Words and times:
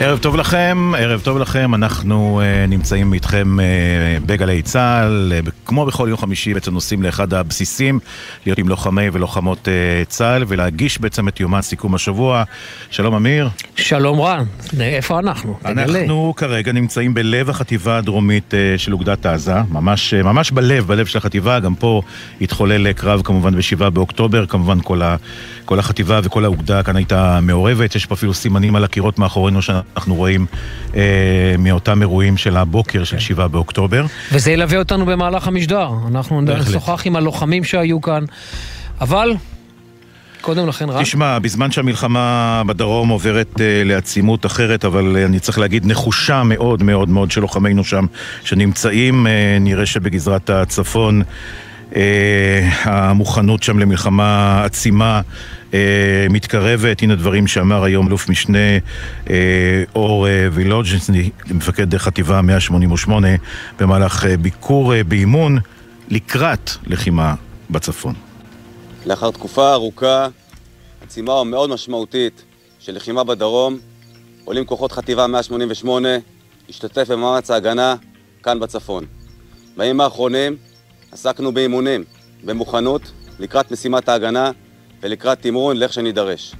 ערב 0.00 0.18
טוב 0.18 0.36
לכם, 0.36 0.92
ערב 0.98 1.20
טוב 1.20 1.38
לכם, 1.38 1.74
אנחנו 1.74 2.40
uh, 2.40 2.70
נמצאים 2.70 3.12
איתכם 3.12 3.56
uh, 3.58 4.26
בגלי 4.26 4.62
צה"ל, 4.62 5.32
uh, 5.32 5.50
כמו 5.70 5.86
בכל 5.86 6.06
יום 6.08 6.18
חמישי 6.18 6.54
בעצם 6.54 6.72
נוסעים 6.72 7.02
לאחד 7.02 7.34
הבסיסים, 7.34 7.98
להיות 8.46 8.58
עם 8.58 8.68
לוחמי 8.68 9.08
ולוחמות 9.12 9.68
uh, 9.68 10.08
צה"ל 10.08 10.44
ולהגיש 10.48 10.98
בעצם 11.00 11.28
את 11.28 11.40
יומן 11.40 11.62
סיכום 11.62 11.94
השבוע. 11.94 12.44
שלום 12.90 13.14
אמיר. 13.14 13.48
שלום 13.76 14.20
רן, 14.20 14.44
איפה 14.80 15.18
אנחנו? 15.18 15.56
אנחנו 15.64 16.32
תגלה. 16.32 16.48
כרגע 16.48 16.72
נמצאים 16.72 17.14
בלב 17.14 17.50
החטיבה 17.50 17.98
הדרומית 17.98 18.54
uh, 18.54 18.78
של 18.78 18.92
אוגדת 18.92 19.26
עזה, 19.26 19.54
ממש, 19.70 20.14
uh, 20.14 20.26
ממש 20.26 20.50
בלב, 20.50 20.86
בלב 20.86 21.06
של 21.06 21.18
החטיבה, 21.18 21.60
גם 21.60 21.74
פה 21.74 22.02
התחולל 22.40 22.92
קרב 22.92 23.22
כמובן 23.24 23.56
ב-7 23.56 23.90
באוקטובר, 23.90 24.46
כמובן 24.46 24.78
כל, 24.84 25.02
ה, 25.02 25.16
כל 25.64 25.78
החטיבה 25.78 26.20
וכל 26.22 26.44
האוגדה 26.44 26.82
כאן 26.82 26.96
הייתה 26.96 27.38
מעורבת, 27.42 27.94
יש 27.94 28.06
פה 28.06 28.14
אפילו 28.14 28.34
סימנים 28.34 28.76
על 28.76 28.84
הקירות 28.84 29.18
מאחורינו 29.18 29.60
אנחנו 29.96 30.14
רואים 30.14 30.46
אה, 30.96 31.54
מאותם 31.58 32.02
אירועים 32.02 32.36
של 32.36 32.56
הבוקר 32.56 33.04
של 33.04 33.18
7 33.18 33.46
באוקטובר. 33.46 34.06
וזה 34.32 34.52
ילווה 34.52 34.78
אותנו 34.78 35.06
במהלך 35.06 35.48
המשדר. 35.60 35.88
אנחנו 36.08 36.40
נשוחח 36.40 37.06
עם 37.06 37.16
הלוחמים 37.16 37.64
שהיו 37.64 38.00
כאן, 38.00 38.24
אבל... 39.00 39.34
קודם 40.40 40.68
לכן 40.68 40.88
רק... 40.88 41.02
תשמע, 41.02 41.38
בזמן 41.38 41.70
שהמלחמה 41.70 42.62
בדרום 42.66 43.08
עוברת 43.08 43.54
uh, 43.54 43.60
לעצימות 43.84 44.46
אחרת, 44.46 44.84
אבל 44.84 45.16
uh, 45.16 45.26
אני 45.26 45.40
צריך 45.40 45.58
להגיד 45.58 45.86
נחושה 45.86 46.42
מאוד 46.42 46.82
מאוד 46.82 47.08
מאוד 47.08 47.30
של 47.30 47.40
לוחמינו 47.40 47.84
שם 47.84 48.06
שנמצאים, 48.44 49.26
uh, 49.26 49.28
נראה 49.60 49.86
שבגזרת 49.86 50.50
הצפון 50.50 51.22
uh, 51.90 51.94
המוכנות 52.82 53.62
שם 53.62 53.78
למלחמה 53.78 54.62
עצימה 54.64 55.20
מתקרבת. 56.30 57.02
הנה 57.02 57.14
דברים 57.14 57.46
שאמר 57.46 57.84
היום 57.84 58.08
אלוף 58.08 58.28
משנה 58.28 58.78
אה, 59.30 59.84
אור 59.94 60.28
אה, 60.28 60.48
וילוג'נסני, 60.52 61.30
מפקד 61.50 61.96
חטיבה 61.96 62.42
188, 62.42 63.28
במהלך 63.78 64.24
אה, 64.24 64.36
ביקור 64.36 64.94
אה, 64.94 65.04
באימון 65.04 65.58
לקראת 66.08 66.70
לחימה 66.86 67.34
בצפון. 67.70 68.14
לאחר 69.06 69.30
תקופה 69.30 69.72
ארוכה, 69.72 70.28
עצימה 71.02 71.44
מאוד 71.44 71.70
משמעותית 71.70 72.42
של 72.78 72.96
לחימה 72.96 73.24
בדרום, 73.24 73.78
עולים 74.44 74.64
כוחות 74.64 74.92
חטיבה 74.92 75.26
188 75.26 76.08
להשתתף 76.68 77.10
במאמץ 77.10 77.50
ההגנה 77.50 77.94
כאן 78.42 78.60
בצפון. 78.60 79.04
בימים 79.76 80.00
האחרונים 80.00 80.56
עסקנו 81.12 81.52
באימונים, 81.52 82.04
במוכנות, 82.44 83.02
לקראת 83.38 83.72
משימת 83.72 84.08
ההגנה 84.08 84.50
ולקראת 85.02 85.40
תמרון 85.40 85.76
לך 85.76 85.92
שנידרש. 85.92 86.54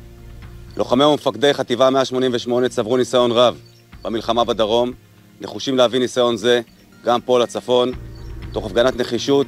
לוחמי 0.77 1.05
ומפקדי 1.05 1.55
חטיבה 1.55 1.91
188 1.91 2.69
צברו 2.69 2.97
ניסיון 2.97 3.33
רב 3.33 3.59
במלחמה 4.03 4.45
בדרום, 4.45 4.93
נחושים 5.41 5.77
להביא 5.77 6.01
ניסיון 6.01 6.37
זה 6.37 6.61
גם 7.05 7.21
פה 7.21 7.39
לצפון, 7.39 7.93
תוך 8.53 8.67
הפגנת 8.67 8.97
נחישות 8.97 9.47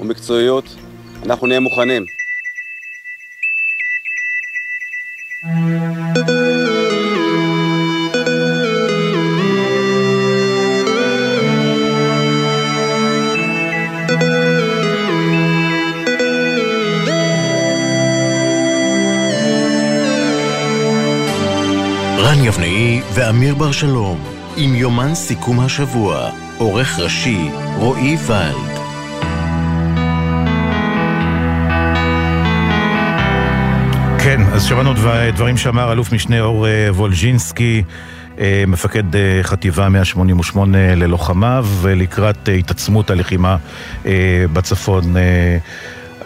ומקצועיות, 0.00 0.64
אנחנו 1.24 1.46
נהיה 1.46 1.60
מוכנים. 1.60 2.04
רן 22.38 22.44
יבנאי 22.44 23.00
ואמיר 23.14 23.54
בר 23.54 23.72
שלום, 23.72 24.24
עם 24.56 24.74
יומן 24.74 25.14
סיכום 25.14 25.60
השבוע, 25.60 26.30
עורך 26.58 26.98
ראשי 26.98 27.48
רועי 27.76 28.16
ולד. 28.26 28.78
כן, 34.18 34.40
אז 34.52 34.64
שמענו 34.64 34.92
דברים 35.34 35.56
שאמר 35.56 35.92
אלוף 35.92 36.12
משנה 36.12 36.40
אור 36.40 36.66
אה, 36.66 36.88
וולז'ינסקי, 36.90 37.82
אה, 38.38 38.64
מפקד 38.66 39.16
אה, 39.16 39.40
חטיבה 39.42 39.88
188 39.88 40.94
ללוחמיו, 40.94 41.66
לקראת 41.84 42.48
התעצמות 42.58 43.10
הלחימה 43.10 43.56
בצפון. 44.52 45.14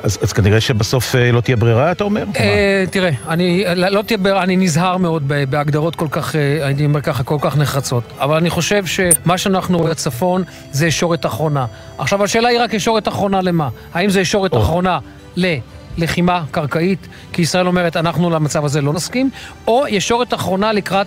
אז, 0.03 0.19
אז 0.23 0.33
כנראה 0.33 0.61
שבסוף 0.61 1.15
אה, 1.15 1.33
לא 1.33 1.41
תהיה 1.41 1.57
ברירה, 1.57 1.93
אתה 1.93 2.05
אומר? 2.05 2.25
אה, 2.37 2.85
תראה, 2.91 3.11
אני, 3.29 3.65
לא 3.77 4.03
תהיה 4.03 4.19
ברירה, 4.19 4.43
אני 4.43 4.57
נזהר 4.57 4.97
מאוד 4.97 5.29
בהגדרות 5.29 5.97
כל 5.97 6.09
כך, 6.11 6.37
אה, 6.37 6.69
אני 6.69 6.85
אומר 6.85 7.01
ככה, 7.01 7.23
כל 7.23 7.39
כך 7.41 7.57
נחרצות. 7.57 8.05
אבל 8.21 8.37
אני 8.37 8.51
חושב 8.51 8.87
שמה 8.87 9.39
שאנחנו 9.39 9.79
רואים 9.79 9.91
בצפון 9.91 10.43
זה 10.73 10.87
ישורת 10.87 11.27
אחרונה. 11.27 11.67
עכשיו, 11.99 12.25
השאלה 12.25 12.49
היא 12.49 12.61
רק 12.61 12.75
ישורת 12.75 13.09
אחרונה 13.09 13.43
למה? 13.43 13.69
האם 13.95 14.11
זה 14.11 14.21
ישורת 14.21 14.57
אחרונה 14.57 14.99
ל... 15.37 15.55
לחימה 15.99 16.45
קרקעית, 16.51 17.09
כי 17.33 17.43
ישראל 17.43 17.67
אומרת, 17.67 17.97
אנחנו 17.97 18.31
למצב 18.31 18.65
הזה 18.65 18.81
לא 18.81 18.93
נסכים, 18.93 19.31
או 19.67 19.85
ישורת 19.89 20.35
אחרונה 20.35 20.73
לקראת 20.73 21.07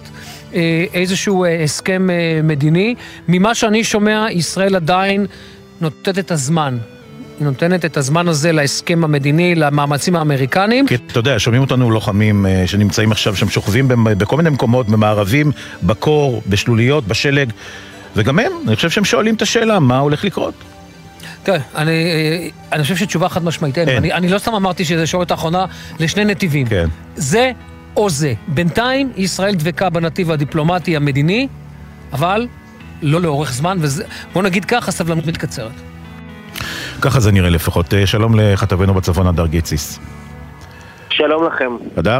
אה, 0.54 0.86
איזשהו 0.94 1.46
אה, 1.46 1.64
הסכם 1.64 2.10
אה, 2.10 2.40
מדיני. 2.44 2.96
ממה 3.28 3.56
שאני 3.56 3.84
שומע, 3.84 4.26
ישראל 4.32 4.76
עדיין 4.76 5.26
נותנת 5.82 6.20
את 6.20 6.32
הזמן. 6.32 6.78
היא 7.40 7.46
נותנת 7.46 7.86
את 7.86 7.98
הזמן 7.98 8.28
הזה 8.28 8.52
להסכם 8.52 9.04
המדיני, 9.04 9.56
למאמצים 9.56 10.16
האמריקניים. 10.16 10.88
כי 10.88 10.96
אתה 10.96 11.20
יודע, 11.20 11.40
שומעים 11.40 11.62
אותנו 11.62 11.92
לוחמים 11.92 12.46
אה, 12.46 12.64
שנמצאים 12.66 13.12
עכשיו 13.12 13.36
שם, 13.36 13.50
שוכבים 13.50 13.88
בכל 14.04 14.38
מיני 14.38 14.50
מקומות, 14.50 14.90
במערבים, 14.90 15.52
בקור, 15.84 16.42
בשלוליות, 16.48 17.08
בשלג, 17.08 17.50
וגם 18.16 18.40
הם, 18.40 18.52
אני 18.68 18.76
חושב 18.76 18.90
שהם 18.90 19.06
שואלים 19.06 19.36
את 19.36 19.42
השאלה, 19.42 19.80
מה 19.80 20.00
הולך 20.00 20.24
לקרות? 20.24 20.54
תראה, 21.44 21.60
אני, 21.76 21.92
אה, 21.92 22.48
אני 22.72 22.84
חושב 22.84 22.96
שתשובה 22.96 23.30
חד 23.30 23.44
משמעית 23.44 23.78
אין. 23.78 23.90
אני, 23.90 24.14
אני 24.14 24.30
לא 24.30 24.38
סתם 24.38 24.54
אמרתי 24.56 24.86
שזה 24.86 25.08
שורת 25.08 25.32
האחרונה 25.32 25.66
לשני 26.00 26.26
נתיבים. 26.26 26.68
כן. 26.68 26.88
זה 27.16 27.52
או 27.98 28.10
זה. 28.10 28.34
בינתיים 28.48 29.12
ישראל 29.18 29.56
דבקה 29.56 29.90
בנתיב 29.90 30.32
הדיפלומטי 30.32 30.96
המדיני, 30.96 31.48
אבל 32.14 32.48
לא 33.02 33.22
לאורך 33.22 33.54
זמן, 33.54 33.78
ובוא 33.82 34.44
נגיד 34.44 34.66
ככה, 34.66 34.92
סבלנות 34.92 35.26
מתקצרת. 35.26 35.95
ככה 37.06 37.20
זה 37.20 37.32
נראה 37.32 37.50
לפחות. 37.50 37.94
אה, 37.94 38.08
שלום 38.08 38.40
לכתבנו 38.40 38.94
בצפון, 38.94 39.28
הדר 39.28 39.46
גיציס. 39.48 40.00
שלום 41.10 41.44
לכם. 41.44 41.72
הדר? 41.98 42.20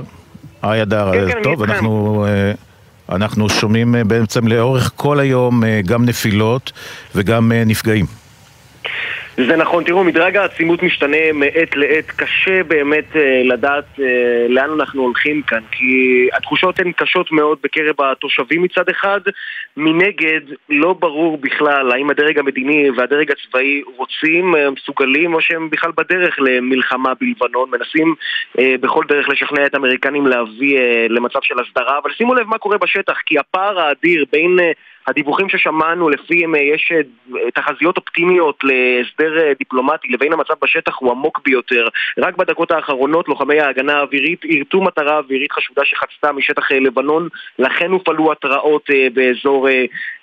היי 0.62 0.82
הדר, 0.82 1.12
כן, 1.14 1.32
כן, 1.32 1.44
טוב, 1.44 1.64
אנחנו... 1.64 2.26
אה, 2.28 2.52
אנחנו 3.16 3.50
שומעים 3.50 3.96
אה, 3.96 4.04
בעצם 4.04 4.48
לאורך 4.48 4.92
כל 4.96 5.20
היום 5.20 5.64
גם 5.86 6.06
נפילות 6.06 6.72
וגם 7.16 7.52
נפגעים. 7.66 8.06
זה 9.38 9.56
נכון, 9.56 9.84
תראו, 9.84 10.04
מדרג 10.04 10.38
העצימות 10.38 10.84
משתנה 10.84 11.32
מעת 11.34 11.76
לעת, 11.76 12.12
קשה 12.12 12.64
באמת 12.64 13.16
אה, 13.16 13.42
לדעת 13.44 13.86
אה, 14.00 14.06
לאן 14.50 14.70
אנחנו 14.70 15.02
הולכים 15.02 15.42
כאן, 15.42 15.60
כי 15.72 16.28
התחושות 16.34 16.80
הן 16.80 16.92
קשות 16.92 17.32
מאוד 17.32 17.58
בקרב 17.64 18.02
התושבים 18.02 18.64
מצד 18.64 18.90
אחד, 18.90 19.20
מנגד 19.78 20.42
לא 20.70 20.94
ברור 20.94 21.38
בכלל 21.38 21.92
האם 21.92 22.10
הדרג 22.10 22.40
המדיני 22.40 22.90
והדרג 22.90 23.32
הצבאי 23.32 23.82
רוצים, 23.98 24.56
אה, 24.56 24.70
מסוגלים, 24.72 25.34
או 25.34 25.42
שהם 25.42 25.70
בכלל 25.70 25.92
בדרך 25.98 26.36
למלחמה 26.40 27.14
בלבנון, 27.22 27.70
מנסים 27.72 28.16
אה, 28.60 28.76
בכל 28.82 29.04
דרך 29.08 29.30
לשכנע 29.30 29.66
את 29.66 29.74
האמריקנים 29.74 30.28
להביא 30.28 30.80
אה, 30.80 31.08
למצב 31.10 31.40
של 31.42 31.56
הסדרה, 31.60 31.98
אבל 32.04 32.12
שימו 32.12 32.36
לב 32.36 32.48
מה 32.48 32.58
קורה 32.58 32.78
בשטח, 32.78 33.18
כי 33.26 33.40
הפער 33.40 33.80
האדיר 33.80 34.26
בין... 34.32 34.60
הדיווחים 35.08 35.50
ששמענו 35.50 36.10
לפיהם 36.10 36.56
אה, 36.56 36.60
יש 36.60 36.92
אה, 36.92 37.52
תחזיות 37.54 37.98
אופטימיות 37.98 38.60
להסדר 38.64 39.38
אה, 39.38 39.52
דיפלומטי 39.60 40.08
לבין 40.08 40.34
המצב 40.34 40.54
בשטח 40.62 40.96
הוא 41.00 41.12
עמוק 41.12 41.42
ביותר. 41.46 41.88
רק 42.18 42.38
בדקות 42.38 42.72
האחרונות 42.72 43.28
לוחמי 43.28 43.60
ההגנה 43.60 43.94
האווירית 43.94 44.44
עירתו 44.44 44.82
מטרה 44.82 45.18
אווירית 45.18 45.52
חשודה 45.52 45.82
שחצתה 45.86 46.32
משטח 46.32 46.72
לבנון, 46.72 47.28
לכן 47.60 47.92
הופעלו 47.92 48.32
התרעות 48.32 48.90
באזור 49.14 49.68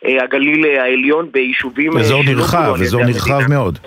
הגליל 0.05 0.67
העליון 0.67 1.29
ביישובים... 1.33 1.97
אזור 1.99 2.23
נרחב, 2.25 2.75
אזור 2.81 3.05
נרחב 3.05 3.41
מאוד. 3.49 3.79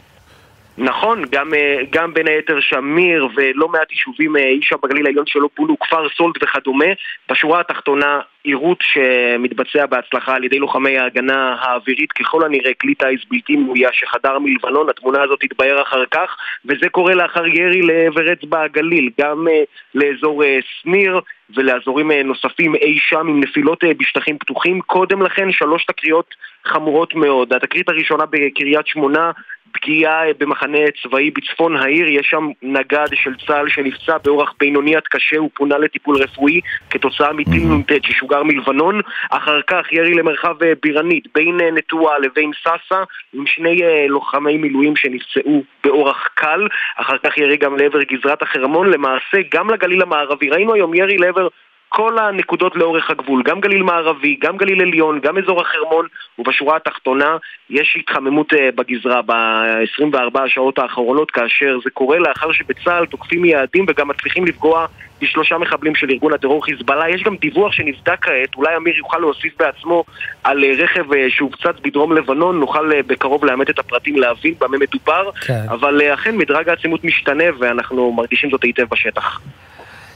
נכון, 0.77 1.24
גם, 1.31 1.53
גם 1.91 2.13
בין 2.13 2.27
היתר 2.27 2.59
שמיר 2.59 3.27
ולא 3.36 3.68
מעט 3.68 3.91
יישובים 3.91 4.36
אי 4.36 4.59
שם 4.62 4.75
בגליל 4.83 5.06
העליון 5.06 5.25
שלא 5.27 5.50
פונו, 5.56 5.80
כפר 5.80 6.09
סולד 6.18 6.36
וכדומה. 6.44 6.86
בשורה 7.31 7.59
התחתונה, 7.59 8.19
עירות 8.45 8.77
שמתבצע 8.81 9.86
בהצלחה 9.86 10.36
על 10.36 10.44
ידי 10.44 10.59
לוחמי 10.59 10.97
ההגנה 10.97 11.56
האווירית, 11.59 12.12
ככל 12.12 12.45
הנראה 12.45 12.74
כלי 12.81 12.95
טיס 12.95 13.21
בלתי 13.31 13.56
מאויש 13.56 13.89
שחדר 13.94 14.39
מלבנון, 14.39 14.89
התמונה 14.89 15.24
הזאת 15.24 15.39
תתבהר 15.39 15.81
אחר 15.81 16.03
כך, 16.12 16.38
וזה 16.65 16.89
קורה 16.89 17.15
לאחר 17.15 17.47
ירי 17.47 17.81
לעבר 17.81 18.33
אצבע 18.33 18.62
הגליל, 18.62 19.09
גם 19.21 19.47
uh, 19.47 19.51
לאזור 19.95 20.44
uh, 20.44 20.45
שניר 20.62 21.19
ולאזורים 21.56 22.12
uh, 22.12 22.13
נוספים 22.25 22.75
אי 22.75 22.97
שם 23.00 23.27
עם 23.27 23.39
נפילות 23.39 23.83
uh, 23.83 23.88
בשטחים 23.97 24.38
פתוחים. 24.38 24.81
קודם 24.81 25.21
לכן 25.21 25.51
שלוש 25.51 25.86
תקריות 25.86 26.36
חמורות 26.65 27.15
מאוד. 27.15 27.53
התקרית 27.53 27.89
הראשונה 27.89 28.25
בקריית 28.25 28.88
שמונה 28.88 29.31
פגיעה 29.75 30.21
במחנה 30.39 30.77
צבאי 31.03 31.31
בצפון 31.31 31.77
העיר, 31.77 32.07
יש 32.09 32.27
שם 32.30 32.50
נגד 32.62 33.07
של 33.13 33.31
צה"ל 33.48 33.69
שנפצע 33.69 34.18
באורח 34.24 34.53
בינוני 34.59 34.95
עד 34.95 35.03
קשה, 35.03 35.38
הוא 35.38 35.50
פונה 35.53 35.77
לטיפול 35.77 36.18
רפואי 36.18 36.62
כתוצאה 36.89 37.33
מטיל 37.33 37.63
נ"ט 37.63 37.91
ששוגר 38.35 38.43
מלבנון. 38.43 39.01
אחר 39.29 39.61
כך 39.67 39.91
ירי 39.91 40.13
למרחב 40.13 40.63
אה, 40.63 40.73
בירנית 40.83 41.27
בין 41.35 41.61
אה, 41.61 41.71
נטועה 41.71 42.19
לבין 42.19 42.51
סאסא, 42.63 43.03
עם 43.33 43.45
שני 43.45 43.83
אה, 43.83 44.05
לוחמי 44.07 44.57
מילואים 44.57 44.95
שנפצעו 44.95 45.63
באורח 45.83 46.27
קל. 46.33 46.67
אחר 46.95 47.17
כך 47.17 47.37
ירי 47.37 47.57
גם 47.57 47.77
לעבר 47.77 48.01
גזרת 48.03 48.41
החרמון, 48.41 48.89
למעשה 48.89 49.37
גם 49.53 49.69
לגליל 49.69 50.01
המערבי. 50.01 50.49
ראינו 50.49 50.73
היום 50.73 50.93
ירי 50.93 51.17
לעבר 51.17 51.47
כל 51.89 52.17
הנקודות 52.19 52.75
לאורך 52.75 53.09
הגבול, 53.09 53.43
גם 53.45 53.59
גליל 53.59 53.83
מערבי, 53.83 54.37
גם 54.41 54.57
גליל 54.57 54.81
עליון, 54.81 55.19
גם 55.19 55.37
אזור 55.37 55.61
החרמון, 55.61 56.07
ובשורה 56.39 56.75
התחתונה 56.75 57.37
יש 57.69 57.97
התחממות 57.99 58.53
אה, 58.53 58.69
בגזרה 58.75 59.21
ב-24 59.21 60.39
השעות 60.39 60.79
האחרונות, 60.79 61.31
כאשר 61.31 61.77
זה 61.83 61.89
קורה 61.89 62.19
לאחר 62.19 62.51
שבצה"ל 62.51 63.05
תוקפים 63.05 63.45
יעדים 63.45 63.85
וגם 63.87 64.07
מצליחים 64.07 64.45
לפגוע 64.45 64.85
בשלושה 65.21 65.57
מחבלים 65.57 65.95
של 65.95 66.09
ארגון 66.09 66.33
הטרור 66.33 66.65
חיזבאללה. 66.65 67.09
יש 67.09 67.23
גם 67.23 67.35
דיווח 67.35 67.71
שנבדק 67.71 68.17
כעת, 68.21 68.55
אולי 68.55 68.77
אמיר 68.77 68.95
יוכל 68.97 69.17
להוסיף 69.17 69.53
בעצמו 69.59 70.03
על 70.43 70.63
אה, 70.63 70.71
רכב 70.77 71.13
אה, 71.13 71.25
שהופצץ 71.29 71.79
בדרום 71.83 72.13
לבנון, 72.13 72.59
נוכל 72.59 73.01
בקרוב 73.01 73.45
לאמת 73.45 73.69
את 73.69 73.79
הפרטים 73.79 74.15
להבין 74.15 74.53
במה 74.59 74.77
מדובר, 74.77 75.29
כן. 75.41 75.65
אבל 75.69 76.01
אכן 76.13 76.38
מדרג 76.38 76.69
העצימות 76.69 77.03
משתנה 77.03 77.43
ואנחנו 77.59 78.11
מרגישים 78.11 78.49
זאת 78.49 78.63
היטב 78.63 78.85
בשטח. 78.91 79.39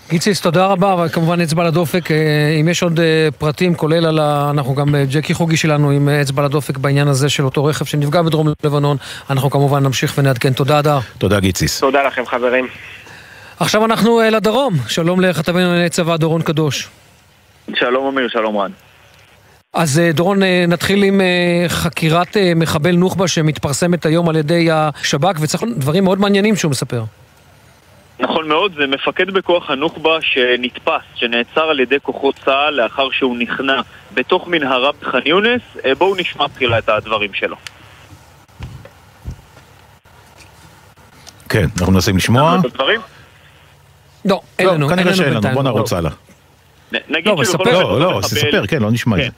גיציס, 0.09 0.41
תודה 0.41 0.65
רבה, 0.65 1.05
וכמובן 1.05 1.41
אצבע 1.41 1.63
לדופק. 1.63 2.11
אה, 2.11 2.17
אם 2.61 2.67
יש 2.67 2.83
עוד 2.83 2.99
אה, 2.99 3.27
פרטים, 3.37 3.75
כולל 3.75 4.05
על 4.05 4.19
ה... 4.19 4.49
אנחנו 4.51 4.75
גם, 4.75 4.95
אה, 4.95 5.03
ג'קי 5.11 5.33
חוגי 5.33 5.57
שלנו 5.57 5.91
עם 5.91 6.09
אצבע 6.09 6.43
לדופק 6.43 6.77
בעניין 6.77 7.07
הזה 7.07 7.29
של 7.29 7.45
אותו 7.45 7.65
רכב 7.65 7.85
שנפגע 7.85 8.21
בדרום 8.21 8.47
לבנון, 8.63 8.97
אנחנו 9.29 9.49
כמובן 9.49 9.83
נמשיך 9.83 10.17
ונעדכן. 10.17 10.53
תודה, 10.53 10.79
אדר. 10.79 10.99
תודה, 11.17 11.39
גיציס. 11.39 11.79
תודה 11.79 12.03
לכם, 12.03 12.25
חברים. 12.25 12.67
עכשיו 13.59 13.85
אנחנו 13.85 14.21
לדרום. 14.31 14.73
שלום 14.87 15.21
לכתבנו 15.21 15.59
לענייני 15.59 15.89
צבא, 15.89 16.17
דורון 16.17 16.41
קדוש. 16.41 16.89
שלום 17.75 18.07
אמיר, 18.07 18.29
שלום 18.29 18.57
רן. 18.57 18.71
אז 19.73 20.01
דורון, 20.13 20.39
נתחיל 20.67 21.03
עם 21.03 21.21
חקירת 21.67 22.37
מחבל 22.55 22.95
נוח'בה 22.95 23.27
שמתפרסמת 23.27 24.05
היום 24.05 24.29
על 24.29 24.35
ידי 24.35 24.67
השב"כ, 24.71 25.37
וצריך 25.39 25.63
דברים 25.77 26.03
מאוד 26.03 26.19
מעניינים 26.19 26.55
שהוא 26.55 26.71
מספר. 26.71 27.03
נכון 28.19 28.47
מאוד, 28.47 28.73
זה 28.77 28.87
מפקד 28.87 29.31
בכוח 29.31 29.69
הנוח'בה 29.69 30.17
שנתפס, 30.21 31.01
שנעצר 31.15 31.61
על 31.61 31.79
ידי 31.79 31.95
כוחות 32.01 32.35
צה"ל 32.45 32.73
לאחר 32.73 33.09
שהוא 33.11 33.37
נכנע 33.37 33.81
בתוך 34.13 34.47
מנהרה 34.47 34.91
בח'אן 34.91 35.19
יונס. 35.25 35.61
אה, 35.85 35.95
בואו 35.95 36.15
נשמע 36.15 36.47
תחילה 36.47 36.77
את 36.77 36.89
הדברים 36.89 37.33
שלו. 37.33 37.55
כן, 41.49 41.65
אנחנו 41.79 41.93
מנסים 41.93 42.17
לשמוע. 42.17 42.57
לא, 44.25 44.41
אין 44.59 44.67
לא, 44.67 44.73
לנו, 44.73 44.89
כנראה 44.89 45.13
שאין 45.13 45.33
לנו, 45.33 45.49
בוא 45.53 45.63
נרוץ 45.63 45.93
הלאה. 45.93 46.11
נגיד 46.91 47.27
לא, 47.27 47.45
שבכל 47.45 47.71
לא, 47.71 47.99
לא, 47.99 48.21
ספר, 48.21 48.67
כן, 48.67 48.81
לא 48.81 48.91
נשמע 48.91 49.17
את 49.17 49.21
זה. 49.21 49.29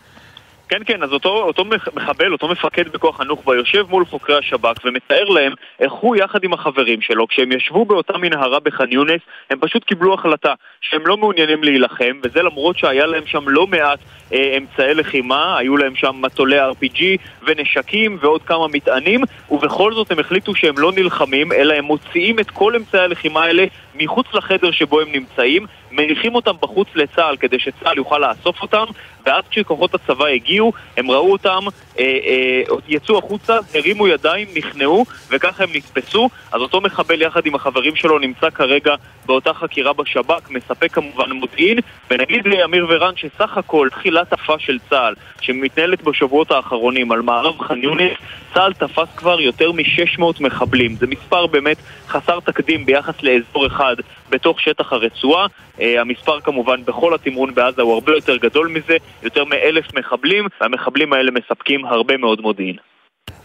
כן, 0.72 0.82
כן, 0.86 1.04
אז 1.04 1.14
אותו, 1.14 1.30
אותו 1.30 1.66
מחבל, 1.94 2.32
אותו 2.32 2.48
מפקד 2.48 2.88
בכוח 2.88 3.22
הנוח'בה, 3.22 3.56
יושב 3.56 3.86
מול 3.90 4.06
חוקרי 4.06 4.38
השב"כ 4.38 4.86
ומתאר 4.86 5.24
להם 5.24 5.54
איך 5.80 5.92
הוא 5.92 6.16
יחד 6.16 6.44
עם 6.44 6.54
החברים 6.54 7.02
שלו, 7.02 7.28
כשהם 7.28 7.52
ישבו 7.52 7.86
באותה 7.86 8.18
מנהרה 8.18 8.60
בח'אן 8.60 8.92
יונס, 8.92 9.22
הם 9.50 9.60
פשוט 9.60 9.84
קיבלו 9.84 10.14
החלטה 10.14 10.54
שהם 10.82 11.08
לא 11.08 11.18
מעוניינים 11.18 11.64
להילחם, 11.64 12.20
וזה 12.24 12.42
למרות 12.42 12.78
שהיה 12.78 13.06
להם 13.06 13.24
שם 13.26 13.44
לא 13.48 13.68
מעט 13.68 14.00
אה, 14.34 14.58
אמצעי 14.58 14.94
לחימה, 14.94 15.58
היו 15.58 15.78
להם 15.78 15.96
שם 15.96 16.16
מטולי 16.22 16.60
RPG 16.62 17.02
ונשקים 17.48 18.18
ועוד 18.22 18.44
כמה 18.44 18.68
מטענים, 18.68 19.22
ובכל 19.52 19.94
זאת 19.94 20.12
הם 20.12 20.20
החליטו 20.20 20.56
שהם 20.56 20.78
לא 20.78 20.92
נלחמים, 20.92 21.52
אלא 21.52 21.74
הם 21.74 21.86
מוציאים 21.86 22.40
את 22.40 22.52
כל 22.52 22.76
אמצעי 22.76 23.02
הלחימה 23.02 23.44
האלה 23.44 23.66
מחוץ 23.96 24.26
לחדר 24.34 24.72
שבו 24.72 25.02
הם 25.02 25.12
נמצאים, 25.12 25.66
מניחים 25.92 26.36
אותם 26.36 26.54
בחוץ 26.62 26.88
לצה"ל 26.96 27.38
כדי 27.38 27.60
שצה"ל 27.60 27.98
יוכל 27.98 28.18
לאסוף 28.18 28.62
אותם, 28.62 28.86
ואז 29.26 29.44
כשכוחות 29.52 29.96
הצבא 29.96 30.26
הגיעו, 30.26 30.74
הם 30.98 31.12
ראו 31.12 31.32
אותם, 31.32 31.60
אה, 32.00 32.04
אה, 32.04 32.76
יצאו 32.88 33.18
החוצה, 33.18 33.58
הרימו 33.76 34.08
ידיים, 34.08 34.48
נכנעו, 34.56 35.06
וככה 35.30 35.64
הם 35.64 35.70
נתפסו. 35.74 36.30
אז 36.52 36.62
אותו 36.62 36.82
מחבל 36.82 37.22
יחד 37.22 37.46
עם 37.46 37.56
החברים 37.56 37.96
שלו 37.96 38.20
נמצא 38.20 38.50
כרגע 38.50 38.96
באותה 39.26 39.54
חקירה 39.54 39.94
בשב"כ, 39.94 40.50
מספק 40.50 40.92
כמובן 40.92 41.32
מודיעין, 41.32 41.78
ונגיד 42.12 42.48
לאמיר 42.48 42.86
ורן 42.90 43.14
שסך 43.16 43.58
הכל 43.58 43.88
תחילת 43.92 44.34
עפה 44.34 44.60
של 44.60 44.78
צה"ל, 44.90 45.14
שמתנהלת 45.42 46.02
בשבועות 46.04 46.52
האחרונים 46.52 47.12
על 47.12 47.22
מערב 47.22 47.60
ח'אן 47.60 47.84
יונס, 47.84 48.18
צה"ל 48.54 48.74
תפס 48.74 49.08
כבר 49.16 49.42
יותר 49.42 49.72
מ-600 49.72 50.24
מחבלים. 50.40 50.96
זה 50.96 51.08
מספר 51.08 51.48
באמת 51.48 51.78
חסר 52.08 52.40
תקדים 52.40 52.86
ביחס 52.86 53.24
לאזור 53.24 53.68
אחד 53.68 53.96
בתוך 54.32 54.62
שטח 54.62 54.94
הרצועה. 54.94 55.46
Uh, 55.78 55.82
המספר 56.02 56.40
כמובן 56.40 56.86
בכל 56.86 57.16
התמרון 57.16 57.54
בעזה 57.54 57.82
הוא 57.82 57.94
הרבה 57.94 58.12
יותר 58.12 58.38
גדול 58.38 58.68
מזה, 58.68 58.98
יותר 59.24 59.46
מאלף 59.46 59.86
מחבלים, 59.96 60.48
והמחבלים 60.62 61.14
האלה 61.14 61.32
מספקים 61.32 61.86
הרבה 61.86 62.18
מאוד 62.18 62.42
מודיעין. 62.42 62.76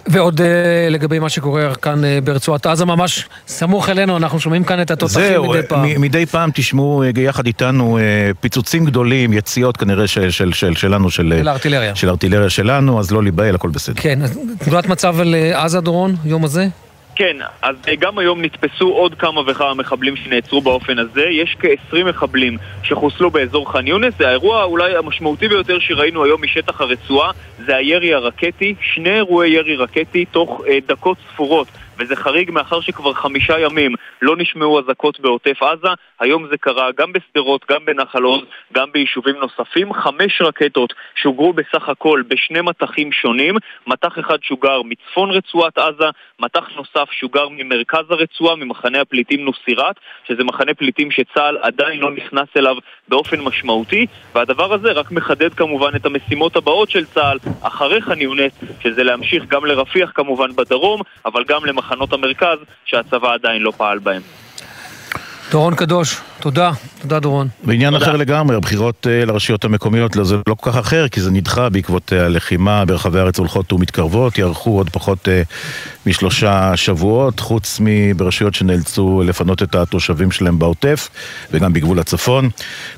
ועוד 0.09 0.41
uh, 0.41 0.45
לגבי 0.91 1.19
מה 1.19 1.29
שקורה 1.29 1.75
כאן 1.75 2.01
uh, 2.05 2.25
ברצועת 2.25 2.67
עזה, 2.67 2.85
ממש 2.85 3.29
סמוך 3.47 3.89
אלינו, 3.89 4.17
אנחנו 4.17 4.41
שומעים 4.41 4.65
כאן 4.65 4.83
את 4.83 4.91
התותחים 4.91 5.43
מדי 5.43 5.63
פעם. 5.69 5.89
זהו, 5.89 6.01
מדי 6.01 6.27
פעם 6.27 6.51
תשמעו 6.55 7.05
יחד 7.17 7.47
איתנו 7.47 7.99
uh, 7.99 8.01
פיצוצים 8.41 8.85
גדולים, 8.85 9.33
יציאות 9.33 9.77
כנראה 9.77 10.07
של, 10.07 10.31
של, 10.31 10.53
של, 10.53 10.75
שלנו, 10.75 11.11
של, 11.11 11.33
של 11.39 11.49
הארטילריה. 11.49 11.97
של 11.97 12.09
הארטילריה 12.09 12.51
שלנו, 12.51 13.01
אז 13.01 13.11
לא 13.13 13.23
להיבהל, 13.23 13.55
הכל 13.55 13.69
בסדר. 13.69 14.03
כן, 14.03 14.19
תמונת 14.65 14.87
מצב 14.87 15.21
על 15.21 15.35
עזה, 15.55 15.81
דורון, 15.81 16.17
יום 16.25 16.45
הזה? 16.45 16.67
כן, 17.17 17.37
אז 17.63 17.77
גם 17.99 18.19
היום 18.19 18.43
נתפסו 18.43 18.89
עוד 18.89 19.15
כמה 19.15 19.41
וכמה 19.47 19.75
מחבלים 19.75 20.17
שנעצרו 20.17 20.61
באופן 20.61 20.99
הזה. 20.99 21.25
יש 21.25 21.57
כ-20 21.61 22.05
מחבלים 22.05 22.57
שחוסלו 22.83 23.31
באזור 23.31 23.73
ח'אן 23.73 23.87
יונס. 23.87 24.15
זה 24.19 24.29
האירוע 24.29 24.65
אולי 24.65 24.97
המשמעותי 24.97 25.49
ביותר 25.49 25.79
שראינו 25.79 26.25
היום 26.25 26.43
משטח 26.43 26.81
הרצועה, 26.81 27.31
זה 27.59 27.77
הירי 27.77 28.15
הרקטי. 28.15 28.75
שני 28.81 29.15
אירועי 29.15 29.51
ירי 29.51 29.77
רקטי 29.77 30.25
תוך 30.25 30.61
אה, 30.69 30.79
דקות 30.89 31.19
ספורות. 31.33 31.69
וזה 31.99 32.17
חריג 32.17 32.51
מאחר 32.51 32.81
שכבר 32.81 33.13
חמישה 33.13 33.59
ימים 33.59 33.95
לא 34.23 34.37
נשמעו 34.37 34.81
אזעקות 34.81 35.21
בעוטף 35.21 35.63
עזה. 35.63 35.89
היום 36.21 36.47
זה 36.51 36.57
קרה 36.59 36.91
גם 36.97 37.13
בשדרות, 37.13 37.65
גם 37.71 37.85
בנחל 37.85 38.23
עוז, 38.23 38.43
גם 38.73 38.93
ביישובים 38.93 39.37
נוספים. 39.37 39.93
חמש 39.93 40.41
רקטות 40.41 40.93
שוגרו 41.15 41.53
בסך 41.53 41.89
הכל 41.89 42.23
בשני 42.29 42.61
מטחים 42.61 43.13
שונים. 43.13 43.55
מטח 43.87 44.19
אחד 44.19 44.43
שוגר 44.43 44.83
מצפון 44.83 45.31
רצועת 45.31 45.79
עזה, 45.79 46.09
מטח 46.41 46.65
נוסף 46.77 47.11
שוגר 47.13 47.49
ממרכז 47.51 48.11
הרצועה, 48.11 48.57
ממחנה 48.57 49.01
הפליטים 49.01 49.45
נוסירת, 49.45 49.97
שזה 50.29 50.45
מחנה 50.45 50.75
פליטים 50.75 51.11
שצה"ל 51.11 51.59
עדיין 51.63 52.01
לא 52.01 52.11
נכנס 52.11 52.49
אליו 52.57 52.77
באופן 53.09 53.41
משמעותי, 53.41 54.07
והדבר 54.35 54.73
הזה 54.73 54.93
רק 54.93 55.13
מחדד 55.13 55.55
כמובן 55.55 55.97
את 55.97 56.07
המשימות 56.07 56.57
הבאות 56.57 56.91
של 56.91 57.05
צה"ל 57.05 57.39
אחרי 57.63 58.03
ח'אן 58.03 58.17
שזה 58.81 59.05
להמשיך 59.05 59.45
גם 59.49 59.65
לרפיח 59.65 60.13
כמובן 60.15 60.53
בדרום, 60.57 61.01
אבל 61.25 61.45
גם 61.45 61.65
למחנות 61.87 62.13
המרכז 62.13 62.59
שהצבא 62.85 63.35
עדיין 63.35 63.63
לא 63.63 63.71
פעל 63.71 63.99
בהם. 63.99 64.23
דורון 65.51 65.75
קדוש, 65.75 66.21
תודה. 66.41 66.71
תודה 67.01 67.21
דורון. 67.21 67.49
בעניין 67.65 67.93
תודה. 67.93 68.05
אחר 68.05 68.17
לגמרי, 68.17 68.57
הבחירות 68.57 69.07
uh, 69.07 69.27
לרשויות 69.27 69.65
המקומיות, 69.65 70.17
לא, 70.17 70.25
זה 70.25 70.37
לא 70.47 70.55
כל 70.55 70.71
כך 70.71 70.77
אחר, 70.77 71.09
כי 71.09 71.21
זה 71.21 71.31
נדחה 71.31 71.69
בעקבות 71.69 72.13
uh, 72.13 72.17
הלחימה 72.17 72.85
ברחבי 72.85 73.19
הארץ 73.19 73.39
הולכות 73.39 73.73
ומתקרבות, 73.73 74.39
יארכו 74.39 74.71
עוד 74.71 74.91
פחות 74.91 75.29
uh, 75.29 75.31
משלושה 76.07 76.77
שבועות, 76.77 77.41
חוץ 77.41 77.81
מברשויות 77.81 78.55
שנאלצו 78.55 79.23
לפנות 79.27 79.63
את 79.63 79.75
התושבים 79.75 80.31
שלהם 80.31 80.59
בעוטף, 80.59 81.09
וגם 81.53 81.73
בגבול 81.73 81.99
הצפון. 81.99 82.51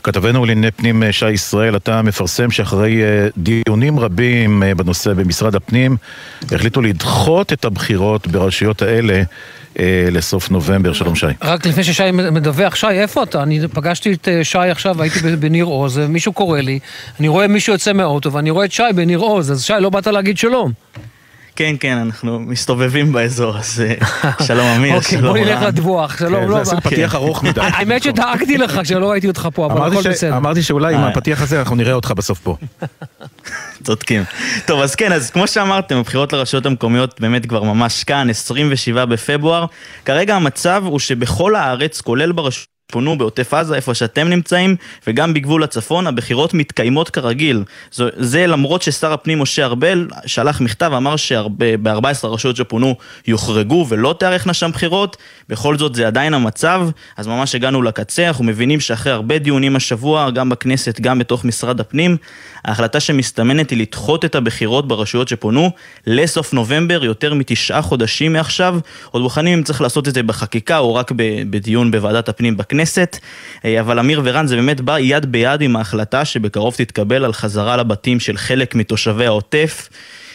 כתבנו 0.02 0.44
לענייני 0.44 0.70
פנים 0.70 1.02
שי 1.10 1.30
ישראל, 1.30 1.76
אתה 1.76 2.02
מפרסם 2.02 2.50
שאחרי 2.50 3.02
דיונים 3.36 3.98
רבים 3.98 4.62
בנושא 4.76 5.12
במשרד 5.12 5.54
הפנים, 5.54 5.96
החליטו 6.52 6.80
לדחות 6.80 7.52
את 7.52 7.64
הבחירות 7.64 8.26
ברשויות 8.26 8.82
האלה. 8.82 9.22
אה, 9.80 10.08
לסוף 10.12 10.50
נובמבר. 10.50 10.92
שלום 10.92 11.14
שי. 11.14 11.26
רק 11.42 11.66
לפני 11.66 11.85
ששי 11.85 12.11
מדווח, 12.12 12.75
שי, 12.75 12.87
איפה 12.87 13.23
אתה? 13.23 13.42
אני 13.42 13.68
פגשתי 13.73 14.12
את 14.12 14.28
אה, 14.28 14.44
שי 14.44 14.58
עכשיו, 14.58 15.02
הייתי 15.02 15.18
בניר 15.37 15.64
עוז, 15.64 15.99
מישהו 15.99 16.32
קורא 16.32 16.61
לי, 16.61 16.78
אני 17.20 17.28
רואה 17.28 17.49
מישהו 17.49 17.73
יוצא 17.73 17.92
מהאוטו 17.92 18.32
ואני 18.32 18.50
רואה 18.50 18.64
את 18.64 18.73
שי 18.73 18.82
בניר 18.94 19.18
עוז, 19.18 19.52
אז 19.52 19.64
שי, 19.64 19.73
לא 19.80 19.90
באת 19.90 20.06
להגיד 20.06 20.38
שלום. 20.38 20.73
כן, 21.58 21.74
כן, 21.80 21.98
אנחנו 21.98 22.40
מסתובבים 22.40 23.12
באזור, 23.12 23.58
אז 23.58 23.82
שלום 24.46 24.66
אמיר, 24.66 24.94
אוקיי, 24.94 25.18
שלום 25.18 25.36
בוא 25.36 25.44
נלך. 25.44 25.62
לדבוח, 25.62 26.18
שלום, 26.18 26.42
כן, 26.42 26.48
לא... 26.48 26.64
זה 26.64 26.76
פתיח 26.80 27.14
ארוך 27.14 27.42
מדי. 27.42 27.60
האמת 27.76 28.02
שדאגתי 28.02 28.58
לך 28.58 28.80
שלא 28.84 29.10
ראיתי 29.10 29.28
אותך 29.28 29.48
פה, 29.54 29.66
אבל 29.66 29.76
אמרתי 29.76 29.98
הכל 29.98 30.10
בסדר. 30.10 30.36
אמרתי 30.36 30.62
שאולי 30.62 30.94
עם 30.94 31.00
אה. 31.00 31.08
הפתיח 31.08 31.42
הזה 31.42 31.58
אנחנו 31.58 31.76
נראה 31.76 31.92
אותך 31.92 32.12
בסוף 32.16 32.38
פה. 32.38 32.56
צודקים. 33.84 34.24
טוב, 34.66 34.80
אז 34.80 34.94
כן, 34.94 35.12
אז 35.12 35.30
כמו 35.30 35.46
שאמרתם, 35.46 35.96
הבחירות 35.96 36.32
לרשויות 36.32 36.66
המקומיות 36.66 37.20
באמת 37.20 37.46
כבר 37.46 37.62
ממש 37.62 38.04
כאן, 38.04 38.30
27 38.30 39.04
בפברואר. 39.04 39.66
כרגע 40.04 40.36
המצב 40.36 40.82
הוא 40.86 40.98
שבכל 40.98 41.54
הארץ, 41.54 42.00
כולל 42.00 42.32
ברשויות... 42.32 42.77
פונו 42.92 43.18
בעוטף 43.18 43.54
עזה, 43.54 43.75
איפה 43.75 43.95
שאתם 43.95 44.28
נמצאים, 44.28 44.76
וגם 45.07 45.35
בגבול 45.35 45.62
הצפון, 45.62 46.07
הבחירות 46.07 46.54
מתקיימות 46.54 47.11
כרגיל. 47.11 47.64
זו, 47.92 48.07
זה 48.16 48.47
למרות 48.47 48.83
ששר 48.83 49.12
הפנים 49.12 49.38
משה 49.38 49.64
ארבל 49.64 50.09
שלח 50.26 50.61
מכתב, 50.61 50.92
אמר 50.97 51.16
שב-14 51.16 52.26
רשויות 52.26 52.57
שפונו 52.57 52.95
יוחרגו 53.26 53.87
ולא 53.88 54.14
תיארכנה 54.18 54.54
שם 54.54 54.71
בחירות, 54.71 55.16
בכל 55.49 55.78
זאת 55.78 55.95
זה 55.95 56.07
עדיין 56.07 56.35
המצב, 56.35 56.88
אז 57.16 57.26
ממש 57.26 57.54
הגענו 57.54 57.83
לקצה, 57.83 58.28
אנחנו 58.28 58.45
מבינים 58.45 58.80
שאחרי 58.80 59.12
הרבה 59.12 59.38
דיונים 59.38 59.76
השבוע, 59.76 60.30
גם 60.30 60.49
בכנסת, 60.49 61.00
גם 61.00 61.18
בתוך 61.18 61.45
משרד 61.45 61.80
הפנים, 61.80 62.16
ההחלטה 62.64 63.00
שמסתמנת 63.00 63.71
היא 63.71 63.78
לדחות 63.78 64.25
את 64.25 64.35
הבחירות 64.35 64.88
ברשויות 64.88 65.28
שפונו 65.28 65.71
לסוף 66.07 66.52
נובמבר, 66.52 67.04
יותר 67.04 67.35
מתשעה 67.35 67.83
חודשים 67.83 68.33
מעכשיו. 68.33 68.78
עוד 69.11 69.23
בוחנים 69.23 69.59
אם 69.59 69.64
צריך 69.64 69.80
לעשות 69.80 70.09
את 70.09 70.14
זה 70.14 70.23
בחקיקה 70.23 70.78
או 70.78 70.95
רק 70.95 71.12
בדיון 71.50 71.90
בוועדת 71.90 72.28
הפנים 72.28 72.57
בכנסת. 72.57 72.77
אה, 73.64 73.80
אבל 73.80 73.99
אמיר 73.99 74.20
ורן, 74.25 74.47
זה 74.47 74.56
באמת 74.56 74.80
בא 74.80 74.99
יד 74.99 75.32
ביד 75.32 75.61
עם 75.61 75.76
ההחלטה 75.76 76.25
שבקרוב 76.25 76.75
תתקבל 76.75 77.25
על 77.25 77.32
חזרה 77.32 77.76
לבתים 77.76 78.20
של 78.20 78.37
חלק 78.37 78.75
מתושבי 78.75 79.26
העוטף. 79.26 79.88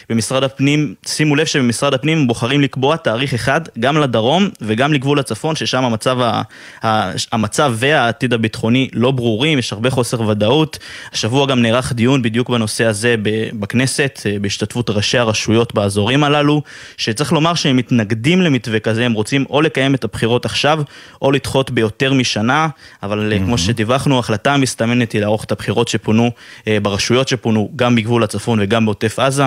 במשרד 0.08 0.44
הפנים, 0.44 0.94
שימו 1.06 1.36
לב 1.36 1.46
שבמשרד 1.46 1.94
הפנים 1.94 2.26
בוחרים 2.26 2.60
לקבוע 2.60 2.96
תאריך 2.96 3.34
אחד 3.34 3.60
גם 3.78 3.96
לדרום 3.96 4.48
וגם 4.60 4.92
לגבול 4.92 5.18
הצפון, 5.18 5.56
ששם 5.56 5.84
המצב, 5.84 6.20
ה, 6.20 6.42
ה, 6.84 7.10
המצב 7.32 7.74
והעתיד 7.76 8.32
הביטחוני 8.32 8.88
לא 8.92 9.10
ברורים, 9.10 9.58
יש 9.58 9.72
הרבה 9.72 9.90
חוסר 9.90 10.20
ודאות. 10.20 10.78
השבוע 11.12 11.46
גם 11.46 11.62
נערך 11.62 11.92
דיון 11.92 12.22
בדיוק 12.22 12.50
בנושא 12.50 12.84
הזה 12.84 13.14
בכנסת, 13.58 14.20
אה, 14.26 14.36
בהשתתפות 14.40 14.90
ראשי 14.90 15.18
הרשויות 15.18 15.74
באזורים 15.74 16.24
הללו, 16.24 16.62
שצריך 16.96 17.32
לומר 17.32 17.54
שהם 17.54 17.76
מתנגדים 17.76 18.42
למתווה 18.42 18.80
כזה, 18.80 19.06
הם 19.06 19.12
רוצים 19.12 19.44
או 19.50 19.60
לקיים 19.60 19.94
את 19.94 20.04
הבחירות 20.04 20.44
עכשיו, 20.44 20.82
או 21.22 21.32
לדחות 21.32 21.70
ביותר 21.70 22.12
משנה, 22.12 22.68
אבל 23.02 23.32
mm-hmm. 23.32 23.44
כמו 23.44 23.58
שדיווחנו, 23.58 24.16
ההחלטה 24.16 24.54
המסתמנת 24.54 25.12
היא 25.12 25.20
לערוך 25.20 25.44
את 25.44 25.52
הבחירות 25.52 25.88
שפונו 25.88 26.30
אה, 26.68 26.78
ברשויות 26.82 27.28
שפונו, 27.28 27.70
גם 27.76 27.96
בגבול 27.96 28.24
הצפון 28.24 28.58
וגם 28.62 28.84
בעוטף 28.84 29.18
עזה, 29.18 29.44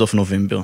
בסוף 0.00 0.14
נובמבר. 0.14 0.60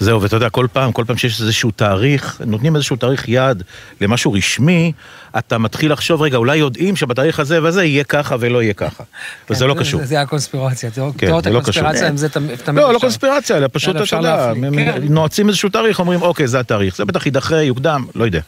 זהו, 0.00 0.22
ואתה 0.22 0.36
יודע, 0.36 0.50
כל 0.50 0.66
פעם, 0.72 0.92
כל 0.92 1.04
פעם 1.06 1.16
שיש 1.16 1.40
איזשהו 1.40 1.70
תאריך, 1.70 2.40
נותנים 2.46 2.76
איזשהו 2.76 2.96
תאריך 2.96 3.28
יעד 3.28 3.62
למשהו 4.00 4.32
רשמי, 4.32 4.92
אתה 5.38 5.58
מתחיל 5.58 5.92
לחשוב, 5.92 6.22
רגע, 6.22 6.36
אולי 6.36 6.56
יודעים 6.56 6.96
שבתאריך 6.96 7.40
הזה 7.40 7.62
וזה 7.62 7.84
יהיה 7.84 8.04
ככה 8.04 8.36
ולא 8.40 8.62
יהיה 8.62 8.74
ככה. 8.74 9.04
וזה 9.50 9.60
כן, 9.64 9.68
לא 9.68 9.74
זה- 9.74 9.80
קשור. 9.80 10.04
זה 10.04 10.20
הקונספירציה, 10.20 10.90
תיאוריות 10.90 11.16
כן, 11.18 11.26
זה 11.26 11.50
לא. 11.50 11.58
הקונספירציה 11.58 12.08
עם 12.08 12.16
זה 12.16 12.28
תמיד 12.28 12.56
תמיד 12.56 12.78
לא, 12.82 12.88
לא 12.88 12.96
אפשר. 12.96 13.00
קונספירציה, 13.00 13.56
אלא 13.56 13.68
פשוט, 13.72 13.88
יאללה, 13.94 14.04
אתה 14.04 14.52
אפשר 14.52 14.66
יודע, 14.66 14.92
כן. 14.92 15.02
נועצים 15.12 15.48
איזשהו 15.48 15.68
תאריך, 15.68 15.98
אומרים, 16.00 16.22
אוקיי, 16.22 16.46
זה 16.48 16.60
התאריך, 16.60 16.96
זה 16.96 17.04
בטח 17.04 17.26
יידחה, 17.26 17.62
יוקדם, 17.62 18.04
לא 18.14 18.24
יודע. 18.24 18.40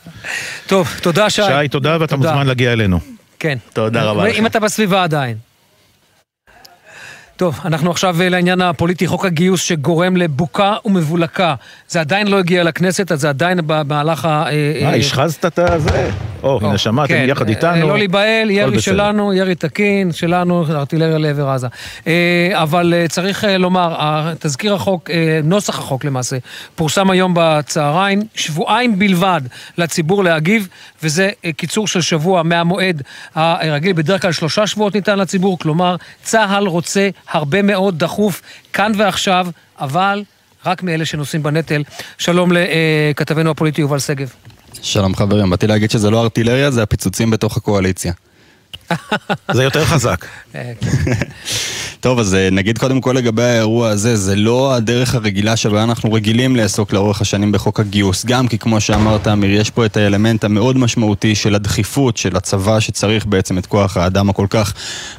טוב, 0.66 0.88
תודה 1.02 1.30
שי. 1.30 1.42
שי, 1.42 1.68
תודה, 1.70 1.96
ואתה. 2.00 2.16
מוזמן 2.16 2.46
להגיע 2.46 2.72
אלינו. 2.72 3.00
כן. 3.38 3.58
תודה 3.72 4.02
רבה 4.04 4.26
אם. 4.26 4.46
אתה 4.46 4.60
בסביבה 4.60 5.02
עדיין. 5.04 5.36
טוב, 7.38 7.60
אנחנו 7.64 7.90
עכשיו 7.90 8.22
אה, 8.22 8.28
לעניין 8.28 8.60
הפוליטי, 8.60 9.06
חוק 9.06 9.24
הגיוס 9.24 9.62
שגורם 9.62 10.16
לבוקה 10.16 10.74
ומבולקה. 10.84 11.54
זה 11.88 12.00
עדיין 12.00 12.26
לא 12.26 12.38
הגיע 12.38 12.64
לכנסת, 12.64 13.12
אז 13.12 13.20
זה 13.20 13.28
עדיין 13.28 13.60
במהלך 13.66 14.24
ה... 14.24 14.28
אה, 14.28 14.80
מה, 14.82 14.90
אה, 14.90 14.96
השחזת 14.96 15.46
את 15.46 15.58
הזה? 15.58 16.10
או, 16.42 16.58
הנה, 16.62 16.78
שמעתם 16.78 17.14
כן, 17.14 17.24
יחד 17.28 17.48
אה, 17.48 17.50
איתנו. 17.50 17.88
לא 17.88 17.98
להיבהל, 17.98 18.50
ירי. 18.50 18.80
שלנו, 18.80 19.32
ירי 19.32 19.54
תקין, 19.54 20.12
שלנו, 20.12 20.64
ארטילריה 20.70 21.18
לעבר 21.18 21.48
עזה. 21.48 21.66
אה, 22.06 22.50
אבל 22.52 22.94
אה, 22.96 23.08
צריך 23.08 23.44
אה, 23.44 23.58
לומר, 23.58 24.32
תזכיר 24.38 24.74
החוק, 24.74 25.10
אה, 25.10 25.40
נוסח 25.44 25.78
החוק 25.78 26.04
למעשה, 26.04 26.36
פורסם 26.74 27.10
היום 27.10 27.32
בצהריים, 27.36 28.22
שבועיים 28.34 28.98
בלבד 28.98 29.40
לציבור 29.78 30.24
להגיב, 30.24 30.68
וזה 31.02 31.30
אה, 31.44 31.52
קיצור 31.52 31.86
של 31.88 32.00
שבוע 32.00 32.42
מהמועד 32.42 33.02
הרגיל, 33.34 33.92
בדרך 33.92 34.22
כלל 34.22 34.32
שלושה 34.32 34.66
שבועות 34.66 34.94
ניתן 34.94 35.18
לציבור, 35.18 35.58
כלומר, 35.58 35.96
צה"ל 36.22 36.66
רוצה 36.66 37.08
הרבה 37.30 37.62
מאוד 37.62 37.98
דחוף 37.98 38.42
כאן 38.72 38.92
ועכשיו, 38.96 39.46
אבל 39.80 40.22
רק 40.66 40.82
מאלה 40.82 41.04
שנושאים 41.04 41.42
בנטל. 41.42 41.82
שלום 42.18 42.52
לכתבנו 42.52 43.50
הפוליטי 43.50 43.80
יובל 43.80 43.98
שגב. 43.98 44.32
שלום 44.82 45.16
חברים, 45.16 45.50
באתי 45.50 45.66
להגיד 45.66 45.90
שזה 45.90 46.10
לא 46.10 46.22
ארטילריה, 46.22 46.70
זה 46.70 46.82
הפיצוצים 46.82 47.30
בתוך 47.30 47.56
הקואליציה. 47.56 48.12
זה 49.54 49.64
יותר 49.64 49.84
חזק. 49.84 50.24
אה, 50.54 50.72
כן. 50.80 51.12
טוב, 52.00 52.18
אז 52.18 52.34
אה, 52.34 52.50
נגיד 52.50 52.78
קודם 52.78 53.00
כל 53.00 53.12
לגבי 53.12 53.42
האירוע 53.42 53.88
הזה, 53.88 54.16
זה 54.16 54.36
לא 54.36 54.74
הדרך 54.74 55.14
הרגילה 55.14 55.56
שבה 55.56 55.82
אנחנו 55.82 56.12
רגילים 56.12 56.56
לעסוק 56.56 56.92
לאורך 56.92 57.20
השנים 57.20 57.52
בחוק 57.52 57.80
הגיוס. 57.80 58.24
גם 58.24 58.48
כי 58.48 58.58
כמו 58.58 58.80
שאמרת, 58.80 59.28
אמיר, 59.28 59.60
יש 59.60 59.70
פה 59.70 59.86
את 59.86 59.96
האלמנט 59.96 60.44
המאוד 60.44 60.78
משמעותי 60.78 61.34
של 61.34 61.54
הדחיפות 61.54 62.16
של 62.16 62.36
הצבא 62.36 62.80
שצריך 62.80 63.26
בעצם 63.26 63.58
את 63.58 63.66
כוח 63.66 63.96
האדם 63.96 64.30
הכל 64.30 64.46
כך 64.50 64.74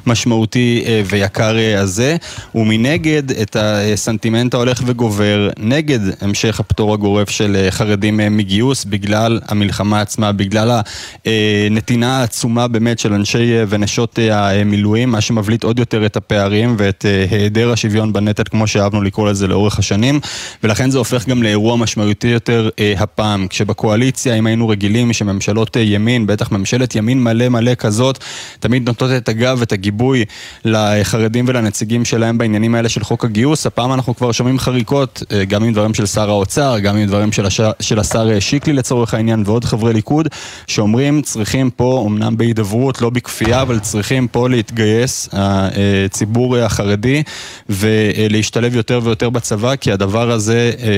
משמעותי 0.06 0.84
אה, 0.86 1.02
ויקר 1.06 1.56
הזה, 1.78 2.16
ומנגד 2.54 3.30
את 3.30 3.56
הסנטימנט 3.60 4.54
ההולך 4.54 4.82
וגובר 4.86 5.50
נגד 5.58 6.00
המשך 6.20 6.60
הפטור 6.60 6.94
הגורף 6.94 7.30
של 7.30 7.66
חרדים 7.70 8.16
מגיוס 8.16 8.84
בגלל 8.84 9.40
המלחמה 9.48 10.00
עצמה, 10.00 10.32
בגלל 10.32 10.80
הנתינה 11.26 12.20
העצומה 12.20 12.68
באמת 12.68 12.98
של 12.98 13.12
אנשי 13.12 13.59
ונשות 13.68 14.18
אה, 14.18 14.60
המילואים, 14.60 15.10
מה 15.10 15.20
שמבליט 15.20 15.64
עוד 15.64 15.78
יותר 15.78 16.06
את 16.06 16.16
הפערים 16.16 16.74
ואת 16.78 17.04
אה, 17.08 17.26
היעדר 17.30 17.72
השוויון 17.72 18.12
בנטל, 18.12 18.42
כמו 18.50 18.66
שאהבנו 18.66 19.02
לקרוא 19.02 19.30
לזה 19.30 19.48
לאורך 19.48 19.78
השנים, 19.78 20.20
ולכן 20.62 20.90
זה 20.90 20.98
הופך 20.98 21.28
גם 21.28 21.42
לאירוע 21.42 21.76
משמעותי 21.76 22.28
יותר 22.28 22.68
אה, 22.78 22.94
הפעם. 22.98 23.46
כשבקואליציה, 23.48 24.34
אם 24.34 24.46
היינו 24.46 24.68
רגילים 24.68 25.12
שממשלות 25.12 25.76
ימין, 25.76 26.26
בטח 26.26 26.52
ממשלת 26.52 26.94
ימין 26.94 27.22
מלא 27.22 27.48
מלא 27.48 27.74
כזאת, 27.74 28.18
תמיד 28.60 28.86
נותנות 28.86 29.10
את 29.16 29.28
הגב 29.28 29.56
ואת 29.60 29.72
הגיבוי 29.72 30.24
לחרדים 30.64 31.44
ולנציגים 31.48 32.04
שלהם 32.04 32.38
בעניינים 32.38 32.74
האלה 32.74 32.88
של 32.88 33.04
חוק 33.04 33.24
הגיוס, 33.24 33.66
הפעם 33.66 33.92
אנחנו 33.92 34.16
כבר 34.16 34.32
שומעים 34.32 34.58
חריקות, 34.58 35.22
גם 35.48 35.64
עם 35.64 35.72
דברים 35.72 35.94
של 35.94 36.06
שר 36.06 36.30
האוצר, 36.30 36.78
גם 36.78 36.96
עם 36.96 37.06
דברים 37.06 37.32
של, 37.32 37.46
הש... 37.46 37.60
של 37.80 37.98
השר 37.98 38.40
שיקלי 38.40 38.72
לצורך 38.72 39.14
העניין, 39.14 39.42
ועוד 39.46 39.64
חברי 39.64 39.92
ליכוד, 39.92 40.28
שאומרים 40.66 41.22
צריכים 41.22 41.70
פה, 41.70 42.04
אמנם 42.06 42.36
בהידברות, 42.36 43.02
לא 43.02 43.10
בכפייה, 43.10 43.49
אבל 43.54 43.78
צריכים 43.78 44.28
פה 44.28 44.48
להתגייס, 44.48 45.28
הציבור 45.32 46.56
החרדי, 46.56 47.22
ולהשתלב 47.68 48.74
יותר 48.74 49.00
ויותר 49.02 49.30
בצבא, 49.30 49.76
כי 49.76 49.92
הדבר 49.92 50.30
הזה 50.30 50.72
אה, 50.82 50.88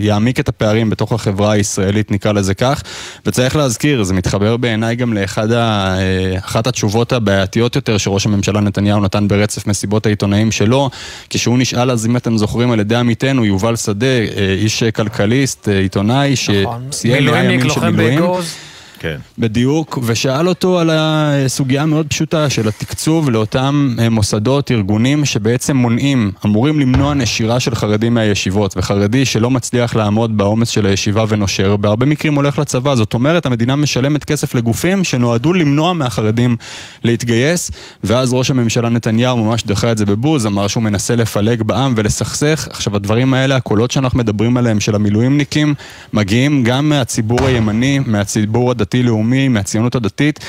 יעמיק 0.00 0.40
את 0.40 0.48
הפערים 0.48 0.90
בתוך 0.90 1.12
החברה 1.12 1.52
הישראלית, 1.52 2.10
נקרא 2.10 2.32
לזה 2.32 2.54
כך. 2.54 2.82
וצריך 3.26 3.56
להזכיר, 3.56 4.02
זה 4.02 4.14
מתחבר 4.14 4.56
בעיניי 4.56 4.96
גם 4.96 5.12
לאחת 5.12 5.50
אה, 5.50 6.68
התשובות 6.68 7.12
הבעייתיות 7.12 7.76
יותר 7.76 7.98
שראש 7.98 8.26
הממשלה 8.26 8.60
נתניהו 8.60 9.00
נתן 9.00 9.28
ברצף 9.28 9.66
מסיבות 9.66 10.06
העיתונאים 10.06 10.52
שלו, 10.52 10.90
כשהוא 11.30 11.58
נשאל 11.58 11.90
אז, 11.90 12.06
אם 12.06 12.16
אתם 12.16 12.38
זוכרים, 12.38 12.70
על 12.70 12.80
ידי 12.80 12.96
עמיתנו, 12.96 13.44
יובל 13.44 13.76
שדה, 13.76 14.06
אה, 14.06 14.54
איש 14.58 14.82
כלכליסט, 14.82 15.68
אה, 15.68 15.78
עיתונאי, 15.78 16.34
נכון. 16.62 16.88
שסיים 16.90 17.12
100 17.12 17.20
מילואימניק, 17.20 17.50
ימים 17.50 17.60
של 17.60 17.66
לוחם 17.66 17.96
מילואים. 17.96 18.20
באגוז. 18.20 18.67
כן. 18.98 19.16
בדיוק, 19.38 19.98
ושאל 20.02 20.48
אותו 20.48 20.78
על 20.78 20.90
הסוגיה 20.92 21.82
המאוד 21.82 22.06
פשוטה 22.06 22.50
של 22.50 22.68
התקצוב 22.68 23.30
לאותם 23.30 23.96
אה, 23.98 24.08
מוסדות, 24.08 24.70
ארגונים 24.70 25.24
שבעצם 25.24 25.76
מונעים, 25.76 26.32
אמורים 26.44 26.80
למנוע 26.80 27.14
נשירה 27.14 27.60
של 27.60 27.74
חרדים 27.74 28.14
מהישיבות, 28.14 28.76
וחרדי 28.76 29.24
שלא 29.24 29.50
מצליח 29.50 29.96
לעמוד 29.96 30.38
בעומס 30.38 30.68
של 30.68 30.86
הישיבה 30.86 31.24
ונושר, 31.28 31.76
בהרבה 31.76 32.06
מקרים 32.06 32.34
הולך 32.34 32.58
לצבא. 32.58 32.94
זאת 32.94 33.14
אומרת, 33.14 33.46
המדינה 33.46 33.76
משלמת 33.76 34.24
כסף 34.24 34.54
לגופים 34.54 35.04
שנועדו 35.04 35.52
למנוע 35.52 35.92
מהחרדים 35.92 36.56
להתגייס, 37.04 37.70
ואז 38.04 38.32
ראש 38.32 38.50
הממשלה 38.50 38.88
נתניהו 38.88 39.36
ממש 39.36 39.62
דחה 39.66 39.92
את 39.92 39.98
זה 39.98 40.06
בבוז, 40.06 40.46
אמר 40.46 40.66
שהוא 40.66 40.82
מנסה 40.82 41.16
לפלג 41.16 41.62
בעם 41.62 41.92
ולסכסך. 41.96 42.68
עכשיו, 42.70 42.96
הדברים 42.96 43.34
האלה, 43.34 43.56
הקולות 43.56 43.90
שאנחנו 43.90 44.18
מדברים 44.18 44.56
עליהם 44.56 44.80
של 44.80 44.94
המילואימניקים, 44.94 45.74
מגיעים 46.12 46.64
גם 46.64 46.88
מהציבור 46.88 47.46
הימני, 47.46 47.98
מהציבור 48.06 48.70
הדתי. 48.70 48.87
דתי-לאומי, 48.88 49.48
מהציונות 49.48 49.94
הדתית, 49.94 50.40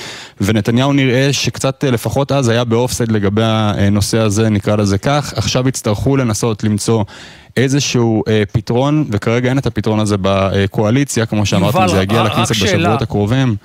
ונתניהו 0.42 0.94
נראה 0.94 1.34
שקצת 1.34 1.84
אה, 1.84 1.92
לפחות 1.92 2.32
אז 2.32 2.50
היה 2.50 2.64
באופסייד 2.64 3.12
לגבי 3.12 3.44
הנושא 3.44 4.18
הזה, 4.18 4.50
נקרא 4.50 4.76
לזה 4.76 4.98
כך. 4.98 5.34
עכשיו 5.36 5.68
יצטרכו 5.68 6.18
לנסות 6.18 6.64
למצוא 6.64 7.04
איזשהו 7.58 8.24
אה, 8.28 8.44
פתרון, 8.52 9.06
וכרגע 9.12 9.50
אין 9.50 9.58
את 9.58 9.66
הפתרון 9.66 10.00
הזה 10.00 10.16
בקואליציה, 10.22 11.26
כמו 11.26 11.46
שאמרתם, 11.46 11.88
זה 11.88 12.02
יגיע 12.02 12.22
רק 12.22 12.32
לכנסת 12.32 12.56
שאלה. 12.56 12.78
בשבועות 12.78 13.02
הקרובים. 13.02 13.56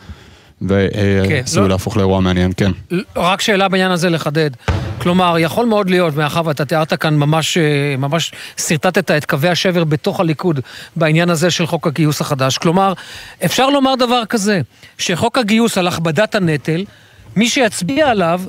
ועשוי 0.68 1.28
כן, 1.54 1.60
לא... 1.60 1.68
להפוך 1.68 1.96
לאירוע 1.96 2.20
מעניין, 2.20 2.52
כן. 2.56 2.70
רק 3.16 3.40
שאלה 3.40 3.68
בעניין 3.68 3.90
הזה 3.90 4.10
לחדד. 4.10 4.50
כלומר, 4.98 5.36
יכול 5.38 5.66
מאוד 5.66 5.90
להיות, 5.90 6.14
מאחר 6.16 6.42
ואתה 6.44 6.64
תיארת 6.64 6.94
כאן 6.94 7.16
ממש, 7.16 7.58
אה, 7.58 7.94
ממש 7.98 8.32
שרטטת 8.56 9.10
את 9.10 9.24
קווי 9.24 9.48
השבר 9.48 9.84
בתוך 9.84 10.20
הליכוד 10.20 10.60
בעניין 10.96 11.30
הזה 11.30 11.50
של 11.50 11.66
חוק 11.66 11.86
הגיוס 11.86 12.20
החדש. 12.20 12.58
כלומר, 12.58 12.92
אפשר 13.44 13.70
לומר 13.70 13.94
דבר 13.94 14.22
כזה, 14.28 14.60
שחוק 14.98 15.38
הגיוס 15.38 15.78
על 15.78 15.88
הכבדת 15.88 16.34
הנטל, 16.34 16.84
מי 17.36 17.48
שיצביע 17.48 18.10
עליו 18.10 18.40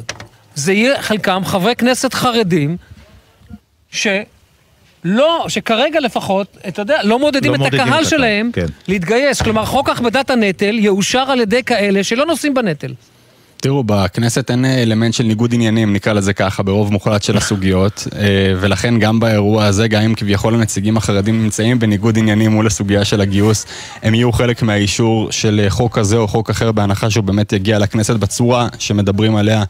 זה 0.56 0.74
יהיה 0.74 1.02
חלקם 1.02 1.42
חברי 1.46 1.76
כנסת 1.76 2.14
חרדים, 2.14 2.78
ש... 3.92 4.08
לא, 5.06 5.46
שכרגע 5.48 6.00
לפחות, 6.00 6.58
אתה 6.68 6.82
יודע, 6.82 7.04
לא 7.04 7.20
מעודדים 7.20 7.52
לא 7.52 7.56
את 7.56 7.60
מודדים 7.60 7.80
הקהל 7.80 8.04
את 8.04 8.10
שלהם 8.10 8.50
כן. 8.54 8.66
להתגייס. 8.88 9.42
כלומר, 9.42 9.66
חוק 9.66 9.90
הכבדת 9.90 10.30
הנטל 10.30 10.80
יאושר 10.80 11.32
על 11.32 11.42
ידי 11.42 11.64
כאלה 11.64 12.04
שלא 12.04 12.26
נושאים 12.26 12.54
בנטל. 12.54 12.94
תראו, 13.62 13.84
בכנסת 13.86 14.52
אין 14.52 14.66
אלמנט 14.66 15.14
של 15.14 15.24
ניגוד 15.24 15.54
עניינים, 15.54 15.94
נקרא 15.94 16.14
לזה 16.14 16.34
ככה, 16.34 16.64
ברוב 16.64 16.92
מוחלט 16.92 17.24
של 17.24 17.38
הסוגיות, 17.38 18.08
אה, 18.16 18.54
ולכן 18.62 19.00
גם 19.00 19.20
באירוע 19.20 19.66
הזה, 19.66 19.88
גם 19.88 20.02
אם 20.02 20.14
כביכול 20.16 20.54
הנציגים 20.54 20.98
החרדים 20.98 21.44
נמצאים 21.44 21.80
בניגוד 21.80 22.18
עניינים 22.18 22.52
מול 22.52 22.68
הסוגיה 22.68 23.06
של 23.06 23.22
הגיוס, 23.22 23.66
הם 24.04 24.14
יהיו 24.14 24.32
חלק 24.32 24.62
מהאישור 24.62 25.32
של 25.32 25.66
חוק 25.70 26.00
כזה 26.00 26.18
או 26.18 26.28
חוק 26.28 26.50
אחר, 26.50 26.72
בהנחה 26.72 27.10
שהוא 27.10 27.24
באמת 27.24 27.54
יגיע 27.54 27.80
לכנסת 27.80 28.16
בצורה 28.16 28.68
שמדברים 28.80 29.36
עליה 29.36 29.64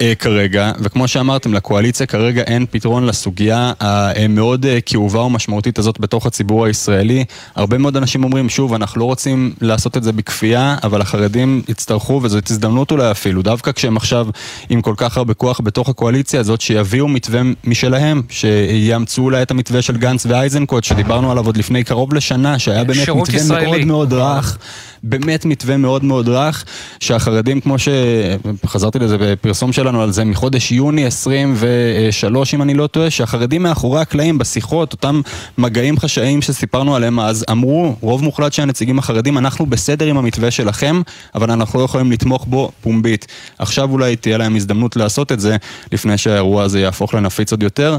אה, 0.00 0.12
כרגע. 0.18 0.72
וכמו 0.80 1.08
שאמרתם, 1.08 1.54
לקואליציה 1.54 2.06
כרגע 2.06 2.42
אין 2.42 2.66
פתרון 2.70 3.06
לסוגיה 3.06 3.72
המאוד 3.80 4.66
אה, 4.66 4.78
כאובה 4.86 5.20
ומשמעותית 5.20 5.78
הזאת 5.78 6.00
בתוך 6.00 6.26
הציבור 6.26 6.66
הישראלי. 6.66 7.24
הרבה 7.54 7.78
מאוד 7.78 7.96
אנשים 7.96 8.24
אומרים, 8.24 8.48
שוב, 8.48 8.74
אנחנו 8.74 9.00
לא 9.00 9.04
רוצים 9.04 9.54
לעשות 9.60 9.96
את 9.96 10.02
זה 10.02 10.12
בכפייה, 10.12 10.76
אבל 10.82 11.00
החרדים 11.00 11.62
יצטרכו, 11.68 12.20
וזאת 12.22 12.50
הזדמנות 12.50 12.90
אולי 12.90 13.04
אפילו, 13.24 13.42
דווקא 13.42 13.72
כשהם 13.72 13.96
עכשיו 13.96 14.26
עם 14.68 14.82
כל 14.82 14.94
כך 14.96 15.16
הרבה 15.16 15.34
כוח 15.34 15.60
בתוך 15.64 15.88
הקואליציה 15.88 16.40
הזאת, 16.40 16.60
שיביאו 16.60 17.08
מתווה 17.08 17.40
משלהם, 17.64 18.22
שיאמצו 18.28 19.22
אולי 19.22 19.42
את 19.42 19.50
המתווה 19.50 19.82
של 19.82 19.96
גנץ 19.96 20.26
ואייזנקוט, 20.26 20.84
שדיברנו 20.84 21.30
עליו 21.30 21.46
עוד 21.46 21.56
לפני 21.56 21.84
קרוב 21.84 22.14
לשנה, 22.14 22.58
שהיה 22.58 22.84
באמת 22.84 23.08
מתווה 23.08 23.36
ישראלי. 23.36 23.66
מאוד 23.66 23.84
מאוד 23.84 24.12
רך. 24.12 24.58
באמת 25.06 25.44
מתווה 25.44 25.76
מאוד 25.76 26.04
מאוד 26.04 26.28
רך, 26.28 26.64
שהחרדים, 27.00 27.60
כמו 27.60 27.76
שחזרתי 27.78 28.98
לזה 28.98 29.16
בפרסום 29.20 29.72
שלנו 29.72 30.02
על 30.02 30.12
זה 30.12 30.24
מחודש 30.24 30.72
יוני 30.72 31.06
23, 31.06 32.54
אם 32.54 32.62
אני 32.62 32.74
לא 32.74 32.86
טועה, 32.86 33.10
שהחרדים 33.10 33.62
מאחורי 33.62 34.00
הקלעים 34.00 34.38
בשיחות, 34.38 34.92
אותם 34.92 35.20
מגעים 35.58 35.98
חשאיים 35.98 36.42
שסיפרנו 36.42 36.96
עליהם 36.96 37.20
אז, 37.20 37.44
אמרו, 37.50 37.96
רוב 38.00 38.24
מוחלט 38.24 38.52
של 38.52 38.62
הנציגים 38.62 38.98
החרדים, 38.98 39.38
אנחנו 39.38 39.66
בסדר 39.66 40.06
עם 40.06 40.16
המתווה 40.16 40.50
שלכם, 40.50 41.02
אבל 41.34 41.50
אנחנו 41.50 41.78
לא 41.78 41.84
יכולים 41.84 42.12
לתמוך 42.12 42.46
בו 42.46 42.70
פומבית. 42.80 43.26
עכשיו 43.58 43.90
אולי 43.90 44.16
תהיה 44.16 44.38
להם 44.38 44.56
הזדמנות 44.56 44.96
לעשות 44.96 45.32
את 45.32 45.40
זה, 45.40 45.56
לפני 45.92 46.18
שהאירוע 46.18 46.62
הזה 46.62 46.80
יהפוך 46.80 47.14
לנפיץ 47.14 47.52
עוד 47.52 47.62
יותר, 47.62 47.98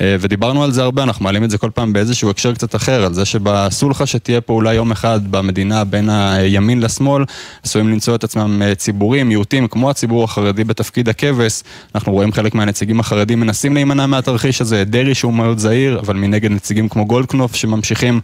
אה, 0.00 0.16
ודיברנו 0.20 0.64
על 0.64 0.72
זה 0.72 0.82
הרבה, 0.82 1.02
אנחנו 1.02 1.24
מעלים 1.24 1.44
את 1.44 1.50
זה 1.50 1.58
כל 1.58 1.70
פעם 1.74 1.92
באיזשהו 1.92 2.30
הקשר 2.30 2.54
קצת 2.54 2.74
אחר, 2.74 3.04
על 3.04 3.14
זה 3.14 3.24
שבסולחה 3.24 4.06
שתהיה 4.06 4.40
פה 4.40 4.52
אולי 4.52 4.74
יום 4.74 4.92
אחד 4.92 5.20
במדינה 5.30 5.84
בין 5.84 6.10
ה... 6.10 6.45
ימין 6.46 6.80
לשמאל, 6.80 7.24
עשויים 7.64 7.88
למצוא 7.88 8.14
את 8.14 8.24
עצמם 8.24 8.62
אה, 8.62 8.74
ציבורים, 8.74 9.28
מיעוטים, 9.28 9.68
כמו 9.68 9.90
הציבור 9.90 10.24
החרדי 10.24 10.64
בתפקיד 10.64 11.08
הכבש. 11.08 11.62
אנחנו 11.94 12.12
רואים 12.12 12.32
חלק 12.32 12.54
מהנציגים 12.54 13.00
החרדים 13.00 13.40
מנסים 13.40 13.74
להימנע 13.74 14.06
מהתרחיש 14.06 14.60
הזה, 14.60 14.84
דרעי 14.84 15.14
שהוא 15.14 15.32
מאוד 15.32 15.58
זהיר, 15.58 15.98
אבל 16.00 16.16
מנגד 16.16 16.50
נציגים 16.50 16.88
כמו 16.88 17.06
גולדקנופ 17.06 17.56
שממשיכים 17.56 18.20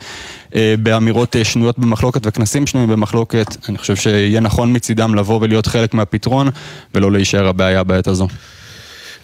אה, 0.54 0.74
באמירות 0.78 1.36
אה, 1.36 1.44
שנויות 1.44 1.78
במחלוקת 1.78 2.20
וכנסים 2.24 2.66
שנויים 2.66 2.90
במחלוקת. 2.90 3.56
אני 3.68 3.78
חושב 3.78 3.96
שיהיה 3.96 4.40
נכון 4.40 4.72
מצידם 4.72 5.14
לבוא 5.14 5.38
ולהיות 5.42 5.66
חלק 5.66 5.94
מהפתרון, 5.94 6.48
ולא 6.94 7.12
להישאר 7.12 7.46
הבעיה 7.46 7.84
בעת 7.84 8.06
הזו. 8.06 8.28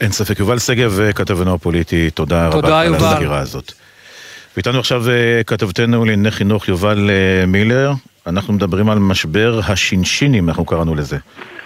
אין 0.00 0.12
ספק. 0.12 0.38
יובל 0.38 0.59
שגב, 0.59 1.00
אה, 1.00 1.12
כתבנו 1.12 1.55
הפוליטי, 1.55 2.11
תודה, 2.11 2.49
תודה 2.52 2.69
רבה 2.69 2.85
יובל. 2.85 3.05
על 3.07 3.12
הסגירה 3.12 3.38
הזאת. 3.38 3.73
ואיתנו 4.57 4.78
עכשיו 4.78 5.05
כתבתנו 5.47 6.05
לענייני 6.05 6.31
חינוך 6.31 6.69
יובל 6.69 7.11
מילר. 7.47 7.93
אנחנו 8.28 8.54
מדברים 8.54 8.90
על 8.90 8.99
משבר 8.99 9.61
השינשינים, 9.68 10.49
אנחנו 10.49 10.64
קראנו 10.64 10.94
לזה. 10.94 11.16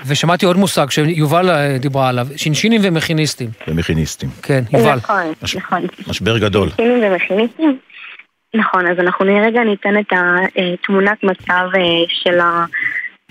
ושמעתי 0.06 0.46
עוד 0.46 0.56
מושג 0.56 0.90
שיובל 0.90 1.50
אה, 1.50 1.78
דיברה 1.78 2.08
עליו, 2.08 2.26
שינשינים 2.36 2.80
ומכיניסטים. 2.84 3.50
ומכיניסטים. 3.68 4.28
כן, 4.42 4.62
יובל. 4.72 4.96
נכון, 4.96 5.32
מש... 5.42 5.56
נכון. 5.56 5.86
משבר 6.08 6.38
גדול. 6.38 6.68
שינשינים 6.68 7.12
ומכיניסטים. 7.12 7.78
נכון, 8.54 8.86
אז 8.86 8.98
אנחנו 8.98 9.24
נראה 9.24 9.46
רגע 9.46 9.64
ניתן 9.64 9.98
את 9.98 10.12
התמונת 10.12 11.24
מצב 11.24 11.68
אה, 11.74 11.80
של 12.08 12.38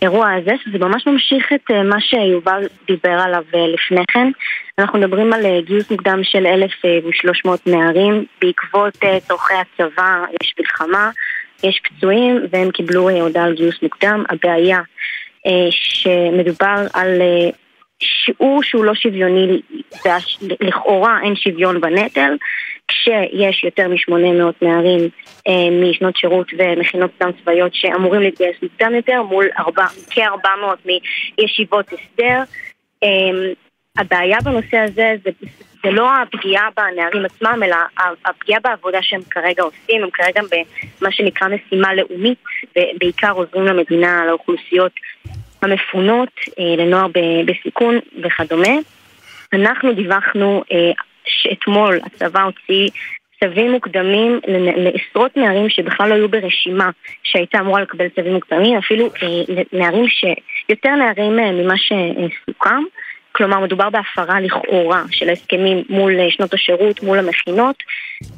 האירוע 0.02 0.32
הזה, 0.32 0.52
שזה 0.64 0.78
ממש 0.78 1.08
ממשיך 1.08 1.46
את 1.56 1.72
אה, 1.72 1.84
מה 1.84 2.02
שיובל 2.02 2.64
דיבר 2.88 3.20
עליו 3.20 3.44
לפני 3.74 4.04
כן. 4.08 4.28
אנחנו 4.80 5.00
מדברים 5.00 5.34
על 5.34 5.42
גיוס 5.66 5.92
מוקדם 5.92 6.20
של 6.24 6.46
1,300 6.46 7.68
נערים, 7.68 8.26
בעקבות 8.42 8.98
צורכי 9.28 9.54
הצבא 9.54 10.26
יש 10.42 10.54
מלחמה. 10.60 11.10
יש 11.64 11.82
פצועים 11.84 12.46
והם 12.52 12.72
קיבלו 12.72 13.10
אה, 13.10 13.22
הודעה 13.22 13.44
על 13.44 13.56
גיוס 13.56 13.76
מוקדם. 13.82 14.24
הבעיה 14.30 14.80
אה, 15.48 15.68
שמדובר 15.72 16.88
על 16.94 17.22
אה, 17.22 17.50
שיעור 18.00 18.64
שהוא 18.64 18.86
לא 18.86 18.96
שוויוני, 18.96 19.62
לכאורה 20.62 21.20
אין 21.24 21.36
שוויון 21.36 21.82
בנטל, 21.82 22.38
כשיש 22.88 23.64
יותר 23.64 23.88
מ-800 23.88 24.56
נערים 24.62 25.10
משנות 25.82 26.18
שירות 26.18 26.48
ומכינות 26.58 27.12
קדם 27.20 27.32
צבאיות 27.42 27.76
שאמורים 27.76 28.22
להתגייס 28.22 28.56
מוקדם 28.64 28.96
יותר 28.96 29.24
מול 29.24 29.46
כ-400 30.10 30.90
מישיבות 31.38 31.86
הסדר. 31.94 32.44
הבעיה 33.98 34.38
בנושא 34.44 34.78
הזה 34.78 35.14
זה 35.24 35.32
זה 35.84 35.92
לא 35.92 36.10
הפגיעה 36.22 36.68
בנערים 36.78 37.26
עצמם, 37.26 37.62
אלא 37.66 37.76
הפגיעה 38.26 38.60
בעבודה 38.60 38.98
שהם 39.02 39.22
כרגע 39.30 39.64
עושים, 39.64 40.04
הם 40.04 40.10
כרגע 40.10 40.42
במה 40.42 41.12
שנקרא 41.12 41.48
משימה 41.48 41.94
לאומית, 41.94 42.38
ובעיקר 42.76 43.32
עוזרים 43.32 43.66
למדינה, 43.66 44.26
לאוכלוסיות 44.26 44.92
המפונות, 45.62 46.30
אה, 46.60 46.76
לנוער 46.78 47.08
בסיכון 47.46 48.00
וכדומה. 48.24 48.78
אנחנו 49.54 49.94
דיווחנו 49.94 50.64
אה, 50.72 50.92
שאתמול 51.26 52.00
הצבא 52.04 52.44
הוציא 52.44 52.90
צווים 53.44 53.72
מוקדמים 53.72 54.40
לעשרות 54.78 55.38
נערים 55.38 55.70
שבכלל 55.70 56.10
לא 56.10 56.14
היו 56.14 56.30
ברשימה 56.30 56.90
שהייתה 57.24 57.60
אמורה 57.60 57.82
לקבל 57.82 58.10
צווים 58.10 58.34
מוקדמים, 58.34 58.78
אפילו 58.78 59.06
אה, 59.06 59.64
נערים 59.74 60.08
ש... 60.08 60.26
יותר 60.70 60.90
נערים 60.96 61.36
ממה 61.36 61.76
שסוכם. 61.78 62.84
כלומר, 63.32 63.60
מדובר 63.60 63.90
בהפרה 63.90 64.40
לכאורה 64.40 65.04
של 65.12 65.30
ההסכמים 65.30 65.84
מול 65.90 66.20
אה, 66.20 66.32
שנות 66.32 66.54
השירות, 66.54 67.04
מול 67.04 67.20
המכינות, 67.20 67.84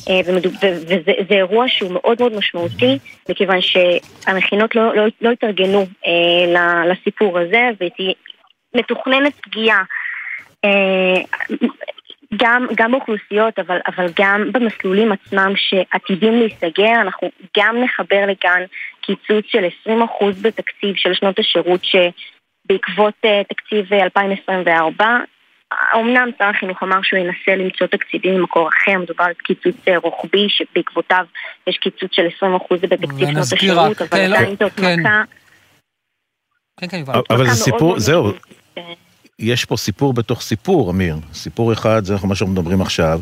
אה, 0.10 0.20
וזה 0.28 1.36
אירוע 1.36 1.66
שהוא 1.68 1.92
מאוד 1.92 2.18
מאוד 2.20 2.36
משמעותי, 2.36 2.98
מכיוון 3.30 3.58
שהמכינות 3.62 4.76
לא, 4.76 4.96
לא, 4.96 5.04
לא 5.22 5.32
התארגנו 5.32 5.86
אה, 6.06 6.86
לסיפור 6.86 7.40
הזה, 7.40 7.70
ומתוכננת 8.76 9.34
פגיעה 9.42 9.84
גם, 12.38 12.68
גם 12.76 12.92
באוכלוסיות, 12.92 13.60
אבל, 13.60 13.78
אבל 13.88 14.06
גם 14.20 14.52
במסלולים 14.52 15.12
עצמם 15.12 15.54
שעתידים 15.56 16.40
להיסגר, 16.40 17.02
אנחנו 17.02 17.30
גם 17.58 17.84
נחבר 17.84 18.26
לכאן 18.28 18.62
קיצוץ 19.02 19.46
של 19.48 19.66
20% 19.88 19.90
בתקציב 20.42 20.96
של 20.96 21.14
שנות 21.14 21.40
השירות 21.40 21.84
ש... 21.84 21.96
בעקבות 22.66 23.14
uh, 23.26 23.48
תקציב 23.50 23.94
2024. 23.94 25.06
אה, 25.06 26.02
אמנם 26.02 26.30
שר 26.38 26.46
החינוך 26.46 26.84
אמר 26.84 27.00
שהוא 27.04 27.20
ינסה 27.20 27.64
למצוא 27.64 27.88
תקציבים 27.88 28.36
ממקור 28.40 28.70
אחר, 28.70 29.00
מדובר 29.00 29.24
על 29.24 29.34
קיצוץ 29.34 29.76
uh, 29.88 29.92
רוחבי 30.04 30.48
שבעקבותיו 30.50 31.26
יש 31.68 31.78
קיצוץ 31.78 32.10
של 32.12 32.26
20% 32.44 32.76
בתקציב 32.82 33.32
שנות 33.32 33.54
השירות, 33.54 34.02
אבל 34.02 34.10
כן, 34.10 34.34
עדיין 34.34 34.56
זאת 34.60 34.72
כן. 34.74 35.00
מכה. 35.00 35.24
כן, 36.80 36.88
כן, 36.88 37.04
אבל 37.30 37.46
זה 37.46 37.64
סיפור, 37.64 38.00
זהו. 38.00 38.34
יש 39.40 39.66
פה 39.66 39.78
סיפור 39.78 40.14
בתוך 40.14 40.42
סיפור, 40.42 40.92
אמיר. 40.92 41.16
סיפור 41.34 41.74
אחד, 41.74 42.06
זה 42.06 42.16
מה 42.24 42.36
שאנחנו 42.36 42.54
מדברים 42.54 42.82
עכשיו, 42.82 43.20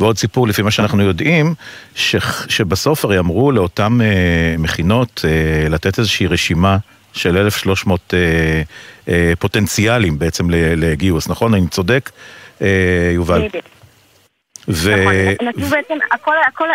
ועוד 0.00 0.18
סיפור, 0.18 0.48
לפי 0.48 0.62
מה 0.62 0.70
שאנחנו 0.70 1.02
יודעים, 1.02 1.54
ש, 1.94 2.16
שבסוף 2.48 3.04
הרי 3.04 3.18
אמרו 3.18 3.52
לאותן 3.52 4.00
אה, 4.00 4.54
מכינות 4.58 5.24
אה, 5.24 5.68
לתת 5.68 5.98
איזושהי 5.98 6.26
רשימה 6.26 6.76
של 7.14 7.36
1,300 7.36 8.14
אה, 8.14 8.62
אה, 9.08 9.32
פוטנציאלים 9.38 10.18
בעצם 10.18 10.44
לגיוס, 10.76 11.28
נכון? 11.28 11.54
אני 11.54 11.68
צודק, 11.68 12.10
אה, 12.62 13.10
יובל? 13.14 13.42
ו... 14.68 14.90
נכון, 15.42 15.70
בעצם, 15.70 15.98
הכל, 16.12 16.34
הכל, 16.48 16.68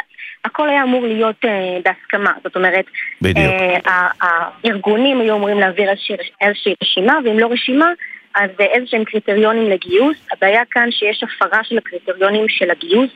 הכל 0.46 0.70
היה 0.70 0.84
אמור 0.84 1.02
להיות 1.08 1.46
אה, 1.46 1.78
בהסכמה, 1.86 2.32
זאת 2.44 2.56
אומרת, 2.56 2.86
אה, 3.26 4.08
הארגונים 4.22 5.22
היו 5.22 5.36
אמורים 5.36 5.60
להעביר 5.60 5.90
איזושהי, 5.90 6.16
איזושהי 6.42 6.74
רשימה, 6.84 7.20
ואם 7.26 7.40
לא 7.40 7.48
רשימה, 7.52 7.92
אז 8.36 8.50
איזה 8.60 8.88
שהם 8.88 9.04
קריטריונים 9.04 9.70
לגיוס. 9.70 10.18
הבעיה 10.32 10.62
כאן 10.72 10.92
שיש 10.92 11.24
הפרה 11.24 11.64
של 11.64 11.78
הקריטריונים 11.78 12.46
של 12.50 12.72
הגיוס, 12.72 13.10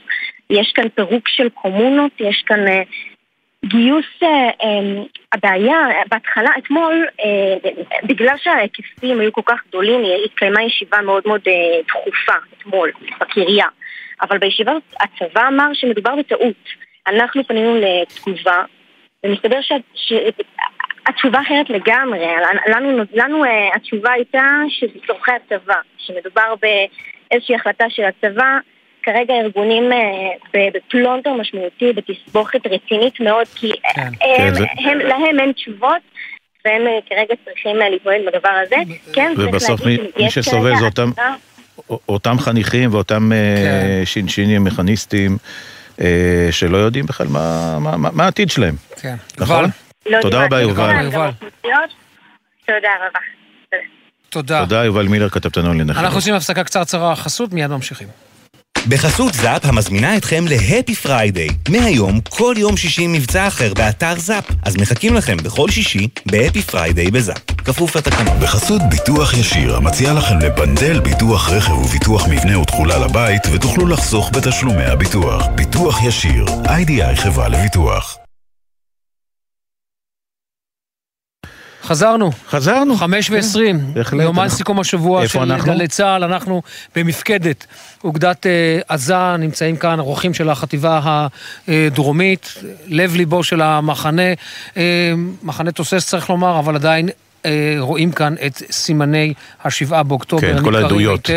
יש 0.49 0.71
כאן 0.75 0.89
פירוק 0.89 1.27
של 1.27 1.49
קומונות, 1.49 2.11
יש 2.19 2.43
כאן 2.45 2.67
אה, 2.67 2.81
גיוס, 3.65 4.05
אה, 4.23 4.27
אה, 4.63 5.03
הבעיה 5.31 5.77
בהתחלה, 6.09 6.49
אתמול, 6.57 7.07
אה, 7.19 7.69
בגלל 8.03 8.35
שההיקפים 8.37 9.19
היו 9.19 9.33
כל 9.33 9.41
כך 9.45 9.59
גדולים, 9.67 10.01
התקיימה 10.25 10.63
ישיבה 10.63 11.01
מאוד 11.01 11.23
מאוד 11.25 11.41
אה, 11.47 11.53
דחופה 11.87 12.33
אתמול 12.57 12.91
בקריה. 13.21 13.65
אבל 14.21 14.37
בישיבה 14.37 14.71
הצבא 14.99 15.47
אמר 15.47 15.73
שמדובר 15.73 16.15
בטעות. 16.15 16.55
אנחנו 17.07 17.43
פנינו 17.43 17.75
לתגובה, 17.75 18.63
ומסתבר 19.25 19.59
שהתשובה 19.95 21.41
אחרת 21.41 21.69
לגמרי. 21.69 22.25
לנו, 22.67 23.03
לנו 23.13 23.43
התשובה 23.75 24.11
הייתה 24.11 24.47
שזה 24.69 24.99
צורכי 25.07 25.31
הצבא, 25.31 25.75
שמדובר 25.97 26.53
באיזושהי 26.61 27.55
החלטה 27.55 27.85
של 27.89 28.03
הצבא. 28.03 28.57
כרגע 29.03 29.33
ארגונים 29.33 29.91
אה, 29.91 30.69
בפלונטר 30.73 31.33
משמעותי, 31.33 31.93
בתסבוכת 31.93 32.67
רצינית 32.67 33.19
מאוד, 33.19 33.47
כי 33.55 33.71
כן, 33.95 34.01
הם, 34.01 34.13
כן, 34.37 34.53
זה... 34.53 34.65
הם, 34.77 34.99
להם 34.99 35.39
אין 35.39 35.51
תשובות. 35.51 36.01
והם 36.65 36.87
אה, 36.87 36.99
כרגע 37.09 37.33
צריכים 37.45 37.75
להתמודד 37.75 38.19
בדבר 38.27 38.49
הזה. 38.65 38.75
כן, 39.13 39.33
ובסוף 39.37 39.85
מי, 39.85 39.97
מי 40.17 40.31
שסובל 40.31 40.75
זה 40.79 40.85
אותם, 40.85 41.11
אותם 42.09 42.39
חניכים 42.39 42.93
ואותם 42.93 43.29
כן. 43.55 44.05
שינשינים, 44.05 44.63
מכניסטים, 44.63 45.37
שלא 46.51 46.77
יודעים 46.77 47.05
בכלל 47.05 47.27
מה, 47.27 47.77
מה, 47.79 47.97
מה, 47.97 48.09
מה 48.11 48.25
העתיד 48.25 48.49
שלהם. 48.49 48.75
כן. 49.01 49.15
נכון? 49.37 49.65
לא 50.05 50.21
תודה 50.21 50.45
רבה, 50.45 50.61
יובל. 50.61 51.31
תודה 52.65 52.89
רבה. 53.07 53.19
תודה. 54.29 54.59
תודה, 54.59 54.85
יובל 54.85 55.07
מילר, 55.07 55.29
כתבתנו 55.29 55.73
לנחם. 55.73 55.99
אנחנו 55.99 56.17
עושים 56.17 56.33
הפסקה 56.33 56.63
קצרצרה 56.63 57.15
חסות, 57.15 57.53
מיד 57.53 57.71
ממשיכים. 57.71 58.07
בחסות 58.87 59.33
זאפ 59.33 59.65
המזמינה 59.65 60.17
אתכם 60.17 60.45
ל 60.47 60.55
Happy 60.55 60.95
Friday. 60.95 61.47
מהיום, 61.69 62.19
כל 62.29 62.55
יום 62.57 62.77
שישי 62.77 63.07
מבצע 63.07 63.47
אחר 63.47 63.73
באתר 63.73 64.19
זאפ. 64.19 64.43
אז 64.63 64.75
מחכים 64.75 65.13
לכם 65.13 65.37
בכל 65.37 65.69
שישי 65.69 66.07
ב 66.25 66.61
Happy 66.61 66.84
Friday 66.84 67.11
בזאפ. 67.11 67.37
כפוף 67.57 67.95
לתקנון. 67.95 68.39
בחסות 68.39 68.81
ביטוח 68.89 69.33
ישיר, 69.33 69.75
המציע 69.75 70.13
לכם 70.13 70.39
לבנדל 70.39 70.99
ביטוח 70.99 71.49
רכב 71.49 71.73
וביטוח 71.73 72.27
מבנה 72.27 72.59
ותכולה 72.59 72.99
לבית, 72.99 73.41
ותוכלו 73.53 73.87
לחסוך 73.87 74.31
בתשלומי 74.33 74.85
הביטוח. 74.85 75.47
ביטוח 75.55 76.03
ישיר, 76.03 76.45
IDI 76.65 77.15
חברה 77.15 77.49
לביטוח. 77.49 78.22
חזרנו. 81.83 82.31
חזרנו. 82.49 82.95
חמש 82.95 83.29
ועשרים. 83.29 83.79
בהחלט. 83.93 84.21
יומן 84.21 84.49
סיכום 84.49 84.79
השבוע 84.79 85.27
של 85.27 85.57
גלי 85.57 85.87
צה"ל, 85.87 86.23
אנחנו 86.23 86.61
במפקדת 86.95 87.65
אוגדת 88.03 88.45
אה, 88.45 88.79
עזה, 88.87 89.37
נמצאים 89.37 89.75
כאן 89.75 89.99
אורחים 89.99 90.33
של 90.33 90.49
החטיבה 90.49 91.27
הדרומית, 91.67 92.53
לב 92.87 93.15
ליבו 93.15 93.43
של 93.43 93.61
המחנה, 93.61 94.33
אה, 94.77 95.13
מחנה 95.43 95.71
תוסס 95.71 96.07
צריך 96.07 96.29
לומר, 96.29 96.59
אבל 96.59 96.75
עדיין 96.75 97.09
אה, 97.45 97.75
רואים 97.79 98.11
כאן 98.11 98.35
את 98.45 98.61
סימני 98.71 99.33
השבעה 99.63 100.03
באוקטובר. 100.03 100.53
כן, 100.53 100.63
כל 100.63 100.75
העדויות. 100.75 101.29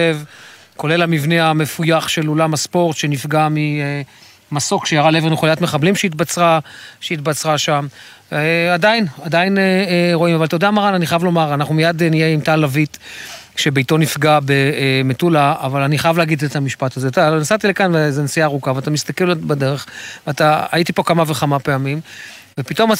כולל 0.76 1.02
המבנה 1.02 1.50
המפויח 1.50 2.08
של 2.08 2.28
אולם 2.28 2.54
הספורט 2.54 2.96
שנפגע 2.96 3.48
מ... 3.48 3.56
מסוק 4.52 4.86
שירה 4.86 5.10
לעבר 5.10 5.28
מחוליית 5.28 5.60
מחבלים 5.60 5.96
שהתבצרה, 5.96 6.58
שהתבצרה 7.00 7.58
שם. 7.58 7.86
אה, 8.32 8.74
עדיין, 8.74 9.06
עדיין 9.22 9.58
אה, 9.58 9.62
אה, 9.62 10.10
רואים, 10.14 10.34
אבל 10.34 10.44
אתה 10.44 10.54
יודע 10.54 10.70
מרן, 10.70 10.94
אני 10.94 11.06
חייב 11.06 11.24
לומר, 11.24 11.54
אנחנו 11.54 11.74
מיד 11.74 12.02
נהיה 12.02 12.28
עם 12.28 12.40
טל 12.40 12.56
לויט. 12.56 12.96
שביתו 13.58 13.98
נפגע 13.98 14.38
במטולה, 14.44 15.54
אבל 15.60 15.82
אני 15.82 15.98
חייב 15.98 16.18
להגיד 16.18 16.44
את 16.44 16.56
המשפט 16.56 16.96
הזה. 16.96 17.08
אתה, 17.08 17.30
נסעתי 17.30 17.68
לכאן 17.68 17.92
וזו 17.94 18.22
נסיעה 18.22 18.46
ארוכה, 18.46 18.72
ואתה 18.76 18.90
מסתכל 18.90 19.34
בדרך, 19.34 19.86
ואתה, 20.26 20.62
הייתי 20.72 20.92
פה 20.92 21.02
כמה 21.02 21.24
וכמה 21.26 21.58
פעמים, 21.58 22.00
ופתאום. 22.60 22.90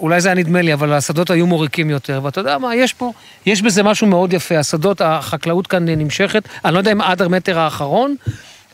אולי 0.00 0.20
זה 0.20 0.28
היה 0.28 0.34
נדמה 0.34 0.62
לי, 0.62 0.72
אבל 0.72 0.92
השדות 0.92 1.30
היו 1.30 1.46
מוריקים 1.46 1.90
יותר, 1.90 2.20
ואתה 2.22 2.40
יודע 2.40 2.58
מה, 2.58 2.74
יש 2.74 2.92
פה, 2.92 3.12
יש 3.46 3.62
בזה 3.62 3.82
משהו 3.82 4.06
מאוד 4.06 4.32
יפה, 4.32 4.58
השדות, 4.58 5.00
החקלאות 5.00 5.66
כאן 5.66 5.88
נמשכת, 5.88 6.48
אני 6.64 6.74
לא 6.74 6.78
יודע 6.78 6.92
אם 6.92 7.00
עד 7.00 7.22
המטר 7.22 7.58
האחרון, 7.58 8.16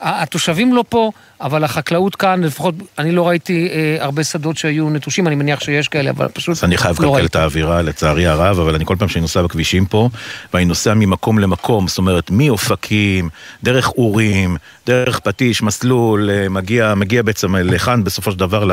התושבים 0.00 0.74
לא 0.74 0.84
פה, 0.88 1.10
אבל 1.40 1.64
החקלאות 1.64 2.16
כאן, 2.16 2.44
לפחות 2.44 2.74
אני 2.98 3.12
לא 3.12 3.28
ראיתי 3.28 3.68
אה, 3.72 3.96
הרבה 4.00 4.24
שדות 4.24 4.56
שהיו 4.56 4.90
נטושים, 4.90 5.26
אני 5.26 5.34
מניח 5.34 5.60
שיש 5.60 5.88
כאלה, 5.88 6.10
אבל 6.10 6.28
פשוט 6.28 6.64
אני 6.64 6.76
חייב 6.76 7.02
לא 7.02 7.08
לקלקל 7.08 7.26
את 7.26 7.36
האווירה, 7.36 7.82
לצערי 7.82 8.26
הרב, 8.26 8.58
אבל 8.58 8.74
אני 8.74 8.84
כל 8.84 8.96
פעם 8.98 9.08
שאני 9.08 9.20
נוסע 9.20 9.42
בכבישים 9.42 9.86
פה, 9.86 10.08
ואני 10.54 10.64
נוסע 10.64 10.94
ממקום 10.94 11.38
למקום, 11.38 11.88
זאת 11.88 11.98
אומרת, 11.98 12.30
מאופקים, 12.30 13.28
דרך 13.62 13.88
אורים, 13.88 14.56
דרך 14.86 15.18
פטיש, 15.18 15.62
מסלול, 15.62 16.30
אה, 16.30 16.48
מגיע, 16.48 16.94
מגיע 16.94 17.22
בעצם 17.22 17.56
לכאן 17.56 18.04
בסופו 18.04 18.32
של 18.32 18.38
דבר 18.38 18.64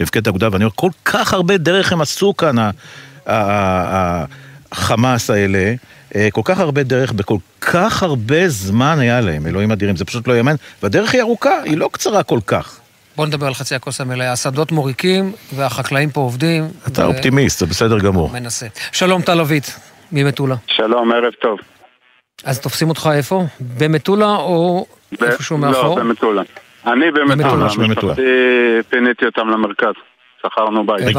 למפקדת 0.00 0.26
האגודה, 0.26 0.48
ואני 0.52 0.64
אומר, 0.64 0.74
כל 0.74 0.90
כך 1.04 1.32
הרבה 1.32 1.58
דרך 1.58 1.92
הם 1.92 2.00
עשו 2.00 2.36
כאן, 2.36 2.56
החמאס 4.72 5.30
האלה. 5.30 5.74
אה, 6.16 6.28
כל 6.32 6.40
כך 6.44 6.58
הרבה 6.58 6.82
דרך 6.82 7.12
בכל 7.12 7.36
כך 7.60 8.02
הרבה 8.02 8.48
זמן 8.48 8.98
היה 8.98 9.20
להם, 9.20 9.46
אלוהים 9.46 9.72
אדירים, 9.72 9.96
זה 9.96 10.04
פשוט 10.04 10.28
לא 10.28 10.32
יאמן, 10.32 10.54
והדרך 10.82 11.12
היא 11.12 11.20
ארוכה, 11.20 11.62
היא 11.62 11.76
לא 11.76 11.88
קצרה 11.92 12.22
כל 12.22 12.38
כך. 12.46 12.80
בוא 13.16 13.26
נדבר 13.26 13.46
על 13.46 13.54
חצי 13.54 13.74
הכוס 13.74 14.00
המלאה. 14.00 14.32
השדות 14.32 14.72
מוריקים 14.72 15.32
והחקלאים 15.54 16.10
פה 16.10 16.20
עובדים. 16.20 16.68
אתה 16.88 17.02
ו... 17.02 17.04
אופטימיסט, 17.04 17.58
זה 17.58 17.66
בסדר 17.66 17.98
גמור. 17.98 18.30
מנסה. 18.32 18.66
שלום 18.92 19.22
טל 19.22 19.40
אביט, 19.40 19.66
ממטולה. 20.12 20.56
שלום, 20.66 21.12
ערב 21.12 21.32
טוב. 21.40 21.58
אז 22.44 22.60
תופסים 22.60 22.88
אותך 22.88 23.10
איפה? 23.14 23.44
במטולה 23.78 24.36
או 24.36 24.86
ב... 25.20 25.24
איפשהו 25.24 25.58
לא, 25.58 25.68
מאחור? 25.68 25.98
לא, 25.98 26.04
במטולה. 26.04 26.42
אני 26.86 27.10
במטולה. 27.10 27.66
משפחתי 27.66 28.22
פיניתי 28.88 29.26
אותם 29.26 29.48
למרכז. 29.48 29.94
שכרנו 30.42 30.86
בית. 30.86 31.16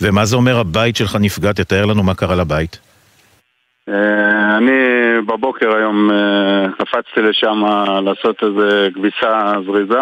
ומה 0.00 0.24
זה 0.24 0.36
אומר 0.36 0.58
הבית 0.58 0.96
שלך 0.96 1.16
נפגע? 1.20 1.52
תתאר 1.52 1.86
לנו 1.86 2.02
מה 2.02 2.14
קרה 2.14 2.36
לבית. 2.36 2.78
אה, 3.88 4.56
אני 4.56 4.80
בבוקר 5.26 5.76
היום 5.76 6.10
אה, 6.10 6.66
קפצתי 6.78 7.22
לשם 7.22 7.62
לעשות 8.04 8.42
איזה 8.42 8.88
כביסה 8.94 9.52
זריזה, 9.66 10.00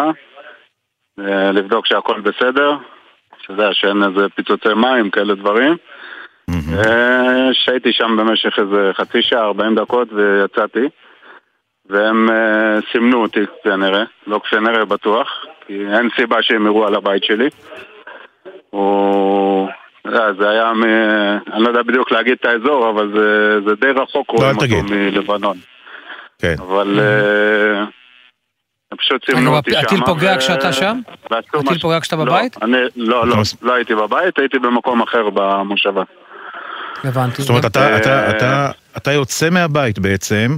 אה, 1.19 1.51
לבדוק 1.51 1.85
שהכל 1.85 2.19
בסדר, 2.19 2.77
שזה 3.41 3.63
שאין 3.71 4.03
איזה 4.03 4.29
פיצוצי 4.35 4.73
מים, 4.75 5.09
כאלה 5.09 5.35
דברים. 5.35 5.77
שהייתי 7.53 7.93
שם 7.93 8.17
במשך 8.17 8.59
איזה 8.59 8.91
חצי 8.93 9.21
שעה, 9.21 9.45
40 9.45 9.75
דקות 9.75 10.07
ויצאתי. 10.13 10.89
והם 11.89 12.29
סימנו 12.91 13.21
אותי 13.21 13.39
כנראה, 13.63 14.03
לא 14.27 14.39
כנראה 14.49 14.85
בטוח, 14.85 15.45
כי 15.67 15.73
אין 15.93 16.09
סיבה 16.15 16.41
שהם 16.41 16.65
יראו 16.65 16.87
על 16.87 16.95
הבית 16.95 17.23
שלי. 17.23 17.49
הוא 18.69 19.69
זה 20.39 20.49
היה, 20.49 20.73
מ... 20.73 20.83
אני 21.53 21.63
לא 21.63 21.67
יודע 21.67 21.81
בדיוק 21.83 22.11
להגיד 22.11 22.37
את 22.39 22.45
האזור, 22.45 22.89
אבל 22.89 23.11
זה, 23.15 23.59
זה 23.65 23.75
די 23.75 24.01
רחוק 24.01 24.29
רואים 24.29 24.55
אותו 24.55 24.83
מלבנון. 24.83 25.57
כן. 26.39 26.55
אבל 26.59 26.99
אה, 26.99 27.83
פשוט 28.97 29.25
סימנו 29.25 29.55
אותי 29.55 29.71
שם. 29.71 29.79
הטיל 29.79 30.05
פוגע 30.05 30.37
כשאתה 30.37 30.73
שם? 30.73 30.99
הטיל 31.25 31.79
פוגע 31.81 31.99
כשאתה 31.99 32.15
בבית? 32.15 32.57
לא, 32.95 33.27
לא, 33.27 33.37
לא 33.61 33.73
הייתי 33.73 33.95
בבית, 33.95 34.39
הייתי 34.39 34.59
במקום 34.59 35.01
אחר 35.01 35.29
במושבה. 35.33 36.03
הבנתי. 37.03 37.41
זאת 37.41 37.49
אומרת, 37.49 37.65
אתה 38.97 39.11
יוצא 39.11 39.49
מהבית 39.49 39.99
בעצם, 39.99 40.57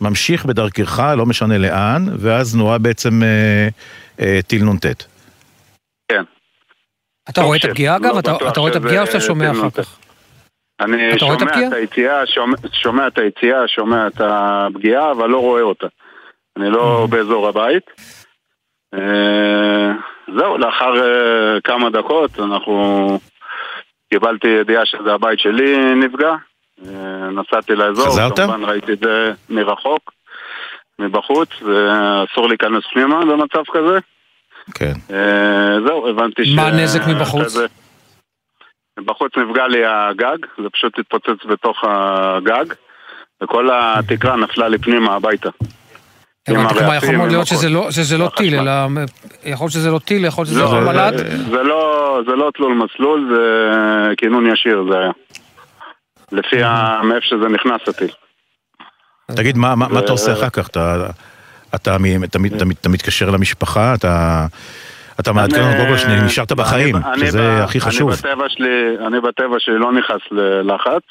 ממשיך 0.00 0.44
בדרכך, 0.44 1.12
לא 1.16 1.26
משנה 1.26 1.58
לאן, 1.58 2.06
ואז 2.18 2.56
נורא 2.56 2.78
בעצם 2.78 3.20
אה, 4.20 4.40
טיל 4.46 4.64
נ"ט. 4.64 4.86
אתה 7.30 7.40
רואה 7.40 7.58
את 7.58 7.64
הפגיעה 7.64 7.96
אגב? 7.96 8.14
לא 8.14 8.48
אתה 8.48 8.60
רואה 8.60 8.70
את 8.70 8.76
הפגיעה 8.76 9.02
או 9.02 9.06
שאתה 9.06 9.20
שומע 9.20 9.50
אחר 9.50 9.70
כך? 9.70 9.98
אני 10.80 11.18
שומע 11.18 11.66
את 11.66 11.72
היציאה, 11.72 12.26
שומע 12.72 13.06
את 13.06 13.18
היציאה, 13.18 13.68
שומע 13.68 14.06
את 14.06 14.20
הפגיעה, 14.20 15.10
אבל 15.10 15.28
לא 15.28 15.38
רואה 15.38 15.62
אותה. 15.62 15.86
אני 16.56 16.70
לא 16.70 17.04
mm. 17.04 17.10
באזור 17.10 17.48
הבית. 17.48 17.90
אה, 18.94 19.92
זהו, 20.38 20.58
לאחר 20.58 20.94
אה, 20.96 21.60
כמה 21.60 21.90
דקות 21.90 22.38
אנחנו... 22.38 23.18
קיבלתי 24.12 24.48
ידיעה 24.48 24.86
שזה 24.86 25.12
הבית 25.12 25.38
שלי 25.38 25.94
נפגע. 25.94 26.34
אה, 26.86 27.30
נסעתי 27.30 27.74
לאזור, 27.74 28.06
חזרת? 28.06 28.40
כמובן 28.40 28.64
ראיתי 28.64 28.92
את 28.92 28.98
זה 28.98 29.32
מרחוק, 29.50 30.12
מבחוץ, 30.98 31.48
ואסור 31.62 32.48
להיכנס 32.48 32.84
פנימה 32.92 33.24
במצב 33.24 33.62
כזה. 33.72 33.98
כן. 34.74 34.92
אה, 35.10 35.80
זהו, 35.86 36.08
הבנתי 36.08 36.44
ש... 36.44 36.54
מה 36.54 36.66
הנזק 36.66 37.00
מבחוץ? 37.08 37.56
בחוץ 39.06 39.32
נפגע 39.36 39.68
לי 39.68 39.84
הגג, 39.86 40.46
זה 40.62 40.70
פשוט 40.72 40.98
התפוצץ 40.98 41.46
בתוך 41.48 41.84
הגג, 41.84 42.64
וכל 43.42 43.68
התקרה 43.72 44.36
נפלה 44.36 44.68
לי 44.68 44.78
פנימה 44.78 45.14
הביתה. 45.14 45.50
הבנתי, 46.48 46.74
כלומר 46.74 46.94
יכול 46.94 47.16
מאוד 47.16 47.30
להיות 47.30 47.46
שזה 47.46 47.68
לא, 47.70 47.88
לא 48.18 48.30
טיל, 48.36 48.54
אלא 48.54 48.72
יכול 49.44 49.64
להיות 49.64 49.72
שזה 49.72 49.90
לא 49.90 49.98
טיל, 49.98 50.24
יכול 50.24 50.44
להיות 50.44 50.54
שזה 50.54 50.62
לא 50.62 50.80
מל"ט? 50.80 51.14
זה 52.26 52.36
לא 52.36 52.50
תלול 52.54 52.74
מסלול, 52.74 53.28
זה 53.34 54.14
כינון 54.16 54.46
ישיר 54.52 54.84
זה 54.90 54.98
היה. 54.98 55.10
לפי 56.32 56.56
מאיפה 57.02 57.26
שזה 57.26 57.48
נכנס 57.48 57.88
הטיל. 57.88 58.10
תגיד, 59.36 59.56
מה 59.56 59.98
אתה 59.98 60.12
עושה 60.12 60.32
אחר 60.32 60.50
כך? 60.50 60.68
אתה, 61.74 61.96
אתה 62.80 62.88
מתקשר 62.88 63.30
למשפחה, 63.30 63.94
אתה... 63.94 64.46
אתה 65.20 65.32
מעדכן 65.32 65.60
אותנו 65.60 65.76
קודם 65.76 65.88
כל 65.88 65.96
שנשארת 65.96 66.52
בחיים, 66.52 66.94
שזה 67.16 67.64
הכי 67.64 67.80
חשוב. 67.80 68.10
אני 69.06 69.20
בטבע 69.20 69.56
שלי, 69.58 69.78
לא 69.78 69.92
נכנס 69.92 70.20
ללחץ. 70.30 71.02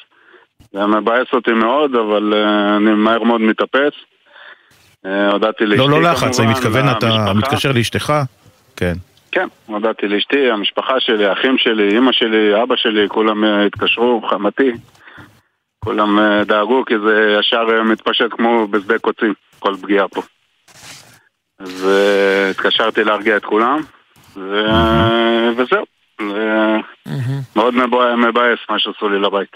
זה 0.74 0.86
מבאס 0.86 1.28
אותי 1.34 1.52
מאוד, 1.52 1.96
אבל 1.96 2.34
אה, 2.34 2.78
אני 2.78 2.92
מהר 2.92 3.24
מאוד 3.24 3.42
מתאפס. 3.42 3.94
אה, 5.06 5.32
הודעתי 5.32 5.66
לאשתי 5.66 5.88
לא, 5.88 5.90
לא 5.90 6.12
לחץ, 6.12 6.40
אני 6.40 6.56
כמובן, 6.56 6.60
מתכוון, 6.60 6.90
אתה. 6.98 7.34
מתקשר 7.34 7.72
לאשתך? 7.72 8.14
כן. 8.76 8.94
כן, 9.32 9.48
הודעתי 9.66 10.08
לאשתי, 10.08 10.52
המשפחה 10.52 11.00
שלי, 11.00 11.26
האחים 11.26 11.58
שלי, 11.58 11.96
אימא 11.96 12.12
שלי, 12.12 12.64
אבא 12.64 12.76
שלי, 12.76 13.10
כולם 13.10 13.44
אה, 13.44 13.66
התקשרו, 13.66 14.22
חמתי. 14.30 14.72
כולם 15.86 16.20
דאגו 16.46 16.86
כי 16.86 16.94
זה 17.06 17.36
ישר 17.40 17.84
מתפשט 17.84 18.32
כמו 18.32 18.68
בשדה 18.68 19.00
קוצים, 19.00 19.34
כל 19.60 19.76
פגיעה 19.82 20.08
פה. 20.08 20.22
אז 21.64 21.88
אה, 21.88 22.50
התקשרתי 22.50 23.04
להרגיע 23.04 23.38
את 23.38 23.46
כולם, 23.46 23.82
ו... 24.36 24.66
וזהו. 25.58 25.86
זה 26.20 26.78
מאוד 27.56 27.74
מבאס 28.16 28.60
מה 28.70 28.80
שעשו 28.80 29.10
לי 29.10 29.20
לבית. 29.20 29.50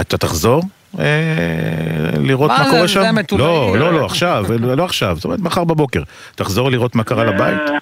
אתה 0.00 0.18
תחזור? 0.18 0.62
אה, 0.98 2.10
לראות 2.18 2.50
מה 2.50 2.70
קורה 2.70 2.88
שם? 2.88 3.02
לא, 3.38 3.76
לא, 3.78 3.92
לא, 3.92 4.04
עכשיו, 4.04 4.44
לא 4.60 4.74
לא 4.74 4.84
עכשיו, 4.84 5.16
זאת 5.16 5.24
אומרת 5.24 5.40
מחר 5.40 5.64
בבוקר. 5.64 6.02
תחזור 6.34 6.70
לראות 6.70 6.94
מה 6.94 7.04
קרה 7.04 7.24
לבית? 7.24 7.60
אה, 7.70 7.78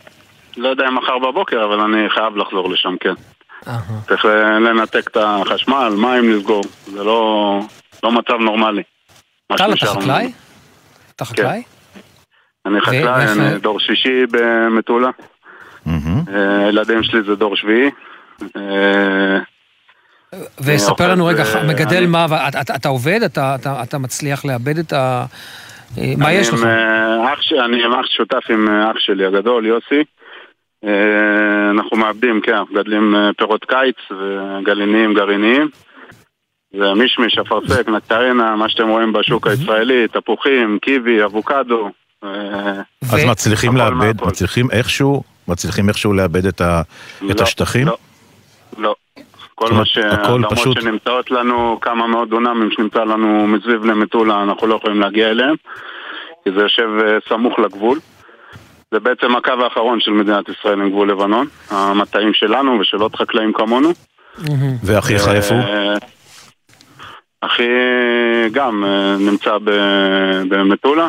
לא 0.57 0.69
יודע 0.69 0.89
אם 0.89 0.99
מחר 0.99 1.19
בבוקר, 1.19 1.65
אבל 1.65 1.81
אני 1.81 2.11
חייב 2.11 2.37
לחזור 2.37 2.71
לשם, 2.71 2.95
כן. 3.01 3.15
צריך 4.09 4.25
לנתק 4.61 5.09
את 5.09 5.17
החשמל, 5.21 5.93
מים 5.97 6.31
לסגור, 6.31 6.63
זה 6.87 7.05
לא, 7.05 7.61
לא 8.03 8.13
מצב 8.13 8.35
נורמלי. 8.35 8.83
טל, 9.57 9.73
אתה. 9.73 9.87
חקלאי? 9.87 10.33
אתה 11.17 11.25
חקלאי? 11.25 11.63
אני 12.69 12.81
חקלאי, 12.81 13.25
אני 13.33 13.59
דור 13.59 13.81
שישי 13.81 14.23
במטולה. 14.31 15.11
אה, 16.29 16.67
הילדים 16.67 17.03
שלי 17.03 17.23
זה 17.23 17.35
דור 17.35 17.57
שביעי. 17.57 17.91
אה, 18.57 19.39
וספר 20.65 21.13
לנו 21.13 21.27
רגע, 21.27 21.43
ו- 21.43 21.69
מגדל 21.69 22.07
מה, 22.07 22.27
אתה- 22.77 22.89
עובד? 22.89 23.21
אתה- 23.23 23.99
מצליח 23.99 24.45
לאבד 24.45 24.79
את 24.79 24.93
ה... 24.93 25.25
אה, 25.99 26.13
מה 26.19 26.33
יש 26.33 26.49
לך? 26.53 26.65
אה, 26.65 27.65
אני 27.65 27.85
עם 27.85 27.93
אח 27.93 28.07
שותף 28.07 28.51
עם 28.51 28.69
אה, 28.69 28.91
אח 28.91 28.97
שלי 28.99 29.27
הגדול, 29.27 29.67
יוסי. 29.67 30.03
אה, 30.85 31.71
אנחנו 31.71 31.97
מעבדים, 31.97 32.41
כן, 32.41 32.57
מגדלים 32.71 33.15
אה, 33.17 33.31
פירות 33.39 33.65
קיץ 33.65 33.97
וגרעיניים 34.11 35.15
גרעיניים. 35.15 35.69
זה 36.79 36.95
מישמיש, 36.95 37.39
אפרסק, 37.39 37.89
נקטרינה, 37.89 38.57
מה 38.57 38.69
שאתם 38.69 38.89
רואים 38.89 39.13
בשוק 39.13 39.47
הישראלי, 39.47 40.09
תפוחים, 40.09 40.79
קיבי, 40.83 41.25
אבוקדו. 41.25 41.91
אה, 42.25 42.31
אז 43.13 43.25
מצליחים 43.25 43.77
לאבד. 43.77 44.15
מצליחים 44.25 44.71
איכשהו, 44.71 45.23
מצליחים 45.49 45.89
איכשהו 45.89 46.13
לאבד 46.13 46.47
את 46.47 46.61
ה- 46.61 46.83
את 47.31 47.39
לא, 47.41 47.43
השטחים? 47.45 47.87
לא. 47.87 47.97
לא. 48.79 48.95
כל 49.55 49.65
מה 49.67 49.71
אומרת, 49.71 49.87
ש... 49.87 49.99
הכל 49.99 50.13
האדמות 50.33 50.53
פשוט- 50.53 50.81
שנמצאות 50.81 51.31
לנו, 51.31 51.79
כמה 51.81 52.07
מאות 52.07 52.29
דונמים 52.29 52.71
שנמצא 52.71 52.99
לנו 53.05 53.47
מסביב 53.47 53.85
למטולה, 53.85 54.43
אנחנו 54.43 54.67
לא 54.67 54.75
יכולים 54.75 55.01
להגיע 55.01 55.31
אליהם, 55.31 55.55
כי 56.45 56.51
זה 56.57 56.61
יושב 56.63 56.89
אה, 57.07 57.19
סמוך 57.29 57.59
לגבול. 57.59 57.99
זה 58.91 59.01
בעצם 59.01 59.37
הקו 59.37 59.53
האחרון 59.65 60.01
של 60.01 60.11
מדינת 60.11 60.45
ישראל 60.49 60.81
עם 60.81 60.91
גבול 60.91 61.11
לבנון, 61.11 61.47
המטעים 61.71 62.35
שלנו 62.35 62.79
ושל 62.81 62.97
עוד 62.97 63.17
חקלאים 63.17 63.53
כמונו. 63.53 63.93
ואחיך 64.85 65.29
איפה 65.29 65.55
הוא? 65.55 65.63
אה, 65.65 65.95
אחי 67.41 67.69
גם 68.53 68.85
אה, 68.85 69.17
נמצא 69.19 69.51
במטולה. 70.49 71.09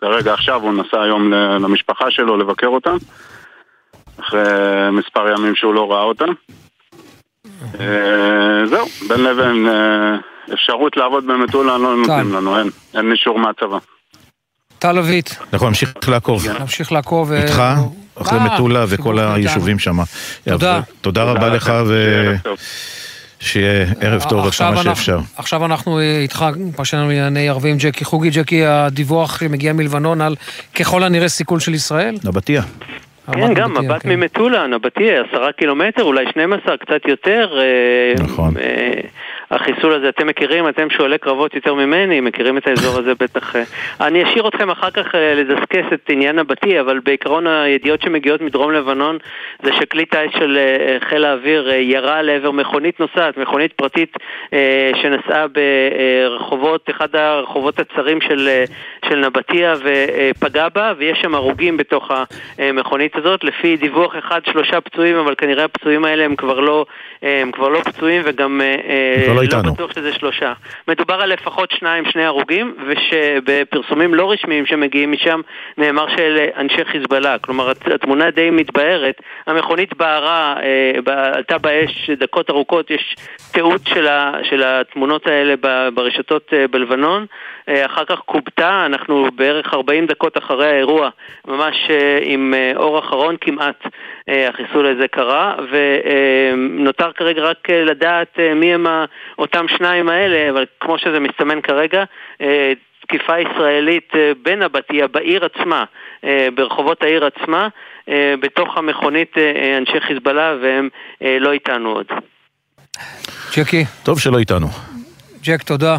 כרגע 0.00 0.32
עכשיו 0.34 0.60
הוא 0.62 0.74
נסע 0.74 1.02
היום 1.02 1.32
ל- 1.32 1.56
למשפחה 1.56 2.04
שלו 2.10 2.36
לבקר 2.36 2.66
אותם. 2.66 2.96
אחרי 4.20 4.42
מספר 4.92 5.28
ימים 5.38 5.54
שהוא 5.56 5.74
לא 5.74 5.92
ראה 5.92 6.02
אותם. 6.02 6.28
אה, 7.80 8.66
זהו, 8.66 8.86
בין 9.08 9.24
לבין 9.24 9.68
אה, 9.68 10.16
אפשרות 10.54 10.96
לעבוד 10.96 11.26
במטולה 11.26 11.78
לא 11.78 11.96
נותנים 11.96 12.34
לנו, 12.34 12.58
אין. 12.58 12.70
אין 12.94 13.12
אישור 13.12 13.38
מהצבא. 13.38 13.78
טל 14.78 14.98
אביט, 14.98 15.30
אנחנו 15.52 15.68
נמשיך 15.68 15.92
לעקוב. 16.08 16.42
נמשיך 16.60 16.92
לעקוב. 16.92 17.32
אה, 17.32 17.42
איתך, 17.42 17.62
אחרי 18.22 18.38
מטולה 18.38 18.84
וכל. 18.88 19.18
היישובים 19.18 19.78
שם. 19.78 19.96
תודה. 20.44 20.80
תודה 21.00 21.22
רבה 21.22 21.48
לך. 21.48 21.72
ו... 21.86 22.34
שיהיה 23.40 23.86
ערב 24.00 24.22
טוב. 24.28 24.40
עד 24.40 24.46
עכשיו 24.46 24.72
כמה 24.72 24.82
שאפשר. 24.82 25.18
עכשיו 25.36 25.64
אנחנו 25.64 26.00
איתך, 26.00 26.44
פרשנו 26.76 27.08
לענייני 27.08 27.48
ערבים, 27.48 27.76
ג'קי 27.78 28.04
חוגי. 28.04 28.30
ג'קי, 28.30 28.66
הדיווח 28.66 29.40
שמגיע 29.40 29.72
מלבנון 29.72 30.20
על 30.20 30.36
ככל 30.74 31.02
הנראה 31.02 31.28
סיכול 31.28 31.60
של 31.60 31.74
ישראל? 31.74 32.14
נבטיה. 32.24 32.62
כן, 33.32 33.54
גם 33.54 33.74
מבט 33.74 34.04
ממטולה, 34.04 34.66
נבטי, 34.66 35.08
עשרה 35.10 35.52
קילומטר, 35.52 36.02
אולי 36.02 36.24
12, 36.30 36.76
קצת 36.76 37.08
יותר. 37.08 37.58
אה, 37.58 38.24
נכון. 38.24 38.54
אה, 38.56 39.00
החיסול 39.50 39.92
הזה, 39.92 40.08
אתם 40.08 40.26
מכירים, 40.26 40.68
אתם 40.68 40.90
שואלי 40.90 41.18
קרבות 41.18 41.54
יותר 41.54 41.74
ממני, 41.74 42.20
מכירים 42.20 42.58
את 42.58 42.66
האזור 42.66 42.98
הזה 42.98 43.14
בטח. 43.14 43.56
אה. 43.56 43.62
אני 44.00 44.24
אשאיר 44.24 44.48
אתכם 44.48 44.70
אחר 44.70 44.90
כך 44.90 45.14
אה, 45.14 45.34
לדסקס 45.34 45.92
את 45.94 46.10
עניין 46.10 46.38
נבטי, 46.38 46.80
אבל 46.80 47.00
בעיקרון 47.04 47.46
הידיעות 47.46 48.02
שמגיעות 48.02 48.40
מדרום 48.40 48.72
לבנון 48.72 49.18
זה 49.62 49.70
שכלי 49.72 50.06
טיס 50.06 50.32
של 50.38 50.58
אה, 50.58 50.96
חיל 51.08 51.24
האוויר 51.24 51.70
ירה 51.72 52.22
לעבר 52.22 52.50
מכונית 52.50 53.00
נוסעת, 53.00 53.36
מכונית 53.36 53.72
פרטית 53.72 54.16
שנסעה 55.02 55.46
ברחובות, 55.48 56.90
אחד 56.90 57.16
הרחובות 57.16 57.78
הצרים 57.78 58.20
של, 58.20 58.48
של 59.08 59.16
נבטיה 59.16 59.74
ופגע 59.84 60.68
בה, 60.68 60.92
ויש 60.98 61.18
שם 61.22 61.34
הרוגים 61.34 61.76
בתוך 61.76 62.10
המכונית 62.58 63.16
הזאת. 63.16 63.44
לפי 63.44 63.76
דיווח 63.76 64.18
אחד, 64.18 64.40
שלושה 64.44 64.80
פצועים, 64.80 65.16
אבל 65.16 65.34
כנראה 65.34 65.64
הפצועים 65.64 66.04
האלה 66.04 66.24
הם 66.24 66.36
כבר 66.36 66.60
לא, 66.60 66.86
הם 67.22 67.50
כבר 67.52 67.68
לא 67.68 67.80
פצועים 67.80 68.22
וגם 68.24 68.60
כבר 69.24 69.34
לא 69.34 69.39
איתנו. 69.42 69.74
בטוח 69.74 69.92
שזה 69.94 70.12
שלושה. 70.12 70.52
מדובר 70.88 71.14
על 71.14 71.32
לפחות 71.32 71.70
שניים, 71.70 72.04
שני 72.12 72.24
הרוגים, 72.24 72.74
ושבפרסומים 72.88 74.14
לא 74.14 74.30
רשמיים 74.30 74.66
שמגיעים 74.66 75.12
משם 75.12 75.40
נאמר 75.78 76.06
שאלה 76.16 76.46
אנשי 76.56 76.84
חיזבאללה. 76.84 77.38
כלומר, 77.38 77.70
הת- 77.70 77.88
התמונה 77.94 78.30
די 78.30 78.50
מתבהרת. 78.50 79.14
המכונית 79.46 79.96
בערה, 79.96 80.54
אה, 80.62 81.32
עלתה 81.34 81.58
באש 81.58 82.10
דקות 82.10 82.50
ארוכות, 82.50 82.90
יש 82.90 83.16
תיעוד 83.52 83.86
של, 83.86 84.06
ה, 84.06 84.32
של 84.42 84.62
התמונות 84.62 85.26
האלה 85.26 85.54
ברשתות 85.94 86.50
אה, 86.52 86.68
בלבנון. 86.68 87.26
אה, 87.68 87.86
אחר 87.86 88.04
כך 88.04 88.18
כובתה, 88.18 88.86
אנחנו 88.86 89.28
בערך 89.34 89.74
40 89.74 90.06
דקות 90.06 90.38
אחרי 90.38 90.66
האירוע, 90.66 91.08
ממש 91.48 91.76
אה, 91.90 92.18
עם 92.22 92.54
אור 92.76 92.98
אחרון 92.98 93.36
כמעט, 93.40 93.84
החיסול 94.28 94.86
הזה 94.86 95.08
קרה, 95.08 95.54
ונותר 95.70 97.12
כרגע 97.12 97.42
רק 97.42 97.70
לדעת 97.70 98.38
מי 98.56 98.74
הם 98.74 98.86
אותם 99.38 99.68
שניים 99.68 100.08
האלה, 100.08 100.50
אבל 100.50 100.64
כמו 100.80 100.98
שזה 100.98 101.20
מסתמן 101.20 101.60
כרגע, 101.60 102.04
תקיפה 103.10 103.40
ישראלית 103.40 104.10
אה, 104.14 104.32
בנבטיה, 104.42 105.06
בעיר 105.06 105.44
עצמה, 105.44 105.84
ברחובות 106.54 107.02
העיר 107.02 107.24
עצמה, 107.24 107.68
בתוך 108.40 108.78
המכונית 108.78 109.34
אנשי 109.78 110.00
חיזבאללה, 110.00 110.56
והם 110.62 110.88
לא 111.20 111.52
איתנו 111.52 111.92
עוד. 111.92 112.06
ג'קי, 113.56 113.84
טוב 114.02 114.20
שלא 114.20 114.38
איתנו. 114.38 114.68
ג'ק, 115.44 115.62
תודה. 115.62 115.98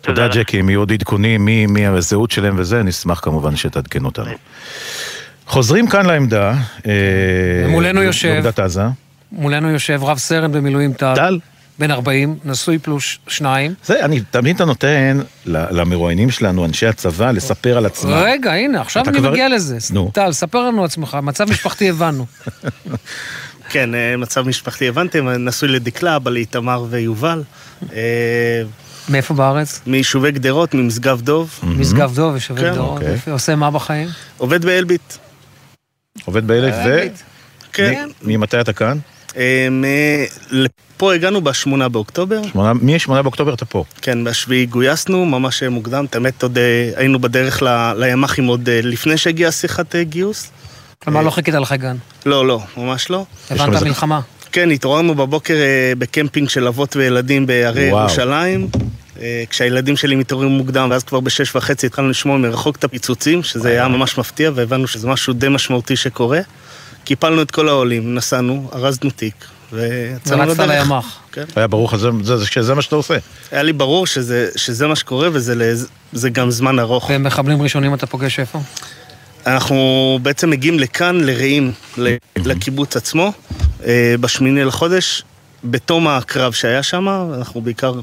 תודה 0.00 0.28
ג'קי, 0.28 0.60
אם 0.60 0.68
יהיו 0.70 0.80
עוד 0.80 0.92
עדכונים, 0.92 1.44
מי, 1.44 1.66
מי 1.66 1.86
הזהות 1.86 2.30
שלהם 2.30 2.54
וזה, 2.58 2.82
נשמח 2.82 3.20
כמובן 3.22 3.56
שתעדכן 3.56 4.04
אותנו. 4.04 4.30
חוזרים 5.46 5.86
כאן 5.88 6.06
לעמדה. 6.06 6.54
אה, 6.86 6.92
מולנו 7.68 8.02
יושב. 8.02 8.28
בעמדת 8.28 8.58
עזה. 8.58 8.82
מולנו 9.32 9.70
יושב 9.70 10.00
רב 10.04 10.18
סרן 10.18 10.52
במילואים 10.52 10.92
טל. 10.92 11.14
טל. 11.14 11.38
בן 11.78 11.90
40, 11.90 12.36
נשוי 12.44 12.78
פלוס 12.78 13.18
שניים. 13.28 13.74
זה, 13.84 14.04
אני, 14.04 14.20
תמיד 14.30 14.54
אתה 14.56 14.64
נותן 14.64 15.20
ל- 15.46 15.80
למרואיינים 15.80 16.30
שלנו, 16.30 16.64
אנשי 16.64 16.86
הצבא, 16.86 17.30
לספר 17.30 17.76
על 17.76 17.86
עצמם. 17.86 18.12
רגע, 18.12 18.52
הנה, 18.52 18.80
עכשיו 18.80 19.04
אני 19.08 19.18
כבר- 19.18 19.30
מגיע 19.30 19.48
לזה. 19.48 19.78
נו. 19.92 20.10
טל, 20.14 20.32
ספר 20.32 20.66
לנו 20.68 20.84
עצמך, 20.84 21.18
מצב 21.22 21.50
משפחתי 21.50 21.90
הבנו. 21.90 22.26
כן, 23.72 23.94
אה, 23.94 24.16
מצב 24.16 24.48
משפחתי 24.48 24.88
הבנתם, 24.88 25.28
נשוי 25.28 25.68
לדקלה, 25.68 26.16
אבא 26.16 26.30
לאיתמר 26.30 26.84
ויובל. 26.90 27.42
אה, 27.92 28.62
מאיפה 29.08 29.34
בארץ? 29.34 29.80
מיישובי 29.86 30.30
גדרות, 30.30 30.74
ממשגב 30.74 31.20
דוב. 31.20 31.58
משגב 31.62 32.14
דוב, 32.14 32.34
יישובי 32.34 32.60
כן. 32.60 32.72
גדרות. 32.72 33.02
אוקיי. 33.02 33.32
עושה 33.32 33.56
מה 33.56 33.70
בחיים? 33.70 34.08
עובד 34.38 34.64
באלביט. 34.64 35.12
עובד 36.24 36.46
באלף 36.46 36.74
ו... 36.86 36.98
כן. 37.72 38.08
ממתי 38.22 38.60
אתה 38.60 38.72
כאן? 38.72 38.98
אה, 39.36 39.68
לפה 40.50 41.14
הגענו 41.14 41.40
בשמונה 41.40 41.88
באוקטובר. 41.88 42.42
שמונה- 42.52 42.72
מ-8 42.74 43.22
באוקטובר 43.22 43.54
אתה 43.54 43.64
פה. 43.64 43.84
כן, 44.02 44.24
בשביעי 44.24 44.66
גויסנו, 44.66 45.26
ממש 45.26 45.62
מוקדם. 45.62 46.04
את 46.04 46.14
האמת, 46.14 46.42
עוד 46.42 46.58
היינו 46.96 47.18
בדרך 47.18 47.62
ל- 47.62 47.92
לימ"חים 47.96 48.46
עוד 48.46 48.68
לפני 48.70 49.16
שהגיעה 49.18 49.52
שיחת 49.52 49.96
גיוס. 49.96 50.50
כלומר, 51.04 51.22
לא 51.22 51.30
חיכית 51.30 51.54
לחגן. 51.54 51.96
לא, 52.26 52.46
לא, 52.46 52.60
ממש 52.76 53.10
לא. 53.10 53.24
הבנת 53.50 53.82
מלחמה. 53.82 54.20
כן, 54.52 54.70
התעוררנו 54.70 55.14
בבוקר 55.14 55.54
אה, 55.54 55.92
בקמפינג 55.98 56.48
של 56.48 56.66
אבות 56.66 56.96
וילדים 56.96 57.46
בהרי 57.46 57.90
וואו. 57.90 58.00
ירושלים. 58.00 58.68
אה, 59.20 59.44
כשהילדים 59.50 59.96
שלי 59.96 60.14
מתעוררים 60.16 60.50
מוקדם, 60.50 60.88
ואז 60.90 61.02
כבר 61.04 61.20
בשש 61.20 61.56
וחצי 61.56 61.86
התחלנו 61.86 62.10
לשמוע 62.10 62.36
מרחוק 62.38 62.76
את 62.76 62.84
הפיצוצים, 62.84 63.42
שזה 63.42 63.68
היה 63.68 63.88
ממש 63.88 64.18
מפתיע, 64.18 64.50
והבנו 64.54 64.86
שזה 64.86 65.08
משהו 65.08 65.32
די 65.32 65.48
משמעותי 65.48 65.96
שקורה. 65.96 66.40
קיפלנו 67.04 67.42
את 67.42 67.50
כל 67.50 67.68
העולים, 67.68 68.14
נסענו, 68.14 68.70
ארזנו 68.74 69.10
תיק, 69.10 69.34
ויצאנו 69.72 70.42
ורצת 70.48 70.58
לדרך. 70.64 70.82
לימ"ח. 70.82 71.18
כן. 71.32 71.44
היה 71.56 71.66
ברור 71.66 71.88
לך 71.88 71.94
שזה- 71.98 72.36
זה- 72.36 72.46
שזה 72.46 72.74
מה 72.74 72.82
שאתה 72.82 72.96
עושה. 72.96 73.16
היה 73.52 73.62
לי 73.62 73.72
ברור 73.72 74.06
שזה, 74.06 74.48
שזה 74.56 74.86
מה 74.86 74.96
שקורה 74.96 75.28
וזה 75.32 76.30
גם 76.32 76.50
זמן 76.50 76.78
ארוך. 76.78 77.10
ומחבלים 77.14 77.62
ראשונים 77.62 77.94
אתה 77.94 78.06
פוגש 78.06 78.40
איפה? 78.40 78.60
אנחנו 79.46 79.78
בעצם 80.22 80.50
מגיעים 80.50 80.78
לכאן, 80.80 81.20
לרעים, 81.20 81.72
ל- 81.98 82.16
לקיבוץ 82.36 82.96
עצמו, 82.96 83.32
אה, 83.84 84.14
בשמיני 84.20 84.64
לחודש, 84.64 85.22
בתום 85.64 86.08
הקרב 86.08 86.52
שהיה 86.52 86.82
שם, 86.82 87.08
אנחנו 87.34 87.60
בעיקר 87.60 87.94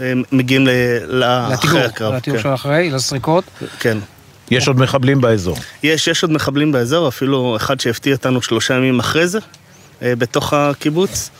אה, 0.00 0.12
מגיעים 0.32 0.66
ל- 0.66 0.70
לאחרי 1.08 1.80
הקרב. 1.84 2.14
לתיאור 2.14 2.36
כן. 2.38 2.42
של 2.42 2.54
אחרי, 2.54 2.90
לסריקות. 2.90 3.44
כן. 3.80 3.98
יש 4.50 4.68
עוד 4.68 4.80
מחבלים 4.80 5.20
באזור. 5.20 5.56
יש, 5.82 6.08
יש 6.08 6.22
עוד 6.22 6.32
מחבלים 6.32 6.72
באזור, 6.72 7.08
אפילו 7.08 7.56
אחד 7.56 7.80
שהפתיע 7.80 8.14
אותנו 8.14 8.42
שלושה 8.42 8.74
ימים 8.74 8.98
אחרי 9.00 9.28
זה, 9.28 9.38
אה, 10.02 10.16
בתוך 10.16 10.52
הקיבוץ, 10.52 11.30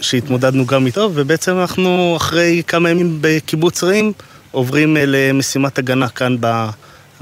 שהתמודדנו 0.00 0.66
גם 0.66 0.86
איתו, 0.86 1.10
ובעצם 1.14 1.58
אנחנו 1.60 2.14
אחרי 2.16 2.62
כמה 2.66 2.90
ימים 2.90 3.18
בקיבוץ 3.20 3.84
רעים, 3.84 4.12
עוברים 4.50 4.96
למשימת 5.00 5.78
הגנה 5.78 6.08
כאן 6.08 6.36
ב- 6.40 6.68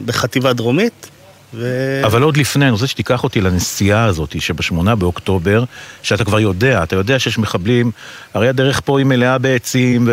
בחטיבה 0.05 0.53
דרומית. 0.53 1.11
ו... 1.55 2.01
אבל 2.05 2.23
עוד 2.23 2.37
לפני, 2.37 2.65
אני 2.65 2.73
רוצה 2.73 2.87
שתיקח 2.87 3.25
אותי 3.25 3.41
לנסיעה 3.41 4.05
הזאת 4.05 4.41
שבשמונה 4.41 4.95
באוקטובר, 4.95 5.65
שאתה 6.03 6.25
כבר 6.25 6.41
יודע, 6.41 6.83
אתה 6.83 6.97
יודע 6.97 7.19
שיש 7.19 7.39
מחבלים, 7.39 7.91
הרי 8.35 8.49
הדרך 8.49 8.81
פה 8.85 8.99
היא 8.99 9.07
מלאה 9.07 9.39
בעצים 9.39 10.09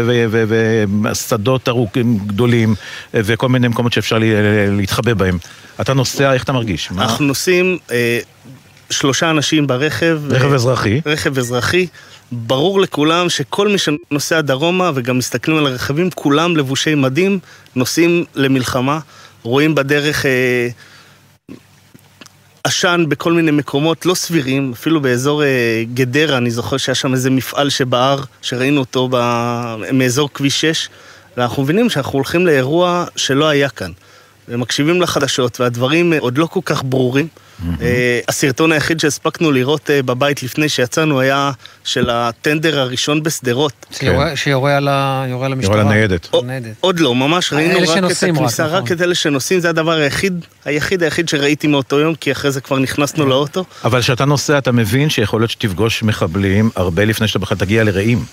ושדות 1.04 1.70
ארוכים 1.70 2.18
גדולים 2.18 2.76
וכל 3.14 3.50
מיני 3.50 3.68
מקומות 3.68 3.94
שאפשר 3.94 4.18
להתחבא 4.72 5.14
בהם. 5.14 5.38
אתה 5.82 5.94
נוסע, 5.94 6.34
איך 6.34 6.44
אתה 6.44 6.52
מרגיש? 6.52 6.92
מה? 6.92 7.04
אנחנו 7.04 7.26
נוסעים 7.26 7.78
אה, 7.92 8.20
שלושה 8.90 9.30
אנשים 9.30 9.68
ברכב. 9.68 10.20
רכב 10.30 10.50
אה, 10.50 10.56
אזרחי. 10.56 11.02
רכב 11.06 11.38
אזרחי. 11.38 11.88
ברור 12.32 12.82
לכולם 12.82 13.30
שכל 13.30 13.68
מי 13.68 13.78
שנוסע 13.78 14.42
דרומה 14.42 14.92
וגם 14.96 15.18
מסתכלים 15.18 15.58
על 15.58 15.68
הרכבים, 15.68 16.10
כולם 16.16 16.58
לבושי 16.58 16.96
מדים, 16.96 17.40
נוסעים 17.76 18.26
למלחמה. 18.36 19.00
רואים 19.50 19.76
בדרך 19.76 20.26
אה, 20.26 20.70
עשן 22.64 23.06
בכל 23.08 23.34
מיני 23.34 23.52
מקומות 23.52 24.06
לא 24.06 24.14
סבירים, 24.14 24.72
אפילו 24.76 25.02
באזור 25.02 25.44
אה, 25.44 25.84
גדרה, 25.94 26.38
אני 26.38 26.52
זוכר 26.52 26.78
שהיה 26.78 26.96
שם 26.96 27.14
איזה 27.14 27.30
מפעל 27.30 27.70
שבער, 27.70 28.24
שראינו 28.42 28.80
אותו 28.80 29.08
ב... 29.12 29.16
מאזור 29.94 30.30
כביש 30.34 30.62
6, 30.62 30.90
ואנחנו 31.38 31.64
מבינים 31.64 31.90
שאנחנו 31.90 32.14
הולכים 32.14 32.48
לאירוע 32.48 33.06
שלא 33.16 33.48
היה 33.48 33.70
כאן. 33.70 33.92
ומקשיבים 34.48 35.02
לחדשות, 35.02 35.60
והדברים 35.60 36.14
עוד 36.20 36.38
לא 36.38 36.46
כל 36.46 36.60
כך 36.66 36.84
ברורים. 36.84 37.28
אה, 37.82 38.20
הסרטון 38.28 38.72
היחיד 38.72 39.00
שהספקנו 39.00 39.52
לראות 39.52 39.90
אה, 39.90 40.04
בבית 40.04 40.44
לפני 40.44 40.70
שיצאנו 40.70 41.20
היה 41.20 41.52
של 41.84 42.10
הטנדר 42.10 42.80
הראשון 42.80 43.24
בשדרות. 43.24 43.86
שיורה- 43.92 44.36
שיורה 44.36 44.78
על 44.78 44.88
יורה 45.30 45.46
על 45.46 45.52
המשטרה. 45.54 45.76
יורה 45.78 45.90
לניידת. 45.94 46.28
לניידת. 46.34 46.76
עוד 46.80 47.00
לא, 47.00 47.16
ממש 47.16 47.54
ראינו 47.54 47.78
אלה 47.80 47.92
רק 47.92 48.12
את 48.12 48.24
הכניסה, 48.24 48.66
רק 48.66 48.84
נכון. 48.84 48.98
את 48.98 49.02
אלה 49.02 49.16
שנוסעים, 49.16 49.60
זה 49.60 49.70
הדבר 49.70 49.92
היחיד, 49.92 50.46
היחיד 50.66 51.04
היחיד 51.04 51.30
שראיתי 51.30 51.68
מאותו 51.68 52.00
יום, 52.00 52.16
כי 52.16 52.32
אחרי 52.32 52.52
זה 52.52 52.62
כבר 52.62 52.80
נכנסנו 52.80 53.26
לאוטו. 53.26 53.66
אבל 53.84 54.02
כשאתה 54.02 54.26
נוסע 54.26 54.58
אתה 54.58 54.72
מבין 54.72 55.10
שיכול 55.10 55.42
להיות 55.42 55.52
שתפגוש 55.52 56.04
מחבלים 56.04 56.70
הרבה 56.76 57.06
לפני 57.06 57.28
שאתה 57.28 57.40
בכלל 57.40 57.58
תגיע 57.58 57.84
לרעים. 57.84 58.24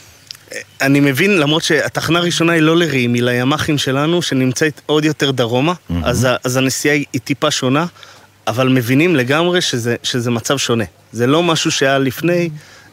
אני 0.81 1.01
מבין, 1.01 1.39
למרות 1.39 1.63
שהתחנה 1.63 2.19
הראשונה 2.19 2.53
היא 2.53 2.63
לא 2.63 2.77
לרעים, 2.77 3.15
היא 3.15 3.23
לימ"חים 3.23 3.79
שלנו, 3.79 4.23
שנמצאת 4.23 4.81
עוד 4.87 5.05
יותר 5.05 5.31
דרומה, 5.31 5.73
אז, 6.05 6.25
ה- 6.25 6.37
אז 6.45 6.57
הנסיעה 6.57 6.95
היא 6.95 7.21
טיפה 7.25 7.51
שונה, 7.51 7.87
אבל 8.47 8.69
מבינים 8.69 9.17
לגמרי 9.17 9.61
שזה, 9.61 9.97
שזה 10.03 10.31
מצב 10.31 10.57
שונה. 10.57 10.85
זה 11.13 11.27
לא 11.27 11.43
משהו 11.43 11.71
שהיה 11.71 11.99
לפני, 11.99 12.51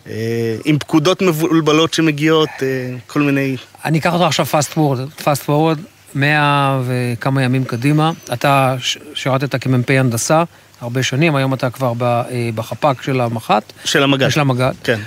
אה, 0.08 0.56
עם 0.66 0.80
פקודות 0.80 1.22
מבולבלות 1.22 1.94
שמגיעות, 1.94 2.50
אה, 2.62 2.68
כל 3.08 3.22
מיני... 3.22 3.56
אני 3.86 4.00
אקח 4.00 4.14
אותך 4.14 4.26
עכשיו 4.26 4.46
fast 4.46 4.74
forward, 4.74 5.10
fast 5.24 5.44
forward, 5.44 5.80
מאה 6.16 6.82
וכמה 6.86 7.44
ימים 7.44 7.64
קדימה. 7.64 8.12
אתה 8.34 8.76
שירתת 9.14 9.64
כמ"פ 9.64 9.90
הנדסה 9.90 10.44
הרבה 10.82 11.04
שנים, 11.04 11.36
היום 11.36 11.54
אתה 11.54 11.70
כבר 11.70 11.94
אה, 12.02 12.50
בחפ"ק 12.56 13.02
של 13.02 13.22
המח"ט. 13.22 13.74
של 13.86 14.04
המג"ד. 14.04 14.30
של 14.30 14.40
המג"ד. 14.40 14.74
כן. 14.84 15.00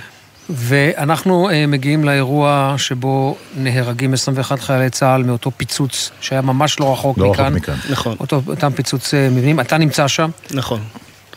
ואנחנו 0.49 1.49
אה, 1.49 1.67
מגיעים 1.67 2.03
לאירוע 2.03 2.75
שבו 2.77 3.37
נהרגים 3.57 4.13
21 4.13 4.59
חיילי 4.59 4.89
צה"ל 4.89 5.23
מאותו 5.23 5.51
פיצוץ 5.57 6.11
שהיה 6.21 6.41
ממש 6.41 6.79
לא 6.79 6.93
רחוק 6.93 7.17
לא 7.17 7.23
רחוק 7.23 7.39
מכאן. 7.39 7.53
מכאן. 7.53 7.75
נכון. 7.89 8.15
אותו, 8.19 8.41
אותם 8.47 8.71
פיצוץ 8.75 9.13
אה, 9.13 9.29
מבנים. 9.29 9.59
אתה 9.59 9.77
נמצא 9.77 10.07
שם. 10.07 10.29
נכון. 10.51 10.81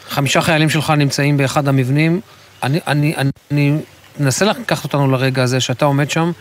חמישה 0.09 0.41
חיילים 0.41 0.71
שלך 0.71 0.91
נמצאים 0.91 1.37
באחד 1.37 1.69
המבנים. 1.69 2.21
אני, 2.63 2.81
אני, 2.87 3.17
אני, 3.17 3.31
אני 3.51 3.79
מנסה 4.21 4.45
לקחת 4.45 4.85
אותנו 4.85 5.11
לרגע 5.11 5.43
הזה 5.43 5.61
שאתה 5.61 5.85
עומד 5.85 6.11
שם, 6.11 6.33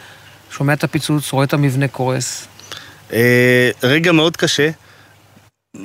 שומע 0.51 0.73
את 0.73 0.83
הפיצוץ, 0.83 1.31
רואה 1.31 1.45
את 1.45 1.53
המבנה 1.53 1.87
קורס. 1.87 2.47
אה, 3.13 3.69
רגע 3.83 4.11
מאוד 4.11 4.37
קשה. 4.37 4.69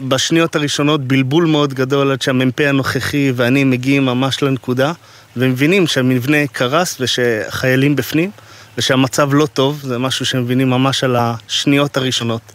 בשניות 0.08 0.56
הראשונות 0.56 1.04
בלבול 1.04 1.46
מאוד 1.46 1.74
גדול 1.74 2.12
עד 2.12 2.22
שהמ"פ 2.22 2.60
הנוכחי 2.60 3.32
ואני 3.36 3.64
מגיעים 3.64 4.04
ממש 4.04 4.42
לנקודה 4.42 4.92
ומבינים 5.36 5.86
שהמבנה 5.86 6.46
קרס 6.52 6.96
ושחיילים 7.00 7.96
בפנים 7.96 8.30
ושהמצב 8.78 9.34
לא 9.34 9.46
טוב, 9.46 9.80
זה 9.82 9.98
משהו 9.98 10.26
שמבינים 10.26 10.70
ממש 10.70 11.04
על 11.04 11.16
השניות 11.18 11.96
הראשונות. 11.96 12.52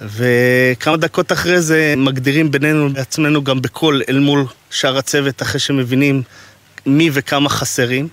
וכמה 0.00 0.96
דקות 0.96 1.32
אחרי 1.32 1.62
זה 1.62 1.94
מגדירים 1.96 2.50
בינינו 2.50 2.88
לעצמנו 2.88 3.44
גם 3.44 3.62
בקול 3.62 4.02
אל 4.08 4.18
מול 4.18 4.46
שאר 4.70 4.98
הצוות 4.98 5.42
אחרי 5.42 5.60
שמבינים 5.60 6.22
מי 6.86 7.10
וכמה 7.12 7.48
חסרים, 7.48 8.08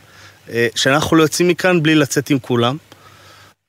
אה, 0.50 0.68
שאנחנו 0.76 1.18
לא 1.18 1.24
יוצאים 1.24 1.48
מכאן 1.48 1.84
בלי 1.84 1.96
לצאת 1.96 2.30
עם 2.30 2.40
כולם. 2.40 2.78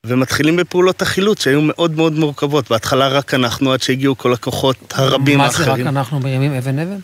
ומתחילים 0.05 0.55
בפעולות 0.55 1.01
החילוץ 1.01 1.43
שהיו 1.43 1.61
מאוד 1.61 1.91
מאוד 1.91 2.13
מורכבות. 2.13 2.69
בהתחלה 2.69 3.07
רק 3.07 3.33
אנחנו, 3.33 3.73
עד 3.73 3.81
שהגיעו 3.81 4.17
כל 4.17 4.33
הכוחות 4.33 4.93
הרבים 4.95 5.37
מה 5.37 5.49
זה 5.49 5.63
רק 5.63 5.67
האחרים. 5.67 5.87
אנחנו 5.87 6.19
מרימים 6.19 6.53
אבן 6.53 6.79
אבן? 6.79 6.97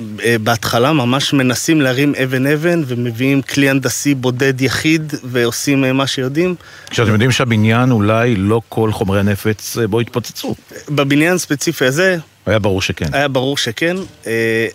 אה, 0.00 0.36
בהתחלה 0.38 0.92
ממש 0.92 1.32
מנסים 1.32 1.80
להרים 1.80 2.14
אבן 2.22 2.46
אבן 2.46 2.82
ומביאים 2.86 3.42
כלי 3.42 3.70
הנדסי 3.70 4.14
בודד 4.14 4.60
יחיד 4.60 5.12
ועושים 5.24 5.84
אה, 5.84 5.92
מה 5.92 6.06
שיודעים. 6.06 6.54
כשאתם 6.90 7.12
יודעים 7.12 7.30
שהבניין 7.30 7.90
אולי 7.90 8.34
לא 8.36 8.60
כל 8.68 8.92
חומרי 8.92 9.20
הנפץ 9.20 9.78
אה, 9.78 9.86
בו 9.86 10.00
התפוצצו. 10.00 10.54
בבניין 10.88 11.34
הספציפי 11.34 11.84
הזה 11.84 12.16
היה 12.46 12.58
ברור 12.58 12.82
שכן. 12.82 13.06
היה 13.12 13.28
ברור 13.28 13.56
שכן, 13.56 13.96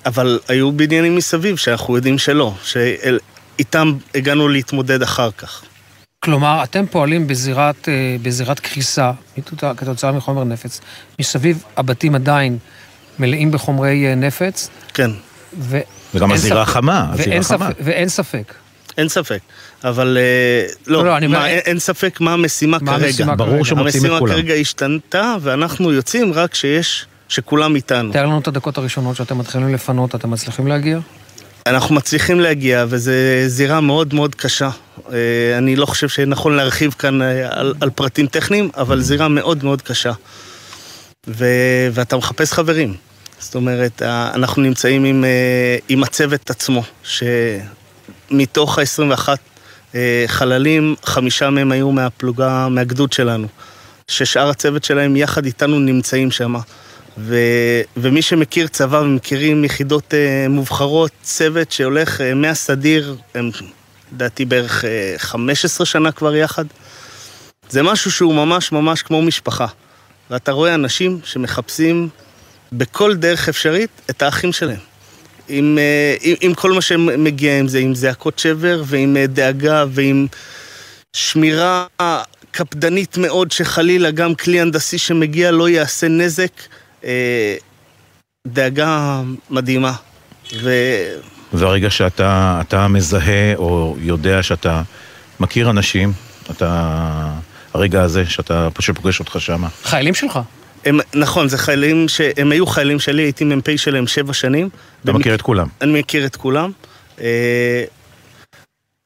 אבל 0.06 0.40
היו 0.48 0.72
בניינים 0.72 1.16
מסביב 1.16 1.58
שאנחנו 1.58 1.96
יודעים 1.96 2.18
שלא, 2.18 2.54
שאיתם 2.64 3.94
הגענו 4.16 4.48
להתמודד 4.48 5.02
אחר 5.02 5.30
כך. 5.32 5.64
כלומר, 6.20 6.64
אתם 6.64 6.86
פועלים 6.92 7.28
בזירת, 7.28 7.90
בזירת 8.22 8.60
קריסה 8.60 9.12
כתוצאה 9.78 10.12
מחומר 10.12 10.44
נפץ. 10.44 10.82
מסביב 11.20 11.64
הבתים 11.78 12.16
עדיין 12.16 12.58
מלאים 13.20 13.52
בחומרי 13.52 14.08
אה, 14.10 14.16
נפץ. 14.16 14.70
כן. 14.94 15.12
ו... 15.60 15.80
וגם 16.16 16.32
הזירה 16.32 16.66
ספק- 16.66 16.72
חמה, 16.74 17.08
הזירה 17.14 17.30
ואין 17.30 17.44
חמה. 17.44 17.70
ספק- 17.70 17.76
ואין 17.84 18.10
ספק. 18.10 18.54
אין 18.98 19.10
ספק, 19.10 19.40
אבל 19.84 20.18
אה, 20.22 20.68
לא, 20.88 20.98
לא, 21.04 21.06
לא, 21.06 21.20
מה, 21.20 21.26
אומר- 21.26 21.46
אין, 21.46 21.60
אין 21.66 21.80
ספק 21.80 22.18
מה 22.22 22.34
המשימה 22.34 22.78
מה 22.82 22.92
כרגע. 22.92 23.06
המשימה 23.08 23.36
ברור 23.36 23.50
כרגע. 23.52 23.64
שמוצאים 23.66 23.88
את 23.90 23.96
המשימה 23.96 24.20
כולם. 24.20 24.34
כרגע 24.34 24.54
השתנתה, 24.54 25.36
ואנחנו 25.42 25.92
יוצאים 25.92 26.34
רק 26.34 26.52
כשיש, 26.52 27.06
שכולם 27.30 27.76
איתנו. 27.76 28.14
תאר 28.14 28.26
לנו 28.26 28.40
את 28.40 28.48
הדקות 28.48 28.78
הראשונות 28.78 29.16
שאתם 29.16 29.38
מתחילים 29.38 29.74
לפנות, 29.74 30.16
אתם 30.16 30.32
מצליחים 30.32 30.68
להגיע? 30.68 31.00
אנחנו 31.68 31.96
מצליחים 31.96 32.40
להגיע, 32.40 32.86
וזו 32.90 33.12
זירה 33.48 33.82
מאוד 33.82 34.14
מאוד 34.14 34.36
קשה. 34.36 34.70
אה, 35.12 35.18
אני 35.58 35.76
לא 35.76 35.86
חושב 35.86 36.10
שנכון 36.10 36.56
להרחיב 36.56 36.96
כאן 37.00 37.22
על, 37.52 37.74
על 37.82 37.90
פרטים 37.90 38.28
טכניים, 38.28 38.70
אבל 38.78 39.02
זירה 39.02 39.28
מאוד 39.28 39.64
מאוד 39.64 39.82
קשה. 39.82 40.12
ו, 41.28 41.46
ואתה 41.94 42.18
מחפש 42.18 42.54
חברים. 42.54 42.96
זאת 43.40 43.56
אומרת, 43.56 44.02
אנחנו 44.34 44.62
נמצאים 44.62 45.04
עם, 45.04 45.26
אה, 45.26 45.78
עם 45.90 46.04
הצוות 46.04 46.50
עצמו, 46.50 46.84
שמתוך 47.04 48.80
ה-21 48.80 49.30
אה, 49.96 50.24
חללים, 50.28 50.96
חמישה 51.04 51.50
מהם 51.50 51.72
היו 51.72 51.92
מהפלוגה, 51.92 52.68
מהגדוד 52.70 53.14
שלנו. 53.14 53.48
ששאר 54.08 54.50
הצוות 54.50 54.84
שלהם 54.84 55.16
יחד 55.16 55.46
איתנו 55.46 55.80
נמצאים 55.80 56.32
שם. 56.32 56.56
ו, 57.18 57.36
ומי 57.98 58.22
שמכיר 58.22 58.68
צבא 58.68 58.98
ומכירים 58.98 59.66
יחידות 59.66 60.14
אה, 60.14 60.46
מובחרות, 60.50 61.12
צוות 61.22 61.72
שהולך 61.72 62.22
מהסדיר, 62.36 63.16
הם 63.36 63.50
לדעתי 64.14 64.46
בערך 64.46 64.86
אה, 64.86 65.14
15 65.18 65.86
שנה 65.86 66.12
כבר 66.12 66.36
יחד. 66.36 66.66
זה 67.70 67.84
משהו 67.84 68.12
שהוא 68.12 68.36
ממש 68.36 68.72
ממש 68.72 69.02
כמו 69.02 69.22
משפחה. 69.22 69.68
ואתה 70.34 70.52
רואה 70.52 70.76
אנשים 70.76 71.20
שמחפשים 71.24 72.10
בכל 72.72 73.16
דרך 73.16 73.50
אפשרית 73.50 73.90
את 74.10 74.22
האחים 74.22 74.54
שלהם. 74.54 74.80
עם, 75.48 75.78
אה, 75.78 76.16
עם, 76.22 76.36
עם 76.42 76.54
כל 76.54 76.72
מה 76.72 76.82
שמגיע 76.82 77.60
עם 77.60 77.68
זה, 77.68 77.80
עם 77.80 77.96
זעקות 77.96 78.40
שבר 78.40 78.84
ועם 78.86 79.18
אה, 79.18 79.28
דאגה 79.28 79.86
ועם 79.90 80.28
שמירה 81.16 81.86
קפדנית 82.52 83.18
מאוד 83.18 83.52
שחלילה 83.52 84.12
גם 84.12 84.36
כלי 84.36 84.62
הנדסי 84.62 84.98
שמגיע 84.98 85.52
לא 85.52 85.70
יעשה 85.70 86.08
נזק. 86.08 86.52
אה, 87.04 87.56
דאגה 88.48 89.22
מדהימה. 89.50 89.94
ו... 90.54 90.72
והרגע 91.54 91.90
שאתה 91.90 92.62
אתה 92.62 92.88
מזהה 92.88 93.56
או 93.56 93.96
יודע 94.00 94.44
שאתה 94.44 94.82
מכיר 95.40 95.70
אנשים, 95.70 96.14
אתה... 96.52 97.30
הרגע 97.74 98.02
הזה 98.02 98.26
שאתה 98.26 98.68
פשוט 98.74 98.96
פוגש 98.96 99.20
אותך 99.20 99.36
שמה. 99.40 99.68
חיילים 99.84 100.14
שלך. 100.14 100.40
הם, 100.86 101.00
נכון, 101.16 101.50
זה 101.50 101.58
חיילים 101.58 102.08
שהם 102.08 102.52
היו 102.52 102.66
חיילים 102.68 103.00
שלי, 103.00 103.22
הייתי 103.22 103.44
מ"פ 103.46 103.70
שלהם 103.78 104.08
שבע 104.08 104.34
שנים. 104.34 104.70
אתה 105.04 105.12
במק- 105.12 105.20
מכיר 105.20 105.36
את 105.36 105.42
כולם. 105.42 105.68
אני 105.82 106.00
מכיר 106.00 106.26
את 106.26 106.36
כולם. 106.36 106.72
אה, 107.22 107.84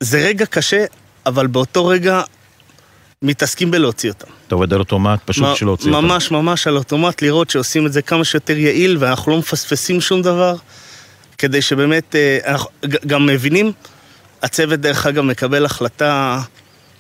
זה 0.04 0.18
רגע 0.22 0.46
קשה, 0.46 0.86
אבל 1.26 1.48
באותו 1.48 1.88
רגע 1.88 2.22
מתעסקים 3.22 3.72
בלהוציא 3.72 4.10
אותם. 4.10 4.28
אתה 4.48 4.56
עובד 4.56 4.74
על 4.74 4.80
אוטומט, 4.80 5.20
פשוט 5.26 5.44
מ- 5.46 5.52
בשביל 5.54 5.70
להוציא 5.70 5.92
אותם. 5.92 6.06
ממש 6.06 6.32
ממש 6.32 6.68
על 6.68 6.78
אוטומט, 6.78 7.22
לראות 7.22 7.50
שעושים 7.50 7.86
את 7.86 7.94
זה 7.94 8.02
כמה 8.02 8.24
שיותר 8.26 8.58
יעיל 8.58 8.98
ואנחנו 9.00 9.32
לא 9.32 9.38
מפספסים 9.38 10.02
שום 10.02 10.22
דבר, 10.22 10.56
כדי 11.38 11.62
שבאמת, 11.62 12.16
אה, 12.16 12.38
אנחנו 12.46 12.70
גם 13.08 13.26
מבינים, 13.26 13.72
הצוות 14.44 14.80
דרך 14.80 15.06
אגב 15.06 15.24
מקבל 15.24 15.66
החלטה 15.66 16.40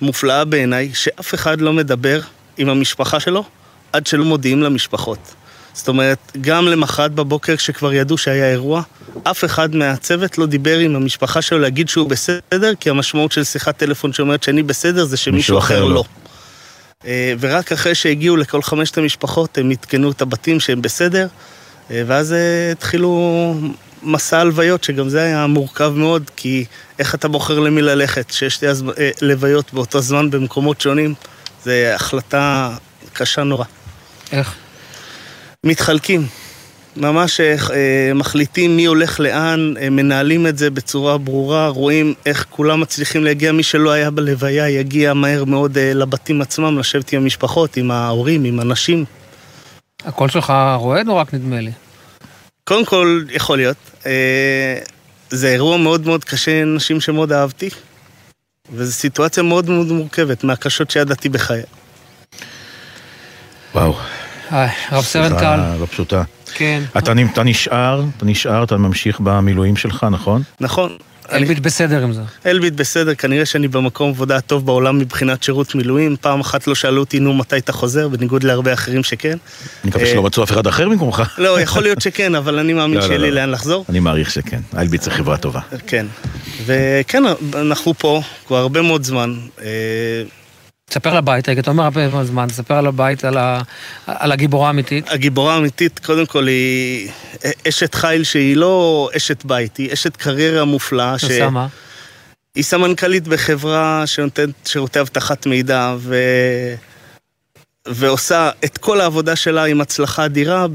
מופלאה 0.01 0.45
בעיניי, 0.45 0.91
שאף 0.93 1.33
אחד 1.33 1.61
לא 1.61 1.73
מדבר 1.73 2.21
עם 2.57 2.69
המשפחה 2.69 3.19
שלו 3.19 3.43
עד 3.93 4.07
שלא 4.07 4.25
מודיעים 4.25 4.63
למשפחות. 4.63 5.35
זאת 5.73 5.87
אומרת, 5.87 6.17
גם 6.41 6.65
למחרת 6.65 7.11
בבוקר 7.11 7.55
כשכבר 7.55 7.93
ידעו 7.93 8.17
שהיה 8.17 8.51
אירוע, 8.51 8.81
אף 9.23 9.45
אחד 9.45 9.75
מהצוות 9.75 10.37
לא 10.37 10.45
דיבר 10.45 10.79
עם 10.79 10.95
המשפחה 10.95 11.41
שלו 11.41 11.59
להגיד 11.59 11.89
שהוא 11.89 12.09
בסדר, 12.09 12.73
כי 12.79 12.89
המשמעות 12.89 13.31
של 13.31 13.43
שיחת 13.43 13.77
טלפון 13.77 14.13
שאומרת 14.13 14.43
שאני 14.43 14.63
בסדר 14.63 15.05
זה 15.05 15.17
שמישהו 15.17 15.57
אחר 15.57 15.85
לא. 15.85 16.03
אה, 17.05 17.33
ורק 17.39 17.71
אחרי 17.71 17.95
שהגיעו 17.95 18.37
לכל 18.37 18.61
חמשת 18.61 18.97
המשפחות, 18.97 19.57
הם 19.57 19.71
עדכנו 19.71 20.11
את 20.11 20.21
הבתים 20.21 20.59
שהם 20.59 20.81
בסדר, 20.81 21.27
אה, 21.91 22.03
ואז 22.07 22.33
אה, 22.33 22.71
התחילו 22.71 23.53
מסע 24.03 24.39
הלוויות, 24.39 24.83
שגם 24.83 25.09
זה 25.09 25.21
היה 25.23 25.47
מורכב 25.47 25.93
מאוד, 25.95 26.31
כי 26.35 26.65
איך 26.99 27.15
אתה 27.15 27.27
בוחר 27.27 27.59
למי 27.59 27.81
ללכת, 27.81 28.31
שיש 28.31 28.53
שתי 28.53 28.67
הז- 28.67 28.83
אה, 28.97 29.09
לוויות 29.21 29.73
באותו 29.73 30.01
זמן 30.01 30.29
במקומות 30.29 30.81
שונים, 30.81 31.13
זו 31.65 31.71
החלטה 31.95 32.69
קשה 33.13 33.43
נורא. 33.43 33.65
איך? 34.31 34.55
מתחלקים. 35.63 36.27
ממש 36.97 37.39
אה, 37.39 37.55
אה, 37.73 38.11
מחליטים 38.15 38.75
מי 38.75 38.85
הולך 38.85 39.19
לאן, 39.19 39.73
אה, 39.81 39.89
מנהלים 39.89 40.47
את 40.47 40.57
זה 40.57 40.69
בצורה 40.69 41.17
ברורה, 41.17 41.67
רואים 41.67 42.13
איך 42.25 42.45
כולם 42.49 42.79
מצליחים 42.81 43.23
להגיע, 43.23 43.51
מי 43.51 43.63
שלא 43.63 43.91
היה 43.91 44.11
בלוויה 44.11 44.69
יגיע 44.69 45.13
מהר 45.13 45.43
מאוד 45.45 45.77
אה, 45.77 45.91
לבתים 45.93 46.41
עצמם, 46.41 46.79
לשבת 46.79 47.13
עם 47.13 47.21
המשפחות, 47.21 47.77
עם 47.77 47.91
ההורים, 47.91 48.43
עם 48.43 48.59
הנשים. 48.59 49.05
הקול 50.05 50.29
שלך 50.29 50.53
רועד 50.75 51.07
או 51.07 51.17
רק 51.17 51.33
נדמה 51.33 51.61
לי? 51.61 51.71
קודם 52.67 52.85
כל, 52.85 53.23
יכול 53.31 53.57
להיות. 53.57 53.77
אה, 54.05 54.79
זה 55.29 55.47
אירוע 55.49 55.77
מאוד 55.77 56.05
מאוד 56.05 56.23
קשה, 56.23 56.65
נשים 56.65 57.01
שמאוד 57.01 57.31
אהבתי, 57.31 57.69
וזו 58.71 58.93
סיטואציה 58.93 59.43
מאוד 59.43 59.69
מאוד 59.69 59.87
מורכבת, 59.87 60.43
מהקשות 60.43 60.91
שידעתי 60.91 61.29
בחיי. 61.29 61.61
וואו. 63.73 63.95
רב 64.91 65.03
סרן 65.03 65.39
טל. 65.39 65.59
לא 65.79 65.85
פשוטה. 65.85 66.23
כן. 66.53 66.83
אתה, 66.97 67.11
אתה 67.33 67.43
נשאר, 67.43 68.03
אתה 68.17 68.25
נשאר, 68.25 68.63
אתה 68.63 68.77
ממשיך 68.77 69.19
במילואים 69.19 69.75
שלך, 69.75 70.05
נכון? 70.11 70.43
נכון. 70.59 70.97
אלביט 71.31 71.59
בסדר 71.59 72.03
עם 72.03 72.13
זה. 72.13 72.21
אלביט 72.45 72.73
בסדר, 72.73 73.15
כנראה 73.15 73.45
שאני 73.45 73.67
במקום 73.67 74.09
עבודה 74.09 74.35
הטוב 74.37 74.65
בעולם 74.65 74.97
מבחינת 74.97 75.43
שירות 75.43 75.75
מילואים. 75.75 76.15
פעם 76.21 76.39
אחת 76.39 76.67
לא 76.67 76.75
שאלו 76.75 76.99
אותי, 76.99 77.19
נו, 77.19 77.33
מתי 77.33 77.57
אתה 77.57 77.71
חוזר? 77.71 78.07
בניגוד 78.07 78.43
להרבה 78.43 78.73
אחרים 78.73 79.03
שכן. 79.03 79.29
אני 79.29 79.89
מקווה 79.89 80.05
אה, 80.05 80.11
שלא 80.11 80.23
מצאו 80.23 80.43
אף 80.43 80.51
אחד 80.51 80.67
אחר 80.67 80.89
במקומך. 80.89 81.23
לא, 81.37 81.61
יכול 81.61 81.83
להיות 81.83 82.01
שכן, 82.01 82.35
אבל 82.35 82.59
אני 82.59 82.73
מאמין 82.77 82.97
לא, 82.97 83.01
לא, 83.01 83.07
שיהיה 83.07 83.19
לי 83.19 83.31
לא. 83.31 83.35
לאן 83.35 83.49
לחזור. 83.49 83.85
אני 83.89 83.99
מעריך 83.99 84.31
שכן. 84.31 84.59
אלביט 84.77 85.01
זה 85.01 85.11
חברה 85.11 85.37
טובה. 85.37 85.59
כן. 85.87 86.05
וכן, 86.65 87.23
אנחנו 87.55 87.93
פה 87.97 88.21
כבר 88.47 88.57
הרבה 88.57 88.81
מאוד 88.81 89.03
זמן. 89.03 89.35
תספר 90.89 91.09
על 91.09 91.17
הבית, 91.17 91.49
אתה 91.49 91.71
אומר 91.71 91.83
הרבה 91.83 92.07
מאוד 92.07 92.25
זמן, 92.25 92.47
תספר 92.47 92.73
על 92.73 92.87
הבית, 92.87 93.25
על 93.25 93.37
ה- 93.37 93.61
על 94.05 94.31
הגיבורה 94.31 94.67
האמיתית. 94.67 95.09
הגיבורה 95.11 95.53
האמיתית, 95.55 95.99
קודם 95.99 96.25
כל, 96.25 96.47
היא 96.47 97.09
אשת 97.69 97.95
חיל 97.95 98.23
שהיא 98.23 98.55
לא 98.57 99.09
אשת 99.17 99.45
בית, 99.45 99.77
היא 99.77 99.93
אשת 99.93 100.15
קריירה 100.17 100.65
מופלאה. 100.65 101.19
ש- 101.19 101.23
עושה 101.23 101.49
מה? 101.49 101.67
היא 102.55 102.63
סמנכ"לית 102.63 103.27
בחברה 103.27 104.03
שנותנת 104.05 104.49
שירותי 104.65 104.99
אבטחת 105.01 105.45
מידע 105.45 105.95
ו... 105.99 106.15
ועושה 107.87 108.49
את 108.65 108.77
כל 108.77 109.01
העבודה 109.01 109.35
שלה 109.35 109.63
עם 109.63 109.81
הצלחה 109.81 110.25
אדירה. 110.25 110.65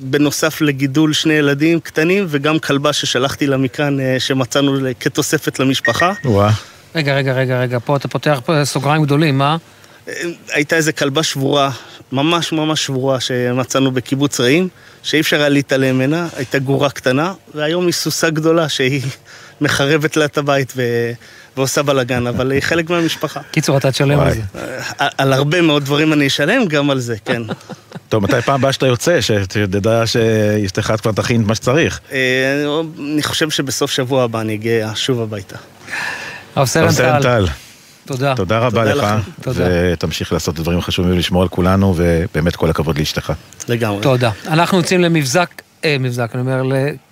בנוסף 0.00 0.60
לגידול 0.60 1.12
שני 1.12 1.34
ילדים 1.34 1.80
קטנים 1.80 2.26
וגם 2.28 2.58
כלבה 2.58 2.92
ששלחתי 2.92 3.46
לה 3.46 3.56
מכאן, 3.56 4.00
אה, 4.00 4.16
שמצאנו 4.20 4.78
כתוספת 5.00 5.58
למשפחה. 5.58 6.12
וואה. 6.24 6.50
רגע, 6.94 7.14
רגע, 7.14 7.32
רגע, 7.32 7.60
רגע, 7.60 7.78
פה 7.84 7.96
אתה 7.96 8.08
פותח 8.08 8.40
פה 8.44 8.64
סוגריים 8.64 9.02
גדולים, 9.02 9.38
מה? 9.38 9.56
הייתה 10.52 10.76
איזה 10.76 10.92
כלבה 10.92 11.22
שבורה, 11.22 11.70
ממש 12.12 12.52
ממש 12.52 12.84
שבורה, 12.84 13.20
שמצאנו 13.20 13.90
בקיבוץ 13.90 14.40
רעים, 14.40 14.68
שאי 15.02 15.20
אפשר 15.20 15.40
היה 15.40 15.48
להתעלם 15.48 15.96
ממנה, 15.96 16.28
הייתה 16.36 16.58
גורה 16.58 16.90
קטנה, 16.90 17.32
והיום 17.54 17.86
היא 17.86 17.92
סוסה 17.92 18.30
גדולה 18.30 18.68
שהיא 18.68 19.02
מחרבת 19.60 20.16
לה 20.16 20.24
את 20.24 20.38
הבית 20.38 20.72
ו... 20.76 20.82
ועושה 21.56 21.82
בלאגן, 21.82 22.26
אבל 22.26 22.50
היא 22.50 22.60
חלק 22.60 22.90
מהמשפחה. 22.90 23.40
קיצור, 23.50 23.78
אתה 23.78 23.90
תשלם 23.92 24.20
על 24.20 24.32
זה. 24.32 24.40
על, 24.98 25.08
על 25.18 25.32
הרבה 25.32 25.60
מאוד 25.60 25.84
דברים 25.84 26.12
אני 26.12 26.26
אשלם, 26.26 26.66
גם 26.66 26.90
על 26.90 26.98
זה, 26.98 27.16
כן. 27.24 27.42
טוב, 28.08 28.22
מתי 28.22 28.42
פעם 28.42 28.54
הבאה 28.54 28.72
שאתה 28.72 28.86
יוצא, 28.86 29.20
שתדע 29.20 30.06
שאשתך 30.06 30.92
כבר 31.02 31.12
תכין 31.12 31.42
את 31.42 31.46
מה 31.46 31.54
שצריך. 31.54 32.00
אה, 32.12 32.72
אני 32.98 33.22
חושב 33.22 33.50
שבסוף 33.50 33.90
שבוע 33.90 34.24
הבא 34.24 34.40
אני 34.40 34.54
אגיע 34.54 34.92
שוב 34.94 35.22
הביתה. 35.22 35.56
רב 36.56 36.66
סרן 36.66 36.92
טל. 36.96 37.22
טל. 37.22 37.46
תודה. 38.06 38.34
תודה 38.36 38.58
רבה 38.58 38.92
תודה 38.92 38.94
לך. 38.94 39.26
תודה. 39.40 39.64
ותמשיך 39.68 40.32
לעשות 40.32 40.54
דברים 40.54 40.80
חשובים 40.80 41.12
ולשמור 41.12 41.42
על 41.42 41.48
כולנו, 41.48 41.94
ובאמת 41.96 42.56
כל 42.56 42.70
הכבוד 42.70 42.98
לאשתך. 42.98 43.32
לגמרי. 43.68 44.02
תודה. 44.02 44.30
אנחנו 44.46 44.78
יוצאים 44.78 45.00
למבזק, 45.00 45.62
אה, 45.84 45.96
מבזק, 46.00 46.30
אני 46.34 46.40
אומר, 46.40 46.62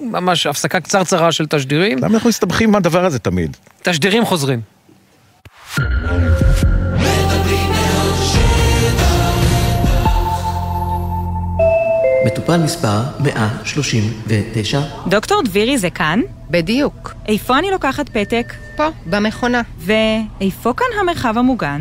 ממש 0.00 0.46
הפסקה 0.46 0.80
קצרצרה 0.80 1.32
של 1.32 1.46
תשדירים. 1.46 1.98
למה 1.98 2.14
אנחנו 2.14 2.28
מסתבכים 2.28 2.70
מהדבר 2.70 3.04
הזה 3.04 3.18
תמיד? 3.18 3.56
תשדירים 3.82 4.24
חוזרים. 4.24 4.60
מטופל 12.50 12.64
מספר 12.64 13.02
139. 13.20 14.80
דוקטור 15.06 15.42
דבירי 15.42 15.78
זה 15.78 15.90
כאן? 15.90 16.20
בדיוק. 16.50 17.14
איפה 17.28 17.58
אני 17.58 17.70
לוקחת 17.70 18.08
פתק? 18.08 18.54
פה, 18.76 18.88
במכונה. 19.06 19.62
ואיפה 19.78 20.72
כאן 20.76 20.86
המרחב 21.00 21.38
המוגן? 21.38 21.80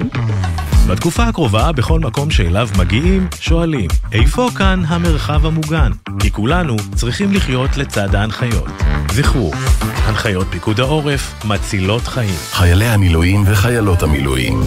בתקופה 0.89 1.23
הקרובה, 1.23 1.71
בכל 1.71 1.99
מקום 1.99 2.31
שאליו 2.31 2.69
מגיעים, 2.79 3.27
שואלים, 3.39 3.87
איפה 4.11 4.49
כאן 4.57 4.83
המרחב 4.87 5.45
המוגן? 5.45 5.91
כי 6.19 6.31
כולנו 6.31 6.75
צריכים 6.95 7.33
לחיות 7.33 7.77
לצד 7.77 8.15
ההנחיות. 8.15 8.69
זכרו, 9.11 9.51
הנחיות 10.05 10.47
פיקוד 10.49 10.79
העורף 10.79 11.45
מצילות 11.45 12.07
חיים. 12.07 12.35
חיילי 12.51 12.87
המילואים 12.87 13.43
וחיילות 13.45 14.03
המילואים. 14.03 14.61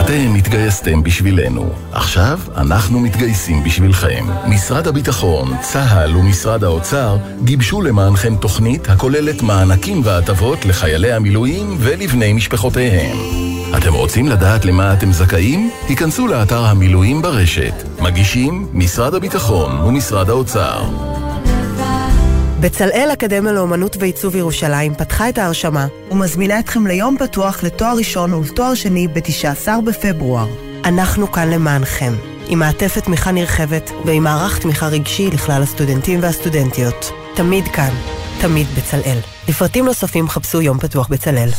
אתם 0.00 0.34
התגייסתם 0.34 1.02
בשבילנו. 1.02 1.72
עכשיו 1.92 2.38
אנחנו 2.56 3.00
מתגייסים 3.00 3.64
בשבילכם. 3.64 4.24
משרד 4.46 4.86
הביטחון, 4.86 5.48
צה"ל 5.60 6.16
ומשרד 6.16 6.64
האוצר 6.64 7.16
גיבשו 7.44 7.82
למענכם 7.82 8.36
תוכנית 8.36 8.90
הכוללת 8.90 9.42
מענקים 9.42 10.00
והטבות 10.04 10.64
לחיילי 10.64 11.12
המילואים 11.12 11.76
ולבני 11.78 12.32
משפחותיהם. 12.32 13.16
אתם 13.78 13.94
רוצים 13.94 14.28
לדעת 14.28 14.64
למה 14.64 14.92
אתם 14.92 15.12
זכאים? 15.12 15.70
היכנסו 15.88 16.26
לאתר 16.26 16.64
המילואים 16.64 17.22
ברשת. 17.22 17.74
מגישים 18.00 18.68
משרד 18.72 19.14
הביטחון 19.14 19.80
ומשרד 19.80 20.30
האוצר. 20.30 21.09
בצלאל 22.60 23.08
אקדמיה 23.12 23.52
לאומנות 23.52 23.96
ועיצוב 24.00 24.36
ירושלים 24.36 24.94
פתחה 24.94 25.28
את 25.28 25.38
ההרשמה 25.38 25.86
ומזמינה 26.10 26.58
אתכם 26.58 26.86
ליום 26.86 27.16
פתוח 27.18 27.62
לתואר 27.62 27.96
ראשון 27.96 28.34
ולתואר 28.34 28.74
שני 28.74 29.08
ב-19 29.08 29.80
בפברואר. 29.84 30.46
אנחנו 30.84 31.32
כאן 31.32 31.50
למענכם, 31.50 32.12
עם 32.48 32.58
מעטפת 32.58 33.04
תמיכה 33.04 33.32
נרחבת 33.32 33.90
ועם 34.04 34.24
מערך 34.24 34.58
תמיכה 34.58 34.86
רגשי 34.88 35.30
לכלל 35.30 35.62
הסטודנטים 35.62 36.22
והסטודנטיות. 36.22 37.12
תמיד 37.34 37.68
כאן, 37.68 37.94
תמיד 38.40 38.66
בצלאל. 38.78 39.18
לפרטים 39.48 39.84
נוספים 39.84 40.28
חפשו 40.28 40.60
יום 40.60 40.78
פתוח 40.78 41.08
בצלאל. 41.08 41.50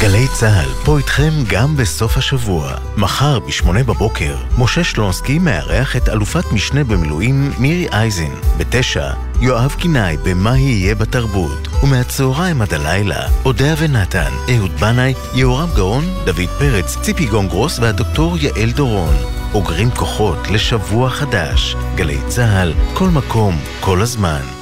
גלי 0.00 0.28
צה"ל, 0.28 0.68
פה 0.84 0.98
איתכם 0.98 1.32
גם 1.48 1.76
בסוף 1.76 2.16
השבוע. 2.16 2.74
מחר 2.96 3.38
ב-8 3.38 3.68
בבוקר, 3.86 4.36
משה 4.58 4.84
שלונסקי 4.84 5.38
מארח 5.38 5.96
את 5.96 6.08
אלופת 6.08 6.52
משנה 6.52 6.84
במילואים 6.84 7.52
מירי 7.58 7.88
אייזן. 7.92 8.34
בתשע, 8.58 9.10
יואב 9.40 9.74
קינאי 9.78 10.16
ב"מה 10.16 10.58
יהיה 10.58 10.94
בתרבות". 10.94 11.68
ומהצהריים 11.82 12.62
עד 12.62 12.74
הלילה, 12.74 13.28
אודיה 13.44 13.74
ונתן, 13.78 14.30
אהוד 14.56 14.80
בנאי, 14.80 15.14
יהורם 15.34 15.68
גאון, 15.74 16.04
דוד 16.24 16.50
פרץ, 16.58 16.96
ציפי 17.00 17.26
גונגרוס 17.26 17.78
והדוקטור 17.78 18.38
יעל 18.38 18.70
דורון. 18.70 19.14
אוגרים 19.54 19.90
כוחות 19.90 20.50
לשבוע 20.50 21.10
חדש. 21.10 21.76
גלי 21.94 22.18
צה"ל, 22.28 22.72
כל 22.94 23.08
מקום, 23.08 23.58
כל 23.80 24.02
הזמן. 24.02 24.55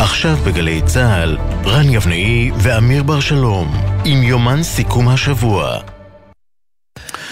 עכשיו 0.00 0.36
בגלי 0.46 0.82
צה"ל, 0.86 1.38
רן 1.64 1.90
יבנאי 1.90 2.50
ואמיר 2.58 3.02
בר 3.02 3.20
שלום, 3.20 3.74
עם 4.04 4.22
יומן 4.22 4.62
סיכום 4.62 5.08
השבוע. 5.08 5.93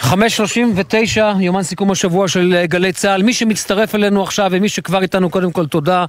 5.39, 0.02 1.20
יומן 1.40 1.62
סיכום 1.62 1.90
השבוע 1.90 2.28
של 2.28 2.54
אה, 2.56 2.66
גלי 2.66 2.92
צה"ל. 2.92 3.22
מי 3.22 3.32
שמצטרף 3.32 3.94
אלינו 3.94 4.22
עכשיו 4.22 4.48
ומי 4.52 4.68
שכבר 4.68 5.02
איתנו, 5.02 5.30
קודם 5.30 5.52
כל 5.52 5.66
תודה. 5.66 6.04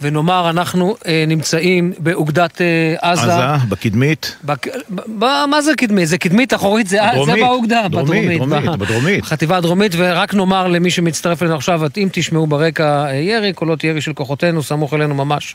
ונאמר, 0.00 0.50
אנחנו 0.50 0.96
אה, 1.06 1.24
נמצאים 1.26 1.92
באוגדת 1.98 2.60
אה, 2.60 3.10
עזה. 3.10 3.22
עזה, 3.22 3.64
בקדמית. 3.68 4.36
בק... 4.44 4.66
ב... 4.90 5.00
ב... 5.18 5.24
מה 5.50 5.62
זה 5.62 5.72
קדמית? 5.76 6.08
זה 6.08 6.18
קדמית 6.18 6.54
אחורית, 6.54 6.86
זה, 6.86 6.98
דרומית, 7.14 7.34
זה 7.34 7.40
באוגדה. 7.40 7.88
דרומית, 7.88 8.08
בדרומית, 8.08 8.38
דרומית, 8.38 8.70
ב- 8.70 8.84
בדרומית. 8.84 9.24
חטיבה 9.24 9.56
הדרומית, 9.56 9.92
ורק 9.96 10.34
נאמר 10.34 10.68
למי 10.68 10.90
שמצטרף 10.90 11.42
אלינו 11.42 11.56
עכשיו, 11.56 11.80
אם 11.96 12.08
תשמעו 12.12 12.46
ברקע 12.46 13.06
אה, 13.06 13.14
ירי, 13.14 13.52
קולות 13.52 13.84
ירי 13.84 14.00
של 14.00 14.12
כוחותינו, 14.12 14.62
סמוך 14.62 14.94
אלינו 14.94 15.14
ממש. 15.14 15.54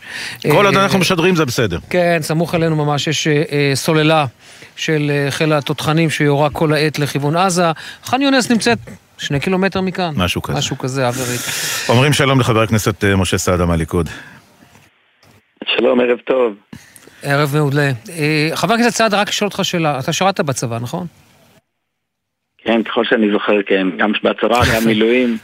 כל 0.52 0.66
עוד 0.66 0.76
אה, 0.76 0.84
אנחנו 0.84 1.00
משדרים 1.00 1.36
זה 1.36 1.46
בסדר. 1.46 1.80
כן, 1.90 2.20
סמוך 2.22 2.56
אלינו 2.56 2.76
ממש 2.76 3.08
יש 3.08 3.28
אה, 3.28 3.44
אה, 3.52 3.72
סוללה 3.76 4.26
של 4.82 5.12
אה, 5.12 5.32
חיל 5.32 5.54
התותחנים 5.54 6.10
שיורה 6.10 6.50
כל 6.50 6.74
העת 6.74 7.00
לכיוון 7.00 7.36
עזה. 7.36 7.66
ח'אן 8.04 8.22
יונס 8.22 8.52
נמצאת 8.52 8.78
שני 9.18 9.40
קילומטר 9.40 9.82
מכאן. 9.82 10.14
משהו 10.16 10.42
כזה. 10.42 10.58
משהו 10.58 10.78
כזה, 10.78 11.08
אווירית. 11.08 11.42
אומרים 11.90 12.14
שלום 12.14 12.40
לחבר 12.40 12.62
הכנסת 12.62 13.04
אה, 13.04 13.16
משה 13.16 13.38
סעדה 13.38 13.66
מהליכוד. 13.66 14.10
שלום, 15.78 16.00
ערב 16.00 16.18
טוב. 16.26 16.54
ערב 17.24 17.56
מעולה. 17.56 17.92
אה, 18.10 18.50
חבר 18.54 18.74
הכנסת 18.74 18.98
סעדה, 18.98 19.22
רק 19.22 19.30
לשאול 19.30 19.48
אותך 19.48 19.66
שאלה. 19.66 20.00
אתה 20.00 20.14
שירת 20.14 20.40
בצבא, 20.40 20.80
נכון? 20.82 21.08
כן, 22.58 22.84
ככל 22.84 23.06
שאני 23.06 23.32
זוכר, 23.32 23.64
כן. 23.68 23.88
גם 23.98 24.12
בצבא, 24.24 24.62
גם 24.76 24.86
מילואים. 24.86 25.38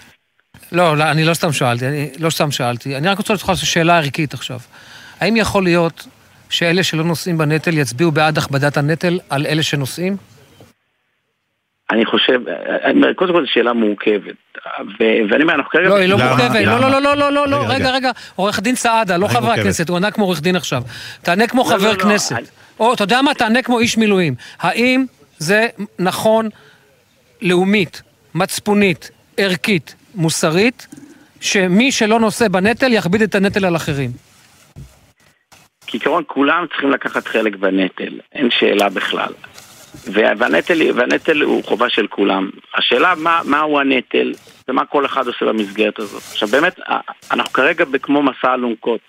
לא, 0.72 0.98
לא, 0.98 1.04
אני 1.04 1.26
לא 1.26 1.34
סתם 1.34 1.52
שאלתי, 1.52 1.88
אני 1.88 2.10
לא 2.20 2.30
סתם 2.30 2.52
שאלתי. 2.52 2.98
אני 2.98 3.08
רק 3.08 3.18
רוצה 3.18 3.34
לשאול 3.34 3.52
אותך 3.54 3.66
שאלה 3.66 3.98
ערכית 3.98 4.34
עכשיו. 4.34 4.60
האם 5.20 5.36
יכול 5.36 5.64
להיות 5.64 6.08
שאלה 6.50 6.84
שלא 6.84 7.04
נושאים 7.04 7.38
בנטל 7.38 7.78
יצביעו 7.78 8.12
בעד 8.12 8.38
הכבדת 8.38 8.78
הנטל 8.78 9.20
על 9.30 9.45
אלה 9.45 9.64
שנושאים? 9.64 10.18
אני 11.91 12.06
חושב, 12.06 12.39
קודם 13.16 13.34
כל 13.34 13.45
זו 13.45 13.52
שאלה 13.54 13.74
מורכבת. 13.74 14.36
ו- 15.00 15.32
ואני 15.32 15.43
אומר, 15.43 15.54
אנחנו 15.56 15.72
כרגע... 15.72 15.89
לא, 15.89 15.95
היא 15.95 16.10
לא 16.10 16.18
מורכבת. 16.18 16.66
לא, 16.66 16.80
לא, 16.80 16.89
לא, 16.89 17.02
לא, 17.02 17.16
לא, 17.16 17.32
לא, 17.32 17.48
לא, 17.48 17.66
רגע, 17.68 17.89
רגע. 17.89 18.12
עורך 18.36 18.60
דין 18.60 18.76
סעדה, 18.76 19.18
לא 19.18 19.26
היא 19.26 19.34
חבר 19.34 19.41
מורכבת. 19.45 19.60
הכנסת, 19.60 19.89
הוא 19.89 19.98
ענה 19.98 20.12
כמו 20.12 20.26
עורך 20.26 20.41
דין 20.41 20.56
עכשיו. 20.56 20.84
תענה 21.22 21.48
כמו 21.48 21.62
לא, 21.62 21.68
חבר 21.68 21.91
לא, 21.91 21.98
לא, 21.98 22.04
כנסת. 22.04 22.36
או, 22.80 22.93
אתה 22.93 23.04
יודע 23.04 23.22
מה? 23.22 23.34
תענה 23.34 23.62
כמו 23.62 23.80
איש 23.80 23.98
מילואים. 23.98 24.36
האם 24.60 25.06
זה 25.38 25.68
נכון 26.00 26.50
לאומית, 27.41 28.02
מצפונית, 28.36 29.12
ערכית, 29.38 29.95
מוסרית, 30.16 30.88
שמי 31.41 31.91
שלא 31.91 32.20
נושא 32.20 32.48
בנטל 32.48 32.93
יכביד 32.93 33.22
את 33.22 33.36
הנטל 33.36 33.66
על 33.66 33.76
אחרים? 33.76 34.12
כעיקרון 35.88 36.24
כולם 36.28 36.66
צריכים 36.68 36.92
לקחת 36.92 37.28
חלק 37.28 37.56
בנטל, 37.56 38.20
אין 38.34 38.52
שאלה 38.52 38.90
בכלל. 38.90 39.34
וה- 40.14 40.32
והנטל, 40.38 40.92
והנטל 40.96 41.42
הוא 41.42 41.64
חובה 41.64 41.90
של 41.90 42.08
כולם. 42.08 42.50
השאלה 42.76 43.14
מה, 43.18 43.42
מהו 43.46 43.80
הנטל 43.80 44.32
ומה 44.68 44.86
כל 44.86 45.06
אחד 45.06 45.28
עושה 45.28 45.46
במסגרת 45.46 46.00
הזאת. 46.00 46.22
עכשיו 46.32 46.48
באמת, 46.50 46.80
אנחנו 47.32 47.54
כרגע 47.54 47.86
כמו 48.02 48.22
מסע 48.24 48.54
אלונקות. 48.54 49.00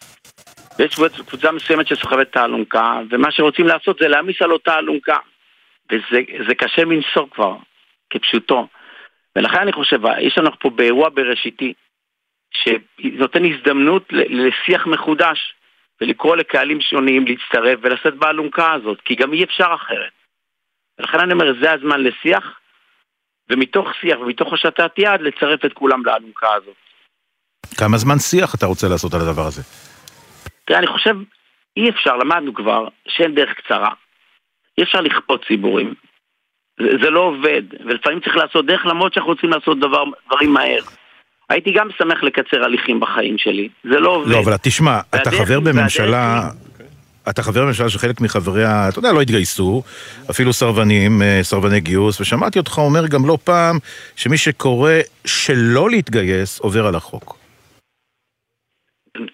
ויש 0.78 0.94
קבוצ- 0.94 1.22
קבוצה 1.28 1.52
מסוימת 1.52 1.86
שסוחבת 1.86 2.30
את 2.30 2.36
האלונקה, 2.36 3.00
ומה 3.10 3.32
שרוצים 3.32 3.66
לעשות 3.66 3.98
זה 4.00 4.08
להעמיס 4.08 4.42
על 4.42 4.52
אותה 4.52 4.78
אלונקה. 4.78 5.16
וזה 5.92 6.20
זה 6.48 6.54
קשה 6.54 6.84
מנשוא 6.84 7.26
כבר, 7.30 7.56
כפשוטו. 8.10 8.66
ולכן 9.36 9.58
אני 9.58 9.72
חושב, 9.72 9.98
יש 10.20 10.38
לנו 10.38 10.50
פה 10.60 10.70
באירוע 10.70 11.08
בראשיתי, 11.08 11.72
שנותן 12.54 13.42
הזדמנות 13.44 14.02
לשיח 14.10 14.86
מחודש, 14.86 15.54
ולקרוא 16.00 16.36
לקהלים 16.36 16.80
שונים 16.80 17.24
להצטרף 17.26 17.78
ולשאת 17.82 18.14
באלונקה 18.14 18.72
הזאת, 18.72 19.00
כי 19.04 19.14
גם 19.14 19.32
אי 19.32 19.44
אפשר 19.44 19.74
אחרת. 19.74 20.12
ולכן 20.98 21.20
אני 21.20 21.32
אומר, 21.32 21.52
זה 21.60 21.72
הזמן 21.72 22.00
לשיח, 22.00 22.60
ומתוך 23.50 23.88
שיח 24.00 24.18
ומתוך 24.20 24.50
הושטת 24.50 24.92
יד, 24.98 25.20
לצרף 25.20 25.64
את 25.64 25.72
כולם 25.72 26.06
לאלונקה 26.06 26.54
הזאת. 26.54 26.76
כמה 27.78 27.96
זמן 27.96 28.18
שיח 28.18 28.54
אתה 28.54 28.66
רוצה 28.66 28.88
לעשות 28.88 29.14
על 29.14 29.20
הדבר 29.20 29.46
הזה? 29.46 29.62
תראה, 30.64 30.78
אני 30.78 30.86
חושב, 30.86 31.14
אי 31.76 31.90
אפשר, 31.90 32.16
למדנו 32.16 32.54
כבר, 32.54 32.88
שאין 33.08 33.34
דרך 33.34 33.54
קצרה. 33.54 33.90
אי 34.78 34.82
אפשר 34.82 35.00
לכפות 35.00 35.44
ציבורים. 35.48 35.94
זה, 36.80 36.88
זה 37.02 37.10
לא 37.10 37.20
עובד, 37.20 37.62
ולפעמים 37.86 38.20
צריך 38.20 38.36
לעשות 38.36 38.66
דרך 38.66 38.86
למרות 38.86 39.14
שאנחנו 39.14 39.32
רוצים 39.32 39.50
לעשות 39.50 39.78
דבר, 39.78 40.04
דברים 40.26 40.52
מהר. 40.52 40.82
הייתי 41.48 41.72
גם 41.72 41.88
שמח 41.98 42.22
לקצר 42.22 42.64
הליכים 42.64 43.00
בחיים 43.00 43.38
שלי, 43.38 43.68
זה 43.84 44.00
לא 44.00 44.08
עובד. 44.10 44.28
לא, 44.30 44.38
אבל 44.40 44.56
תשמע, 44.62 45.00
אתה 45.00 45.16
והדרך- 45.16 45.34
חבר 45.34 45.60
בממשלה... 45.60 46.48
אתה 47.30 47.42
חבר 47.42 47.64
בממשלה 47.64 47.88
שחלק 47.88 48.20
מחבריה, 48.20 48.88
אתה 48.88 48.98
יודע, 48.98 49.12
לא 49.12 49.20
התגייסו, 49.20 49.82
אפילו 50.30 50.52
סרבנים, 50.52 51.22
אה, 51.22 51.38
סרבני 51.42 51.80
גיוס, 51.80 52.20
ושמעתי 52.20 52.58
אותך 52.58 52.78
אומר 52.78 53.06
גם 53.06 53.26
לא 53.26 53.38
פעם 53.44 53.78
שמי 54.16 54.36
שקורא 54.38 54.92
שלא 55.26 55.90
להתגייס 55.90 56.58
עובר 56.60 56.86
על 56.86 56.94
החוק. 56.94 57.36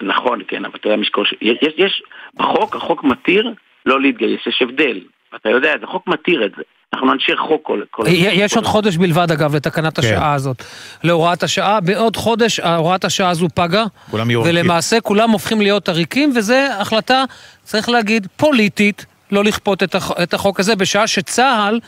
נכון, 0.02 0.40
כן, 0.48 0.64
אבל 0.64 0.74
אתה 0.80 0.88
יודע, 0.88 0.96
משקול, 1.00 1.24
ש- 1.26 1.34
יש, 1.40 1.58
יש, 1.62 1.74
יש, 1.76 2.02
בחוק, 2.34 2.76
החוק 2.76 3.04
מתיר 3.04 3.52
לא 3.86 4.00
להתגייס, 4.00 4.40
יש 4.46 4.62
הבדל. 4.62 5.00
אתה 5.36 5.48
יודע, 5.50 5.74
זה 5.80 5.86
חוק 5.86 6.06
מתיר 6.08 6.46
את 6.46 6.50
זה. 6.56 6.62
אנחנו 6.94 7.12
אנשי 7.12 7.32
חוק 7.36 7.60
כל... 7.62 7.80
כל 7.90 8.04
יש 8.08 8.56
עוד 8.56 8.66
חודש 8.66 8.96
בלבד, 8.96 9.32
אגב, 9.32 9.56
לתקנת 9.56 10.00
כן. 10.00 10.06
השעה 10.06 10.34
הזאת. 10.34 10.62
להוראת 11.04 11.42
השעה, 11.42 11.80
בעוד 11.80 12.16
חודש 12.16 12.60
הוראת 12.60 13.04
השעה 13.04 13.30
הזו 13.30 13.48
פגה. 13.54 13.84
כולם 14.10 14.30
יהיו 14.30 14.40
עריקים. 14.40 14.60
ולמעשה 14.60 15.00
כולם 15.00 15.30
הופכים 15.30 15.60
להיות 15.60 15.88
עריקים, 15.88 16.32
וזו 16.36 16.54
החלטה, 16.80 17.24
צריך 17.62 17.88
להגיד, 17.88 18.26
פוליטית, 18.36 19.06
לא 19.30 19.44
לכפות 19.44 19.82
את 19.82 19.94
הח- 19.94 20.20
את 20.22 20.34
החוק 20.34 20.60
הזה, 20.60 20.76
בשעה 20.76 21.06
שצה"ל 21.06 21.80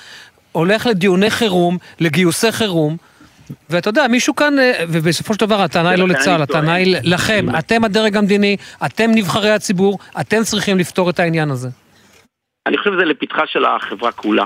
הולך 0.52 0.86
לדיוני 0.86 1.30
חירום, 1.30 1.78
לגיוסי 2.00 2.52
חירום. 2.52 2.96
ואתה 3.70 3.88
יודע, 3.88 4.08
מישהו 4.08 4.36
כאן, 4.36 4.58
אה, 4.58 4.72
ובסופו 4.88 5.34
של 5.34 5.40
דבר 5.40 5.60
הטענה 5.60 5.90
היא 5.90 5.98
לא 5.98 6.04
ולכן 6.04 6.20
לצה"ל, 6.20 6.42
הטענה 6.42 6.74
היא 6.74 6.96
לכם, 7.02 7.46
אתם 7.58 7.84
הדרג 7.84 8.16
המדיני, 8.16 8.56
אתם 8.86 9.10
נבחרי 9.14 9.50
הציבור, 9.50 9.98
אתם 10.20 10.42
צריכים 10.42 10.78
לפתור 10.78 11.10
את 11.10 11.20
העניין 11.20 11.50
הזה. 11.50 11.68
אני 12.66 12.78
חושב 12.78 12.90
שזה 12.94 13.04
לפתחה 13.04 13.42
של 13.46 13.64
החברה 13.64 14.12
כולה. 14.12 14.44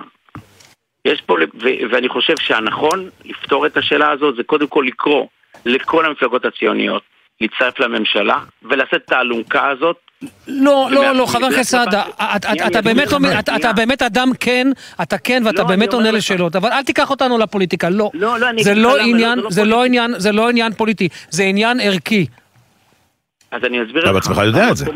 יש 1.05 1.20
פה, 1.26 1.34
ו- 1.62 1.68
ואני 1.92 2.09
חושב 2.09 2.34
שהנכון 2.40 3.09
לפתור 3.24 3.66
את 3.66 3.76
השאלה 3.76 4.11
הזאת 4.11 4.36
זה 4.36 4.42
קודם 4.42 4.66
כל 4.66 4.84
לקרוא 4.86 5.26
לכל 5.66 6.07
המפלגות 6.07 6.44
הציוניות 6.44 7.03
להצטרף 7.40 7.80
לממשלה 7.80 8.38
ולשאת 8.62 8.94
את 9.07 9.12
האלונקה 9.12 9.68
הזאת. 9.68 9.96
לא, 10.48 10.88
לא, 10.90 11.12
לא, 11.12 11.26
חבר 11.26 11.46
הכנסת 11.46 11.70
סעדה, 11.70 12.03
אתה- 12.14 12.36
אתה- 12.53 12.66
אתה 12.66 12.82
באמת 12.82 13.12
אומר- 13.12 13.38
אתה- 13.38 13.57
אתה 13.57 13.72
באמת 13.72 14.03
אדם 14.03 14.28
כן, 14.40 14.66
אתה 15.03 15.18
כן 15.18 15.42
ואתה 15.46 15.62
לא, 15.62 15.68
באמת 15.68 15.92
עונה. 15.92 16.11
לשאלות, 16.11 16.57
אבל 16.57 16.68
אל 16.72 16.82
תיקח 16.82 17.11
אותנו 17.11 17.38
לפוליטיקה, 17.38 17.90
לא. 17.90 18.11
לא, 18.14 18.38
לא, 18.38 18.48
אני 18.51 18.62
זה 18.64 18.74
לא 18.74 18.98
עניין, 18.98 19.38
לא, 19.38 19.48
לא 19.66 19.84
עניין, 19.84 20.14
זה 20.18 20.32
לא 20.32 20.48
עניין 20.48 20.72
פוליטי, 20.72 21.09
זה 21.30 21.42
עניין 21.42 21.80
ערכי. 21.80 22.26
אז 23.51 23.64
אני 23.64 23.82
אסביר 23.82 24.03
אתה 24.03 24.09
לך. 24.11 24.14
בעצמך 24.14 24.38
יודע 24.44 24.70
את 24.70 24.76
זה. 24.76 24.86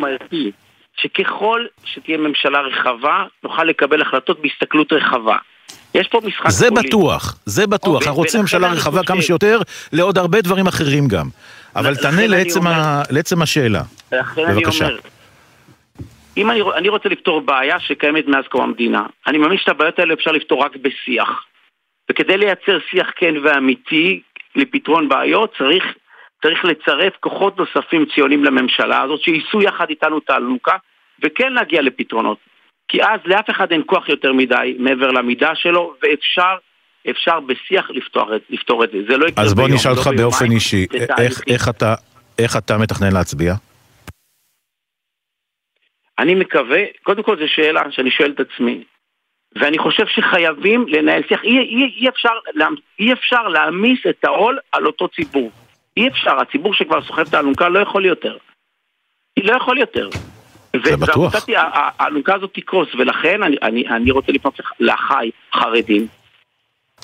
שככל 0.97 1.67
שתהיה 1.85 2.19
ממשלה 2.19 2.61
רחבה, 2.61 3.25
נוכל 3.45 3.65
לקבל 3.65 4.03
החלטות 4.03 4.43
בהסתכלות 4.43 4.93
רחבה. 4.93 5.37
יש 5.95 6.09
פה 6.09 6.21
משחק 6.25 6.49
זה 6.51 6.69
פוליטי. 6.69 6.89
בטוח, 6.89 7.39
זה 7.45 7.67
בטוח. 7.67 7.95
אוקיי, 7.95 8.07
אנחנו 8.09 8.23
רוצים 8.23 8.41
ולכן 8.41 8.57
ממשלה 8.59 8.73
רחבה 8.73 9.03
כמה 9.07 9.17
חושב- 9.17 9.27
שיותר, 9.27 9.61
לעוד 9.93 10.19
הרבה 10.19 10.41
דברים 10.41 10.67
אחרים 10.67 11.09
גם. 11.09 11.27
אבל 11.77 11.95
תענה 11.97 12.27
לעצם 12.27 12.67
ה- 12.67 13.03
לעצם 13.11 13.43
השאלה. 13.43 13.83
בבקשה. 14.37 14.85
אומר, 14.85 14.99
אם 16.37 16.51
אני, 16.51 16.61
אני 16.77 16.89
רוצה 16.89 17.09
לפתור 17.09 17.41
בעיה 17.41 17.81
שקיימת 17.81 18.27
מאז 18.29 18.45
קום 18.51 18.61
המדינה, 18.63 19.07
אני 19.27 19.39
מאמין 19.39 19.59
שאת 19.59 19.69
הבעיות 19.69 19.99
האלה 19.99 20.15
אפשר 20.15 20.33
לפתור 20.33 20.65
רק 20.65 20.77
בשיח. 20.77 21.29
וכדי 22.11 22.37
לייצר 22.37 22.79
שיח 22.91 23.07
כן 23.17 23.35
ואמיתי 23.45 24.21
לפתרון 24.57 25.09
בעיות, 25.09 25.53
צריך, 25.59 25.85
צריך 26.43 26.65
לצרף 26.65 27.13
כוחות 27.21 27.59
נוספים 27.59 28.07
ציונים 28.15 28.45
לממשלה 28.45 29.03
הזאת, 29.03 29.21
שיישאו 29.21 29.63
יחד 29.63 29.87
איתנו 29.91 30.19
את 30.19 30.31
האלונקה, 30.31 30.77
וכן 31.25 31.53
להגיע 31.53 31.83
לפתרונות. 31.83 32.39
כי 32.95 33.03
אז 33.03 33.21
לאף 33.25 33.51
אחד 33.51 33.73
אין 33.73 33.83
כוח 33.87 34.09
יותר 34.09 34.33
מדי 34.33 34.77
מעבר 34.79 35.09
למידה 35.11 35.55
שלו, 35.55 35.95
ואפשר 36.03 36.55
אפשר 37.11 37.41
בשיח 37.41 37.91
לפתור, 37.91 38.37
את- 38.37 38.43
לפתור 38.51 38.85
את 38.85 38.91
זה. 38.91 38.99
זה 39.09 39.17
לא 39.17 39.27
יקרה 39.27 39.45
אז 39.45 39.55
בוא 39.55 39.65
ביום, 39.65 39.77
נשאל 39.77 39.91
לא 39.91 39.97
אותך 39.97 40.07
ביומיים, 40.07 40.23
באופן 40.31 40.51
אישי, 40.51 40.87
איך-. 41.19 41.41
איך 41.49 41.69
אתה- 41.69 41.95
איך 42.39 42.57
אתה 42.57 42.79
מתכנן 42.79 43.13
להצביע? 43.13 43.55
אני 46.19 46.35
מקווה, 46.35 46.81
קודם 47.03 47.23
כל 47.23 47.37
זו 47.39 47.45
שאלה 47.49 47.81
שאני 47.91 48.11
שואל 48.11 48.31
את 48.31 48.41
עצמי, 48.41 48.85
ואני 49.57 49.79
חושב 49.79 50.07
שחייבים 50.07 50.87
לנהל 50.89 51.23
שיח, 51.29 51.45
אי, 51.45 51.59
אי, 51.59 51.85
אי, 52.01 52.09
אפשר, 52.09 52.33
אי 53.01 53.13
אפשר 53.13 53.49
להעמיס 53.49 53.99
את 54.11 54.25
העול 54.25 54.59
על 54.73 54.87
אותו 54.87 55.09
ציבור. 55.09 55.51
אי 55.97 56.09
אפשר, 56.09 56.37
הציבור 56.41 56.75
שכבר 56.75 57.03
סוחב 57.03 57.27
את 57.29 57.35
האלונקה 57.35 57.69
לא 57.69 57.79
יכול 57.79 58.05
יותר. 58.07 58.37
לא 59.43 59.57
יכול 59.57 59.79
יותר. 59.79 60.09
זה 60.85 60.97
בטוח. 60.97 61.35
האלונקה 61.99 62.35
הזאת 62.35 62.51
תקרוס, 62.55 62.89
ולכן 62.99 63.43
אני, 63.43 63.57
אני, 63.63 63.89
אני 63.89 64.11
רוצה 64.11 64.33
לפנות 64.33 64.61
לאחיי 64.81 65.31
חרדים, 65.55 66.07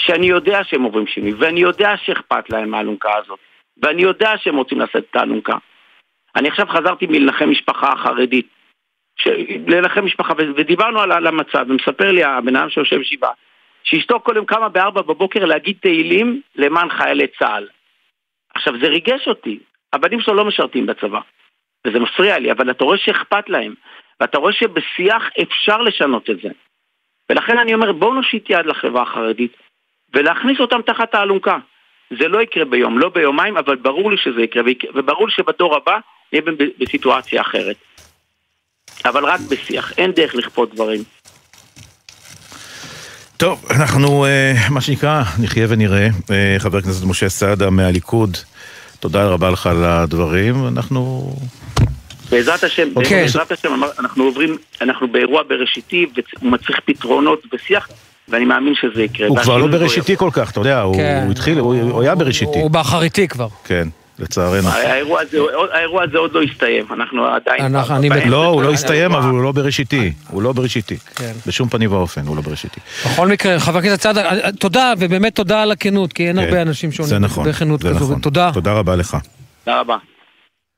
שאני 0.01 0.27
יודע 0.27 0.65
שהם 0.65 0.83
עוברים 0.83 1.07
שינוי, 1.07 1.33
ואני 1.33 1.61
יודע 1.61 1.97
שאכפת 1.97 2.51
להם 2.51 2.71
מהאלונקה 2.71 3.11
הזאת, 3.25 3.39
ואני 3.83 4.03
יודע 4.03 4.33
שהם 4.39 4.57
רוצים 4.57 4.81
לשאת 4.81 5.05
את 5.11 5.17
האלונקה. 5.17 5.57
אני 6.37 6.49
עכשיו 6.49 6.67
חזרתי 6.67 7.07
מלנחם 7.07 7.51
משפחה 7.51 7.97
חרדית. 7.97 8.47
ש... 9.17 9.29
לנחם 9.67 10.05
משפחה, 10.05 10.33
ו- 10.39 10.51
ודיברנו 10.57 11.01
על, 11.01 11.13
על 11.13 11.27
המצב, 11.27 11.67
ומספר 11.69 12.13
לי 12.13 12.25
הבן 12.25 12.57
אדם 12.57 12.71
שיושב 12.71 13.03
שבעה, 13.03 13.31
שאשתו 13.85 14.21
קודם 14.21 14.45
קמה 14.45 14.69
בארבע 14.69 15.03
בבוקר 15.03 15.45
להגיד 15.45 15.77
תהילים 15.81 16.41
למען 16.57 16.91
חיילי 16.91 17.27
צה"ל. 17.39 17.69
עכשיו, 18.55 18.73
זה 18.81 18.89
ריגש 18.89 19.29
אותי. 19.29 19.59
הבנים 19.93 20.21
שלו 20.21 20.35
לא 20.35 20.45
משרתים 20.45 20.87
בצבא, 20.87 21.21
וזה 21.87 21.99
מפריע 21.99 22.39
לי, 22.39 22.53
אבל 22.53 22.71
אתה 22.71 22.85
רואה 22.85 22.99
שאכפת 22.99 23.49
להם, 23.49 23.75
ואתה 24.21 24.39
רואה 24.39 24.53
שבשיח 24.53 25.23
אפשר 25.43 25.83
לשנות 25.83 26.31
את 26.31 26.37
זה. 26.43 26.49
ולכן 27.31 27.59
אני 27.59 27.75
אומר, 27.75 27.93
בואו 27.93 28.15
נושיט 28.15 28.51
יד 28.51 28.67
לחברה 28.67 29.03
החרדית, 29.03 29.53
ולהכניס 30.15 30.61
אותם 30.61 30.83
תחת 30.87 31.15
האלונקה. 31.15 31.59
זה 32.21 32.29
לא 32.29 32.43
יקרה 32.43 32.65
ביום, 32.65 32.99
לא 32.99 33.09
ביומיים, 33.09 33.57
אבל 33.57 33.77
ברור 33.77 34.11
לי 34.11 34.17
שזה 34.17 34.43
יקרה, 34.43 34.63
וברור 34.95 35.27
לי 35.27 35.33
שבדור 35.33 35.77
הבא 35.77 35.99
נהיה 36.33 36.43
בסיטואציה 36.79 37.41
אחרת. 37.41 37.77
אבל 39.05 39.25
רק 39.25 39.41
בשיח, 39.51 39.93
אין 39.99 40.13
דרך 40.13 40.35
לכפות 40.35 40.75
דברים. 40.75 41.01
טוב, 43.37 43.65
אנחנו, 43.71 44.25
אה, 44.25 44.53
מה 44.71 44.81
שנקרא, 44.81 45.23
נחיה 45.43 45.67
ונראה. 45.69 46.09
אה, 46.31 46.57
חבר 46.59 46.79
הכנסת 46.79 47.05
משה 47.05 47.29
סעדה 47.29 47.71
מהליכוד, 47.71 48.37
תודה 49.01 49.25
רבה 49.25 49.51
לך 49.51 49.67
על 49.67 49.85
הדברים. 49.85 50.67
אנחנו... 50.69 51.33
בעזרת 52.31 52.65
השם, 52.65 52.89
אוקיי. 52.97 53.23
בעזרת 53.23 53.53
השם, 53.53 53.69
אנחנו 53.99 54.25
עוברים, 54.25 54.57
אנחנו 54.81 55.09
באירוע 55.13 55.43
בראשיתי, 55.49 56.07
והוא 56.15 56.53
מצריך 56.53 56.81
פתרונות 56.85 57.43
ושיח, 57.53 57.89
ואני 58.29 58.45
מאמין 58.45 58.75
שזה 58.81 59.03
יקרה. 59.03 59.29
הוא 59.29 59.39
כבר 59.39 59.57
לא 59.57 59.65
פה 59.65 59.71
בראשיתי 59.71 60.17
כל 60.17 60.31
כך, 60.33 60.51
אתה 60.51 60.61
יודע, 60.61 60.81
הוא 60.81 60.97
כן. 60.97 61.23
הוא 61.25 61.33
התחיל, 61.33 61.59
הוא 61.59 61.81
הוא 61.81 62.03
היה 62.03 62.15
בראשיתי. 62.15 62.61
הוא 62.61 62.71
באחריתי 62.71 63.29
כבר. 63.29 63.49
כן, 63.65 63.89
לצערנו. 64.21 64.69
האירוע 64.69 65.21
הזה, 65.21 65.39
האירוע 65.73 66.03
הזה 66.05 66.19
עוד 66.19 66.33
לא 66.33 66.43
הסתיים, 66.43 66.87
אנחנו 66.93 67.27
עדיין... 67.27 67.65
אנחנו- 67.77 67.97
אני 67.97 68.09
באמצע 68.09 68.27
לא, 68.27 68.47
הוא 68.47 68.63
לא 68.63 68.73
הסתיים. 68.73 69.13
אבל 69.15 69.31
הוא 69.31 69.43
לא 69.43 69.53
בראשיתי. 69.53 70.13
הוא 70.29 70.43
לא 70.43 70.53
בראשיתי. 70.53 70.97
כן. 71.15 71.33
בשום 71.47 71.69
פנים 71.69 71.93
ואופן, 71.93 72.27
הוא 72.27 72.37
לא 72.37 72.43
בראשיתי. 72.43 72.81
בכל 73.07 73.29
מקרה, 73.29 73.61
חבר 73.61 73.79
הכנסת 73.79 74.03
סעדה, 74.03 74.25
אה, 74.45 74.53
תודה, 74.53 74.93
ובאמת 74.99 75.35
תודה 75.35 75.63
על 75.63 75.73
הכנות, 75.73 76.13
כי 76.13 76.29
אין 76.29 76.37
כן, 76.37 76.45
הרבה 76.45 76.63
אנשים 76.63 76.93
שעונים 76.93 77.17
נכון, 77.17 77.49
בכנות 77.49 77.83
זה 77.83 77.89
כזו. 77.89 78.05
נכון. 78.05 78.21
תודה. 78.21 78.51
תודה 78.55 78.73
רבה 78.73 78.97
לך. 78.97 79.17
תודה 79.65 79.81
רבה. 79.81 79.97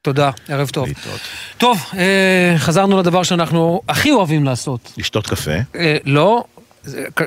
תודה, 0.02 0.30
ערב 0.48 0.68
טוב. 0.68 0.88
טוב, 1.58 1.78
אה, 1.98 2.54
חזרנו 2.58 2.98
לדבר 2.98 3.22
שאנחנו 3.22 3.80
הכי 3.88 4.10
אוהבים 4.10 4.44
לעשות. 4.44 4.92
לשתות 4.98 5.26
קפה. 5.26 5.50
אה, 5.76 5.96
לא. 6.04 6.44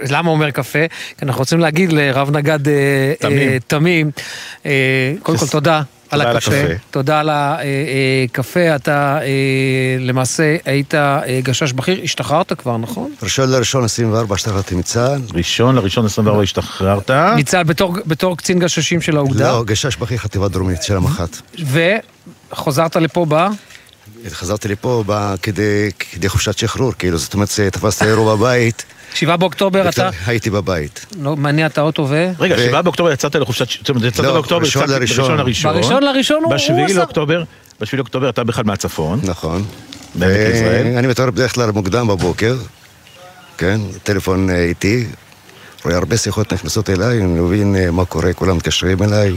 למה 0.09 0.29
אומר 0.29 0.51
קפה? 0.51 0.79
כי 1.17 1.25
אנחנו 1.25 1.39
רוצים 1.39 1.59
להגיד 1.59 1.93
לרב 1.93 2.31
נגד 2.31 2.67
אה, 2.67 3.13
תמים. 3.19 3.37
אה, 3.49 3.57
תמים, 3.67 4.11
אה, 4.65 5.13
קודם 5.23 5.37
כל 5.37 5.45
תודה 5.47 5.81
על 6.09 6.19
תודה 6.19 6.29
על 6.31 6.37
הקפה. 6.37 6.73
תודה 6.91 7.19
על 7.19 7.29
הקפה, 7.31 8.75
אתה 8.75 9.17
אה, 9.21 9.27
למעשה 9.99 10.55
היית 10.65 10.95
אה, 10.95 11.19
גשש 11.43 11.71
בכיר, 11.71 11.99
השתחררת 12.03 12.53
כבר, 12.53 12.77
נכון? 12.77 13.11
ראשון 13.23 13.49
לראשון 13.51 13.83
24 13.83 14.35
השתחררתי 14.35 14.75
מצה"ל. 14.75 15.21
ראשון 15.33 15.75
לראשון 15.75 16.05
24 16.05 16.41
השתחררת. 16.43 17.11
מצה"ל 17.37 17.63
בתור- 17.63 17.97
בתור 18.05 18.37
קצין 18.37 18.59
גששים 18.59 19.01
של 19.01 19.17
האוגדה, 19.17 19.51
לא, 19.51 19.63
גשש 19.63 19.95
בכיר 19.95 20.17
חטיבה 20.17 20.47
דרומית 20.47 20.83
של 20.83 20.95
המח"ט. 20.97 21.37
וחוזרת 22.51 22.95
לפה 22.95 23.25
ב... 23.29 23.47
חזרתי 24.29 24.67
לפה 24.67 25.03
כדי, 25.41 25.89
כדי 25.99 26.29
חופשת 26.29 26.57
שחרור, 26.57 26.93
כאילו, 26.99 27.17
זאת 27.17 27.33
אומרת, 27.33 27.49
תפסתי 27.71 28.05
אירוע 28.05 28.35
בבית. 28.35 28.85
שבעה 29.15 29.37
באוקטובר 29.37 29.89
אתה 29.89 30.09
הייתי 30.25 30.49
בבית. 30.49 31.05
לא, 31.19 31.35
מניע 31.37 31.65
את 31.65 31.77
האוטו 31.77 32.07
ו... 32.09 32.31
רגע, 32.39 32.57
שבעה 32.57 32.81
באוקטובר 32.81 33.11
יצאת 33.11 33.35
לחופשת... 33.35 33.69
זאת 33.69 33.89
אומרת, 33.89 34.03
יצאת 34.03 34.25
לא, 34.25 34.33
באוקטובר, 34.33 34.67
יצאת 34.67 34.89
לראשון. 34.89 35.17
בראשון 35.17 35.37
לראשון. 35.37 35.73
בראשון 35.73 36.03
לראשון 36.03 36.37
הוא- 36.37 36.45
הוא 36.45 36.53
בשביעי 36.55 36.83
עשה- 36.85 36.93
לאוקטובר, 36.99 37.43
בשביעי 37.81 37.97
לאוקטובר 37.97 38.29
אתה 38.29 38.43
בכלל 38.43 38.63
מהצפון. 38.63 39.19
נכון. 39.23 39.65
אני 40.21 41.07
מתעורר 41.07 41.31
בדרך 41.31 41.53
כלל 41.55 41.71
מוקדם 41.71 42.07
בבוקר, 42.07 42.55
כן, 43.57 43.81
טלפון 44.03 44.49
אה, 44.49 44.63
איתי, 44.63 45.05
רואה 45.85 45.95
הרבה 45.97 46.17
שיחות 46.17 46.53
נכנסות 46.53 46.89
אליי, 46.89 47.17
אני 47.17 47.39
מבין 47.41 47.75
אה, 47.75 47.91
מה 47.91 48.05
קורה, 48.05 48.33
כולם 48.33 48.57
מתקשרים 48.57 49.03
אליי, 49.03 49.35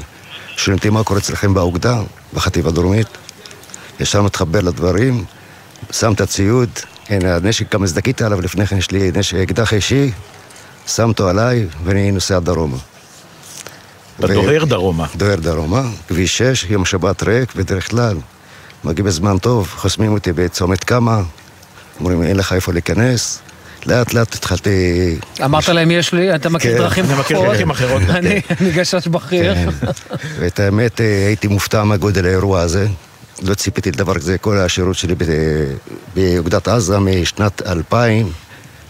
שואלים 0.57 0.79
אותי 0.79 0.91
מה 0.91 1.05
קורה 1.05 1.21
אצלכם 1.21 1.55
באוגדה, 1.55 2.01
בחטיבה 2.35 2.69
הדרומית. 2.69 3.07
ישר 4.01 4.23
מתחבר 4.23 4.61
לדברים, 4.61 5.25
שם 5.93 6.13
את 6.13 6.21
הציוד, 6.21 6.69
הנה 7.11 7.37
הנשק, 7.37 7.75
גם 7.75 7.83
הזדכיתי 7.83 8.25
עליו 8.25 8.41
לפני 8.41 8.67
כן, 8.67 8.77
יש 8.77 8.91
לי 8.91 9.11
נשק, 9.17 9.37
אקדח 9.37 9.75
אישי, 9.75 10.11
שם 10.87 11.09
אותו 11.09 11.29
עליי, 11.29 11.67
ואני 11.85 12.11
נוסע 12.11 12.39
דרומה. 12.39 12.77
אתה 14.19 14.27
דוהר 14.27 14.65
דרומה. 14.65 15.07
דוהר 15.17 15.37
דרומה, 15.37 15.83
כביש 16.09 16.39
6, 16.39 16.67
יום 16.69 16.85
שבת 16.85 17.23
ריק, 17.23 17.55
בדרך 17.55 17.91
כלל. 17.91 18.17
מגיע 18.85 19.05
בזמן 19.05 19.39
טוב, 19.39 19.75
חוסמים 19.77 20.13
אותי 20.13 20.33
בצומת 20.33 20.85
קמה, 20.85 21.23
אומרים, 22.01 22.23
אין 22.23 22.37
לך 22.37 22.53
איפה 22.53 22.73
להיכנס. 22.73 23.41
לאט 23.87 24.15
לאט 24.15 24.35
התחלתי... 24.35 24.71
אמרת 25.45 25.69
להם, 25.69 25.91
יש 25.91 26.15
לי, 26.15 26.35
אתה 26.35 26.49
מכיר 26.49 26.73
כן, 26.73 26.79
דרכים 26.79 27.05
אני 27.05 27.21
מכיר 27.21 27.37
אחרות? 27.37 27.53
דרכים 27.53 27.71
אחרות, 27.71 28.03
כן. 28.07 28.11
אני 28.11 28.41
אני 28.61 28.71
גשש 28.71 29.09
בכיר. 29.09 29.55
כן. 29.55 29.69
ואת 30.39 30.61
האמת, 30.61 31.01
אה, 31.01 31.27
הייתי 31.27 31.49
מופתע 31.49 31.85
מהגודל 31.85 32.27
האירוע 32.27 32.61
הזה. 32.61 32.87
לא 33.43 33.55
ציפיתי 33.55 33.91
לדבר 33.91 34.15
כזה, 34.15 34.39
כל 34.39 34.59
השירות 34.59 34.97
שלי 34.97 35.15
באוגדת 36.15 36.69
עזה 36.69 36.99
משנת 36.99 37.63
2000, 37.67 38.33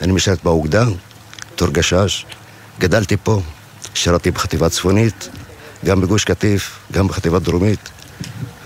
אני 0.01 0.13
משרת 0.13 0.39
באוגדה, 0.45 0.85
בתור 1.55 1.69
גשש. 1.69 2.25
גדלתי 2.81 3.17
פה, 3.23 3.41
שירתי 3.95 4.31
בחטיבה 4.31 4.69
צפונית, 4.69 5.29
גם 5.85 6.01
בגוש 6.01 6.25
קטיף, 6.25 6.79
גם 6.93 7.09
בחטיבה 7.09 7.39
דרומית, 7.39 7.89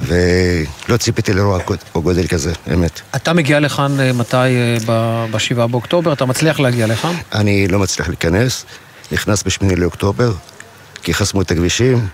ולא 0.02 0.96
ציפיתי 0.96 1.32
לאירוע 1.32 1.58
גודל 1.94 2.26
כזה, 2.26 2.52
אמת. 2.74 3.00
אתה 3.16 3.32
מגיע 3.32 3.60
לכאן 3.60 4.00
אה, 4.00 4.12
מתי 4.12 4.36
אה, 4.36 4.76
ב- 4.86 5.26
בשבעה 5.30 5.66
באוקטובר? 5.66 6.12
אתה 6.12 6.24
מצליח 6.24 6.60
להגיע 6.60 6.86
לכאן? 6.86 7.14
אני 7.32 7.68
לא 7.68 7.78
מצליח 7.78 8.08
להיכנס, 8.08 8.64
נכנס 9.12 9.42
בשמיני 9.42 9.76
לאוקטובר, 9.76 10.32
כי 11.02 11.14
חסמו 11.14 11.42
את 11.42 11.50
הכבישים. 11.50 12.06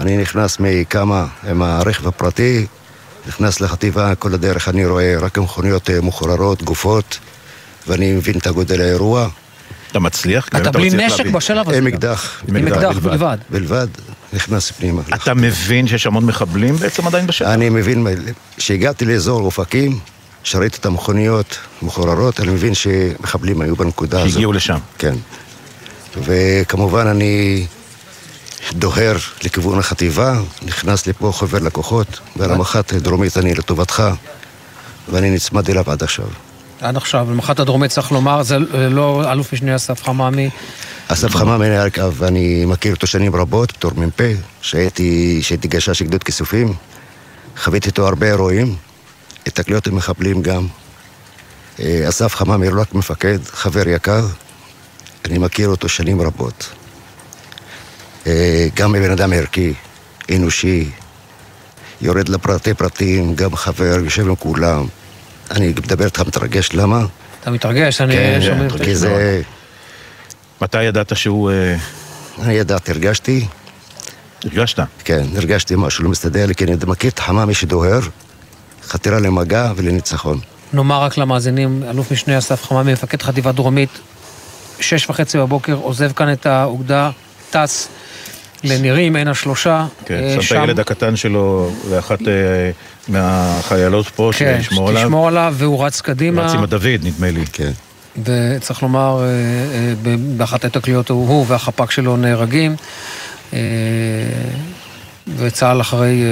אני 0.00 0.16
נכנס 0.16 0.56
מכמה 0.60 1.26
עם 1.50 1.62
הרכב 1.62 2.08
הפרטי, 2.08 2.66
נכנס 3.26 3.60
לחטיבה, 3.60 4.14
כל 4.14 4.34
הדרך 4.34 4.68
אני 4.68 4.86
רואה 4.86 5.18
רק 5.18 5.38
מכוניות 5.38 5.90
אה, 5.90 6.00
מחוררות, 6.00 6.62
גופות, 6.62 7.18
ואני 7.86 8.12
מבין 8.12 8.38
את 8.38 8.46
הגודל 8.46 8.80
האירוע. 8.80 9.28
אתה 9.90 10.00
מצליח? 10.00 10.48
אתה 10.48 10.58
אתה 10.58 10.70
בלי 10.70 10.88
מצליח 10.88 11.12
נשק? 11.12 11.26
בשלב 11.26 11.68
הזה 11.68 11.78
עם? 11.78 11.86
אקדח. 11.86 12.42
עם 12.48 12.56
אקדח 12.56 12.98
בלבד. 12.98 13.38
בלבד, 13.50 13.86
נכנס 14.32 14.70
פנימה. 14.70 15.02
אתה 15.14 15.34
מבין 15.34 15.86
שיש 15.86 16.06
המון 16.06 16.26
מחבלים 16.26 16.76
בעצם 16.76 17.06
עדיין 17.06 17.26
בשטח? 17.26 17.48
אני 17.48 17.68
מבין, 17.68 18.06
כשהגעתי 18.56 19.04
לאזור 19.04 19.40
אופקים, 19.40 19.98
שראיתי 20.42 20.76
את 20.80 20.86
המכוניות 20.86 21.58
מחוררות, 21.82 22.40
אני 22.40 22.50
מבין 22.50 22.74
שמחבלים 22.74 23.60
היו 23.60 23.76
בנקודה 23.76 24.20
הזאת. 24.20 24.30
שהגיעו 24.32 24.52
לשם. 24.52 24.78
כן. 24.98 25.14
וכמובן 26.24 27.06
אני 27.06 27.66
דוהר 28.72 29.16
לכיוון 29.42 29.78
החטיבה, 29.78 30.40
נכנס 30.62 31.06
לפה 31.06 31.32
חובר 31.34 31.58
לקוחות, 31.58 32.20
ועל 32.36 32.52
המח"ט 32.52 32.94
דרומית 32.94 33.38
אני 33.38 33.54
לטובתך, 33.54 34.02
ואני 35.08 35.30
נצמד 35.30 35.70
אליו 35.70 35.90
עד 35.90 36.02
עכשיו. 36.02 36.26
עד 36.80 36.96
עכשיו, 36.96 37.26
למחרת 37.30 37.60
הדרומית 37.60 37.90
צריך 37.90 38.12
לומר, 38.12 38.42
זה 38.42 38.58
לא 38.90 39.32
אלוף 39.32 39.52
משנה 39.52 39.76
אסף 39.76 40.02
חממי. 40.02 40.50
אסף 41.08 41.34
חמם 41.34 41.58
מנהל 41.58 41.86
הקו, 41.86 42.14
ואני 42.14 42.64
מכיר 42.64 42.94
אותו 42.94 43.06
שנים 43.06 43.36
רבות 43.36 43.72
בתור 43.72 43.92
מ"פ, 43.96 44.20
שהייתי, 44.62 45.40
גשש 45.60 46.02
גדוד 46.02 46.22
כיסופים. 46.22 46.74
חוויתי 47.56 47.86
איתו 47.86 48.08
הרבה 48.08 48.26
אירועים, 48.26 48.76
התקלויות 49.46 49.86
עם 49.86 49.96
מחבלים 49.96 50.42
גם. 50.42 50.66
אה, 51.80 52.08
אסף 52.08 52.42
הוא 52.42 52.56
לא 52.58 52.80
רק 52.80 52.94
מפקד, 52.94 53.38
חבר 53.44 53.88
יקר, 53.88 54.26
אני 55.24 55.38
מכיר 55.38 55.68
אותו 55.68 55.88
שנים 55.88 56.20
רבות. 56.20 56.68
אה, 58.26 58.66
גם 58.74 58.92
בן 58.92 59.10
אדם 59.10 59.32
ערכי, 59.32 59.74
אנושי, 60.36 60.90
יורד 62.00 62.28
לפרטי 62.28 62.74
פרטים, 62.74 63.34
גם 63.34 63.56
חבר, 63.56 63.98
יושב 64.04 64.28
עם 64.28 64.34
כולם. 64.34 64.86
אני 65.50 65.68
מדבר 65.68 66.04
איתך 66.04 66.20
מתרגש, 66.20 66.72
למה? 66.72 67.04
אתה 67.40 67.50
מתרגש, 67.50 68.00
אני 68.00 68.14
כן, 68.14 68.40
שומע 68.42 68.66
את 68.66 68.82
כי 68.82 68.96
זה... 68.96 69.42
מתי 70.62 70.82
ידעת 70.82 71.16
שהוא... 71.16 71.50
אה, 71.50 71.76
אני 72.42 72.52
ידעתי, 72.52 72.92
הרגשתי. 72.92 73.46
הרגשת? 74.44 74.78
כן, 75.04 75.24
הרגשתי 75.36 75.74
משהו 75.76 76.04
לא 76.04 76.10
מסתדר 76.10 76.46
לי, 76.46 76.54
כי 76.54 76.64
אני 76.64 76.76
מכיר 76.86 77.10
את 77.10 77.18
חממי 77.18 77.54
שדוהר, 77.54 78.00
חתירה 78.82 79.20
למגע 79.20 79.72
ולניצחון. 79.76 80.38
נאמר 80.72 81.02
רק 81.02 81.18
למאזינים, 81.18 81.82
אלוף 81.90 82.12
משנה 82.12 82.38
אסף 82.38 82.64
חממי, 82.64 82.92
מפקד 82.92 83.22
חטיבה 83.22 83.52
דרומית, 83.52 83.90
שש 84.80 85.10
וחצי 85.10 85.38
בבוקר, 85.38 85.74
עוזב 85.74 86.12
כאן 86.12 86.32
את 86.32 86.46
האוגדה, 86.46 87.10
טס 87.50 87.88
לנירים, 88.64 89.16
עין 89.16 89.28
השלושה. 89.28 89.86
כן, 90.04 90.14
אה, 90.14 90.42
שם 90.42 90.56
את 90.56 90.60
הילד 90.62 90.80
הקטן 90.80 91.16
שלו 91.16 91.70
לאחת 91.90 92.20
אה, 92.28 92.70
מהחיילות 93.08 94.08
פה, 94.08 94.30
כן, 94.36 94.58
שישמור 94.62 94.88
עליו. 94.88 95.00
שתשמור 95.00 95.28
עליו, 95.28 95.54
והוא 95.56 95.84
רץ 95.84 96.00
קדימה. 96.00 96.46
רץ 96.46 96.54
עם 96.54 96.62
הדוד, 96.62 97.00
נדמה 97.02 97.30
לי. 97.30 97.44
כן. 97.52 97.70
וצריך 98.24 98.82
לומר, 98.82 99.22
אה, 99.22 100.12
באחת 100.36 100.64
התקליות 100.64 101.08
הוא, 101.08 101.44
והחפ"ק 101.48 101.90
שלו 101.90 102.16
נהרגים, 102.16 102.76
וצה"ל 105.36 105.80
אחרי 105.80 106.22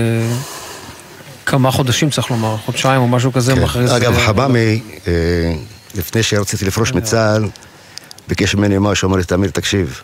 כמה 1.48 1.70
חודשים 1.70 2.10
צריך 2.10 2.30
לומר, 2.30 2.56
חודשיים 2.56 3.00
או 3.00 3.08
משהו 3.08 3.32
כזה, 3.32 3.54
כן. 3.54 3.62
מכריז... 3.62 3.96
אגב, 3.96 4.14
אה, 5.06 5.52
לפני 5.94 6.22
שרציתי 6.22 6.64
לפרוש 6.64 6.92
מצה"ל, 6.92 7.48
ביקש 8.28 8.54
ממני 8.54 8.76
משהו, 8.80 9.08
אמר 9.08 9.16
לי, 9.16 9.24
תמיר, 9.24 9.50
תקשיב, 9.50 10.02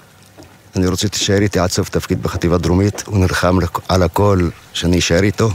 אני 0.77 0.87
רוצה 0.87 1.07
שתישאר 1.07 1.43
איתי 1.43 1.59
עד 1.59 1.71
סוף 1.71 1.89
תפקיד 1.89 2.23
בחטיבה 2.23 2.59
דרומית, 2.59 3.03
הוא 3.07 3.19
נלחם 3.19 3.59
על 3.89 4.03
הכל 4.03 4.49
שאני 4.73 4.99
אשאר 4.99 5.23
איתו, 5.23 5.51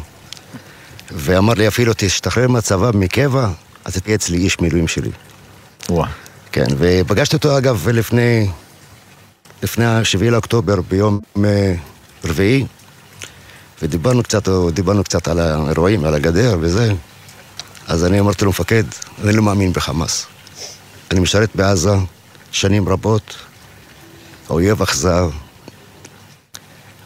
ואמר 1.12 1.54
לי 1.54 1.68
אפילו, 1.68 1.94
תשתחרר 1.98 2.48
מהצבא, 2.48 2.92
מקבע, 2.94 3.50
אז 3.86 3.98
תהיה 3.98 4.16
אצלי 4.16 4.38
איש 4.38 4.60
מילואים 4.60 4.88
שלי. 4.88 5.12
וואו. 5.90 6.08
כן, 6.52 6.66
ופגשתי 6.78 7.36
אותו 7.36 7.58
אגב 7.58 7.90
לפני, 7.90 8.48
לפני 9.64 9.86
ה-7 9.86 10.24
לאוקטובר, 10.24 10.82
ביום 10.82 11.20
אה, 11.46 11.76
רביעי, 12.26 12.66
ודיברנו 13.82 14.24
קצת, 14.24 14.50
דיברנו 14.74 15.04
קצת 15.04 15.28
על 15.28 15.40
האירועים, 15.40 16.06
על 16.06 16.14
הגדר 16.14 16.58
וזה. 16.60 16.94
אז 17.88 18.06
אני 18.06 18.20
אמרתי 18.20 18.46
לו, 18.46 18.52
מפקד, 18.52 18.84
אני 19.24 19.34
לא 19.34 19.44
מאמין 19.44 19.74
בחמאס. 19.74 20.26
אני 21.12 21.20
משרת 21.20 21.50
בעזה 21.56 21.94
שנים 22.52 22.90
רבות, 22.90 23.36
האויב 24.50 24.82
אכזר, 24.82 25.30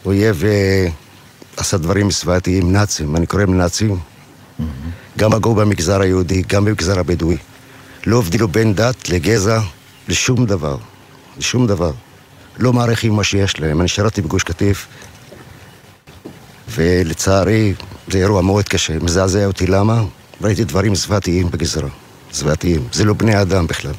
אויב 0.04 0.44
אה, 0.44 0.88
עשה 1.56 1.76
דברים 1.76 2.10
זוועתיים, 2.10 2.72
נאצים, 2.72 3.16
אני 3.16 3.26
קורא 3.26 3.42
להם 3.42 3.58
נאצים. 3.58 3.98
גם 5.18 5.30
פגעו 5.30 5.54
במגזר 5.54 6.00
היהודי, 6.00 6.42
גם 6.48 6.64
במגזר 6.64 6.98
הבדואי. 6.98 7.36
לא 8.06 8.18
הבדילו 8.18 8.48
בין 8.48 8.74
דת 8.74 9.08
לגזע, 9.08 9.60
לשום 10.08 10.46
דבר. 10.46 10.76
לשום 11.38 11.66
דבר. 11.66 11.92
לא 12.58 12.72
מעריכים 12.72 13.12
מה 13.12 13.24
שיש 13.24 13.60
להם. 13.60 13.80
אני 13.80 13.88
שירתי 13.88 14.22
בגוש 14.22 14.42
קטיף, 14.42 14.86
ולצערי 16.68 17.74
זה 18.08 18.18
אירוע 18.18 18.42
מאוד 18.42 18.68
קשה. 18.68 18.98
מזעזע 18.98 19.46
אותי, 19.46 19.66
למה? 19.66 20.02
ראיתי 20.42 20.64
דברים 20.64 20.94
זוועתיים 20.94 21.50
בגזרה. 21.50 21.88
זוועתיים. 22.32 22.88
זה 22.92 23.04
לא 23.04 23.14
בני 23.14 23.40
אדם 23.40 23.66
בכלל. 23.66 23.92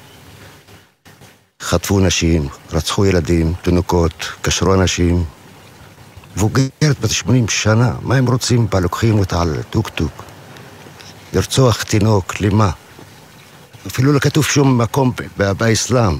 חטפו 1.61 1.99
נשים, 1.99 2.47
רצחו 2.71 3.05
ילדים, 3.05 3.53
תינוקות, 3.61 4.31
קשרו 4.41 4.73
אנשים. 4.73 5.23
מבוגרת 6.35 6.99
בת 7.01 7.09
80 7.09 7.47
שנה, 7.47 7.93
מה 8.01 8.15
הם 8.15 8.25
רוצים 8.25 8.67
בה? 8.69 8.79
לוקחים 8.79 9.19
אותה 9.19 9.41
על 9.41 9.63
טוק-טוק. 9.69 10.23
לרצוח 11.33 11.83
תינוק, 11.83 12.41
למה? 12.41 12.71
אפילו 13.87 14.13
לא 14.13 14.19
כתוב 14.19 14.45
שום 14.45 14.77
מקום 14.77 15.11
באסלאם. 15.37 16.17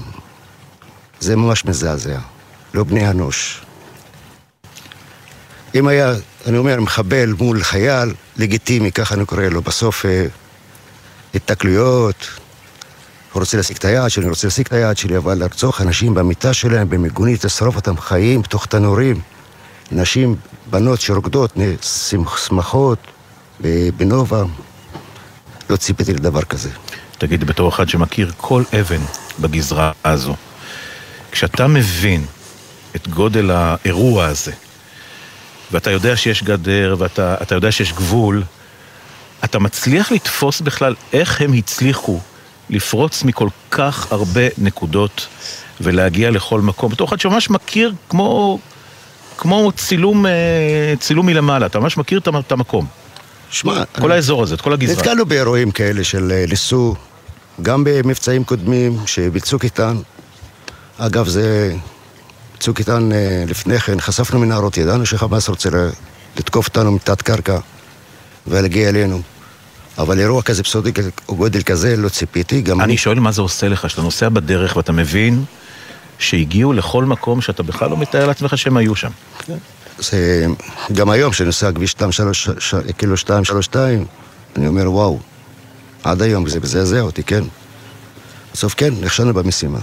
זה 1.20 1.36
ממש 1.36 1.64
מזעזע. 1.64 2.18
לא 2.74 2.84
בני 2.84 3.10
אנוש. 3.10 3.62
אם 5.74 5.88
היה, 5.88 6.14
אני 6.46 6.58
אומר, 6.58 6.80
מחבל 6.80 7.32
מול 7.38 7.62
חייל, 7.62 8.14
לגיטימי, 8.36 8.92
ככה 8.92 9.14
אני 9.14 9.26
קורא 9.26 9.42
לו, 9.42 9.62
בסוף 9.62 10.06
אה, 10.06 10.26
התקלויות, 11.34 12.26
רוצה 13.38 13.56
להשיג 13.56 13.76
את 13.76 13.84
היעד 13.84 14.10
שלי, 14.10 14.28
רוצה 14.28 14.46
להשיג 14.46 14.66
את 14.66 14.72
היעד 14.72 14.96
שלי, 14.96 15.16
אבל 15.16 15.38
לרצוח 15.38 15.80
אנשים 15.80 16.14
במיטה 16.14 16.54
שלהם, 16.54 16.88
במיגונית, 16.88 17.44
לשרוף 17.44 17.76
אותם 17.76 17.96
חיים, 17.96 18.42
בתוך 18.42 18.66
תנורים, 18.66 19.20
נשים, 19.92 20.36
בנות 20.70 21.00
שרוקדות, 21.00 21.52
שמחות, 22.46 22.98
בנובה, 23.96 24.44
לא 25.70 25.76
ציפיתי 25.76 26.12
לדבר 26.12 26.42
כזה. 26.42 26.70
תגיד, 27.18 27.44
בתור 27.44 27.68
אחד 27.68 27.88
שמכיר 27.88 28.32
כל 28.36 28.62
אבן 28.80 29.00
בגזרה 29.40 29.92
הזו, 30.04 30.36
כשאתה 31.30 31.66
מבין 31.66 32.24
את 32.96 33.08
גודל 33.08 33.50
האירוע 33.50 34.24
הזה, 34.26 34.52
ואתה 35.72 35.90
יודע 35.90 36.16
שיש 36.16 36.42
גדר, 36.42 36.96
ואתה 36.98 37.34
אתה 37.42 37.54
יודע 37.54 37.72
שיש 37.72 37.92
גבול, 37.92 38.42
אתה 39.44 39.58
מצליח 39.58 40.12
לתפוס 40.12 40.60
בכלל 40.60 40.94
איך 41.12 41.40
הם 41.40 41.52
הצליחו 41.52 42.20
לפרוץ 42.70 43.22
מכל 43.22 43.48
כך 43.70 44.12
הרבה 44.12 44.40
נקודות 44.58 45.26
ולהגיע 45.80 46.30
לכל 46.30 46.60
מקום. 46.60 46.92
בתור 46.92 47.08
אחד 47.08 47.20
שממש 47.20 47.50
מכיר 47.50 47.92
כמו, 48.08 48.58
כמו 49.38 49.72
צילום, 49.76 50.26
אה, 50.26 50.32
צילום 51.00 51.26
מלמעלה, 51.26 51.66
אתה 51.66 51.78
ממש 51.80 51.96
מכיר 51.96 52.18
את 52.18 52.26
המ- 52.26 52.36
את 52.36 52.52
המקום. 52.52 52.86
שמע, 53.50 53.84
כל 53.84 54.04
אני- 54.04 54.14
האזור 54.14 54.42
הזה, 54.42 54.54
את 54.54 54.60
כל 54.60 54.72
הגזרה. 54.72 54.96
נתקלנו 54.96 55.26
באירועים 55.26 55.70
כאלה 55.70 56.04
של 56.04 56.32
אה, 56.32 56.44
ניסו, 56.48 56.94
גם 57.62 57.84
במבצעים 57.84 58.44
קודמים, 58.44 58.98
שבצוק 59.06 59.64
איתן, 59.64 59.96
אגב, 60.98 61.28
זה... 61.28 61.74
צוק 62.60 62.78
איתן 62.78 63.12
אה, 63.12 63.44
לפני 63.48 63.78
כן, 63.78 64.00
חשפנו 64.00 64.38
מנהרות, 64.38 64.76
ידענו 64.76 65.06
שחמאס 65.06 65.48
רוצה 65.48 65.68
לתקוף 66.36 66.66
אותנו 66.68 66.92
מתת 66.92 67.22
קרקע 67.22 67.58
ולהגיע 68.46 68.88
אלינו. 68.88 69.20
אבל 69.98 70.18
אירוע 70.18 70.42
כזה 70.42 70.62
או 71.28 71.36
גודל 71.36 71.62
כזה 71.62 71.96
לא 71.96 72.08
ציפיתי, 72.08 72.60
גם 72.60 72.80
אני 72.80 72.96
שואל 72.96 73.20
מה 73.20 73.32
זה 73.32 73.42
עושה 73.42 73.68
לך, 73.68 73.90
שאתה 73.90 74.02
נוסע 74.02 74.28
בדרך 74.28 74.76
ואתה 74.76 74.92
מבין 74.92 75.44
שהגיעו 76.18 76.72
לכל 76.72 77.04
מקום 77.04 77.40
שאתה 77.40 77.62
בכלל 77.62 77.90
לא 77.90 77.96
מתאר 77.96 78.26
לעצמך 78.26 78.58
שהם 78.58 78.76
היו 78.76 78.94
שם. 78.94 79.10
זה, 79.98 80.46
גם 80.92 81.10
היום, 81.10 81.32
כשאני 81.32 81.46
נוסע 81.46 81.72
כביש 81.72 81.94
232, 81.94 82.92
כאילו 82.92 83.12
232, 83.12 84.04
אני 84.56 84.66
אומר, 84.66 84.92
וואו, 84.92 85.18
עד 86.04 86.22
היום 86.22 86.48
זה 86.48 86.60
מזעזע 86.60 87.00
אותי, 87.00 87.22
כן. 87.22 87.44
בסוף 88.52 88.74
כן, 88.74 88.94
נכשלנו 89.00 89.34
במשימה, 89.34 89.78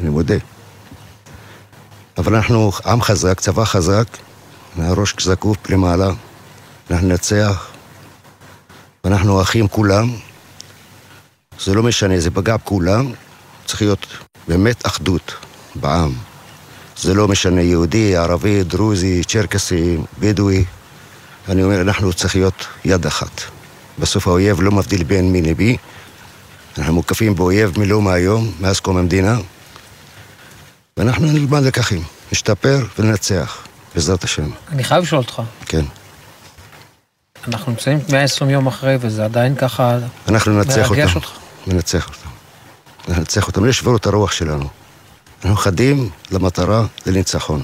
אני 0.00 0.08
מודה. 0.08 0.34
אבל 2.18 2.34
אנחנו 2.34 2.72
עם 2.86 3.02
חזק, 3.02 3.40
צבא 3.40 3.64
חזק, 3.64 4.06
מהראש 4.76 5.14
זקוף 5.20 5.70
למעלה, 5.70 6.10
אנחנו 6.90 7.08
ננצח, 7.08 7.69
ואנחנו 9.04 9.42
אחים 9.42 9.68
כולם. 9.68 10.14
זה 11.60 11.74
לא 11.74 11.82
משנה, 11.82 12.20
זה 12.20 12.30
פגע 12.30 12.56
בכולם, 12.56 13.12
צריך 13.66 13.82
להיות 13.82 14.06
באמת 14.48 14.86
אחדות 14.86 15.32
בעם. 15.74 16.12
זה 16.96 17.14
לא 17.14 17.28
משנה 17.28 17.62
יהודי, 17.62 18.16
ערבי, 18.16 18.64
דרוזי, 18.64 19.24
צ'רקסי, 19.24 19.96
בדואי. 20.18 20.64
אני 21.48 21.62
אומר, 21.62 21.80
אנחנו 21.80 22.12
צריכים 22.12 22.40
להיות 22.40 22.66
יד 22.84 23.06
אחת. 23.06 23.40
בסוף 23.98 24.28
האויב 24.28 24.60
לא 24.60 24.72
מבדיל 24.72 25.04
בין 25.04 25.32
מי 25.32 25.42
לבי. 25.42 25.76
אנחנו 26.78 26.94
מוקפים 26.94 27.34
באויב 27.34 27.78
מלא 27.78 28.00
מהיום, 28.00 28.52
מאז 28.60 28.80
קום 28.80 28.96
המדינה. 28.96 29.38
ואנחנו 30.96 31.26
נלמד 31.26 31.62
לקחים, 31.62 32.02
נשתפר 32.32 32.86
וננצח, 32.98 33.66
בעזרת 33.94 34.24
השם. 34.24 34.50
אני 34.68 34.84
חייב 34.84 35.02
לשאול 35.02 35.20
אותך, 35.20 35.42
כן. 35.66 35.84
אנחנו 37.48 37.72
נמצאים 37.72 37.98
120 38.12 38.50
יום 38.50 38.66
אחרי, 38.66 38.96
וזה 39.00 39.24
עדיין 39.24 39.54
ככה... 39.54 39.98
אנחנו 40.28 40.52
ננצח 40.52 40.90
אותם. 40.90 41.06
אותך. 41.14 41.30
ננצח 41.66 42.08
אותם. 42.08 42.28
ננצח 43.18 43.46
אותם, 43.46 43.64
לא 43.64 43.70
ישברו 43.70 43.96
את 43.96 44.06
הרוח 44.06 44.32
שלנו. 44.32 44.68
אנחנו 45.44 45.56
חדים 45.56 46.10
למטרה, 46.30 46.82
לניצחון. 47.06 47.62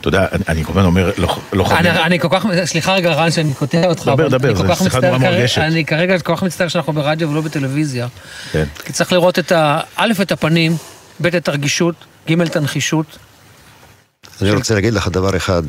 אתה 0.00 0.08
יודע, 0.08 0.26
אני- 0.48 0.64
הזמן 0.68 0.84
אומר, 0.84 1.10
לא- 1.16 1.38
לוחמים. 1.52 1.78
אני, 1.78 1.90
אני 2.02 2.20
כל 2.20 2.28
כך, 2.30 2.46
סליחה 2.64 2.94
רגע 2.94 3.12
רן 3.12 3.30
שאני 3.30 3.54
קוטע 3.54 3.84
אותך, 3.86 4.02
דבר, 4.02 4.28
דבר, 4.28 4.68
כך 4.74 4.78
שיחה 4.82 5.00
נורא 5.00 5.18
מרגשת. 5.18 5.58
אני 5.58 5.84
כרגע 5.84 6.18
כל 6.18 6.36
כך 6.36 6.42
מצטער 6.42 6.68
שאנחנו 6.68 6.92
ברדיו 6.92 7.30
ולא 7.30 7.40
בטלוויזיה. 7.40 8.08
כן. 8.52 8.64
כי 8.84 8.92
צריך 8.92 9.12
לראות 9.12 9.38
את 9.38 9.52
ה... 9.52 9.80
א', 9.96 10.12
את 10.22 10.32
הפנים, 10.32 10.76
ב', 11.20 11.26
את 11.26 11.48
הרגישות, 11.48 11.94
ג', 12.30 12.40
את 12.40 12.56
הנחישות. 12.56 13.18
אני 14.42 14.50
רוצה 14.50 14.74
להגיד 14.74 14.94
לך 14.94 15.08
דבר 15.08 15.36
אחד. 15.36 15.62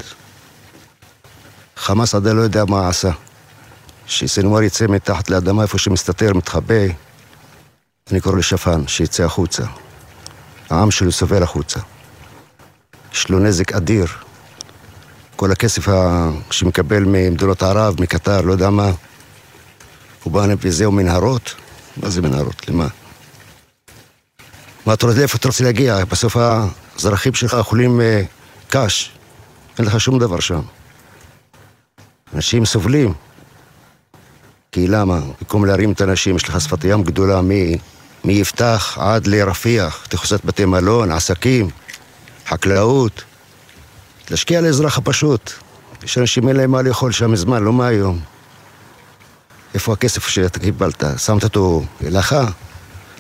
חמאס 1.84 2.16
עדיין 2.16 2.36
לא 2.36 2.42
יודע 2.42 2.66
מה 2.66 2.90
עשה. 2.90 3.12
שסנוואר 4.08 4.64
יצא 4.64 4.86
מתחת 4.88 5.30
לאדמה 5.30 5.62
איפה 5.64 5.78
שמסתתר, 5.78 6.34
מתחבא, 6.34 6.84
אני 8.12 8.22
קורא 8.22 8.38
לשפן, 8.38 8.88
שיצא 8.88 9.24
החוצה. 9.24 9.64
העם 10.70 10.92
שלו 10.92 11.12
סובל 11.12 11.44
החוצה. 11.44 11.80
יש 13.14 13.30
לו 13.30 13.40
נזק 13.40 13.72
אדיר. 13.74 14.06
כל 15.36 15.52
הכסף 15.52 15.90
ה- 15.90 16.30
שמקבל 16.52 17.04
ממדינות 17.04 17.64
ערב, 17.64 18.02
מקטר, 18.02 18.42
לא 18.42 18.52
יודע 18.52 18.70
מה, 18.70 18.92
הוא 20.24 20.34
בא 20.34 20.46
וזהו 20.62 20.92
מנהרות? 20.92 21.56
מה 21.98 22.10
זה 22.10 22.22
מנהרות? 22.22 22.70
למה? 22.70 22.88
מה 24.86 24.94
אתה 24.94 25.06
רוצה, 25.06 25.20
לאיפה 25.20 25.38
אתה 25.38 25.48
רוצה 25.48 25.64
להגיע? 25.64 26.06
בסוף 26.06 26.38
האזרחים 26.38 27.34
שלך 27.34 27.54
אוכלים 27.54 28.02
אה, 28.02 28.22
קש, 28.70 29.12
אין 29.78 29.86
לך 29.86 30.00
שום 30.00 30.20
דבר 30.20 30.40
שם. 30.40 30.62
אנשים 32.36 32.66
סובלים. 32.66 33.14
כי 34.72 34.88
למה? 34.88 35.20
במקום 35.42 35.66
להרים 35.66 35.92
את 35.92 36.02
האנשים, 36.02 36.36
יש 36.36 36.44
לך 36.50 36.62
שפת 36.62 36.84
ים 36.84 37.04
גדולה 37.04 37.42
מ- 37.42 37.76
מיפתח 38.24 38.98
עד 39.02 39.28
לרפיח, 39.28 40.06
תחוסת 40.10 40.46
בתי 40.46 40.66
מלון, 40.66 41.12
עסקים, 41.12 41.70
חקלאות. 42.48 43.24
להשקיע 44.32 44.62
לאזרח 44.62 44.98
הפשוט. 44.98 45.52
יש 46.04 46.18
אנשים 46.18 46.48
אין 46.48 46.56
להם 46.58 46.72
מה 46.72 46.82
לאכול 46.82 47.12
שם 47.12 47.32
מזמן, 47.32 47.64
לא 47.64 47.74
מהיום. 47.74 48.20
איפה 49.74 49.94
הכסף 49.94 50.28
שאתה 50.28 50.60
קיבלת? 50.60 51.04
שמת 51.18 51.44
אותו 51.44 51.84
לך? 52.02 52.36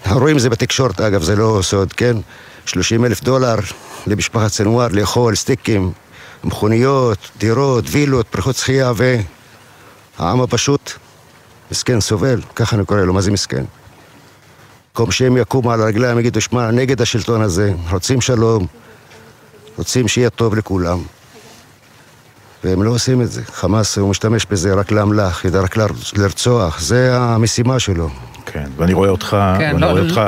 אנחנו 0.05 0.20
רואים 0.20 0.36
את 0.38 0.41
זה 0.41 0.49
בתקשורת, 0.49 1.01
אגב, 1.01 1.24
זה 1.24 1.36
לא 1.36 1.59
סוד, 1.64 1.93
כן? 1.93 2.18
30 2.66 3.05
אלף 3.05 3.24
דולר 3.24 3.55
למשפחת 4.07 4.47
סנוואר 4.47 4.88
לאכול 4.91 5.36
סטיקים, 5.36 5.91
מכוניות, 6.44 7.18
דירות, 7.38 7.86
וילות, 7.88 8.26
בריכות 8.34 8.56
שחייה, 8.56 8.91
והעם 8.96 10.41
הפשוט 10.41 10.91
מסכן, 11.72 12.00
סובל, 12.00 12.41
ככה 12.56 12.76
אני 12.76 12.86
קורא 12.86 13.00
לו, 13.00 13.14
מה 13.14 13.22
זה 13.22 13.32
מסכן? 13.32 13.64
במקום 14.94 15.12
שהם 15.12 15.38
יקומו 15.38 15.72
על 15.72 15.82
הרגליים, 15.82 16.20
יגידו, 16.20 16.41
שמע, 16.41 16.72
נגד 16.72 17.02
השלטון 17.02 17.41
הזה, 17.41 17.74
רוצים 17.91 18.22
שלום, 18.22 18.68
רוצים 19.78 20.08
שיהיה 20.08 20.30
טוב 20.30 20.56
לכולם. 20.56 21.00
והם 22.64 22.84
לא 22.84 22.89
עושים 22.91 23.22
את 23.22 23.32
זה. 23.32 23.41
חמאס, 23.46 23.98
הוא 23.98 24.10
משתמש 24.10 24.46
בזה 24.46 24.74
רק 24.74 24.91
לאמל"ח, 24.91 25.46
יודע 25.46 25.62
רק 25.62 25.78
לרצוח, 26.18 26.80
זה 26.80 27.18
המשימה 27.18 27.80
שלו. 27.80 28.10
כן, 28.46 28.70
ואני 28.78 28.94
רואה 28.94 29.10
אותך, 29.10 29.28
כן, 29.30 29.70
ואני 29.70 29.82
לא, 29.82 29.86
רואה 29.86 30.02
לא- 30.02 30.10
אותך, 30.10 30.22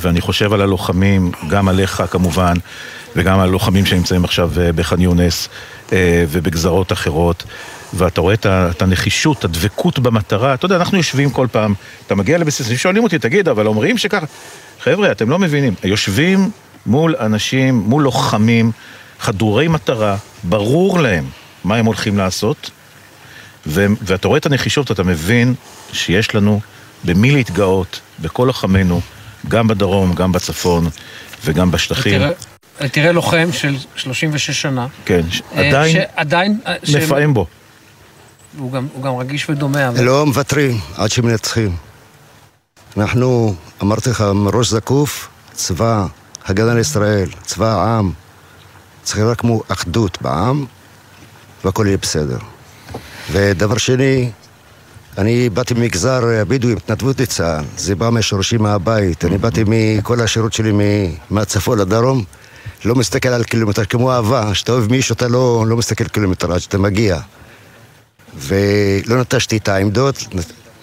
ואני 0.00 0.20
חושב 0.20 0.52
על 0.52 0.60
הלוחמים, 0.60 1.32
גם 1.48 1.68
עליך 1.68 2.02
כמובן, 2.10 2.54
וגם 3.16 3.40
הלוחמים 3.40 3.86
שנמצאים 3.86 4.24
עכשיו 4.24 4.50
אה, 4.60 4.72
בח'אן 4.72 5.00
יונס 5.00 5.48
אה, 5.92 6.24
ובגזרות 6.28 6.92
אחרות. 6.92 7.44
ואתה 7.94 8.20
רואה 8.20 8.34
את 8.46 8.82
הנחישות, 8.82 9.44
הדבקות 9.44 9.98
במטרה. 9.98 10.54
אתה 10.54 10.64
יודע, 10.64 10.76
אנחנו 10.76 10.96
יושבים 10.96 11.30
כל 11.30 11.46
פעם, 11.52 11.74
אתה 12.06 12.14
מגיע 12.14 12.38
לבסיס, 12.38 12.68
שואלים 12.76 13.02
אותי, 13.02 13.18
תגיד, 13.18 13.48
אבל 13.48 13.66
אומרים 13.66 13.98
שככה... 13.98 14.26
חבר'ה, 14.82 15.12
אתם 15.12 15.30
לא 15.30 15.38
מבינים. 15.38 15.74
יושבים 15.84 16.50
מול 16.86 17.14
אנשים, 17.20 17.74
מול 17.74 18.02
לוחמים, 18.02 18.72
חדורי 19.20 19.68
מטרה, 19.68 20.16
ברור 20.42 21.00
להם 21.00 21.24
מה 21.64 21.76
הם 21.76 21.86
הולכים 21.86 22.18
לעשות, 22.18 22.70
ו- 23.66 23.86
ואתה 24.02 24.28
רואה 24.28 24.38
את 24.38 24.46
הנחישות, 24.46 24.90
אתה 24.90 25.02
מבין 25.02 25.54
שיש 25.92 26.34
לנו 26.34 26.60
במי 27.04 27.30
להתגאות, 27.30 28.00
בכל 28.18 28.44
לוחמינו, 28.44 29.00
גם 29.48 29.68
בדרום, 29.68 30.14
גם 30.14 30.32
בצפון 30.32 30.88
וגם 31.44 31.70
בשטחים. 31.70 32.20
תראה 32.88 33.12
לוחם 33.12 33.48
של 33.52 33.76
36 33.96 34.50
שנה. 34.62 34.86
כן, 35.04 35.20
ש- 35.30 35.42
אה, 35.56 35.68
עדיין 35.68 35.92
שעדיין... 35.92 36.58
אה, 36.66 36.74
ש- 36.84 36.94
מפעם 36.94 37.34
בו. 37.34 37.46
הוא 38.58 38.72
גם- 38.72 38.86
הוא 38.94 39.02
גם 39.02 39.16
רגיש 39.16 39.50
ודומע. 39.50 39.88
אבל- 39.88 40.02
לא 40.04 40.26
מוותרים 40.26 40.78
עד 40.96 41.10
שמנצחים. 41.10 41.76
אנחנו, 42.96 43.54
אמרתי 43.82 44.10
לך, 44.10 44.24
מראש 44.34 44.68
זקוף, 44.70 45.28
צבא 45.52 46.06
הגנה 46.46 46.74
לישראל, 46.74 47.28
צבא 47.42 47.66
העם. 47.74 48.12
צריך 49.02 49.18
רק 49.26 49.40
כמו 49.40 49.62
אחדות 49.68 50.18
בעם, 50.22 50.64
והכל 51.64 51.84
יהיה 51.86 51.96
בסדר. 52.02 52.38
ודבר 53.30 53.78
שני, 53.78 54.30
אני 55.18 55.48
באתי 55.50 55.74
ממגזר 55.74 56.20
הבדואי, 56.40 56.72
התנדבות 56.72 57.20
לצה"ל. 57.20 57.64
זה 57.76 57.94
בא 57.94 58.10
מהשורשים 58.10 58.62
מהבית. 58.62 59.24
אני 59.24 59.38
באתי 59.38 59.64
מכל 59.66 60.20
השירות 60.20 60.52
שלי 60.52 60.72
מהצפון 61.30 61.78
לדרום. 61.78 62.24
לא 62.84 62.94
מסתכל 62.94 63.28
על 63.28 63.44
קילומטר, 63.44 63.84
כמו 63.84 64.12
אהבה, 64.12 64.50
כשאתה 64.52 64.72
אוהב 64.72 64.90
מישהו 64.90 65.12
אתה 65.12 65.28
לא, 65.28 65.64
לא 65.66 65.76
מסתכל 65.76 66.04
קילומטר 66.04 66.52
עד 66.52 66.58
שאתה 66.58 66.78
מגיע. 66.78 67.18
ולא 68.36 69.20
נטשתי 69.20 69.56
את 69.56 69.68
העמדות, 69.68 70.24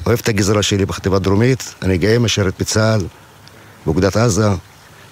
אוהב 0.05 0.19
את 0.21 0.29
הגזרה 0.29 0.63
שלי 0.63 0.85
בחטיבה 0.85 1.19
דרומית, 1.19 1.75
אני 1.81 1.97
גאה 1.97 2.19
משרת 2.19 2.53
בצה"ל, 2.59 3.01
באוגדת 3.85 4.17
עזה, 4.17 4.47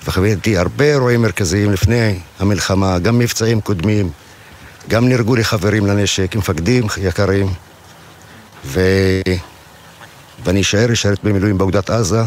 וחוויתי 0.07 0.57
הרבה 0.57 0.85
אירועים 0.85 1.21
מרכזיים 1.21 1.71
לפני 1.71 2.19
המלחמה, 2.39 2.99
גם 2.99 3.19
מבצעים 3.19 3.61
קודמים, 3.61 4.09
גם 4.89 5.09
נהרגו 5.09 5.35
לי 5.35 5.43
חברים 5.43 5.85
לנשק, 5.85 6.35
מפקדים 6.35 6.87
יקרים, 7.01 7.47
ו... 8.65 8.81
ואני 10.43 10.61
אשאר 10.61 10.87
לשרת 10.87 11.23
במילואים 11.23 11.57
באוגדת 11.57 11.89
עזה, 11.89 12.21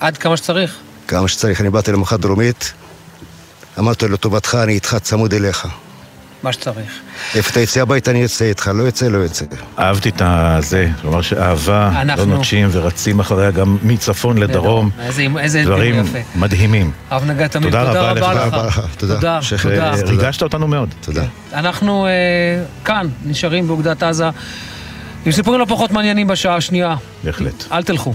עד 0.00 0.16
כמה 0.18 0.36
שצריך. 0.36 0.76
כמה 1.08 1.28
שצריך. 1.28 1.60
אני 1.60 1.70
באתי 1.70 1.92
למח"ט 1.92 2.20
דרומית, 2.20 2.72
אמרתי 3.78 4.06
לו, 4.08 4.14
לטובתך, 4.14 4.54
אני 4.62 4.72
איתך 4.72 4.96
צמוד 5.02 5.34
אליך. 5.34 5.66
מה 6.42 6.52
שצריך. 6.52 6.90
איפה 7.34 7.50
אתה 7.50 7.60
יוצא 7.60 7.80
הביתה, 7.82 8.10
אני 8.10 8.22
יוצא 8.22 8.44
איתך, 8.44 8.70
לא 8.74 8.82
יוצא, 8.82 9.08
לא 9.08 9.18
יוצא. 9.18 9.44
אהבתי 9.78 10.08
את 10.08 10.22
הזה, 10.24 10.88
כלומר 11.02 11.22
שאהבה, 11.22 11.90
לא 11.94 12.00
אנחנו- 12.00 12.24
נוטשים 12.24 12.68
ורצים 12.72 13.20
אחריה 13.20 13.50
גם 13.50 13.78
מצפון 13.82 14.38
לדרום. 14.38 14.90
איזה- 15.00 15.26
איזה 15.40 15.62
דברים 15.64 16.04
יפה. 16.04 16.18
מדהימים. 16.36 16.90
הרב 17.10 17.24
נגע 17.24 17.48
תמיד, 17.48 17.64
תודה 17.70 17.86
תודה 17.86 18.00
רבה 18.10 18.32
רבה 18.32 18.34
לך. 18.34 18.40
לך. 18.44 18.50
תודה 18.50 18.56
רבה 18.58 18.68
לך, 18.68 18.80
תודה. 18.98 19.14
תודה, 19.14 19.38
שכ- 19.42 19.62
תודה. 19.62 19.90
ריגשת 20.06 20.42
אותנו 20.42 20.66
מאוד. 20.68 20.94
תודה. 21.00 21.24
אנחנו 21.52 22.06
אה, 22.06 22.10
כאן, 22.84 23.06
נשארים 23.26 23.66
באוגדת 23.66 24.02
עזה, 24.02 24.28
עם 25.26 25.32
סיפורים 25.32 25.60
לא 25.60 25.64
פחות 25.68 25.90
מעניינים 25.90 26.26
בשעה 26.26 26.56
השנייה. 26.56 26.94
בהחלט. 27.24 27.64
אל 27.72 27.82
תלכו. 27.82 28.14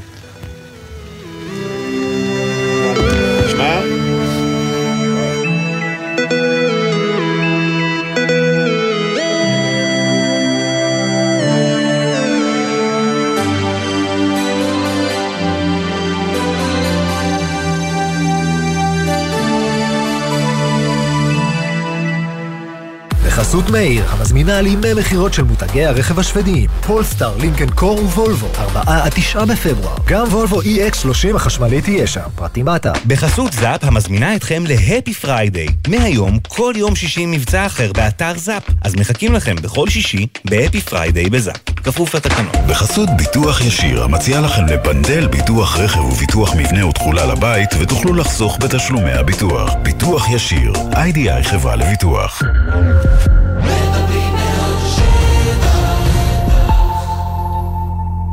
בחסות 23.53 23.69
מאיר, 23.69 24.05
המזמינה 24.09 24.57
אל 24.57 24.67
ימי 24.67 24.93
מכירות 24.93 25.33
של 25.33 25.43
מותגי 25.43 25.85
הרכב 25.85 26.19
השוודיים. 26.19 26.69
פולסטאר, 26.87 27.37
Lynk & 27.37 27.69
Co 27.69 27.99
ווולבו, 27.99 28.47
4 28.57 28.81
עד 28.85 29.11
9 29.15 29.45
בפברואר. 29.45 29.95
גם 30.07 30.27
וולבו 30.27 30.61
EX30 30.61 31.35
החשמלית 31.35 31.83
תהיה 31.83 32.07
שם, 32.07 32.21
פרטים 32.35 32.65
באתר. 32.65 32.91
בחסות 33.07 33.53
זאפ 33.53 33.83
המזמינה 33.83 34.35
אתכם 34.35 34.63
ל 34.67 34.75
Happy 34.75 35.13
Friday. 35.13 35.67
מהיום, 35.87 36.39
כל 36.47 36.73
יום 36.75 36.95
שישי 36.95 37.25
מבצע 37.25 37.65
אחר 37.65 37.91
באתר 37.93 38.33
זאפ. 38.37 38.63
אז 38.81 38.95
מחכים 38.95 39.33
לכם 39.33 39.55
בכל 39.55 39.89
שישי 39.89 40.27
ב 40.45 40.81
Happy 40.81 41.03
Friday 41.03 41.29
בזאפ. 41.29 41.57
כפוף 41.83 42.15
לתקנון. 42.15 42.51
בחסות 42.67 43.09
ביטוח 43.17 43.61
ישיר, 43.61 44.03
המציע 44.03 44.41
לכם 44.41 44.65
לבנדל 44.65 45.27
ביטוח 45.27 45.77
רכב 45.77 45.99
וביטוח 45.99 46.55
מבנה 46.55 46.85
ותכולה 46.87 47.25
לבית, 47.25 47.69
ותוכלו 47.79 48.13
לחסוך 48.13 48.57
בתשלומי 48.61 49.11
הביטוח. 49.11 49.73
ביטוח 49.83 50.29
ישיר, 50.29 50.73
איי-די-איי 50.95 51.43
חברה 51.43 51.75
לביטוח. 51.75 52.41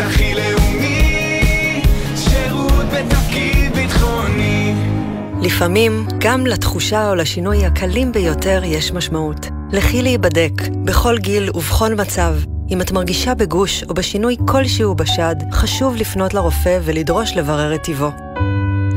הכי 0.00 0.34
לאומי, 0.34 1.82
שירות 2.16 2.84
בתפקיד 2.92 3.72
ביטחוני. 3.74 4.74
לפעמים, 5.42 6.06
גם 6.18 6.46
לתחושה 6.46 7.10
או 7.10 7.14
לשינוי 7.14 7.66
הקלים 7.66 8.12
ביותר 8.12 8.62
יש 8.64 8.92
משמעות. 8.92 9.46
לכי 9.72 10.02
להיבדק, 10.02 10.52
בכל 10.84 11.18
גיל 11.18 11.50
ובכל 11.54 11.94
מצב. 11.94 12.34
אם 12.70 12.80
את 12.80 12.92
מרגישה 12.92 13.34
בגוש 13.34 13.84
או 13.88 13.94
בשינוי 13.94 14.36
כלשהו 14.48 14.94
בשד, 14.94 15.36
חשוב 15.52 15.96
לפנות 15.96 16.34
לרופא 16.34 16.78
ולדרוש 16.82 17.36
לברר 17.36 17.74
את 17.74 17.82
טיבו. 17.82 18.10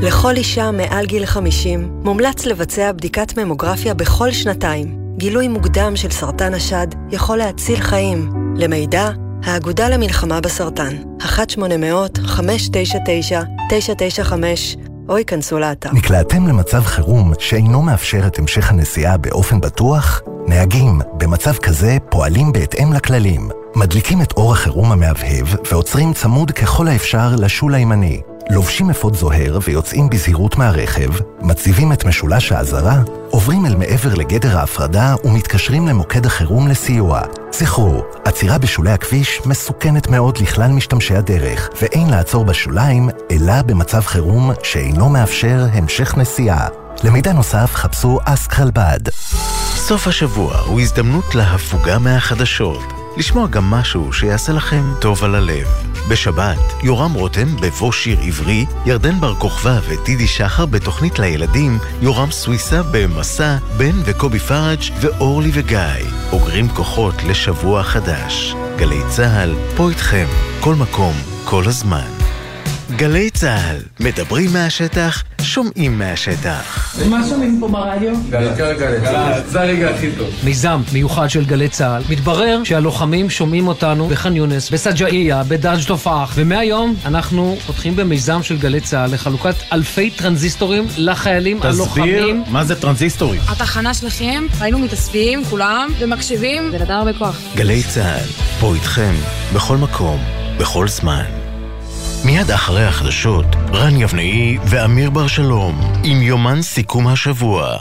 לכל 0.02 0.36
אישה 0.36 0.70
מעל 0.70 1.06
גיל 1.06 1.26
50 1.26 2.00
מומלץ 2.04 2.46
לבצע 2.46 2.92
בדיקת 2.92 3.38
ממוגרפיה 3.38 3.94
בכל 3.94 4.32
שנתיים. 4.32 5.00
גילוי 5.16 5.48
מוקדם 5.48 5.96
של 5.96 6.10
סרטן 6.10 6.54
השד 6.54 6.86
יכול 7.10 7.36
להציל 7.36 7.80
חיים. 7.80 8.30
למידע, 8.56 9.10
האגודה 9.44 9.88
למלחמה 9.88 10.40
בסרטן, 10.40 10.96
1-800-599-995, 11.20 11.22
או 15.08 15.18
ייכנסו 15.18 15.58
לאתר. 15.58 15.92
נקלעתם 15.92 16.46
למצב 16.46 16.84
חירום 16.84 17.32
שאינו 17.38 17.82
מאפשר 17.82 18.26
את 18.26 18.38
המשך 18.38 18.70
הנסיעה 18.70 19.16
באופן 19.16 19.60
בטוח? 19.60 20.20
נהגים 20.46 21.00
במצב 21.16 21.52
כזה 21.52 21.96
פועלים 22.10 22.52
בהתאם 22.52 22.92
לכללים. 22.92 23.48
מדליקים 23.76 24.22
את 24.22 24.32
אור 24.32 24.52
החירום 24.52 24.92
המהבהב 24.92 25.46
ועוצרים 25.70 26.12
צמוד 26.12 26.50
ככל 26.50 26.88
האפשר 26.88 27.34
לשול 27.38 27.74
הימני. 27.74 28.20
לובשים 28.52 28.90
אפוד 28.90 29.16
זוהר 29.16 29.58
ויוצאים 29.62 30.10
בזהירות 30.10 30.56
מהרכב, 30.56 31.10
מציבים 31.40 31.92
את 31.92 32.04
משולש 32.04 32.52
האזהרה, 32.52 33.02
עוברים 33.30 33.66
אל 33.66 33.74
מעבר 33.76 34.14
לגדר 34.14 34.58
ההפרדה 34.58 35.14
ומתקשרים 35.24 35.88
למוקד 35.88 36.26
החירום 36.26 36.68
לסיוע. 36.68 37.20
זכרו, 37.52 38.04
עצירה 38.24 38.58
בשולי 38.58 38.90
הכביש 38.90 39.40
מסוכנת 39.46 40.08
מאוד 40.08 40.38
לכלל 40.38 40.70
משתמשי 40.70 41.16
הדרך, 41.16 41.70
ואין 41.82 42.10
לעצור 42.10 42.44
בשוליים, 42.44 43.08
אלא 43.30 43.62
במצב 43.62 44.00
חירום 44.00 44.50
שאינו 44.62 45.08
מאפשר 45.08 45.66
המשך 45.72 46.16
נסיעה. 46.16 46.66
למידע 47.04 47.32
נוסף 47.32 47.70
חפשו 47.74 48.18
אסק 48.24 48.60
רלב"ד. 48.60 49.08
סוף 49.74 50.06
השבוע 50.06 50.58
הוא 50.58 50.80
הזדמנות 50.80 51.34
להפוגה 51.34 51.98
מהחדשות. 51.98 52.82
לשמוע 53.16 53.46
גם 53.46 53.64
משהו 53.64 54.12
שיעשה 54.12 54.52
לכם 54.52 54.82
טוב 55.00 55.24
על 55.24 55.34
הלב. 55.34 55.89
בשבת, 56.08 56.58
יורם 56.82 57.12
רותם 57.12 57.56
בבוא 57.56 57.92
שיר 57.92 58.18
עברי, 58.20 58.66
ירדן 58.86 59.20
בר 59.20 59.34
כוכבא 59.34 59.80
וטידי 59.88 60.26
שחר 60.26 60.66
בתוכנית 60.66 61.18
לילדים, 61.18 61.78
יורם 62.00 62.30
סוויסה 62.30 62.82
במסע, 62.92 63.56
בן 63.76 63.96
וקובי 64.04 64.38
פראג' 64.38 64.80
ואורלי 65.00 65.50
וגיא. 65.52 65.78
אוגרים 66.32 66.68
כוחות 66.68 67.14
לשבוע 67.24 67.82
חדש. 67.82 68.54
גלי 68.76 69.00
צה"ל, 69.08 69.54
פה 69.76 69.90
איתכם, 69.90 70.26
כל 70.60 70.74
מקום, 70.74 71.14
כל 71.44 71.64
הזמן. 71.66 72.19
גלי 72.96 73.30
צה"ל, 73.30 73.76
מדברים 74.00 74.52
מהשטח, 74.52 75.22
שומעים 75.42 75.98
מהשטח. 75.98 76.94
ומה 76.98 77.28
שומעים 77.28 77.56
פה 77.60 77.68
ברדיו? 77.68 78.14
בעיקר 78.30 78.72
גלי 78.72 79.00
צה"ל. 79.00 79.42
זה 79.46 79.60
הרגע 79.60 79.90
הכי 79.90 80.12
טוב. 80.18 80.28
מיזם 80.44 80.82
מיוחד 80.92 81.30
של 81.30 81.44
גלי 81.44 81.68
צה"ל. 81.68 82.02
מתברר 82.10 82.64
שהלוחמים 82.64 83.30
שומעים 83.30 83.68
אותנו 83.68 84.08
בח'אן 84.08 84.36
יונס, 84.36 84.70
בסג'אעיה, 84.70 85.42
בדאג' 85.48 85.84
תופח, 85.86 86.32
ומהיום 86.34 86.94
אנחנו 87.04 87.56
פותחים 87.66 87.96
במיזם 87.96 88.42
של 88.42 88.58
גלי 88.58 88.80
צה"ל 88.80 89.14
לחלוקת 89.14 89.54
אלפי 89.72 90.10
טרנזיסטורים 90.10 90.86
לחיילים 90.96 91.58
הלוחמים. 91.62 92.16
תסביר 92.16 92.52
מה 92.52 92.64
זה 92.64 92.80
טרנזיסטורים. 92.80 93.40
התחנה 93.48 93.94
שלכם, 93.94 94.44
היינו 94.60 94.78
מתאספים 94.78 95.44
כולם 95.44 95.88
ומקשיבים, 95.98 96.70
זה 96.70 96.78
נתן 96.78 96.92
הרבה 96.92 97.12
כוח. 97.12 97.40
גלי 97.56 97.82
צה"ל, 97.82 98.26
פה 98.60 98.74
איתכם, 98.74 99.14
בכל 99.54 99.76
מקום, 99.76 100.18
בכל 100.58 100.88
זמן. 100.88 101.39
מיד 102.24 102.50
אחרי 102.50 102.84
החדשות, 102.84 103.46
רן 103.72 103.96
יבנאי 103.96 104.58
ואמיר 104.64 105.10
בר 105.10 105.26
שלום, 105.26 105.80
עם 106.04 106.22
יומן 106.22 106.62
סיכום 106.62 107.08
השבוע. 107.08 107.76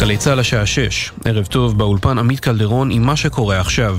גלי 0.00 0.16
צה"ל 0.16 0.38
השעה 0.38 0.66
6, 0.66 1.12
ערב 1.24 1.46
טוב 1.46 1.78
באולפן 1.78 2.18
עמית 2.18 2.40
קלדרון 2.40 2.90
עם 2.90 3.02
מה 3.02 3.16
שקורה 3.16 3.60
עכשיו. 3.60 3.98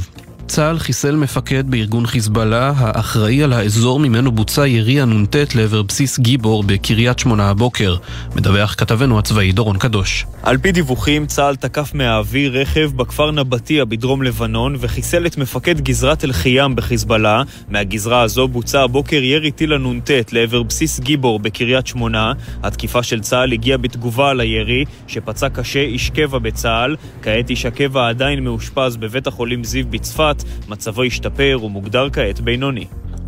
צה"ל 0.50 0.80
חיסל 0.80 1.16
מפקד 1.16 1.72
בארגון 1.72 2.06
חיזבאללה, 2.06 2.74
האחראי 2.78 3.44
על 3.44 3.54
האזור 3.54 4.00
ממנו 4.00 4.32
בוצע 4.32 4.68
ירי 4.68 5.02
הנ"ט 5.02 5.56
לעבר 5.56 5.82
בסיס 5.82 6.20
גיבור 6.20 6.64
בקריית 6.64 7.20
שמונה 7.20 7.50
הבוקר. 7.50 7.96
מדווח 8.36 8.76
כתבנו 8.78 9.20
הצבאי 9.20 9.52
דורון 9.52 9.78
קדוש. 9.78 10.26
על 10.44 10.58
פי 10.58 10.72
דיווחים, 10.72 11.26
צה"ל 11.26 11.56
תקף 11.56 11.92
מהאוויר 11.94 12.62
רכב 12.62 12.92
בכפר 12.96 13.32
נבטיה 13.32 13.86
בדרום 13.86 14.24
לבנון 14.24 14.76
וחיסל 14.80 15.26
את 15.26 15.38
מפקד 15.38 15.82
גזרת 15.82 16.24
אל-חיאם 16.24 16.76
בחיזבאללה. 16.76 17.44
מהגזרה 17.70 18.22
הזו 18.22 18.48
בוצע 18.48 18.82
הבוקר 18.82 19.24
ירי 19.24 19.52
טיל 19.52 19.74
הנ"ט 19.74 20.12
לעבר 20.32 20.64
בסיס 20.64 21.00
גיבור 21.00 21.40
בקריית 21.40 21.88
שמונה. 21.88 22.34
התקיפה 22.64 23.04
של 23.04 23.20
צה"ל 23.20 23.54
הגיעה 23.54 23.78
בתגובה 23.78 24.30
על 24.30 24.40
הירי, 24.40 24.86
שפצע 25.08 25.50
קשה 25.50 25.82
איש 25.82 26.10
קבע 26.10 26.40
בצה"ל. 26.40 26.96
כעת 27.22 27.50
איש 27.50 27.66
הקבע 27.66 28.10
עדיין 28.10 28.44
מאושפז 28.44 28.98
בבית 28.98 29.28
החולים 29.28 29.64
זיו 29.64 29.86
בצפת. 29.90 30.39
מצבו 30.68 31.04
השתפר 31.04 31.60
ומוגדר 31.64 32.08
כעת 32.14 32.40
בינוני. 32.42 32.86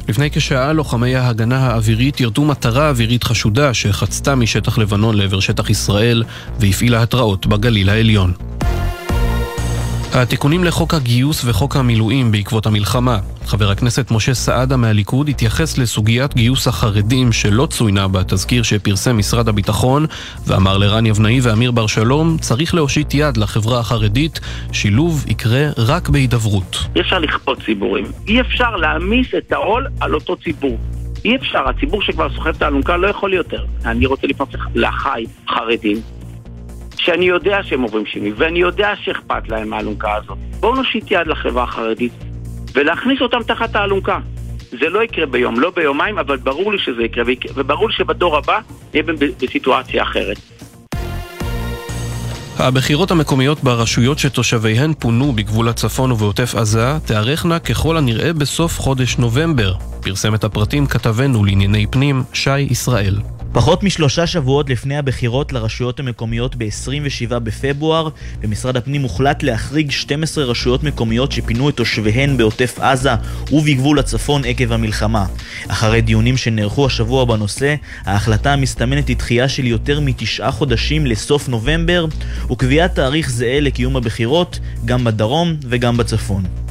לפני 0.09 0.31
כשעה 0.31 0.73
לוחמי 0.73 1.15
ההגנה 1.15 1.67
האווירית 1.67 2.19
ירדו 2.19 2.45
מטרה 2.45 2.89
אווירית 2.89 3.23
חשודה 3.23 3.73
שחצתה 3.73 4.35
משטח 4.35 4.77
לבנון 4.77 5.17
לעבר 5.17 5.39
שטח 5.39 5.69
ישראל 5.69 6.23
והפעילה 6.59 7.01
התרעות 7.01 7.47
בגליל 7.47 7.89
העליון. 7.89 8.33
התיקונים 10.13 10.63
לחוק 10.63 10.93
הגיוס 10.93 11.45
וחוק 11.45 11.75
המילואים 11.75 12.31
בעקבות 12.31 12.65
המלחמה. 12.65 13.19
חבר 13.45 13.71
הכנסת 13.71 14.11
משה 14.11 14.33
סעדה 14.33 14.77
מהליכוד 14.77 15.29
התייחס 15.29 15.77
לסוגיית 15.77 16.35
גיוס 16.35 16.67
החרדים 16.67 17.31
שלא 17.31 17.65
צוינה 17.65 18.07
בתזכיר 18.07 18.63
שפרסם 18.63 19.17
משרד 19.17 19.47
הביטחון 19.47 20.05
ואמר 20.47 20.77
לרן 20.77 21.05
יבנאי 21.05 21.39
ואמיר 21.41 21.71
בר 21.71 21.87
שלום 21.87 22.37
צריך 22.37 22.75
להושיט 22.75 23.13
יד 23.13 23.37
לחברה 23.37 23.79
החרדית, 23.79 24.39
שילוב 24.71 25.25
יקרה 25.27 25.67
רק 25.77 26.09
בהידברות. 26.09 26.77
אי 26.95 27.01
אפשר 27.01 27.19
לכפות 27.19 27.57
ציבורים. 27.65 28.05
אי 28.27 28.41
אפשר 28.41 28.75
להעמיס 28.75 29.27
את 29.37 29.51
העול 29.51 29.87
על 29.99 30.15
אותו 30.15 30.35
ציבור. 30.35 30.77
אי 31.25 31.35
אפשר, 31.35 31.69
הציבור 31.69 32.01
שכבר 32.01 32.29
סוחב 32.35 32.47
את 32.57 32.61
האלונקה 32.61 32.97
לא 32.97 33.07
יכול 33.07 33.33
יותר. 33.33 33.65
אני 33.85 34.05
רוצה 34.05 34.27
לפנות 34.27 34.49
לאחיי 34.75 35.25
חרדים, 35.49 35.97
שאני 37.05 37.25
יודע 37.25 37.59
שהם 37.63 37.81
עוברים 37.81 38.05
שינוי, 38.05 38.33
ואני 38.37 38.59
יודע 38.59 38.93
שאכפת 39.03 39.49
להם 39.49 39.69
מהאלונקה 39.69 40.15
הזאת. 40.15 40.37
בואו 40.59 40.75
נושיט 40.75 41.11
יד 41.11 41.27
לחברה 41.27 41.63
החרדית, 41.63 42.13
ולהכניס 42.75 43.21
אותם 43.21 43.43
תחת 43.47 43.75
האלונקה. 43.75 44.19
זה 44.71 44.89
לא 44.89 45.03
יקרה 45.03 45.25
ביום, 45.25 45.59
לא 45.59 45.71
ביומיים, 45.75 46.19
אבל 46.19 46.37
ברור 46.37 46.71
לי 46.71 46.79
שזה 46.79 47.03
יקרה, 47.03 47.23
וברור 47.55 47.87
לי 47.89 47.95
שבדור 47.95 48.37
הבא 48.37 48.59
נהיה 48.93 49.03
בסיטואציה 49.39 50.03
אחרת. 50.03 50.37
הבחירות 52.59 53.11
המקומיות 53.11 53.63
ברשויות 53.63 54.19
שתושביהן 54.19 54.93
פונו 54.93 55.31
בגבול 55.31 55.69
הצפון 55.69 56.11
ובעוטף 56.11 56.55
עזה 56.55 56.97
תארכנה 57.05 57.59
ככל 57.59 57.97
הנראה 57.97 58.33
בסוף 58.33 58.79
חודש 58.79 59.17
נובמבר. 59.17 59.73
פרסם 60.01 60.35
את 60.35 60.43
הפרטים 60.43 60.85
כתבנו 60.85 61.45
לענייני 61.45 61.87
פנים, 61.87 62.23
שי 62.33 62.59
ישראל. 62.59 63.15
פחות 63.53 63.83
משלושה 63.83 64.27
שבועות 64.27 64.69
לפני 64.69 64.97
הבחירות 64.97 65.53
לרשויות 65.53 65.99
המקומיות 65.99 66.55
ב-27 66.55 67.39
בפברואר, 67.39 68.09
במשרד 68.41 68.77
הפנים 68.77 69.01
הוחלט 69.01 69.43
להחריג 69.43 69.91
12 69.91 70.43
רשויות 70.43 70.83
מקומיות 70.83 71.31
שפינו 71.31 71.69
את 71.69 71.75
תושביהן 71.75 72.37
בעוטף 72.37 72.79
עזה 72.79 73.09
ובגבול 73.51 73.99
הצפון 73.99 74.41
עקב 74.45 74.71
המלחמה. 74.71 75.25
אחרי 75.67 76.01
דיונים 76.01 76.37
שנערכו 76.37 76.85
השבוע 76.85 77.25
בנושא, 77.25 77.75
ההחלטה 78.05 78.53
המסתמנת 78.53 79.07
היא 79.07 79.17
דחייה 79.17 79.49
של 79.49 79.67
יותר 79.67 79.99
מתשעה 79.99 80.51
חודשים 80.51 81.05
לסוף 81.05 81.49
נובמבר, 81.49 82.05
וקביעת 82.51 82.95
תאריך 82.95 83.29
זהה 83.29 83.59
לקיום 83.59 83.95
הבחירות, 83.95 84.59
גם 84.85 85.03
בדרום 85.03 85.55
וגם 85.69 85.97
בצפון. 85.97 86.70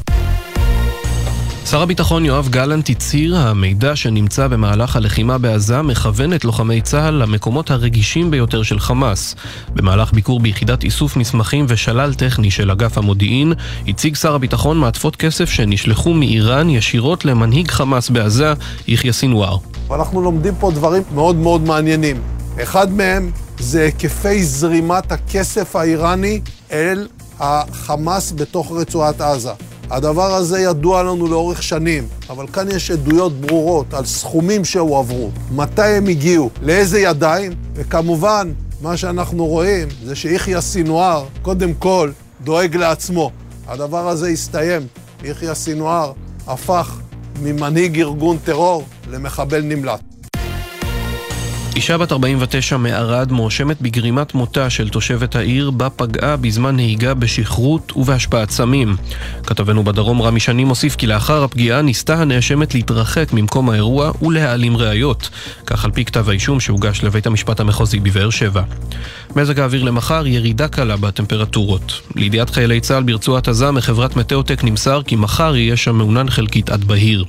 שר 1.66 1.82
הביטחון 1.82 2.24
יואב 2.24 2.48
גלנט 2.48 2.90
הצהיר, 2.90 3.36
המידע 3.36 3.96
שנמצא 3.96 4.46
במהלך 4.46 4.96
הלחימה 4.96 5.38
בעזה 5.38 5.82
מכוון 5.82 6.34
את 6.34 6.44
לוחמי 6.44 6.80
צה"ל 6.80 7.14
למקומות 7.14 7.70
הרגישים 7.70 8.30
ביותר 8.30 8.62
של 8.62 8.78
חמאס. 8.78 9.34
במהלך 9.68 10.12
ביקור 10.12 10.40
ביחידת 10.40 10.84
איסוף 10.84 11.16
מסמכים 11.16 11.66
ושלל 11.68 12.14
טכני 12.14 12.50
של 12.50 12.70
אגף 12.70 12.98
המודיעין, 12.98 13.52
הציג 13.88 14.16
שר 14.16 14.34
הביטחון 14.34 14.78
מעטפות 14.78 15.16
כסף 15.16 15.50
שנשלחו 15.50 16.14
מאיראן 16.14 16.70
ישירות 16.70 17.24
למנהיג 17.24 17.70
חמאס 17.70 18.10
בעזה, 18.10 18.52
יחיא 18.88 19.12
סינואר. 19.12 19.56
ואנחנו 19.88 20.22
לומדים 20.22 20.54
פה 20.60 20.70
דברים 20.70 21.02
מאוד 21.14 21.36
מאוד 21.36 21.60
מעניינים. 21.60 22.22
אחד 22.62 22.92
מהם 22.92 23.30
זה 23.58 23.82
היקפי 23.82 24.44
זרימת 24.44 25.12
הכסף 25.12 25.76
האיראני 25.76 26.40
אל 26.72 27.08
החמאס 27.40 28.32
בתוך 28.32 28.72
רצועת 28.72 29.20
עזה. 29.20 29.69
הדבר 29.90 30.34
הזה 30.34 30.60
ידוע 30.60 31.02
לנו 31.02 31.26
לאורך 31.26 31.62
שנים, 31.62 32.06
אבל 32.30 32.46
כאן 32.46 32.70
יש 32.70 32.90
עדויות 32.90 33.40
ברורות 33.40 33.94
על 33.94 34.04
סכומים 34.04 34.64
שהועברו, 34.64 35.30
מתי 35.52 35.82
הם 35.82 36.06
הגיעו, 36.06 36.50
לאיזה 36.62 37.00
ידיים, 37.00 37.52
וכמובן, 37.74 38.52
מה 38.82 38.96
שאנחנו 38.96 39.46
רואים 39.46 39.88
זה 40.04 40.16
שיחיא 40.16 40.60
סינואר, 40.60 41.24
קודם 41.42 41.74
כל, 41.74 42.10
דואג 42.44 42.76
לעצמו. 42.76 43.30
הדבר 43.68 44.08
הזה 44.08 44.28
הסתיים. 44.28 44.82
יחיא 45.24 45.54
סינואר 45.54 46.12
הפך 46.46 46.98
ממנהיג 47.42 48.00
ארגון 48.00 48.38
טרור 48.44 48.84
למחבל 49.10 49.62
נמלט. 49.62 50.00
אישה 51.76 51.98
בת 51.98 52.12
49 52.12 52.76
מערד 52.76 53.32
מואשמת 53.32 53.82
בגרימת 53.82 54.34
מותה 54.34 54.70
של 54.70 54.88
תושבת 54.88 55.36
העיר 55.36 55.70
בה 55.70 55.90
פגעה 55.90 56.36
בזמן 56.36 56.76
נהיגה 56.76 57.14
בשכרות 57.14 57.92
ובהשפעת 57.96 58.50
סמים. 58.50 58.96
כתבנו 59.46 59.84
בדרום 59.84 60.22
רמי 60.22 60.40
שני 60.40 60.64
מוסיף 60.64 60.96
כי 60.96 61.06
לאחר 61.06 61.44
הפגיעה 61.44 61.82
ניסתה 61.82 62.14
הנאשמת 62.14 62.74
להתרחק 62.74 63.32
ממקום 63.32 63.70
האירוע 63.70 64.12
ולהעלים 64.22 64.76
ראיות. 64.76 65.30
כך 65.66 65.84
על 65.84 65.90
פי 65.90 66.04
כתב 66.04 66.28
האישום 66.28 66.60
שהוגש 66.60 67.04
לבית 67.04 67.26
המשפט 67.26 67.60
המחוזי 67.60 68.00
בבאר 68.00 68.30
שבע. 68.30 68.62
מזג 69.36 69.60
האוויר 69.60 69.82
למחר 69.82 70.26
ירידה 70.26 70.68
קלה 70.68 70.96
בטמפרטורות. 70.96 72.00
לידיעת 72.16 72.50
חיילי 72.50 72.80
צה"ל 72.80 73.02
ברצועת 73.02 73.48
עזה 73.48 73.70
מחברת 73.70 74.16
מטאוטק 74.16 74.64
נמסר 74.64 75.02
כי 75.02 75.16
מחר 75.16 75.56
יהיה 75.56 75.76
שם 75.76 75.96
מעונן 75.96 76.30
חלקית 76.30 76.70
עד 76.70 76.84
בהיר. 76.84 77.24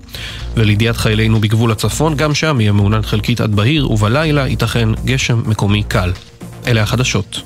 ולידיעת 0.57 0.97
חיילינו 0.97 1.39
בגבול 1.39 1.71
הצפון 1.71 2.15
גם 2.15 2.33
שם 2.33 2.61
יהיה 2.61 2.71
מעונן 2.71 3.01
חלקית 3.01 3.41
עד 3.41 3.55
בהיר 3.55 3.91
ובלילה 3.91 4.30
בלילה 4.31 4.47
ייתכן 4.47 4.89
גשם 5.05 5.49
מקומי 5.49 5.83
קל. 5.83 6.11
אלה 6.67 6.81
החדשות. 6.81 7.41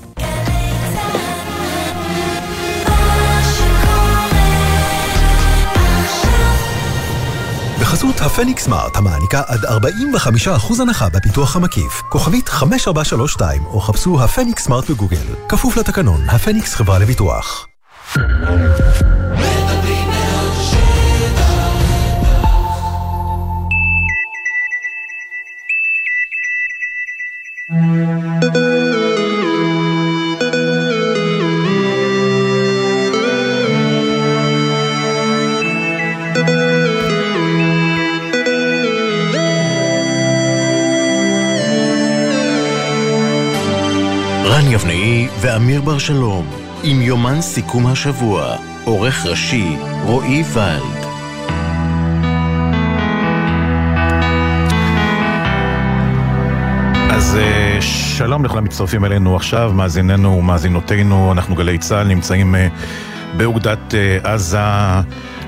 בחסות 7.81 8.21
הפניקס 8.21 8.63
סמארט 8.63 8.97
המעניקה 8.97 9.41
עד 9.47 9.65
45% 9.65 10.81
הנחה 10.81 11.09
בפיתוח 11.09 11.55
המקיף. 11.55 12.01
כוכבית 12.09 12.49
5432 12.49 13.65
או 13.65 13.79
חפשו 13.79 14.23
הפניקס 14.23 14.63
סמארט 14.63 14.89
בגוגל. 14.89 15.25
כפוף 15.49 15.77
לתקנון, 15.77 16.21
הפניקס 16.29 16.75
חברה 16.75 16.99
לביטוח. 16.99 17.67
ואמיר 45.65 45.81
בר 45.81 45.97
שלום, 45.97 46.47
עם 46.83 47.01
יומן 47.01 47.41
סיכום 47.41 47.87
השבוע, 47.87 48.55
עורך 48.83 49.25
ראשי 49.25 49.75
רועי 50.03 50.43
ולד. 50.53 51.05
אז 57.11 57.37
אה, 57.37 57.77
שלום 58.17 58.45
לכל 58.45 58.57
המצטרפים 58.57 59.05
אלינו 59.05 59.35
עכשיו, 59.35 59.71
מאזיננו 59.75 60.37
ומאזינותינו, 60.37 61.31
אנחנו 61.31 61.55
גלי 61.55 61.77
צה"ל 61.77 62.07
נמצאים 62.07 62.55
אה, 62.55 62.67
באוגדת 63.37 63.93
אה, 63.93 64.33
עזה 64.33 64.59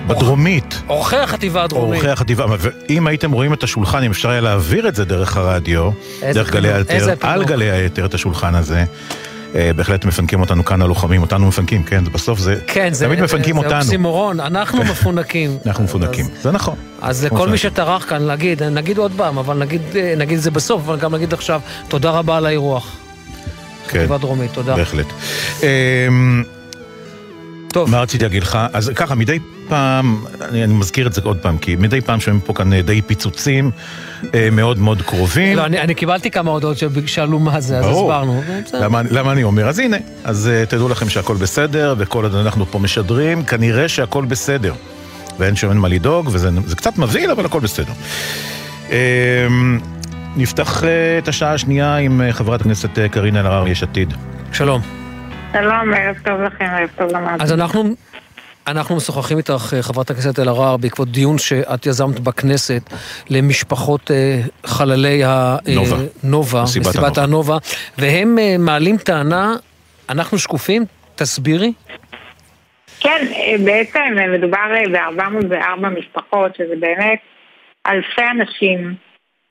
בדרומית. 0.07 0.81
אורחי 0.89 1.17
החטיבה 1.17 1.63
הדרומית. 1.63 1.93
אורחי 1.93 2.09
החטיבה, 2.09 2.45
ואם 2.59 3.07
הייתם 3.07 3.31
רואים 3.31 3.53
את 3.53 3.63
השולחן, 3.63 4.03
אם 4.03 4.11
אפשר 4.11 4.29
היה 4.29 4.41
להעביר 4.41 4.87
את 4.87 4.95
זה 4.95 5.05
דרך 5.05 5.37
הרדיו, 5.37 5.91
דרך 6.33 6.51
גלי 6.51 6.73
היתר, 6.73 7.13
על. 7.21 7.45
גלי 7.45 7.71
היתר 7.71 8.05
את 8.05 8.13
השולחן 8.13 8.55
הזה. 8.55 8.85
אה, 9.55 9.71
בהחלט 9.75 10.05
מפנקים 10.05 10.41
אותנו 10.41 10.65
כאן 10.65 10.81
הלוחמים, 10.81 11.21
אותנו 11.21 11.47
מפנקים, 11.47 11.83
כן, 11.83 12.03
זה 12.05 12.09
בסוף 12.09 12.39
זה, 12.39 12.59
כן, 12.67 12.93
זה, 12.93 13.05
תמיד 13.05 13.21
מפנקים 13.21 13.55
זה 13.55 13.61
אותנו, 13.61 13.79
אוקסימורון, 13.79 14.39
אנחנו 14.39 14.83
מפונקים. 14.83 15.57
אנחנו 15.65 15.83
מפונקים, 15.83 16.25
זה 16.41 16.51
נכון. 16.51 16.75
אז 17.01 17.25
לכל 17.25 17.49
מי. 17.49 17.57
שטרח 17.57 18.09
כאן 18.09 18.21
להגיד, 18.21 18.63
נגיד 18.63 18.97
עוד 18.97 19.11
פעם, 19.17 19.37
אבל 19.37 19.57
נגיד, 19.57 19.81
אה, 19.95 20.13
נגיד 20.17 20.39
זה 20.39 20.51
בסוף, 20.51 20.81
אבל 20.85 20.97
גם 20.97 21.15
נגיד 21.15 21.33
עכשיו, 21.33 21.61
תודה 21.87 22.09
רבה 22.09 22.37
על 22.37 22.45
האירוח. 22.45 22.95
כן, 23.87 23.99
חטיבה 23.99 24.17
דרומית, 24.17 24.51
תודה. 24.53 24.75
בהחלט. 24.75 25.07
אמ, 27.67 27.71
טוב. 27.71 27.89
מה 27.89 28.01
רציתי 28.01 28.23
להגיד 28.23 28.43
לך? 28.43 28.59
אז 28.73 28.91
ככה, 28.95 29.15
מדי 29.15 29.39
פעם, 29.67 30.25
אני, 30.41 30.63
אני 30.63 30.73
מזכיר 30.73 31.07
את 31.07 31.13
זה 31.13 31.21
עוד 31.23 31.37
פעם, 31.37 31.57
כי 31.57 31.75
מדי 31.75 32.01
פעם 32.01 32.19
שומעים 32.19 32.41
פה 32.41 32.53
כאן 32.53 32.73
אה, 32.73 32.81
די 32.81 33.01
פיצוצים 33.01 33.71
אה, 34.35 34.49
מאוד 34.51 34.79
מאוד 34.79 35.01
קרובים. 35.01 35.57
לא, 35.57 35.65
אני, 35.65 35.79
אני 35.79 35.95
קיבלתי 35.95 36.31
כמה 36.31 36.51
הודעות 36.51 36.77
ששאלו 36.77 37.39
מה 37.39 37.59
זה, 37.59 37.77
אז 37.77 37.85
ברור. 37.85 38.13
הסברנו. 38.13 38.43
למה, 38.73 39.01
למה 39.11 39.31
אני 39.31 39.43
אומר? 39.43 39.69
אז 39.69 39.79
הנה, 39.79 39.97
אז 40.23 40.49
uh, 40.49 40.69
תדעו 40.69 40.89
לכם 40.89 41.09
שהכל 41.09 41.35
בסדר, 41.35 41.95
וכל 41.97 42.23
עוד 42.23 42.35
אנחנו 42.35 42.65
פה 42.65 42.79
משדרים, 42.79 43.43
כנראה 43.43 43.87
שהכל 43.87 44.25
בסדר. 44.25 44.73
ואין 45.39 45.55
שם 45.55 45.77
מה 45.77 45.87
לדאוג, 45.87 46.29
וזה 46.31 46.49
זה 46.65 46.75
קצת 46.75 46.97
מבהיל, 46.97 47.31
אבל 47.31 47.45
הכל 47.45 47.59
בסדר. 47.59 47.93
Um, 48.87 48.91
נפתח 50.35 50.83
uh, 50.83 50.85
את 51.23 51.27
השעה 51.27 51.53
השנייה 51.53 51.95
עם 51.95 52.21
uh, 52.21 52.33
חברת 52.33 52.61
הכנסת 52.61 52.97
uh, 52.97 53.09
קארין 53.11 53.37
אלהרר, 53.37 53.67
יש 53.67 53.83
עתיד. 53.83 54.13
שלום. 54.51 55.06
שלום, 55.53 55.93
ערב 55.93 56.15
טוב 56.25 56.41
לכם, 56.41 56.65
ערב 56.65 56.89
טוב 56.97 57.11
למאזינים. 57.11 57.41
אז 57.41 57.53
אנחנו, 57.53 57.83
אנחנו 58.67 58.95
משוחחים 58.95 59.37
איתך, 59.37 59.73
אה, 59.73 59.81
חברת 59.81 60.09
הכנסת 60.09 60.39
אלהרר, 60.39 60.77
בעקבות 60.77 61.07
דיון 61.07 61.37
שאת 61.37 61.85
יזמת 61.85 62.19
בכנסת 62.19 62.81
למשפחות 63.29 64.11
אה, 64.11 64.39
חללי 64.65 65.23
נובה. 65.75 65.95
הנובה, 66.23 66.63
מסיבת 66.63 66.87
מסיבת 66.87 67.17
הנובה, 67.17 67.57
והם 67.97 68.39
אה, 68.39 68.55
מעלים 68.59 68.97
טענה, 68.97 69.55
אנחנו 70.09 70.37
שקופים? 70.37 70.85
תסבירי. 71.15 71.73
כן, 72.99 73.25
אה, 73.35 73.55
בעצם 73.65 74.15
אה, 74.17 74.27
מדובר 74.27 74.57
ב-404 74.91 75.89
משפחות, 75.99 76.55
שזה 76.55 76.73
באמת 76.79 77.19
אלפי 77.87 78.21
אנשים 78.31 78.95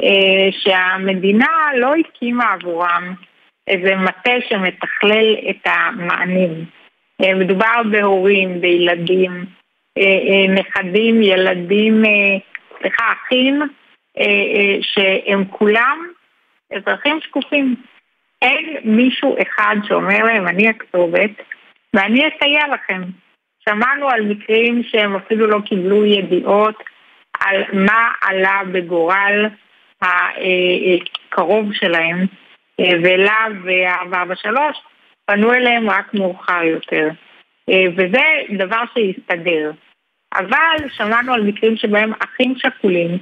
אה, 0.03 0.49
שהמדינה 0.51 1.47
לא 1.77 1.93
הקימה 1.95 2.45
עבורם 2.53 3.15
איזה 3.69 3.97
מטה 3.97 4.33
שמתכלל 4.49 5.35
את 5.51 5.67
המענים. 5.67 6.65
אה, 7.23 7.35
מדובר 7.35 7.83
בהורים, 7.91 8.61
בילדים, 8.61 9.45
אה, 9.99 10.03
אה, 10.03 10.55
נכדים, 10.55 11.23
ילדים, 11.23 12.03
סליחה, 12.79 13.13
אחים, 13.13 13.63
שהם 14.81 15.45
כולם 15.45 16.07
אזרחים 16.77 17.21
שקופים. 17.21 17.77
אין 18.43 18.77
מישהו 18.85 19.37
אחד 19.43 19.77
שאומר 19.89 20.25
להם, 20.25 20.49
אני 20.49 20.69
הכתובת, 20.69 21.31
ואני 21.95 22.29
אסייע 22.29 22.61
לכם. 22.75 23.03
שמענו 23.69 24.09
על 24.09 24.23
מקרים 24.23 24.83
שהם 24.83 25.17
אפילו 25.17 25.47
לא 25.47 25.59
קיבלו 25.67 26.05
ידיעות 26.05 26.83
על 27.41 27.63
מה 27.73 28.11
עלה 28.21 28.61
בגורל 28.73 29.47
הקרוב 30.03 31.73
שלהם, 31.73 32.27
אה, 32.81 32.93
ואליו 33.03 33.51
וה-443 33.65 34.59
פנו 35.27 35.53
אליהם 35.53 35.91
רק 35.91 36.15
מאוחר 36.15 36.63
יותר. 36.63 37.09
אה, 37.69 37.85
וזה 37.97 38.57
דבר 38.59 38.83
שהסתדר. 38.95 39.71
אבל 40.35 40.89
שמענו 40.97 41.35
על 41.35 41.43
מקרים 41.43 41.77
שבהם 41.77 42.13
אחים 42.25 42.55
שכולים, 42.57 43.19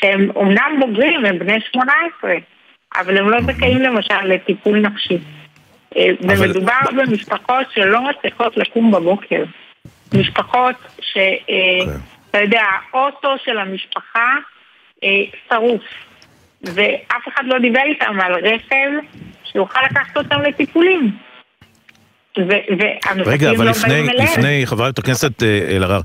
שהם 0.00 0.30
אומנם 0.36 0.76
בוגרים, 0.80 1.24
הם 1.24 1.38
בני 1.38 1.60
18, 1.60 2.34
אבל 2.96 3.16
הם 3.18 3.30
לא 3.30 3.40
זכאים 3.40 3.82
למשל 3.82 4.24
לטיפול 4.24 4.78
נפשי. 4.78 5.18
אה, 5.96 6.08
ומדובר 6.20 6.80
במשפחות 6.96 7.66
שלא 7.74 8.00
מצליחות 8.02 8.56
לקום 8.56 8.92
בבוקר. 8.92 9.44
משפחות 10.14 10.76
שאתה 11.00 12.38
יודע, 12.42 12.62
האוטו 12.92 13.34
של 13.44 13.58
המשפחה 13.58 14.34
אה, 15.04 15.22
שרוף, 15.48 15.82
ואף 16.62 17.28
אחד 17.28 17.42
לא 17.46 17.58
דיבר 17.58 17.80
איתם 17.86 18.20
על 18.20 18.32
רכב 18.34 18.90
שיוכל 19.44 19.80
לקחת 19.90 20.16
אותם 20.16 20.40
לטיפולים. 20.42 21.10
רגע, 23.26 23.50
אבל 23.50 23.64
לא 23.64 23.70
לפני. 23.70 24.02
לפני 24.02 24.62
חברת 24.66 24.98
הכנסת 24.98 25.42
אה, 25.42 25.76
אלהרר, 25.76 26.00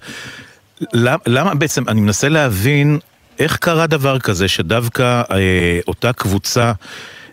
למה, 0.94 1.18
למה 1.28 1.56
בעצם, 1.56 1.84
אני 1.88 2.02
מנסה 2.02 2.30
להבין 2.30 3.00
איך 3.40 3.58
קרה 3.58 3.88
דבר 3.88 4.20
כזה 4.20 4.48
שדווקא 4.48 5.22
אה, 5.32 5.80
אותה 5.88 6.14
קבוצה 6.14 6.72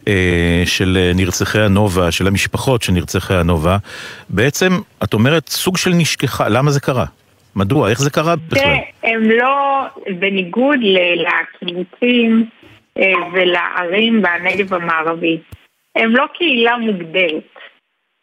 אה, 0.08 0.62
של 0.66 1.12
נרצחי 1.14 1.60
הנובה, 1.60 2.10
של 2.10 2.26
המשפחות 2.26 2.82
של 2.82 2.92
נרצחי 2.92 3.34
הנובה, 3.34 3.76
בעצם, 4.28 4.72
את 5.04 5.14
אומרת, 5.14 5.48
סוג 5.48 5.76
של 5.76 5.90
נשכחה, 5.90 6.48
למה 6.48 6.70
זה 6.70 6.80
קרה? 6.80 7.04
מדוע? 7.56 7.90
איך 7.90 8.00
זה 8.00 8.10
קרה 8.10 8.36
בכלל? 8.36 8.76
הם 9.02 9.30
לא, 9.30 9.86
בניגוד 10.18 10.78
לקיבוצים 11.60 12.46
ולערים 13.32 14.22
בנגב 14.22 14.74
המערבי, 14.74 15.38
הם 15.96 16.16
לא 16.16 16.24
קהילה 16.34 16.76
מוגדרת. 16.76 17.58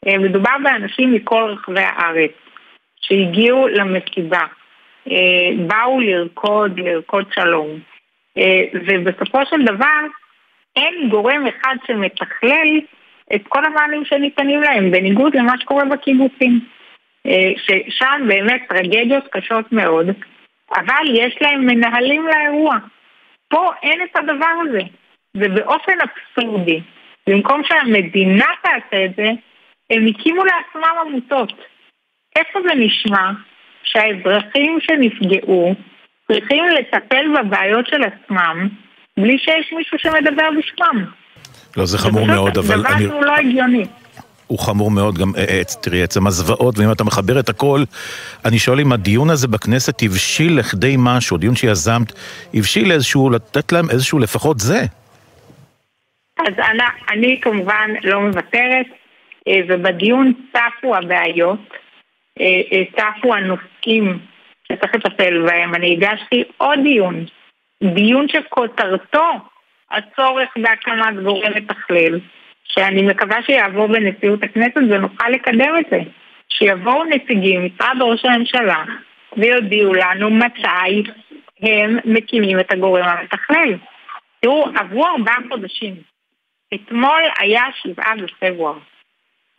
אה, 0.08 0.18
מדובר 0.18 0.56
באנשים 0.64 1.14
מכל 1.14 1.54
רחבי 1.54 1.82
הארץ 1.82 2.32
שהגיעו 3.02 3.68
למסיבה, 3.68 4.46
אה, 5.12 5.50
באו 5.68 6.00
לרקוד, 6.00 6.80
לרקוד 6.80 7.26
שלום, 7.36 7.80
אה, 8.38 8.64
ובסופו 8.74 9.40
של 9.50 9.66
דבר 9.66 10.00
אין 10.76 11.10
גורם 11.10 11.48
אחד 11.48 11.76
שמתכלל 11.88 12.80
את 13.36 13.42
כל 13.48 13.66
המענים 13.66 14.06
שניתנים 14.06 14.62
להם, 14.62 14.92
בניגוד 14.92 15.36
למה 15.36 15.54
שקורה 15.60 15.86
בקיבוצים. 15.86 16.60
אה, 17.26 17.52
ששם 17.58 18.22
באמת 18.28 18.62
טרגדיות 18.70 19.24
קשות 19.32 19.72
מאוד, 19.72 20.08
אבל 20.76 21.06
יש 21.14 21.38
להם 21.42 21.66
מנהלים 21.66 22.28
לאירוע. 22.28 22.78
פה 23.50 23.72
אין 23.84 24.02
את 24.02 24.16
הדבר 24.16 24.54
הזה. 24.62 24.82
ובאופן 25.38 25.94
אבסורדי, 26.04 26.82
במקום 27.28 27.62
שהמדינה 27.64 28.46
תעשה 28.64 29.06
את 29.06 29.16
זה, 29.18 29.30
הם 29.90 30.08
הקימו 30.08 30.44
לעצמם 30.44 30.94
עמותות. 31.02 31.54
איפה 32.36 32.60
זה 32.62 32.76
נשמע 32.76 33.32
שהאזרחים 33.84 34.78
שנפגעו 34.82 35.76
צריכים 36.28 36.64
לטפל 36.66 37.26
בבעיות 37.38 37.88
של 37.88 38.02
עצמם 38.04 38.68
בלי 39.20 39.38
שיש 39.40 39.74
מישהו 39.78 40.00
שמדבר 40.00 40.50
בשמם? 40.58 41.06
לא, 41.78 41.86
זה 41.86 41.98
חמור 41.98 42.28
מאוד, 42.28 42.58
אבל 42.58 42.80
דבר 42.80 42.94
אני... 42.94 43.04
שהוא 43.04 43.26
לא 43.26 43.36
הגיוני. 43.36 43.84
הוא 44.50 44.60
חמור 44.60 44.92
מאוד, 44.92 45.18
גם, 45.18 45.32
אה, 45.38 45.46
אה, 45.50 45.62
תראי, 45.82 46.04
עצם 46.04 46.28
הזוועות, 46.28 46.80
ואם 46.80 46.92
אתה 46.92 47.04
מחבר 47.04 47.40
את 47.40 47.50
הכל, 47.50 47.84
אני 48.46 48.60
שואל 48.60 48.80
אם 48.80 48.92
הדיון 48.92 49.30
הזה 49.30 49.48
בכנסת 49.48 50.04
הבשיל 50.04 50.60
לכדי 50.60 50.96
משהו, 50.98 51.38
דיון 51.38 51.56
שיזמת, 51.56 52.12
הבשיל 52.54 52.92
איזשהו, 52.92 53.30
לתת 53.30 53.72
להם 53.72 53.90
איזשהו 53.90 54.20
לפחות 54.20 54.60
זה. 54.60 54.80
אז 56.40 56.54
אני, 56.58 56.84
אני 57.10 57.40
כמובן 57.42 57.90
לא 58.04 58.22
מוותרת, 58.22 58.86
אה, 59.48 59.62
ובדיון 59.68 60.34
צפו 60.52 60.96
הבעיות, 60.96 61.60
צפו 62.96 63.36
הנושאים 63.36 64.20
שצריך 64.68 64.96
לטפל 64.96 65.46
בהם. 65.48 65.76
אני 65.76 65.94
הגשתי 65.94 66.44
עוד 66.58 66.80
דיון, 66.84 67.26
דיון 67.84 68.28
שכותרתו 68.30 69.30
הצורך 69.92 70.50
בהקמת 70.58 71.24
גורם 71.24 71.52
מתכלל, 71.56 72.20
שאני 72.72 73.02
מקווה 73.02 73.38
שיעבור 73.46 73.88
בנשיאות 73.88 74.44
הכנסת 74.44 74.82
ונוכל 74.90 75.30
לקדם 75.30 75.74
את 75.80 75.86
זה. 75.92 76.00
שיבואו 76.50 77.04
נציגים, 77.04 77.66
משרד 77.66 78.02
ראש 78.02 78.26
הממשלה, 78.26 78.84
ויודיעו 79.38 79.94
לנו 79.94 80.30
מתי 80.30 81.04
הם 81.62 81.98
מקימים 82.06 82.60
את 82.60 82.72
הגורם 82.72 83.04
המתכלל. 83.04 83.74
תראו, 84.42 84.66
עברו 84.76 85.06
ארבעה 85.08 85.38
חודשים. 85.50 85.96
אתמול 86.74 87.22
היה 87.40 87.64
שבעה 87.82 88.14
בפברואר. 88.16 88.78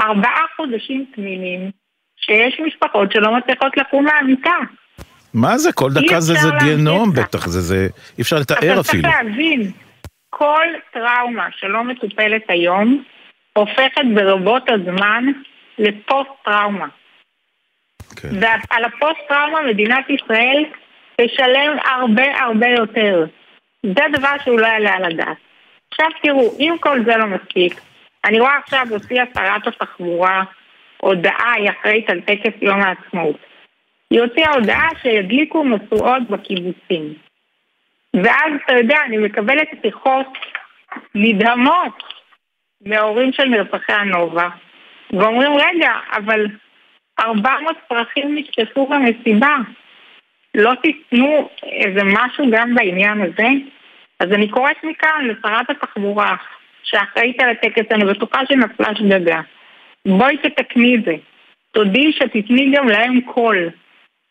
ארבעה 0.01 0.45
חודשים 0.57 1.05
תמימים 1.15 1.71
שיש 2.17 2.61
משפחות 2.67 3.13
שלא 3.13 3.37
מצליחות 3.37 3.77
לקום 3.77 4.05
מהמיטה. 4.05 4.57
מה 5.35 5.59
זה? 5.59 5.73
כל 5.73 5.91
דקה 5.93 6.21
זה 6.21 6.35
זה 6.35 6.49
גיהנום. 6.65 7.13
בטח, 7.13 7.47
זה 7.47 7.61
זה... 7.61 7.89
אי 8.19 8.23
אפשר 8.23 8.37
לתאר 8.37 8.73
אבל 8.73 8.81
אפילו. 8.81 9.03
צריך 9.03 9.15
להבין, 9.15 9.71
כל 10.41 10.67
טראומה 10.93 11.49
שלא 11.57 11.85
מטופלת 11.85 12.43
היום, 12.49 13.05
הופכת 13.53 14.05
ברבות 14.15 14.63
הזמן 14.69 15.25
לפוסט-טראומה. 15.79 16.87
כן. 18.17 18.29
ועל 18.41 18.85
הפוסט-טראומה 18.85 19.63
מדינת 19.69 20.11
ישראל 20.11 20.65
תשלם 21.21 21.77
הרבה 21.85 22.41
הרבה 22.41 22.69
יותר. 22.69 23.27
זה 23.83 24.05
דבר 24.13 24.35
שהוא 24.45 24.61
לא 24.61 24.67
יעלה 24.67 24.93
על 24.93 25.05
הדעת. 25.05 25.37
עכשיו 25.93 26.07
תראו, 26.23 26.53
אם 26.59 26.75
כל 26.81 27.05
זה 27.05 27.17
לא 27.17 27.27
מספיק, 27.27 27.81
אני 28.25 28.41
רואה 28.41 28.59
עכשיו 28.59 28.87
הוציאה 28.91 29.25
שרת 29.35 29.67
התחבורה 29.67 30.43
הודעה, 30.97 31.53
היא 31.57 31.71
אחראית 31.71 32.11
על 32.11 32.21
טקס 32.21 32.63
יום 32.63 32.81
העצמאות. 32.83 33.37
היא 34.11 34.21
הוציאה 34.21 34.55
הודעה 34.55 34.89
שידליקו 35.03 35.65
משואות 35.65 36.23
בקיבוצים. 36.31 37.15
ואז, 38.17 38.53
אתה 38.65 38.73
יודע, 38.73 38.99
אני 39.07 39.19
מקבלת 39.19 39.69
שיחות 39.83 40.27
נדהמות 41.15 42.03
מההורים 42.87 43.33
של 43.33 43.45
נרצחי 43.45 43.93
הנובה, 43.93 44.49
ואומרים, 45.13 45.53
רגע, 45.53 45.93
אבל 46.13 46.47
400 47.21 47.77
פרחים 47.89 48.35
נשקפו 48.35 48.87
במסיבה. 48.87 49.57
לא 50.55 50.73
תיתנו 50.83 51.49
איזה 51.63 52.01
משהו 52.05 52.45
גם 52.51 52.75
בעניין 52.75 53.21
הזה? 53.21 53.49
אז 54.21 54.33
אני 54.33 54.49
קוראת 54.49 54.85
מכאן 54.85 55.29
לשרת 55.29 55.71
התחבורה, 55.71 56.37
שאחראית 56.83 57.41
על 57.41 57.51
הטקס, 57.51 57.93
אני 57.93 58.05
בטוחה 58.05 58.41
שנפלה 58.49 58.95
שגגה. 58.95 59.41
בואי 60.07 60.37
תתקני 60.39 60.97
את 60.97 61.05
זה. 61.05 61.15
תודי 61.73 62.13
שתתני 62.13 62.73
גם 62.77 62.89
להם 62.89 63.21
קול. 63.21 63.71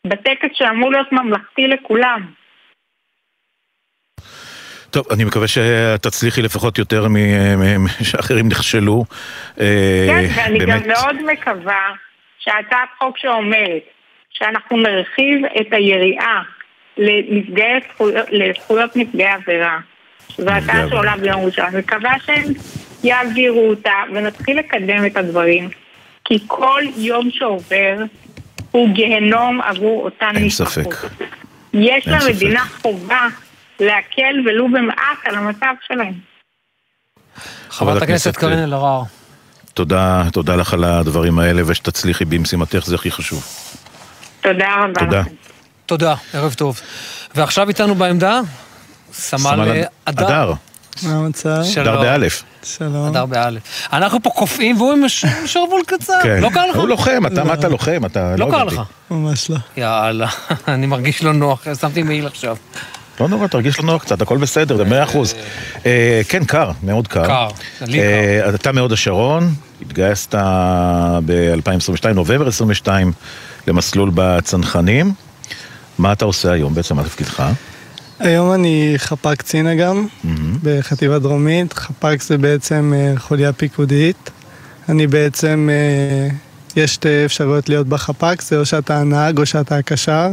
בטקס 0.07 0.49
שאמור 0.53 0.91
להיות 0.91 1.11
ממלכתי 1.11 1.67
לכולם. 1.67 2.38
טוב, 4.91 5.05
אני 5.11 5.23
מקווה 5.23 5.47
שתצליחי 5.47 6.41
לפחות 6.41 6.77
יותר 6.77 7.07
משאחרים 7.79 8.47
נכשלו. 8.47 9.05
אה, 9.59 10.07
כן, 10.07 10.31
ואני 10.35 10.59
גם 10.59 10.79
מאוד 10.87 11.15
מקווה 11.31 11.91
שהצעת 12.39 12.89
חוק 12.99 13.17
שאומרת 13.17 13.83
שאנחנו 14.29 14.77
נרחיב 14.77 15.45
את 15.61 15.67
היריעה 15.71 16.41
לזכויות 18.31 18.95
נפגעי 18.95 19.27
עבירה. 19.27 19.77
זו 20.37 20.49
הצעה 20.49 20.89
שעולה 20.89 21.17
ביום 21.17 21.45
ראשון. 21.45 21.65
אני 21.65 21.79
מקווה 21.79 22.13
שהם 22.25 22.53
יעבירו 23.03 23.69
אותה 23.69 23.93
ונתחיל 24.13 24.59
לקדם 24.59 25.05
את 25.05 25.17
הדברים, 25.17 25.69
כי 26.25 26.39
כל 26.47 26.81
יום 26.97 27.29
שעובר 27.31 27.95
הוא 28.71 28.89
גיהנום 28.89 29.61
עבור 29.61 30.03
אותן 30.03 30.31
אין 30.35 30.45
משפחות. 30.45 30.93
ספק. 30.93 31.07
יש 31.73 32.07
אין 32.07 32.15
למדינה 32.21 32.65
חובה 32.81 33.27
להקל 33.79 34.35
ולו 34.45 34.67
במעט 34.67 35.17
על 35.25 35.35
המצב 35.35 35.73
שלהם. 35.87 36.13
חברת 37.69 38.01
הכנסת 38.01 38.37
קארין 38.37 38.63
אלהרר. 38.63 39.01
תודה, 39.73 40.23
תודה 40.33 40.55
לך 40.55 40.73
על 40.73 40.83
הדברים 40.83 41.39
האלה, 41.39 41.61
ושתצליחי 41.65 42.25
במשימתך, 42.25 42.85
זה 42.85 42.95
הכי 42.95 43.11
חשוב. 43.11 43.45
תודה 44.41 44.75
רבה. 44.83 44.99
תודה. 44.99 45.23
תודה, 45.85 46.15
ערב 46.33 46.53
טוב. 46.53 46.81
ועכשיו 47.35 47.69
איתנו 47.69 47.95
בעמדה, 47.95 48.41
סמל 49.13 49.39
סמל 49.39 49.71
אה. 49.71 49.83
אדר. 50.05 50.53
מה 51.03 51.11
המצב? 51.13 51.61
הדר 51.77 52.01
באלף. 52.01 52.43
שלום. 52.63 53.07
אדר 53.07 53.25
באלף. 53.25 53.87
אנחנו 53.93 54.23
פה 54.23 54.29
קופאים 54.29 54.77
והוא 54.77 54.93
עם 54.93 55.09
שרוול 55.45 55.81
קצר. 55.87 56.19
כן. 56.23 56.41
לא 56.41 56.49
קר 56.53 56.65
לך? 56.65 56.75
הוא 56.75 56.87
לוחם, 56.87 57.25
אתה 57.25 57.43
מה 57.43 57.53
אתה 57.53 57.69
לוחם? 57.69 58.05
אתה 58.05 58.35
לא 58.35 58.45
קר 58.51 58.61
הבנתי. 58.61 58.75
לך. 58.75 58.81
ממש 59.11 59.49
לא. 59.49 59.57
יאללה, 59.77 60.27
אני 60.67 60.85
מרגיש 60.87 61.23
לא 61.23 61.33
נוח, 61.33 61.67
שמתי 61.81 62.03
מעיל 62.03 62.27
עכשיו. 62.27 62.57
לא 63.19 63.27
נורא, 63.27 63.47
תרגיש 63.47 63.79
לנו 63.79 63.99
קצת, 63.99 64.21
הכל 64.21 64.37
בסדר, 64.37 64.77
זה 64.77 64.83
מאה 64.83 65.03
אחוז. 65.03 65.33
אה, 65.85 66.21
כן, 66.29 66.45
קר, 66.45 66.71
מאוד 66.83 67.07
קר. 67.07 67.25
קר, 67.25 67.47
לי 67.81 67.99
אה, 67.99 68.49
אתה 68.55 68.71
מהוד 68.71 68.91
השרון, 68.91 69.53
התגייסת 69.81 70.35
ב-2022, 71.25 72.07
נובמבר 72.13 72.47
22, 72.47 73.11
למסלול 73.67 74.11
בצנחנים. 74.13 75.13
מה 75.97 76.13
אתה 76.13 76.25
עושה 76.25 76.51
היום 76.51 76.73
בעצם, 76.73 76.95
מה 76.95 77.03
תפקידך? 77.03 77.43
היום 78.19 78.53
אני 78.53 78.93
חפ"ק 78.97 79.37
קצין 79.37 79.67
אג"ם 79.67 80.05
בחטיבה 80.63 81.19
דרומית. 81.19 81.73
חפ"ק 81.73 82.21
זה 82.21 82.37
בעצם 82.37 82.93
אה, 82.95 83.13
חוליה 83.17 83.53
פיקודית. 83.53 84.29
אני 84.89 85.07
בעצם, 85.07 85.69
יש 86.75 86.93
שתי 86.93 87.25
אפשרויות 87.25 87.69
להיות 87.69 87.87
בחפ"ק, 87.87 88.41
זה 88.41 88.57
או 88.57 88.65
שאתה 88.65 88.99
הנהג 88.99 89.37
או 89.37 89.45
שאתה 89.45 89.77
הקשר. 89.77 90.29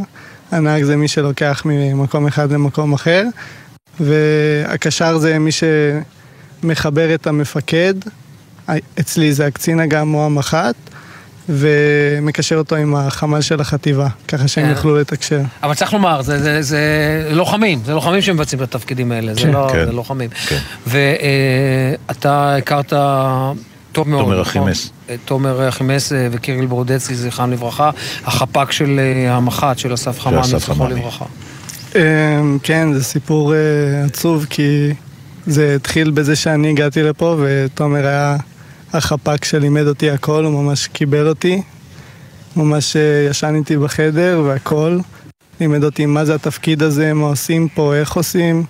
הנהג 0.51 0.83
זה 0.83 0.97
מי 0.97 1.09
שלוקח 1.09 1.63
ממקום 1.65 2.27
אחד 2.27 2.53
למקום 2.53 2.93
אחר, 2.93 3.23
והקשר 4.01 5.19
זה 5.19 5.39
מי 5.39 5.51
שמחבר 6.63 7.15
את 7.15 7.27
המפקד, 7.27 7.95
אצלי 9.01 9.33
זה 9.33 9.47
הקצין 9.47 9.81
אג"ם 9.81 10.15
או 10.15 10.27
המח"ט, 10.27 10.75
ומקשר 11.49 12.57
אותו 12.57 12.77
עם 12.77 12.95
החמ"ל 12.95 13.41
של 13.41 13.61
החטיבה, 13.61 14.09
ככה 14.29 14.49
שהם 14.49 14.65
כן. 14.65 14.71
יוכלו 14.71 14.97
לתקשר. 14.97 15.41
אבל 15.63 15.75
צריך 15.75 15.93
לומר, 15.93 16.23
זה, 16.23 16.39
זה, 16.43 16.63
זה 16.63 16.81
לוחמים, 17.31 17.81
זה 17.85 17.95
לוחמים 17.95 18.23
שמבצעים 18.23 18.63
את 18.63 18.75
התפקידים 18.75 19.13
האלה, 19.13 19.35
זה 19.35 19.41
כן. 19.41 19.51
לא 19.51 19.69
כן. 19.73 19.87
זה 19.87 19.93
לוחמים. 19.93 20.31
ואתה 20.87 22.57
הכרת 22.57 22.93
טוב 23.93 24.09
מאוד, 24.09 24.25
תומר 24.25 24.41
נכון? 24.41 24.63
אחימס. 24.63 24.91
תומר 25.25 25.69
אחימס 25.69 26.13
אה, 26.13 26.29
וקיריל 26.31 26.67
ברודצקי, 26.67 27.15
זכרם 27.15 27.53
לברכה, 27.53 27.91
החפ"ק 28.25 28.73
של 28.73 29.01
אה, 29.01 29.37
המח"ט, 29.37 29.79
של 29.79 29.95
אסף 29.95 30.17
זכרו 30.17 30.43
חממי. 30.75 31.01
לברכה. 31.01 31.25
אמ, 31.95 32.59
כן, 32.63 32.93
זה 32.93 33.05
סיפור 33.05 33.55
אה, 33.55 33.59
עצוב, 34.05 34.47
כי 34.51 34.93
זה 35.47 35.75
התחיל 35.75 36.11
בזה 36.11 36.37
שאני 36.37 36.71
הגעתי 36.71 37.03
לפה, 37.03 37.37
ותומר 37.41 38.07
היה 38.07 38.37
החפ"ק 38.93 39.45
שלימד 39.45 39.87
אותי 39.87 40.11
הכל, 40.11 40.45
הוא 40.45 40.63
ממש 40.65 40.87
קיבל 40.87 41.29
אותי. 41.29 41.63
ממש 42.57 42.97
ישן 43.31 43.55
איתי 43.55 43.77
בחדר 43.77 44.43
והכל. 44.45 44.99
לימד 45.61 45.85
אותי 45.85 46.07
מה 46.07 46.25
זה 46.25 46.35
התפקיד 46.35 46.83
הזה, 46.83 47.15
מה 47.15 47.27
עושים 47.27 47.69
פה, 47.69 47.95
איך 47.95 48.13
עושים. 48.13 48.65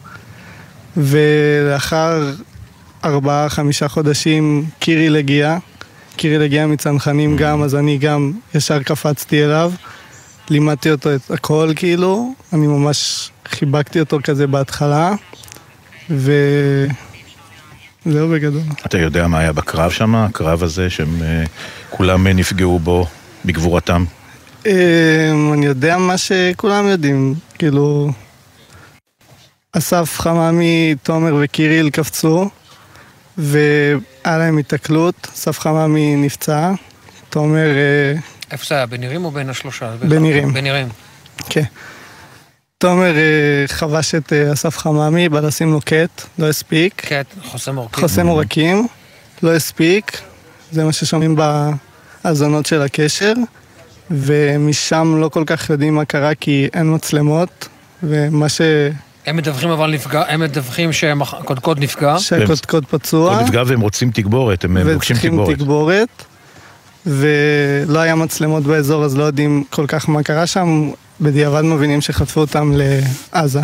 ולאחר 0.96 2.32
ארבעה, 3.04 3.48
חמישה 3.48 3.88
חודשים 3.88 4.64
קיריל 4.78 5.16
הגיע. 5.16 5.58
קיריל 6.16 6.42
הגיע 6.42 6.66
מצנחנים 6.66 7.36
גם, 7.36 7.62
אז 7.62 7.74
אני 7.74 7.98
גם 7.98 8.32
ישר 8.54 8.82
קפצתי 8.82 9.44
אליו. 9.44 9.72
לימדתי 10.50 10.90
אותו 10.90 11.14
את 11.14 11.30
הכל 11.30 11.72
כאילו, 11.76 12.32
אני 12.52 12.66
ממש 12.66 13.30
חיבקתי 13.48 14.00
אותו 14.00 14.18
כזה 14.24 14.46
בהתחלה, 14.46 15.12
וזהו 16.10 16.88
בגדול. 18.32 18.62
אתה 18.86 18.98
יודע 18.98 19.26
מה 19.26 19.38
היה 19.38 19.52
בקרב 19.52 19.90
שם, 19.90 20.14
הקרב 20.14 20.62
הזה, 20.62 20.90
שהם 20.90 21.22
אה, 21.22 21.44
כולם 21.90 22.26
אה, 22.26 22.32
נפגעו 22.32 22.78
בו 22.78 23.06
בגבורתם? 23.44 24.04
אמ, 24.66 24.72
אני 25.52 25.66
יודע 25.66 25.98
מה 25.98 26.18
שכולם 26.18 26.86
יודעים, 26.86 27.34
כאילו... 27.58 28.10
אסף 29.72 30.18
חממי, 30.18 30.94
תומר 31.02 31.34
וקיריל 31.40 31.90
קפצו, 31.90 32.50
והיה 33.38 34.38
להם 34.38 34.58
התקלות, 34.58 35.28
אסף 35.34 35.58
חממי 35.58 36.16
נפצע, 36.16 36.72
תומר... 37.30 37.68
אה, 37.68 38.20
איפה 38.50 38.64
זה 38.68 38.74
היה, 38.74 38.86
בנירים 38.86 39.24
או 39.24 39.30
בין 39.30 39.50
השלושה? 39.50 39.96
בנירים. 39.96 40.52
בנירים. 40.52 40.88
כן. 41.48 41.64
תומר 42.78 43.16
אה, 43.16 43.64
חבש 43.66 44.14
את 44.14 44.32
אה, 44.32 44.52
אסף 44.52 44.78
חממי, 44.78 45.28
בא 45.28 45.40
לשים 45.40 45.72
לו 45.72 45.80
קט, 45.80 46.22
לא 46.38 46.48
הספיק. 46.48 46.94
קט, 47.06 47.26
חוסם 47.42 47.76
עורקים. 47.76 48.00
חוסם 48.00 48.26
עורקים, 48.26 48.86
לא 49.42 49.54
הספיק, 49.54 50.20
זה 50.72 50.84
מה 50.84 50.92
ששומעים 50.92 51.36
בהאזנות 52.22 52.66
של 52.66 52.82
הקשר, 52.82 53.32
ומשם 54.10 55.16
לא 55.20 55.28
כל 55.28 55.44
כך 55.46 55.70
יודעים 55.70 55.94
מה 55.94 56.04
קרה 56.04 56.34
כי 56.34 56.68
אין 56.74 56.94
מצלמות, 56.94 57.68
ומה 58.02 58.48
ש... 58.48 58.60
הם 59.26 59.36
מדווחים 59.36 59.70
אבל 59.70 59.90
נפגע, 59.90 60.22
הם 60.28 60.40
מדווחים 60.40 60.92
שהקודקוד 60.92 61.78
נפגע. 61.78 62.18
שהקודקוד 62.18 62.86
פצוע. 62.86 63.34
הוא 63.34 63.42
נפגע 63.42 63.62
והם 63.66 63.80
רוצים 63.80 64.10
תגבורת, 64.10 64.64
הם 64.64 64.76
אה, 64.76 64.84
מבקשים 64.84 65.16
וצריכים 65.16 65.32
תגבורת. 65.32 65.58
תגבורת, 65.58 66.24
ולא 67.06 67.98
היה 67.98 68.14
מצלמות 68.14 68.62
באזור 68.62 69.04
אז 69.04 69.16
לא 69.16 69.24
יודעים 69.24 69.64
כל 69.70 69.84
כך 69.88 70.08
מה 70.08 70.22
קרה 70.22 70.46
שם, 70.46 70.90
בדיעבד 71.20 71.62
מבינים 71.62 72.00
שחטפו 72.00 72.40
אותם 72.40 72.72
לעזה. 72.74 73.60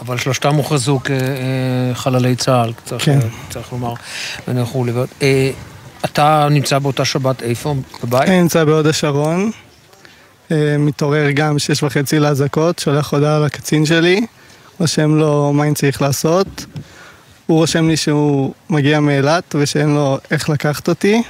אבל 0.00 0.18
שלושתם 0.18 0.54
הוכרזו 0.54 1.00
כחללי 1.94 2.36
צה"ל, 2.36 2.72
צריך, 2.84 3.04
כן. 3.04 3.18
צריך 3.50 3.72
לומר, 3.72 3.94
ונלכו 4.48 4.84
לבעוד. 4.84 5.08
אה, 5.22 5.50
אתה 6.04 6.48
נמצא 6.50 6.78
באותה 6.78 7.04
שבת 7.04 7.42
איפה? 7.42 7.74
בבית? 8.04 8.28
אני 8.28 8.40
נמצא 8.42 8.64
בהוד 8.64 8.86
השרון, 8.86 9.50
אה, 10.50 10.76
מתעורר 10.78 11.30
גם 11.30 11.58
שש 11.58 11.82
וחצי 11.82 12.18
לאזעקות, 12.18 12.78
שולח 12.78 13.12
הודעה 13.12 13.38
לקצין 13.38 13.86
שלי, 13.86 14.26
רושם 14.80 15.14
לו 15.14 15.52
מה 15.52 15.64
אני 15.64 15.74
צריך 15.74 16.02
לעשות. 16.02 16.66
הוא 17.46 17.58
רושם 17.58 17.88
לי 17.88 17.96
שהוא 17.96 18.52
מגיע 18.70 19.00
מאילת 19.00 19.54
ושאין 19.58 19.94
לו 19.94 20.18
איך 20.30 20.48
לקחת 20.48 20.88
אותי, 20.88 21.22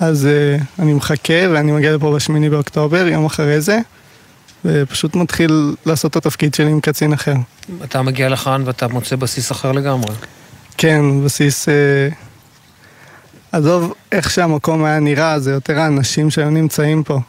אז 0.00 0.26
אה, 0.26 0.56
אני 0.78 0.92
מחכה 0.92 1.34
ואני 1.52 1.72
מגיע 1.72 1.96
לפה 1.96 2.14
בשמיני 2.14 2.50
באוקטובר, 2.50 3.06
יום 3.06 3.24
אחרי 3.24 3.60
זה, 3.60 3.78
ופשוט 4.64 5.16
מתחיל 5.16 5.74
לעשות 5.86 6.10
את 6.10 6.16
התפקיד 6.16 6.54
שלי 6.54 6.70
עם 6.70 6.80
קצין 6.80 7.12
אחר. 7.12 7.34
אתה 7.84 8.02
מגיע 8.02 8.28
לכאן 8.28 8.62
ואתה 8.66 8.88
מוצא 8.88 9.16
בסיס 9.16 9.52
אחר 9.52 9.72
לגמרי. 9.72 10.14
כן, 10.76 11.24
בסיס... 11.24 11.68
אה, 11.68 12.08
עזוב 13.52 13.94
איך 14.12 14.30
שהמקום 14.30 14.84
היה 14.84 15.00
נראה, 15.00 15.38
זה 15.38 15.52
יותר 15.52 15.78
האנשים 15.78 16.30
שהיו 16.30 16.50
נמצאים 16.50 17.02
פה. 17.02 17.20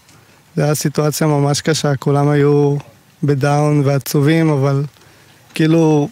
זו 0.56 0.62
הייתה 0.62 0.76
סיטואציה 0.76 1.28
ממש 1.28 1.62
קשה, 1.62 1.96
כולם 1.96 2.30
היו 2.30 2.76
בדאון 3.24 3.82
ועצובים, 3.86 4.50
אבל 4.50 4.84
כאילו 5.54 6.10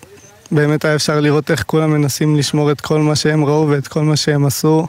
באמת 0.52 0.86
היה 0.86 0.95
אפשר 0.95 1.20
לראות 1.20 1.52
איך 1.52 1.64
כולם 1.68 1.91
מנסים 1.91 2.36
לשמור 2.36 2.72
את 2.72 2.82
כל 2.82 2.99
מה 2.99 3.16
שהם 3.16 3.45
ראו 3.45 3.70
ואת 3.70 3.88
כל 3.88 4.02
מה 4.02 4.16
שהם 4.16 4.45
עשו, 4.45 4.88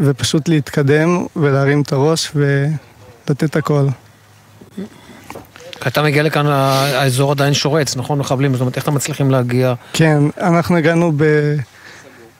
ופשוט 0.00 0.48
להתקדם 0.48 1.26
ולהרים 1.36 1.82
את 1.82 1.92
הראש 1.92 2.32
ולתת 2.34 3.56
הכל. 3.56 3.86
אתה 5.86 6.02
מגיע 6.02 6.22
לכאן, 6.22 6.46
האזור 6.46 7.30
עדיין 7.30 7.54
שורץ, 7.54 7.96
נכון? 7.96 8.18
מחבלים, 8.18 8.52
זאת 8.52 8.60
אומרת, 8.60 8.76
איך 8.76 8.84
אתם 8.84 8.94
מצליחים 8.94 9.30
להגיע? 9.30 9.74
כן, 9.92 10.18
אנחנו 10.40 10.76
הגענו 10.76 11.12
ב... 11.16 11.24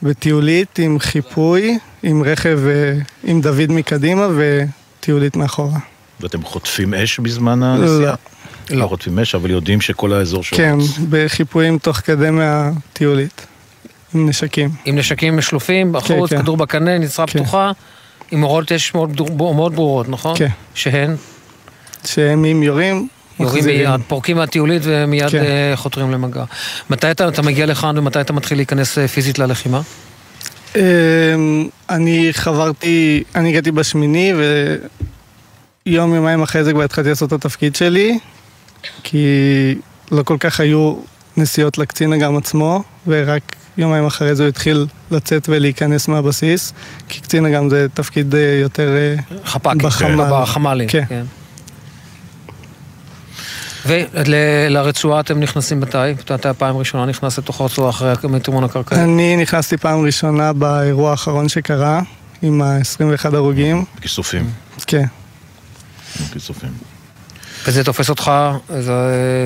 בטיולית 0.02 0.78
עם 0.78 0.98
חיפוי, 0.98 1.78
עם 2.02 2.22
רכב, 2.22 2.60
אה, 2.66 2.98
עם 3.24 3.40
דוד 3.40 3.72
מקדימה 3.72 4.28
וטיולית 4.36 5.36
מאחורה. 5.36 5.78
ואתם 6.20 6.42
חוטפים 6.42 6.94
אש 6.94 7.18
בזמן 7.20 7.62
הנסיעה? 7.62 8.00
לא. 8.00 8.35
לא 8.70 8.86
חוטפים 8.86 9.18
אש, 9.18 9.34
אבל 9.34 9.50
יודעים 9.50 9.80
שכל 9.80 10.12
האזור 10.12 10.44
שורץ. 10.44 10.60
כן, 10.60 10.76
בחיפויים 11.10 11.78
תוך 11.78 11.96
כדי 11.96 12.30
מהטיולית. 12.30 13.46
עם 14.14 14.28
נשקים. 14.28 14.70
עם 14.84 14.98
נשקים 14.98 15.40
שלופים, 15.40 15.92
בחוץ, 15.92 16.30
כן. 16.30 16.42
כדור 16.42 16.56
בקנה, 16.56 16.98
נצרה 16.98 17.26
פתוחה, 17.26 17.72
עם 18.30 18.40
הוראות 18.40 18.72
אש 18.72 18.94
מאוד, 18.94 19.20
מאוד 19.36 19.74
ברורות, 19.74 20.08
נכון? 20.08 20.38
כן. 20.38 20.48
שהן? 20.74 21.16
שהם 22.04 22.44
אם 22.44 22.62
יורים, 22.62 23.08
יורים. 23.40 23.64
מיד, 23.64 24.00
פורקים 24.08 24.36
מהטיולית 24.36 24.82
ומיד 24.84 25.28
כן. 25.28 25.42
אה, 25.42 25.72
חותרים 25.74 26.10
למגע. 26.10 26.44
מתי 26.90 27.10
אתה, 27.10 27.28
אתה 27.28 27.42
מגיע 27.42 27.66
לכאן 27.66 27.98
ומתי 27.98 28.20
אתה 28.20 28.32
מתחיל 28.32 28.58
להיכנס 28.58 28.98
אה, 28.98 29.08
פיזית 29.08 29.38
ללחימה? 29.38 29.80
אמ, 30.76 30.80
אני 31.90 32.28
חברתי, 32.32 33.22
אני 33.34 33.48
הגעתי 33.48 33.70
בשמיני 33.70 34.32
ויום 35.86 36.14
יומיים 36.14 36.42
אחרי 36.42 36.64
זה 36.64 36.72
כבר 36.72 36.82
התחלתי 36.82 37.08
לעשות 37.08 37.28
את 37.28 37.32
התפקיד 37.32 37.76
שלי 37.76 38.18
כי 39.02 39.26
לא 40.10 40.22
כל 40.22 40.36
כך 40.40 40.60
היו 40.60 40.96
נסיעות 41.36 41.78
לקצין 41.78 42.12
אג"ם 42.12 42.36
עצמו 42.36 42.82
ורק 43.06 43.56
יומיים 43.78 44.06
אחרי 44.06 44.34
זה 44.34 44.42
הוא 44.42 44.48
התחיל 44.48 44.86
לצאת 45.10 45.48
ולהיכנס 45.48 46.08
מהבסיס 46.08 46.72
כי 47.08 47.20
קצין 47.20 47.46
אג"ם 47.46 47.70
זה 47.70 47.86
תפקיד 47.94 48.34
אה, 48.34 48.58
יותר 48.62 48.96
אה, 48.96 49.14
חפ"קים, 49.44 49.78
בחמ"ל. 49.78 50.24
בחמ"לים. 50.30 50.88
כן. 50.88 51.24
ולרצועה 53.86 55.20
אתם 55.20 55.40
נכנסים 55.40 55.80
מתי? 55.80 55.98
מתי 56.32 56.48
הפעם 56.48 56.76
הראשונה 56.76 57.06
נכנס 57.06 57.38
לתוך 57.38 57.60
הרצועה 57.60 57.90
אחרי 57.90 58.12
המיתרון 58.22 58.64
הקרקעי? 58.64 59.02
אני 59.02 59.36
נכנסתי 59.36 59.76
פעם 59.76 60.04
ראשונה 60.04 60.52
באירוע 60.52 61.10
האחרון 61.10 61.48
שקרה 61.48 62.00
עם 62.42 62.62
ה-21 62.62 63.36
הרוגים. 63.36 63.84
כיסופים. 64.00 64.50
כן. 64.86 65.04
כיסופים. 66.32 66.95
וזה 67.66 67.84
תופס 67.84 68.10
אותך, 68.10 68.32
זה, 68.68 68.92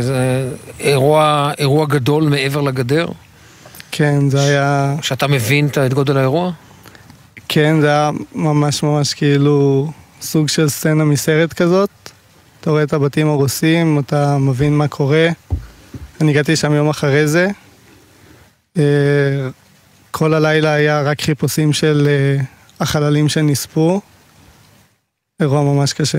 זה 0.00 0.48
אירוע, 0.80 1.50
אירוע 1.58 1.86
גדול 1.86 2.24
מעבר 2.24 2.60
לגדר? 2.60 3.06
כן, 3.90 4.30
זה 4.30 4.42
היה... 4.42 4.94
שאתה 5.02 5.26
מבין 5.26 5.68
את 5.86 5.94
גודל 5.94 6.16
האירוע? 6.16 6.52
כן, 7.48 7.80
זה 7.80 7.88
היה 7.88 8.10
ממש 8.34 8.82
ממש 8.82 9.14
כאילו 9.14 9.90
סוג 10.20 10.48
של 10.48 10.68
סצנה 10.68 11.04
מסרט 11.04 11.52
כזאת. 11.52 11.90
אתה 12.60 12.70
רואה 12.70 12.82
את 12.82 12.92
הבתים 12.92 13.28
הרוסים, 13.28 13.98
אתה 13.98 14.38
מבין 14.38 14.76
מה 14.76 14.88
קורה. 14.88 15.28
אני 16.20 16.30
הגעתי 16.30 16.56
שם 16.56 16.72
יום 16.72 16.88
אחרי 16.88 17.28
זה. 17.28 17.48
אה, 18.78 18.82
כל 20.10 20.34
הלילה 20.34 20.72
היה 20.72 21.02
רק 21.02 21.20
חיפושים 21.20 21.72
של 21.72 22.08
אה, 22.10 22.44
החללים 22.80 23.28
שנספו. 23.28 24.00
אירוע 25.40 25.62
ממש 25.62 25.92
קשה. 25.92 26.18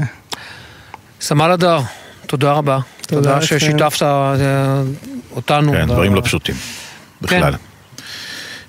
סמל 1.21 1.51
הדר, 1.51 1.79
תודה 2.27 2.51
רבה. 2.51 2.79
תודה. 3.07 3.41
ששיתפת 3.41 4.03
אה, 4.03 4.81
אותנו. 5.35 5.71
כן, 5.71 5.85
ב- 5.87 5.91
דברים 5.91 6.15
לא 6.15 6.21
פשוטים. 6.21 6.55
בכלל. 7.21 7.53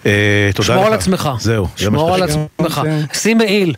אה, 0.07 0.51
תודה 0.55 0.67
שמור 0.67 0.81
לך. 0.83 0.87
על 0.87 0.93
עצמך. 0.95 1.29
זהו. 1.41 1.69
שמור 1.77 2.15
על. 2.15 2.23
עצמך. 2.23 2.81
שים 3.13 3.39
מעיל. 3.39 3.75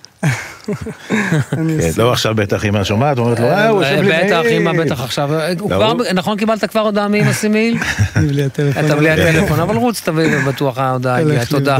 כן, 1.51 1.66
לא, 1.97 2.12
עכשיו 2.12 2.35
בטח 2.35 2.65
אמא 2.65 2.85
שומעת, 2.85 3.19
אומרת 3.19 3.41
לו, 3.41 3.47
אה, 3.47 3.69
הוא 3.69 3.85
יושב 3.85 4.03
לי 4.03 4.12
בטח, 4.24 4.41
מעיל." 4.45 4.69
אמא 4.69 4.85
בטח 4.85 5.01
עכשיו. 5.01 5.31
הוא- 5.61 5.70
נכון, 6.15 6.39
קיבלת 6.39 6.65
כבר 6.70 6.81
הודעה 6.81 7.09
מאמא 7.09 7.32
שים 7.32 7.53
מעיל? 7.53 7.77
בלי 8.28 8.45
הטלפון. 8.45 8.85
אתה 8.86 8.97
בלי 8.97 9.11
הטלפון, 9.11 9.61
אבל 9.61 9.77
רוץ, 9.77 10.01
תביא, 10.05 10.39
בטוח 10.47 10.78
ההודעה 10.78 11.19
הגיעה. 11.19 11.47
תודה. 11.47 11.77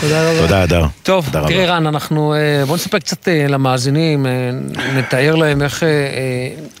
תודה 0.00 0.30
רבה. 0.30 0.40
תודה, 0.40 0.62
הדר. 0.62 0.84
טוב. 1.02 1.28
תראה 1.32 1.66
רן, 1.66 1.86
אנחנו, 1.86 2.34
אה, 2.34 2.64
בוא 2.66 2.74
נספר 2.76 2.98
קצת 2.98 3.28
אה, 3.28 3.46
למאזינים, 3.48 4.26
אה, 4.26 4.30
נתאר 4.96 5.34
להם 5.34 5.62
איך, 5.62 5.82
אה, 5.82 5.88
אה, 5.88 5.94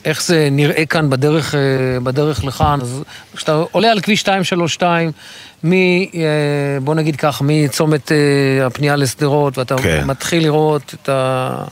איך 0.04 0.22
זה 0.22 0.48
נראה 0.50 0.86
כאן 0.86 1.10
בדרך, 1.10 1.54
אה, 1.54 1.60
בדרך 2.02 2.44
לכאן. 2.44 2.78
אז 2.82 3.02
כשאתה 3.36 3.52
עולה 3.72 3.90
על 3.90 4.00
כביש 4.00 4.20
232, 4.28 5.10
מ... 5.64 5.72
אה, 5.72 6.78
בוא 6.84 6.94
נגיד 6.94 7.16
כך, 7.16 7.42
מצומת 7.44 8.12
אה, 8.12 8.66
הפנייה 8.66 8.96
לשדרות, 8.96 9.58
ואתה 9.58 9.76
כן. 9.76 10.02
מתחיל 10.06 10.42
לראות 10.42 10.94
את 11.02 11.08
ה... 11.08 11.64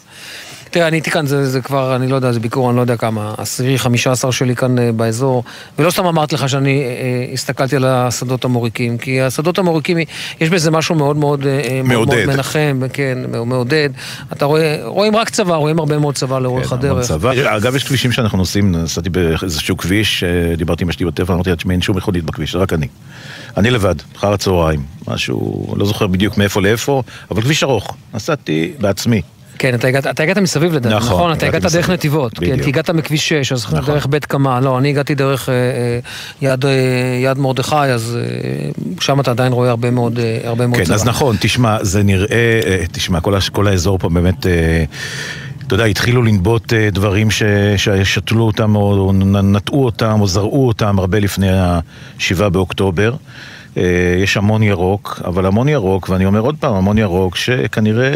תראה, 0.75 0.89
אני 0.89 0.97
הייתי 0.97 1.11
כאן, 1.11 1.27
זה, 1.27 1.51
זה 1.51 1.61
כבר, 1.61 1.97
אני 1.97 2.09
לא 2.09 2.17
יודע, 2.17 2.33
זה 2.33 2.41
ביקור, 2.41 2.69
אני 2.71 2.77
לא 2.77 2.81
יודע 2.81 2.97
כמה, 2.97 3.35
עשירי, 3.39 3.79
חמישה 3.79 4.13
עשר 4.13 4.31
שלי 4.31 4.57
כאן 4.57 4.79
אה, 4.79 4.93
באזור, 4.93 5.45
ולא 5.79 5.91
סתם 5.91 6.07
אמרתי 6.07 6.35
לך 6.35 6.49
שאני 6.49 6.83
אה, 6.83 6.87
אה, 6.87 7.33
הסתכלתי 7.33 7.77
על 7.77 7.85
השדות 7.85 8.45
המוריקים, 8.45 8.99
כי 8.99 9.21
השדות 9.21 9.59
המוריקים, 9.59 9.99
יש 10.41 10.51
בזה 10.51 10.71
משהו 10.71 10.95
מאוד 10.95 11.17
מאוד, 11.17 11.47
אה, 11.47 11.81
מאוד. 11.85 12.09
מאוד 12.09 12.27
מנחם, 12.27 12.81
כן, 12.93 13.19
מעודד. 13.47 13.91
אתה 14.33 14.45
רואה, 14.45 14.79
רואים 14.85 15.17
רק 15.17 15.31
צבא, 15.31 15.55
רואים 15.55 15.79
הרבה 15.79 15.99
מאוד 15.99 16.15
צבא 16.15 16.39
לאורך 16.39 16.73
הדרך. 16.73 17.07
צבא. 17.07 17.33
אגב, 17.57 17.77
יש 17.77 17.85
כבישים 17.85 18.13
שאנחנו 18.13 18.39
נוסעים, 18.39 18.73
נסעתי 18.73 19.11
באיזשהו 19.11 19.77
כביש, 19.77 20.25
דיברתי 20.57 20.85
עם 20.85 20.89
אשתי 20.89 21.05
בטלפון, 21.05 21.35
אמרתי 21.35 21.51
לה, 21.51 21.57
תשמעי, 21.57 21.75
אין 21.75 21.83
שום 21.83 21.97
מכונית 21.97 22.25
בכביש, 22.25 22.53
זה 22.53 22.59
רק 22.59 22.73
אני. 22.73 22.87
אני 23.57 23.71
לבד, 23.71 23.95
אחר 24.17 24.33
הצהריים, 24.33 24.83
משהו, 25.09 25.67
לא 25.77 25.87
זוכר 25.87 26.07
בדיוק 26.07 26.39
מאיפה 26.39 26.63
לאיפה, 26.63 27.03
אבל 27.31 27.43
כביש 27.43 27.63
ארוך, 27.63 27.97
נסעתי 28.15 28.73
בעצמי. 28.79 29.23
כן, 29.59 29.75
אתה 29.75 29.89
הגעת, 29.89 30.07
אתה 30.07 30.23
הגעת 30.23 30.39
מסביב 30.39 30.73
לדרך, 30.73 30.93
נכון, 30.93 31.17
נכון? 31.17 31.33
אתה 31.33 31.47
הגעת 31.47 31.63
דרך 31.63 31.75
מסביב. 31.75 31.91
נתיבות, 31.91 32.39
כן, 32.39 32.41
בדיוק. 32.41 32.61
כי 32.63 32.69
הגעת 32.69 32.91
מכביש 32.91 33.29
6, 33.29 33.53
אז 33.53 33.65
נכון. 33.65 33.95
דרך 33.95 34.07
בית 34.07 34.25
קמה, 34.25 34.61
לא, 34.61 34.79
אני 34.79 34.89
הגעתי 34.89 35.15
דרך 35.15 35.49
אה, 35.49 35.55
אה, 35.55 35.99
יד, 36.43 36.65
אה, 36.65 36.71
יד 37.23 37.39
מרדכי, 37.39 37.77
אז 37.77 38.19
אה, 38.21 38.71
שם 39.01 39.21
אתה 39.21 39.31
עדיין 39.31 39.53
רואה 39.53 39.71
הרבה 39.71 39.91
מאוד, 39.91 40.19
אה, 40.19 40.39
הרבה 40.45 40.67
מאוד 40.67 40.79
כן, 40.79 40.85
צבא. 40.85 40.95
אז 40.95 41.05
נכון, 41.05 41.37
תשמע, 41.41 41.85
זה 41.85 42.03
נראה, 42.03 42.61
אה, 42.67 42.85
תשמע, 42.93 43.21
כל, 43.21 43.35
כל 43.53 43.67
האזור 43.67 43.99
פה 43.99 44.09
באמת, 44.09 44.47
אה, 44.47 44.85
אתה 45.75 45.83
יודע, 45.83 45.91
התחילו 45.91 46.23
לנבוט 46.23 46.73
אה, 46.73 46.89
דברים 46.91 47.31
ש, 47.31 47.43
ששתלו 47.77 48.45
אותם, 48.45 48.77
או 48.77 49.13
נטעו 49.43 49.85
אותם, 49.85 50.21
או 50.21 50.27
זרעו 50.27 50.69
אותם 50.69 50.99
הרבה 50.99 51.19
לפני 51.19 51.51
ה-7 51.51 52.49
באוקטובר. 52.49 53.15
אה, 53.77 53.83
יש 54.23 54.37
המון 54.37 54.63
ירוק, 54.63 55.21
אבל 55.25 55.47
המון 55.47 55.69
ירוק, 55.69 56.09
ואני 56.09 56.27
אומר 56.27 56.41
עוד 56.41 56.57
פעם, 56.61 56.75
המון 56.75 56.99
ירוק, 56.99 57.37
שכנראה 57.37 58.11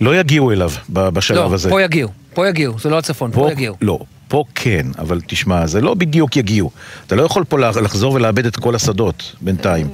לא 0.00 0.16
יגיעו 0.16 0.52
אליו 0.52 0.70
בשלב 0.88 1.36
לא, 1.36 1.54
הזה. 1.54 1.70
פה 1.70 1.82
יגיעו, 1.82 2.10
פה 2.34 2.48
יגיעו, 2.48 2.78
זה 2.78 2.90
לא 2.90 2.98
הצפון, 2.98 3.30
פה, 3.30 3.40
פה, 3.40 3.52
יגיעו. 3.52 3.76
לא, 3.82 3.98
פה 4.28 4.44
כן, 4.54 4.86
אבל 4.98 5.20
תשמע, 5.26 5.66
זה 5.66 5.80
לא 5.80 5.94
בדיוק 5.94 6.36
יגיעו. 6.36 6.70
אתה 7.06 7.16
לא 7.16 7.22
יכול 7.22 7.44
פה 7.44 7.58
לחזור 7.58 8.12
ולאבד 8.12 8.46
את 8.46 8.56
כל 8.56 8.74
השדות 8.74 9.32
בינתיים. 9.40 9.88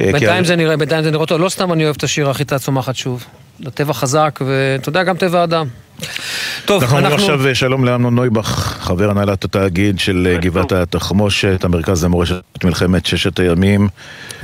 אה, 0.00 0.10
בינתיים 0.12 0.44
זה 0.44 0.56
נראה, 0.56 0.76
בינתיים 0.76 1.04
זה 1.04 1.10
נראה 1.10 1.26
טוב, 1.26 1.40
לא 1.40 1.48
סתם 1.48 1.72
אני 1.72 1.84
אוהב 1.84 1.96
את 1.96 2.04
השיר 2.04 2.30
החיטה 2.30 2.58
צומחת 2.58 2.96
שוב. 2.96 3.24
לטבע 3.60 3.92
חזק, 3.92 4.40
ואתה 4.46 4.88
יודע, 4.88 5.02
גם 5.02 5.16
טבע 5.16 5.44
אדם. 5.44 5.66
טוב, 6.64 6.82
אנחנו 6.82 6.96
אומרים 6.96 7.12
אנחנו... 7.12 7.26
עכשיו 7.32 7.46
אה, 7.48 7.54
שלום 7.54 7.84
לאמנון 7.84 8.14
נויבך, 8.14 8.46
חבר 8.80 9.10
הנהלת 9.10 9.44
התאגיד 9.44 9.98
של 9.98 10.28
אה, 10.30 10.38
גבעת 10.38 10.72
התחמושת, 10.72 11.64
המרכז 11.64 12.04
למורשת 12.04 12.64
מלחמת 12.64 13.06
ששת 13.06 13.38
הימים. 13.38 13.88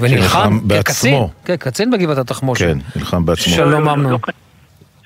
ונלחם 0.00 0.58
כקצין, 0.58 0.68
בעצמו. 0.68 1.30
כן, 1.44 1.56
קצין 1.56 1.90
בגבעת 1.90 2.18
התחמושת. 2.18 2.64
כן, 2.64 2.78
נלחם 2.96 3.24
בעצמו. 3.26 3.54
שלום 3.54 3.88
אמנון. 3.88 4.18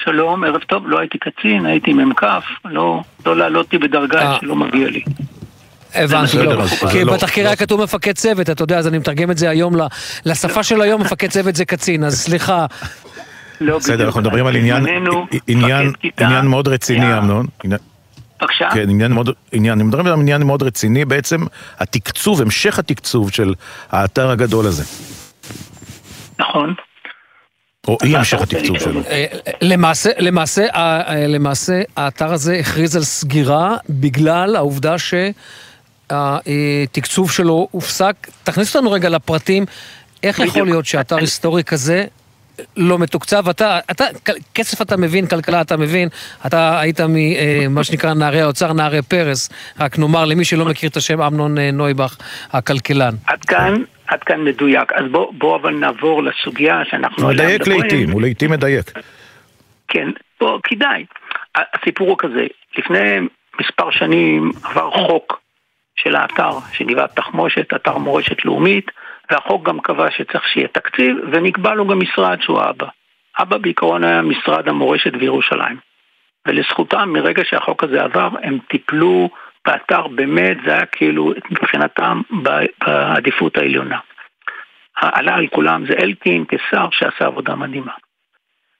שלום, 0.04 0.44
ערב 0.44 0.60
טוב, 0.68 0.82
לא 0.88 0.98
הייתי 0.98 1.18
קצין, 1.18 1.66
הייתי 1.66 1.92
מ"כ, 1.92 2.22
לא, 2.64 3.00
לא 3.26 3.36
לעלות 3.36 3.72
לי 3.72 3.78
בדרגה 3.78 4.22
אה. 4.22 4.38
שלא 4.40 4.56
מגיע 4.56 4.88
לי. 4.88 5.02
הבנתי, 5.94 6.36
לא. 6.36 6.66
כי 6.66 6.98
זה 6.98 7.04
לא- 7.04 7.12
בתחקיר 7.14 7.46
היה 7.46 7.56
כתוב 7.56 7.82
מפקד 7.82 8.12
צוות, 8.12 8.50
אתה 8.50 8.62
יודע, 8.62 8.78
אז 8.78 8.86
אני 8.86 8.98
מתרגם 8.98 9.30
את 9.30 9.38
זה 9.38 9.50
היום 9.50 9.76
ל- 9.76 9.86
לשפה 10.26 10.62
של 10.62 10.80
היום, 10.82 11.00
מפקד 11.00 11.28
צוות 11.30 11.56
זה 11.56 11.64
קצין, 11.64 12.04
אז 12.04 12.20
סליחה. 12.20 12.66
לא 13.60 13.78
בסדר, 13.78 14.06
אנחנו 14.06 14.20
מדברים 14.20 14.46
על 14.46 14.56
עניין, 14.56 14.86
עניין, 15.46 15.92
עניין 16.20 16.46
מאוד 16.46 16.68
רציני, 16.68 17.18
אמנון. 17.18 17.46
בבקשה? 18.40 18.68
כן, 18.74 18.90
עניין 18.90 19.12
מאוד, 19.12 19.30
עניין, 19.52 19.78
אני 19.78 19.88
מדבר 19.88 20.12
על 20.12 20.20
עניין 20.20 20.42
מאוד 20.42 20.62
רציני, 20.62 21.04
בעצם 21.04 21.40
התקצוב, 21.78 22.40
המשך 22.40 22.78
התקצוב 22.78 23.30
של 23.30 23.54
האתר 23.90 24.30
הגדול 24.30 24.66
הזה. 24.66 24.84
נכון. 26.38 26.74
או 27.88 27.98
אי 28.02 28.16
המשך 28.16 28.40
התקצוב 28.40 28.78
שלו. 28.78 29.00
אה, 29.00 29.24
למעשה, 29.60 30.10
למעשה, 30.18 30.66
אה, 30.74 31.26
למעשה, 31.26 31.82
האתר 31.96 32.32
הזה 32.32 32.54
הכריז 32.54 32.96
על 32.96 33.02
סגירה 33.02 33.76
בגלל 33.88 34.56
העובדה 34.56 34.94
שהתקצוב 36.08 37.32
שלו 37.32 37.68
הופסק. 37.70 38.28
תכניס 38.42 38.76
אותנו 38.76 38.90
רגע 38.90 39.08
לפרטים, 39.08 39.64
איך 40.22 40.38
יכול 40.38 40.64
להיות 40.66 40.86
שאתר 40.86 41.16
היסטורי 41.16 41.64
כזה 41.64 42.04
לא 42.76 42.98
מתוקצב. 42.98 43.48
אתה, 43.48 43.78
אתה, 43.90 44.04
כסף 44.54 44.82
אתה 44.82 44.96
מבין, 44.96 45.26
כלכלה 45.26 45.60
אתה 45.60 45.76
מבין, 45.76 46.08
אתה 46.46 46.80
היית 46.80 47.00
ממה 47.08 47.84
שנקרא 47.84 48.14
נערי 48.14 48.40
האוצר, 48.40 48.72
נערי 48.72 49.02
פרס, 49.02 49.50
רק 49.80 49.98
נאמר 49.98 50.24
למי 50.24 50.44
שלא 50.44 50.64
מכיר 50.64 50.90
את 50.90 50.96
השם 50.96 51.20
אמנון 51.20 51.58
אה, 51.58 51.70
נויבך, 51.70 52.16
הכלכלן. 52.52 53.14
עד 53.26 53.44
כאן, 53.44 53.82
עד 54.06 54.22
כאן 54.22 54.44
מדויק. 54.44 54.92
אז 54.92 55.04
בוא, 55.10 55.32
בוא 55.38 55.56
אבל 55.56 55.74
נעבור 55.74 56.22
לסוגיה 56.22 56.82
שאנחנו... 56.90 57.24
הוא 57.24 57.32
מדייק. 57.32 57.68
לעיתים, 57.68 58.10
הוא 58.10 58.22
לעיתים 58.22 58.50
מדייק. 58.50 58.92
כן, 59.88 60.08
בוא, 60.40 60.58
כדאי. 60.64 61.04
הסיפור 61.54 62.08
הוא 62.08 62.16
כזה, 62.18 62.46
לפני 62.78 63.28
מספר 63.60 63.90
שנים 63.90 64.52
עבר 64.62 64.90
חוק 64.90 65.40
של 65.96 66.16
האתר, 66.16 66.50
של 66.72 66.84
גבעת 66.84 67.16
תחמושת, 67.16 67.74
אתר 67.74 67.98
מורשת 67.98 68.44
לאומית, 68.44 68.90
והחוק 69.30 69.66
גם 69.66 69.80
קבע 69.80 70.10
שצריך 70.10 70.48
שיהיה 70.48 70.68
תקציב, 70.68 71.16
ונקבע 71.32 71.74
לו 71.74 71.86
גם 71.86 71.98
משרד 72.00 72.42
שהוא 72.42 72.60
האבא. 72.60 72.86
אבא 73.38 73.58
בעיקרון 73.58 74.04
היה 74.04 74.22
משרד 74.22 74.68
המורשת 74.68 75.12
וירושלים. 75.20 75.76
ולזכותם, 76.46 77.12
מרגע 77.12 77.42
שהחוק 77.44 77.84
הזה 77.84 78.02
עבר, 78.02 78.28
הם 78.42 78.58
טיפלו 78.68 79.30
באתר, 79.66 80.06
באמת, 80.06 80.56
זה 80.64 80.72
היה 80.72 80.86
כאילו 80.86 81.32
מבחינתם 81.50 82.20
בעדיפות 82.30 83.58
העליונה. 83.58 83.98
עלה 85.00 85.34
על 85.34 85.46
כולם 85.46 85.86
זה 85.86 85.94
אלקין 86.02 86.44
כשר 86.48 86.88
שעשה 86.90 87.26
עבודה 87.26 87.54
מדהימה. 87.54 87.92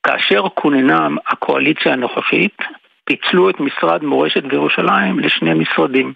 כאשר 0.07 0.43
כוננה 0.55 1.09
הקואליציה 1.27 1.93
הנוכחית, 1.93 2.57
פיצלו 3.05 3.51
את 3.51 3.61
משרד 3.61 4.05
מורשת 4.05 4.43
וירושלים 4.51 5.19
לשני 5.19 5.55
משרדים, 5.55 6.13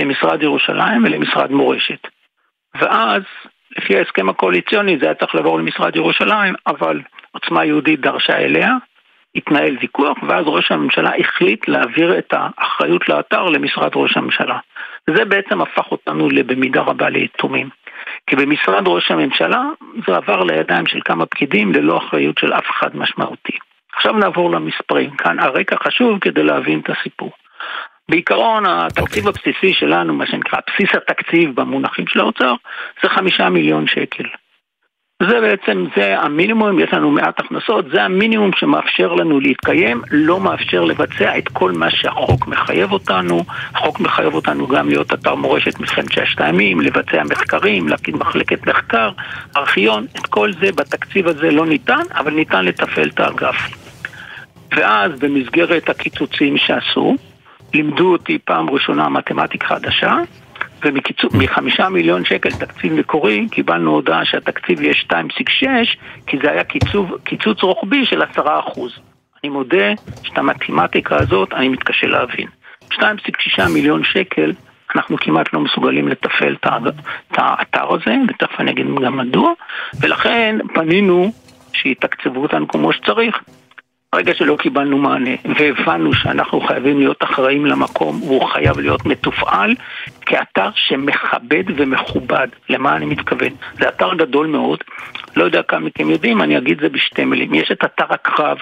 למשרד 0.00 0.42
ירושלים 0.42 1.04
ולמשרד 1.04 1.50
מורשת. 1.50 2.06
ואז, 2.74 3.22
לפי 3.76 3.98
ההסכם 3.98 4.28
הקואליציוני, 4.28 4.98
זה 4.98 5.06
היה 5.06 5.14
צריך 5.14 5.34
לעבור 5.34 5.58
למשרד 5.58 5.96
ירושלים, 5.96 6.54
אבל 6.66 7.00
עוצמה 7.32 7.64
יהודית 7.64 8.00
דרשה 8.00 8.36
אליה, 8.36 8.72
התנהל 9.34 9.76
ויכוח, 9.80 10.18
ואז 10.28 10.44
ראש 10.46 10.72
הממשלה 10.72 11.10
החליט 11.18 11.68
להעביר 11.68 12.18
את 12.18 12.32
האחריות 12.32 13.08
לאתר 13.08 13.44
למשרד 13.44 13.90
ראש 13.94 14.16
הממשלה. 14.16 14.58
וזה 15.10 15.24
בעצם 15.24 15.60
הפך 15.60 15.92
אותנו 15.92 16.28
במידה 16.46 16.80
רבה 16.80 17.08
ליתומים. 17.08 17.68
כי 18.26 18.36
במשרד 18.36 18.88
ראש 18.88 19.10
הממשלה 19.10 19.62
זה 20.06 20.16
עבר 20.16 20.44
לידיים 20.44 20.86
של 20.86 21.00
כמה 21.04 21.26
פקידים 21.26 21.72
ללא 21.72 21.98
אחריות 21.98 22.38
של 22.38 22.52
אף 22.52 22.64
אחד 22.70 22.96
משמעותי. 22.96 23.58
עכשיו 23.96 24.12
נעבור 24.12 24.50
למספרים. 24.50 25.10
כאן 25.10 25.38
הרקע 25.38 25.76
חשוב 25.84 26.18
כדי 26.18 26.42
להבין 26.42 26.80
את 26.80 26.90
הסיפור. 26.90 27.30
בעיקרון 28.10 28.64
התקציב 28.66 29.26
okay. 29.26 29.28
הבסיסי 29.28 29.74
שלנו, 29.74 30.14
מה 30.14 30.26
שנקרא 30.26 30.58
בסיס 30.66 30.90
התקציב 30.94 31.60
במונחים 31.60 32.06
של 32.06 32.20
האוצר, 32.20 32.54
זה 33.02 33.08
חמישה 33.08 33.48
מיליון 33.48 33.86
שקל. 33.86 34.24
זה 35.22 35.40
בעצם, 35.40 35.84
זה 35.96 36.18
המינימום, 36.18 36.80
יש 36.80 36.92
לנו 36.92 37.10
מעט 37.10 37.40
הכנסות, 37.40 37.84
זה 37.92 38.02
המינימום 38.02 38.50
שמאפשר 38.56 39.14
לנו 39.14 39.40
להתקיים, 39.40 40.02
לא 40.10 40.40
מאפשר 40.40 40.84
לבצע 40.84 41.38
את 41.38 41.48
כל 41.48 41.72
מה 41.72 41.90
שהחוק 41.90 42.48
מחייב 42.48 42.92
אותנו. 42.92 43.44
החוק 43.74 44.00
מחייב 44.00 44.34
אותנו 44.34 44.66
גם 44.66 44.88
להיות 44.88 45.12
אתר 45.12 45.34
מורשת 45.34 45.80
מלחמת 45.80 46.12
ששת 46.12 46.40
הימים, 46.40 46.80
לבצע 46.80 47.22
מחקרים, 47.24 47.88
להקים 47.88 48.18
מחלקת 48.18 48.66
מחקר, 48.66 49.10
ארכיון, 49.56 50.06
את 50.16 50.26
כל 50.26 50.52
זה 50.52 50.72
בתקציב 50.72 51.28
הזה 51.28 51.50
לא 51.50 51.66
ניתן, 51.66 52.02
אבל 52.14 52.34
ניתן 52.34 52.64
לתפעל 52.64 53.08
את 53.08 53.20
האגף. 53.20 53.56
ואז 54.76 55.18
במסגרת 55.18 55.88
הקיצוצים 55.88 56.56
שעשו, 56.56 57.16
לימדו 57.74 58.12
אותי 58.12 58.38
פעם 58.38 58.70
ראשונה 58.70 59.08
מתמטיקה 59.08 59.66
חדשה, 59.66 60.16
ומחמישה 61.32 61.88
מיליון 61.88 62.24
שקל 62.24 62.50
תקציב 62.50 62.92
מקורי 62.92 63.48
קיבלנו 63.50 63.90
הודעה 63.90 64.24
שהתקציב 64.24 64.82
יהיה 64.82 64.94
2.6 65.10 65.66
כי 66.26 66.38
זה 66.42 66.50
היה 66.50 66.64
קיצוב, 66.64 67.16
קיצוץ 67.24 67.62
רוחבי 67.62 68.06
של 68.06 68.22
10%. 68.22 68.38
אני 69.44 69.50
מודה 69.52 69.92
שאת 70.22 70.38
המתמטיקה 70.38 71.16
הזאת 71.16 71.52
אני 71.52 71.68
מתקשה 71.68 72.06
להבין. 72.06 72.48
2.6 72.92 73.68
מיליון 73.74 74.04
שקל 74.04 74.52
אנחנו 74.96 75.16
כמעט 75.16 75.52
לא 75.52 75.60
מסוגלים 75.60 76.08
לתפעל 76.08 76.56
את 76.62 76.66
האתר 77.36 77.94
הזה, 77.94 78.14
ותכף 78.28 78.60
אני 78.60 78.70
אגיד 78.70 78.86
גם 79.04 79.16
מדוע, 79.16 79.52
ולכן 80.00 80.56
פנינו 80.74 81.32
שיתקצבו 81.72 82.42
אותנו 82.42 82.68
כמו 82.68 82.92
שצריך. 82.92 83.38
ברגע 84.12 84.34
שלא 84.34 84.56
קיבלנו 84.58 84.98
מענה 84.98 85.30
והבנו 85.58 86.14
שאנחנו 86.14 86.60
חייבים 86.60 86.98
להיות 86.98 87.22
אחראים 87.22 87.66
למקום 87.66 88.22
והוא 88.22 88.48
חייב 88.52 88.78
להיות 88.78 89.06
מתופעל 89.06 89.74
כאתר 90.20 90.68
שמכבד 90.74 91.64
ומכובד. 91.76 92.48
למה 92.68 92.96
אני 92.96 93.06
מתכוון? 93.06 93.48
זה 93.80 93.88
אתר 93.88 94.14
גדול 94.14 94.46
מאוד, 94.46 94.78
לא 95.36 95.44
יודע 95.44 95.62
כמה 95.62 95.80
מכם 95.80 96.10
יודעים, 96.10 96.42
אני 96.42 96.58
אגיד 96.58 96.80
זה 96.80 96.88
בשתי 96.88 97.24
מילים. 97.24 97.54
יש 97.54 97.70
את 97.72 97.84
אתר 97.84 98.04
הקרב, 98.10 98.58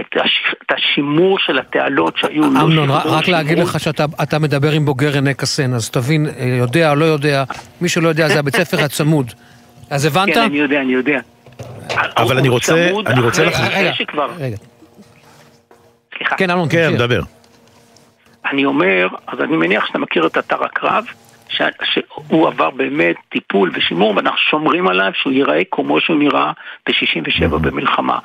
את, 0.00 0.06
הש... 0.16 0.54
את 0.66 0.72
השימור 0.78 1.38
של 1.38 1.58
התעלות 1.58 2.16
שהיו... 2.16 2.44
אמנון, 2.44 2.88
לא 2.88 2.94
רק 2.94 3.02
שימור, 3.02 3.38
להגיד 3.38 3.58
לך 3.58 3.80
שאתה 3.80 4.38
מדבר 4.40 4.70
עם 4.70 4.84
בוגר 4.84 5.14
עין 5.14 5.32
קסן, 5.32 5.74
אז 5.74 5.90
תבין, 5.90 6.26
אה, 6.26 6.44
יודע 6.58 6.90
או 6.90 6.94
לא 6.94 7.04
יודע, 7.04 7.44
מי 7.80 7.88
שלא 7.88 8.08
יודע 8.08 8.28
זה 8.28 8.38
הבית 8.38 8.56
ספר 8.56 8.84
הצמוד. 8.84 9.32
אז 9.90 10.04
הבנת? 10.04 10.34
כן, 10.34 10.40
אני 10.40 10.58
יודע, 10.58 10.80
אני 10.80 10.92
יודע. 10.92 11.20
אבל 12.16 12.38
אני 12.38 12.48
רוצה, 12.48 12.90
אני 13.06 13.20
רוצה 13.20 13.44
לך... 13.44 13.54
אחרי 13.54 13.90
שכבר... 13.94 14.30
סליחה. 16.20 16.36
כן, 16.36 16.50
אמנון, 16.50 16.68
כן, 16.68 16.96
דבר. 16.98 17.20
אני 18.50 18.64
אומר, 18.64 19.08
אז 19.26 19.40
אני 19.40 19.56
מניח 19.56 19.86
שאתה 19.86 19.98
מכיר 19.98 20.26
את 20.26 20.38
אתר 20.38 20.64
הקרב, 20.64 21.04
ש... 21.48 21.62
שהוא 21.82 22.48
עבר 22.48 22.70
באמת 22.70 23.16
טיפול 23.28 23.70
ושימור, 23.74 24.16
ואנחנו 24.16 24.38
שומרים 24.38 24.88
עליו 24.88 25.10
שהוא 25.14 25.32
ייראה 25.32 25.62
כמו 25.70 26.00
שהוא 26.00 26.16
נראה 26.16 26.52
ב-67 26.86 27.58
במלחמה. 27.58 28.18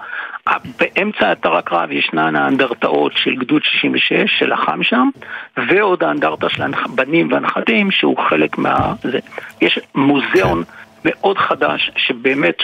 באמצע 0.79 1.31
אתר 1.31 1.55
הקרב 1.55 1.91
ישנן 1.91 2.35
האנדרטאות 2.35 3.11
של 3.15 3.35
גדוד 3.35 3.63
66 3.63 4.39
שלחם 4.39 4.83
שם, 4.83 5.09
ועוד 5.57 6.03
האנדרטה 6.03 6.49
של 6.49 6.63
הבנים 6.63 7.31
והנכדים 7.31 7.91
שהוא 7.91 8.17
חלק 8.29 8.57
מה... 8.57 8.93
זה. 9.03 9.19
יש 9.61 9.79
מוזיאון 9.95 10.63
מאוד 11.05 11.37
חדש 11.37 11.91
שבאמת 11.95 12.57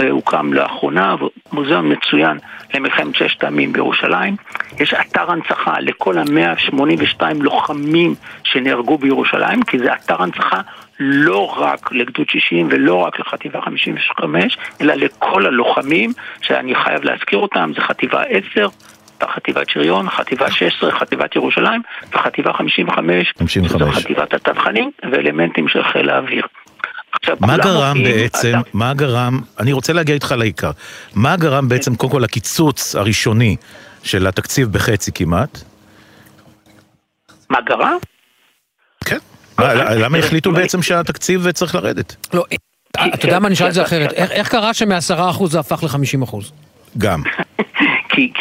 אה, 0.00 0.10
הוקם 0.10 0.52
לאחרונה, 0.52 1.14
מוזיאון 1.52 1.92
מצוין 1.92 2.38
למלחמת 2.74 3.14
ששת 3.14 3.44
הימים 3.44 3.72
בירושלים. 3.72 4.36
יש 4.80 4.94
אתר 4.94 5.30
הנצחה 5.30 5.80
לכל 5.80 6.18
ה-182 6.18 7.22
לוחמים 7.40 8.14
שנהרגו 8.44 8.98
בירושלים, 8.98 9.62
כי 9.62 9.78
זה 9.78 9.94
אתר 9.94 10.22
הנצחה 10.22 10.60
לא 11.00 11.60
רק 11.60 11.92
לגדוד 11.92 12.28
60 12.30 12.68
ולא 12.70 12.94
רק 12.94 13.20
לחטיבה 13.20 13.60
55, 13.60 14.58
אלא 14.80 14.94
לכל 14.94 15.46
הלוחמים, 15.46 16.12
שאני 16.40 16.74
חייב 16.74 17.04
להזכיר 17.04 17.38
אותם, 17.38 17.72
זה 17.74 17.80
חטיבה 17.80 18.22
10, 18.22 18.68
חטיבת 19.28 19.70
שריון, 19.70 20.10
חטיבה 20.10 20.50
16, 20.50 20.90
חטיבת 20.90 21.36
ירושלים, 21.36 21.82
וחטיבה 22.12 22.52
55, 22.52 23.32
55. 23.38 23.72
שזו 23.72 23.90
חטיבת 23.90 24.34
התותחנים 24.34 24.90
ואלמנטים 25.12 25.68
של 25.68 25.84
חיל 25.84 26.10
האוויר. 26.10 26.46
עכשיו, 27.20 27.36
מה 27.40 27.56
גרם 27.56 27.96
מופיעים, 27.96 28.16
בעצם, 28.22 28.58
אתה- 28.60 28.68
מה 28.74 28.94
גרם, 28.94 29.40
אני 29.58 29.72
רוצה 29.72 29.92
להגיע 29.92 30.14
איתך 30.14 30.34
לעיקר, 30.38 30.70
מה 31.14 31.36
גרם 31.36 31.68
בעצם 31.68 31.94
קודם 31.96 32.12
כל 32.12 32.18
לקיצוץ 32.18 32.94
הראשוני 32.96 33.56
של 34.02 34.26
התקציב 34.26 34.68
בחצי 34.72 35.12
כמעט? 35.12 35.58
מה 37.50 37.58
גרם? 37.66 37.96
כן. 39.04 39.18
מה, 39.58 39.74
למה 39.74 40.18
החליטו 40.18 40.52
בעצם 40.52 40.82
שהתקציב 40.82 41.50
צריך 41.50 41.74
לרדת? 41.74 42.16
לא, 42.34 42.44
אתה 43.14 43.26
יודע 43.26 43.38
מה, 43.38 43.46
אני 43.46 43.54
אשאל 43.54 43.68
את 43.68 43.74
זה 43.74 43.82
אחרת. 43.82 44.12
איך- 44.12 44.48
קרה 44.48 44.74
שמ-10% 44.74 45.46
זה 45.46 45.60
הפך 45.60 45.82
ל-50%? 45.84 46.36
גם. 46.98 47.22
כי, 48.14 48.32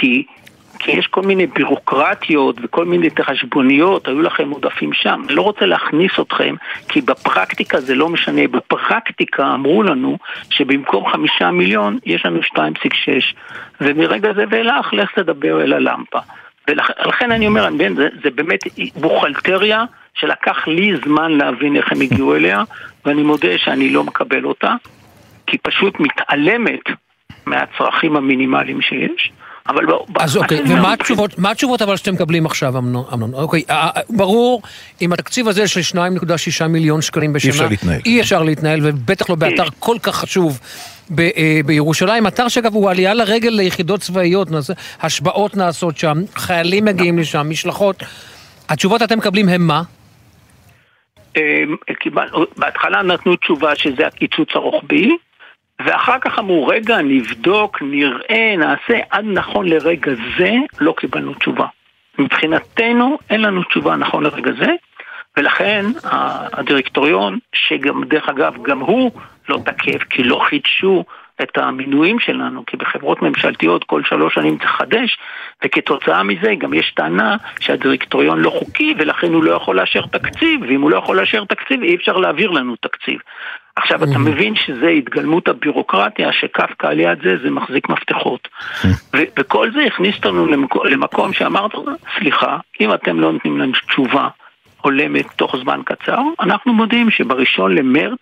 כי, 0.91 0.98
יש 0.98 1.07
כל 1.07 1.22
מיני 1.22 1.48
בירוקרטיות 1.48 2.56
וכל 2.64 2.86
מיני 2.86 3.10
חשבוניות, 3.22 4.07
היו 4.07 4.22
לכם 4.22 4.49
עודפים 4.49 4.94
שם. 4.94 5.22
אני 5.28 5.36
לא 5.36 5.41
רוצה 5.41 5.66
להכניס 5.66 6.11
אתכם, 6.22 6.56
כי 6.90 7.02
בפרקטיקה 7.02 7.82
זה 7.82 7.95
לא 7.95 8.10
משנה. 8.10 8.48
בפרקטיקה 8.48 9.53
אמרו 9.53 9.84
לנו 9.84 10.18
שבמקום 10.49 11.10
חמישה 11.11 11.52
מיליון 11.52 11.98
יש 12.06 12.26
לנו 12.26 12.40
2.6, 12.40 12.60
ומרגע 13.82 14.34
זה 14.34 14.44
ואילך 14.49 14.94
לך 14.94 15.11
תדבר 15.16 15.64
אל 15.64 15.74
הלמפה. 15.74 16.20
ולכן 16.68 17.32
אני 17.32 17.48
אומר, 17.48 17.68
אני 17.68 17.95
זה, 17.95 18.07
זה 18.24 18.30
באמת 18.30 18.60
בוכלטריה 18.95 19.84
שלקח 20.14 20.68
לי 20.68 20.91
זמן 21.06 21.32
להבין 21.32 21.76
איך 21.76 21.91
הם 21.91 22.02
הגיעו 22.02 22.36
אליה, 22.36 22.64
ואני 23.06 23.24
מודה 23.24 23.57
שאני 23.57 23.90
לא 23.90 24.03
מקבל 24.03 24.45
אותה, 24.45 24.76
כי 25.48 25.57
פשוט 25.57 25.99
מתעלמת 25.99 26.84
מהצרכים 27.45 28.16
המינימליים 28.16 28.82
שיש. 28.82 29.32
אבל 29.70 29.86
ב- 29.86 30.18
אז 30.20 30.38
אוקיי, 30.38 30.62
ומה 30.62 30.78
אומר, 30.80 30.94
התשובות, 30.94 31.40
מה 31.40 31.52
התשובות 31.52 31.82
אבל 31.82 31.98
שאתם 31.98 32.14
מקבלים 32.14 32.46
עכשיו, 32.46 32.78
אמנון? 32.78 33.06
אמנון? 33.14 33.34
אוקיי, 33.34 33.64
אה, 33.70 33.90
אה, 33.96 34.02
ברור, 34.10 34.62
עם 35.00 35.14
התקציב 35.14 35.48
הזה 35.48 35.68
של 35.68 35.82
2.6 35.98 35.98
מיליון 36.68 37.02
שקלים 37.02 37.34
בשנה, 37.34 37.52
אפשר 37.52 37.68
להתנהל. 37.68 38.02
אי 38.06 38.22
אפשר 38.22 38.44
להתנהל, 38.44 38.80
ובטח 38.84 39.30
לא 39.30 39.36
באתר 39.36 39.64
כל 39.80 39.96
כך 40.04 40.16
חשוב 40.16 40.60
ב- 41.10 41.20
אה, 41.20 41.60
בירושלים. 41.66 42.28
אתר 42.28 42.48
שאגב 42.48 42.74
הוא 42.74 42.90
עלייה 42.90 43.14
לרגל 43.14 43.50
ליחידות 43.50 44.00
צבאיות, 44.00 44.52
נעשה- 44.52 44.74
השבעות 45.02 45.58
נעשות 45.58 45.98
שם, 45.98 46.18
חיילים 46.36 46.86
מגיעים 46.86 47.20
לשם, 47.20 47.50
משלחות. 47.50 48.04
התשובות 48.70 49.02
אתם 49.04 49.18
מקבלים 49.18 49.50
הם 49.50 49.68
מה? 49.68 49.82
אמ, 51.38 51.41
בהתחלה 52.58 53.02
נתנו 53.02 53.36
תשובה 53.36 53.76
שזה 53.76 54.08
הקיצוץ 54.08 54.50
הרוחבי, 54.56 55.10
ואחר 55.85 56.19
כך 56.22 56.39
אמרו, 56.39 56.68
רגע, 56.68 56.97
נבדוק, 57.01 57.81
נראה, 57.81 58.56
נעשה, 58.57 58.99
עד 59.10 59.26
נכון 59.26 59.68
לרגע 59.68 60.11
זה 60.38 60.53
לא 60.80 60.93
קיבלנו 60.97 61.34
תשובה. 61.34 61.65
מבחינתנו 62.19 63.18
אין 63.30 63.41
לנו 63.41 63.64
תשובה 63.64 63.95
נכון 63.95 64.23
לרגע 64.23 64.51
זה, 64.60 64.72
ולכן 65.38 65.85
הדירקטוריון, 66.53 67.39
שגם, 67.53 68.03
דרך 68.03 68.30
אגב, 68.30 68.64
גם 68.64 68.80
הוא 68.80 69.11
לא 69.49 69.60
תקף, 69.65 70.03
כי 70.10 70.23
לא 70.23 70.41
חידשו 70.49 71.03
את 71.41 71.57
המינויים 71.57 72.19
שלנו, 72.19 72.65
כי 72.65 72.77
בחברות 72.77 73.22
ממשלתיות 73.22 73.84
כל 73.84 74.01
שלוש 74.03 74.34
שנים 74.34 74.57
לחדש, 74.64 75.18
וכתוצאה 75.65 76.23
מזה 76.23 76.53
גם 76.57 76.73
יש 76.73 76.91
טענה 76.95 77.38
שהדירקטוריון 77.60 78.39
לא 78.39 78.49
חוקי 78.49 78.93
ולכן 78.97 79.34
הוא 79.34 79.43
לא 79.43 79.51
יכול 79.51 79.76
לאשר 79.76 80.06
תקציב, 80.06 80.61
ואם 80.61 80.81
הוא 80.81 80.91
לא 80.91 80.97
יכול 80.97 81.18
לאשר 81.18 81.45
תקציב 81.45 81.84
אי 81.84 81.95
אפשר 81.95 82.18
להעביר 82.18 82.51
לנו 82.51 82.76
תקציב. 82.76 83.19
עכשיו 83.84 84.03
אתה 84.03 84.18
מבין 84.19 84.56
שזה 84.56 84.88
התגלמות 84.88 85.47
הבירוקרטיה, 85.47 86.30
שקפקא 86.34 86.88
על 86.88 86.99
יד 86.99 87.18
זה, 87.23 87.35
זה 87.43 87.49
מחזיק 87.49 87.89
מפתחות. 87.89 88.47
ו- 89.15 89.23
וכל 89.39 89.72
זה 89.72 89.80
הכניס 89.88 90.15
אותנו 90.15 90.45
למקום, 90.47 90.88
למקום 90.88 91.34
שאמרת, 91.34 91.72
סליחה, 92.19 92.57
אם 92.81 92.93
אתם 92.93 93.19
לא 93.19 93.31
נותנים 93.31 93.60
לנו 93.60 93.72
תשובה 93.88 94.27
הולמת 94.81 95.26
תוך 95.35 95.56
זמן 95.64 95.81
קצר, 95.85 96.19
אנחנו 96.41 96.73
מודיעים 96.73 97.10
שבראשון 97.11 97.76
למרץ 97.76 98.19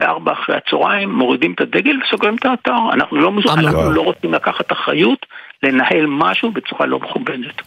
בארבע 0.00 0.32
אחרי 0.32 0.56
הצהריים, 0.56 1.10
מורידים 1.10 1.52
את 1.52 1.60
הדגל 1.60 1.96
וסוגרים 2.06 2.34
את 2.36 2.44
האתר. 2.46 2.76
אנחנו 2.92 3.16
לא. 3.16 3.32
אנחנו 3.46 3.92
לא 3.92 4.02
רוצים 4.02 4.34
לקחת 4.34 4.72
אחריות 4.72 5.26
לנהל 5.62 6.06
משהו 6.08 6.50
בצורה 6.52 6.86
לא 6.86 6.98
מכובדת. 7.00 7.62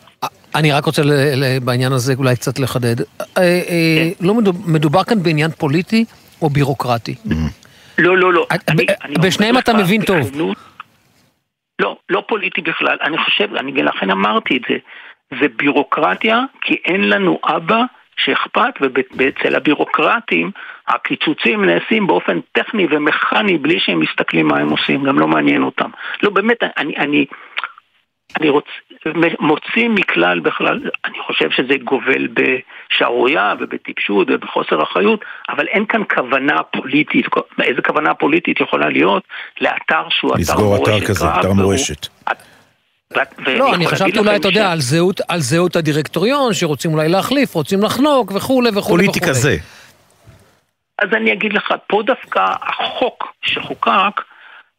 אני 0.56 0.72
רק 0.72 0.86
רוצה 0.86 1.02
בעניין 1.64 1.92
הזה 1.92 2.14
אולי 2.18 2.36
קצת 2.36 2.60
לחדד. 2.60 3.02
אה, 3.02 3.06
אה, 3.38 4.10
לא 4.22 4.34
מדוב- 4.34 4.72
מדובר 4.72 5.04
כאן 5.04 5.24
בעניין 5.24 5.52
פוליטי 5.52 6.06
או 6.44 6.50
בירוקרטי? 6.50 7.16
לא, 7.98 8.18
לא, 8.18 8.34
לא. 8.34 8.48
אני 9.04 9.16
בשניהם 9.24 9.58
אתה 9.58 9.74
מבין 9.74 10.02
טוב. 10.02 10.32
לא, 11.82 11.98
לא 12.10 12.24
פוליטי 12.28 12.62
בכלל. 12.62 12.98
אני 13.04 13.18
חושב, 13.18 13.56
אני 13.56 13.84
לכן 13.84 14.12
אמרתי 14.12 14.58
את 14.58 14.62
זה. 14.70 14.78
זה 15.42 15.48
בירוקרטיה, 15.56 16.42
כי 16.62 16.76
אין 16.86 17.10
לנו 17.10 17.40
אבא 17.44 17.84
שאכפת, 18.18 18.74
ואצל 19.18 19.56
הבירוקרטים 19.56 20.52
הקיצוצים 20.88 21.66
נעשים 21.66 22.08
באופן 22.08 22.40
טכני 22.52 22.88
ומכני 22.90 23.58
בלי 23.58 23.80
שהם 23.80 24.00
מסתכלים 24.00 24.48
מה 24.48 24.58
הם 24.58 24.70
עושים, 24.70 25.04
גם 25.04 25.20
לא 25.20 25.28
מעניין 25.28 25.64
אותם. 25.64 25.90
לא, 26.24 26.30
באמת, 26.30 26.58
אני, 26.78 26.96
אני, 26.98 27.26
אני 28.40 28.50
רוצ... 28.50 28.66
מוציא 29.40 29.90
מכלל 29.90 30.40
בכלל, 30.40 30.80
אני 31.06 31.18
חושב 31.28 31.52
שזה 31.52 31.74
גובל 31.84 32.28
בשערורייה 32.28 33.54
ובטיפשות 33.60 34.28
ובחוסר 34.32 34.84
אחריות, 34.84 35.26
אבל 35.50 35.68
אין 35.68 35.86
כאן 35.86 36.02
כוונה 36.16 36.64
פוליטית, 36.64 37.26
איזה 37.62 37.82
כוונה 37.82 38.14
פוליטית 38.14 38.60
יכולה 38.60 38.90
להיות 38.90 39.24
לאתר 39.62 40.10
שהוא 40.10 40.32
אתר 40.32 40.38
מורשת. 40.38 40.50
לסגור 40.50 40.84
אתר 40.84 41.06
כזה, 41.06 41.26
אתר 41.40 41.54
מורשת. 41.54 42.08
לא, 43.48 43.76
אני 43.76 43.88
חשבתי 43.88 44.20
אולי, 44.20 44.36
אתה 44.36 44.48
יודע, 44.48 44.72
על 44.72 44.80
זהות- 44.80 45.22
על 45.28 45.40
זהות 45.40 45.76
הדירקטוריון, 45.76 46.54
שרוצים 46.54 46.94
אולי 46.94 47.10
להחליף, 47.10 47.56
רוצים 47.56 47.84
לחנוק 47.84 48.32
וכולי 48.32 48.70
וכולי 48.70 48.80
וכולי. 48.80 49.06
פוליטי 49.06 49.20
כזה. 49.20 49.58
אז 51.02 51.10
אני 51.14 51.34
אגיד 51.34 51.54
לך, 51.54 51.74
פה 51.88 52.02
דווקא 52.06 52.46
החוק 52.62 53.34
שחוקק 53.42 54.22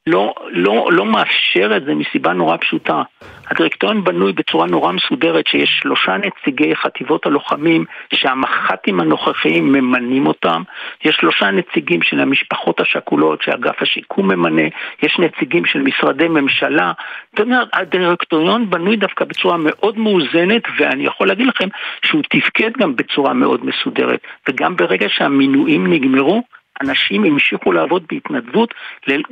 לא, 0.07 0.35
לא, 0.51 0.89
לא 0.93 1.07
מאפשר 1.07 1.77
את 1.77 1.85
זה 1.85 1.95
מסיבה 1.95 2.33
נורא 2.33 2.57
פשוטה. 2.57 3.03
הדירקטוריון 3.51 4.05
בנוי 4.05 4.33
בצורה 4.33 4.67
נורא 4.67 4.93
מסודרת 4.93 5.47
שיש 5.47 5.79
שלושה 5.83 6.17
נציגי 6.17 6.77
חטיבות 6.77 7.27
הלוחמים 7.27 7.85
שהמח"טים 8.15 9.01
הנוכחיים 9.01 9.73
ממנים 9.73 10.27
אותם, 10.27 10.63
יש 11.05 11.17
שלושה 11.17 11.51
נציגים 11.51 12.03
של 12.03 12.21
המשפחות 12.21 12.81
השכולות 12.81 13.43
שאגף 13.43 13.83
השיקום 13.83 14.33
ממנה, 14.33 14.63
יש 15.03 15.19
נציגים 15.19 15.65
של 15.67 15.79
משרדי 15.79 16.29
ממשלה. 16.29 16.93
זאת 17.31 17.41
אומרת, 17.41 17.69
הדירקטוריון 17.73 18.71
בנוי 18.71 18.97
דווקא 18.97 19.25
בצורה 19.25 19.57
מאוד 19.57 19.99
מאוזנת 19.99 20.63
ואני 20.79 21.05
יכול 21.05 21.29
להגיד 21.29 21.47
לכם 21.47 21.69
שהוא 22.05 22.23
תפקד 22.31 22.71
גם 22.79 22.97
בצורה 22.97 23.33
מאוד 23.33 23.61
מסודרת 23.67 24.21
וגם 24.49 24.77
ברגע 24.77 25.07
שהמינויים 25.09 25.93
נגמרו 25.93 26.43
אנשים 26.83 27.25
המשיכו 27.25 27.73
לעבוד 27.73 28.05
בהתנדבות 28.11 28.75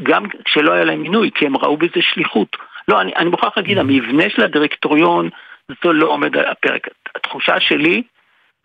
גם 0.03 0.25
כשלא 0.45 0.73
היה 0.73 0.85
להם 0.85 1.03
מינוי, 1.03 1.31
כי 1.35 1.47
הם 1.47 1.57
ראו 1.57 1.77
בזה 1.77 2.01
שליחות. 2.01 2.57
לא, 2.89 3.01
אני, 3.01 3.13
אני 3.17 3.31
מוכרח 3.31 3.53
להגיד, 3.57 3.79
המבנה 3.79 4.25
של 4.29 4.43
הדירקטוריון, 4.43 5.29
זה 5.69 5.93
לא 5.93 6.07
עומד 6.07 6.37
על 6.37 6.45
הפרק. 6.47 6.89
התחושה 7.17 7.61
שלי, 7.61 8.03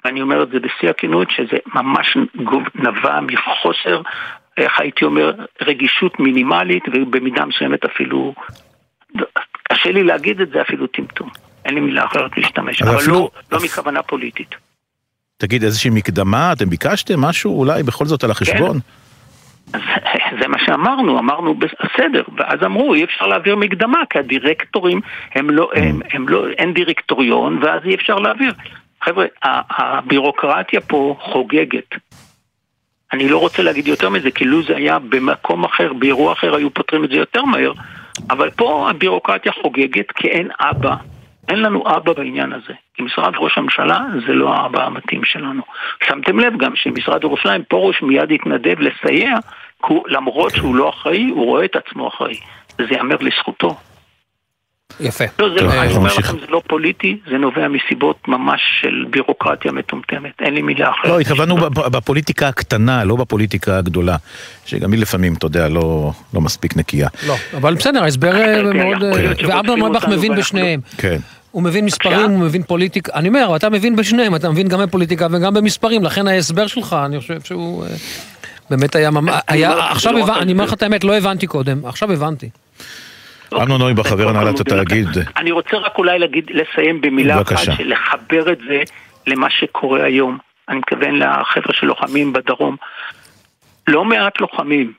ואני 0.06 0.22
אומר 0.22 0.44
את 0.44 0.50
זה 0.50 0.60
בשיא 0.60 0.90
הכנות, 0.90 1.32
שזה 1.32 1.58
ממש 1.76 2.18
נבע 2.76 3.20
מחוסר, 3.22 4.02
איך 4.58 4.80
הייתי 4.80 5.06
אומר, 5.06 5.32
רגישות 5.62 6.20
מינימלית, 6.20 6.84
ובמידה 6.94 7.46
מסוימת 7.46 7.86
אפילו, 7.86 8.34
קשה 9.72 9.92
לי 9.92 10.04
להגיד 10.04 10.42
את 10.42 10.50
זה 10.50 10.62
אפילו 10.62 10.88
טמטום. 10.88 11.30
אין 11.66 11.74
לי 11.74 11.80
מילה 11.80 12.06
אחרת 12.06 12.38
להשתמש, 12.38 12.82
אבל 12.82 12.92
אבל 12.92 13.00
אפילו- 13.00 13.16
לא, 13.16 13.30
לא 13.52 13.60
מכוונה 13.66 14.04
פוליטית. 14.04 14.67
תגיד, 15.38 15.64
איזושהי 15.64 15.90
מקדמה, 15.90 16.54
אתם 16.54 16.70
ביקשתם 16.70 17.22
משהו 17.22 17.60
אולי 17.60 17.84
בכל 17.84 18.06
זאת 18.06 18.24
על 18.24 18.32
החשבון? 18.32 18.80
זה 20.42 20.48
מה 20.48 20.58
שאמרנו, 20.66 21.20
אמרנו 21.20 21.56
בסדר, 21.56 22.24
ואז 22.38 22.64
אמרו 22.66 22.94
אי 22.94 23.04
אפשר 23.04 23.28
להעביר 23.28 23.56
מקדמה 23.56 24.00
כי 24.10 24.20
הדירקטורים 24.20 25.02
הם 25.36 25.50
לא, 25.50 25.70
הם, 25.76 26.02
הם 26.12 26.30
לא, 26.30 26.48
אין 26.58 26.74
דירקטוריון 26.74 27.60
ואז 27.64 27.82
אי 27.86 27.96
אפשר 27.96 28.16
להעביר. 28.16 28.54
חבר'ה, 29.04 29.26
הבירוקרטיה 29.44 30.82
פה 30.82 31.16
חוגגת. 31.20 31.96
אני 33.14 33.30
לא 33.30 33.38
רוצה 33.38 33.64
להגיד 33.64 33.88
יותר 33.88 34.10
מזה, 34.10 34.32
כי 34.32 34.46
לו 34.46 34.64
זה 34.64 34.76
היה 34.76 35.00
במקום 35.00 35.64
אחר, 35.64 35.94
באירוע 35.94 36.34
אחר, 36.34 36.56
היו 36.56 36.74
פותרים 36.74 37.04
את 37.04 37.10
זה 37.10 37.16
יותר 37.16 37.44
מהר, 37.44 37.72
אבל 38.30 38.50
פה 38.50 38.90
הבירוקרטיה 38.90 39.52
חוגגת 39.62 40.12
כי 40.12 40.28
אין 40.28 40.48
אבא. 40.60 40.96
אין 41.50 41.62
לנו 41.62 41.84
אבא 41.88 42.14
בעניין 42.14 42.54
הזה. 42.54 42.74
כי 42.94 43.04
משרד 43.04 43.34
ראש 43.38 43.58
הממשלה 43.58 44.00
זה 44.28 44.34
לא 44.34 44.54
האבא 44.54 44.86
המתאים 44.86 45.24
שלנו. 45.24 45.62
שמתם 46.08 46.40
לב 46.40 46.54
גם 46.58 46.76
שמשרד 46.76 47.24
ירושלים, 47.24 47.64
פרוש 47.64 48.02
מיד 48.02 48.32
התנדב 48.32 48.80
לסייע, 48.80 49.36
למרות 50.08 50.52
שהוא 50.56 50.76
לא 50.76 50.90
אחראי, 50.90 51.30
הוא 51.30 51.46
רואה 51.46 51.66
את 51.66 51.76
עצמו 51.76 52.08
אחראי. 52.08 52.40
וזה 52.80 52.94
ייאמר 52.94 53.18
לזכותו. 53.22 53.76
יפה. 55.00 55.24
לא, 55.40 55.50
זה, 55.50 55.60
טוב, 55.60 55.70
אני 55.70 55.80
אנחנו 55.82 55.96
אומר. 55.96 56.10
לכם, 56.18 56.40
זה 56.40 56.46
לא 56.50 56.62
פוליטי, 56.68 57.18
זה 57.32 57.38
נובע 57.38 57.68
מסיבות 57.68 58.18
ממש 58.28 58.62
של 58.82 59.06
בירוקרטיה 59.10 59.72
מטומטמת. 59.72 60.32
אין 60.42 60.54
לי 60.54 60.62
מילה 60.62 60.90
אחרת. 60.90 61.12
לא, 61.12 61.20
התכוונו 61.20 61.58
בפ- 61.58 61.90
בפוליטיקה 61.90 62.48
הקטנה, 62.48 63.04
לא 63.04 63.16
בפוליטיקה 63.16 63.78
הגדולה, 63.78 64.16
שגם 64.66 64.92
היא 64.92 65.02
לפעמים, 65.02 65.34
אתה 65.34 65.46
יודע, 65.46 65.70
לא 65.70 66.12
לא 66.34 66.42
מספיק 66.42 66.76
נקייה. 66.78 67.08
לא, 67.28 67.36
אבל 67.58 67.74
בסדר, 67.74 68.04
ההסבר 68.04 68.36
אה, 68.36 68.64
מאוד... 68.74 69.04
אה, 69.04 69.10
נויבך 69.12 69.56
אותנו 69.56 69.78
מבין 69.78 69.92
ואנחנו 70.32 70.36
בשניהם. 70.36 70.80
כן. 70.98 71.18
הוא 71.52 71.64
מבין 71.64 71.86
מספרים, 71.86 72.30
הוא 72.30 72.40
מבין 72.40 72.64
פוליטיקה. 72.64 73.12
אני 73.16 73.28
אומר, 73.28 73.56
אתה 73.56 73.70
מבין 73.70 73.96
בשניהם, 73.96 74.36
אתה 74.36 74.50
מבין 74.50 74.68
גם 74.68 74.80
בפוליטיקה 74.80 75.28
וגם 75.32 75.54
במספרים, 75.54 76.04
לכן 76.04 76.28
ההסבר 76.28 76.68
שלך, 76.68 76.96
אני 77.06 77.20
חושב 77.20 77.42
שהוא 77.42 77.84
אה, 77.86 77.90
באמת 78.70 78.96
היה 78.96 79.12
לא- 79.76 79.84
עכשיו 79.84 80.14
לא 80.14 80.20
הבנתי, 80.24 80.40
אני 80.40 80.52
אומר 80.52 80.64
לך. 80.64 80.74
את 80.74 80.84
האמת, 80.84 81.04
לא 81.04 81.18
הבנתי 81.18 81.48
קודם, 81.48 81.86
עכשיו 81.86 82.12
הבנתי. 82.12 82.50
אמנון 83.62 83.82
נויבך, 83.82 84.08
חבר 84.08 84.30
הנהלת. 84.30 84.60
התאגיד. 84.60 85.08
אני 85.38 85.52
רוצה 85.52 85.78
רק 85.78 85.98
אולי 85.98 86.20
להגיד, 86.20 86.52
לסיים 86.54 87.02
במילה. 87.02 87.42
אחת, 87.42 87.58
של 87.58 87.92
לחבר 87.92 88.52
את 88.52 88.58
זה 88.68 88.82
למה 89.28 89.50
שקורה 89.50 90.04
היום. 90.04 90.38
אני 90.70 90.78
מתכוון 90.78 91.16
לחבר'ה 91.16 91.74
שלוחמים 91.74 92.34
בדרום. 92.34 92.76
לא 93.88 94.06
מעט 94.06 94.42
לוחמים 94.42 94.94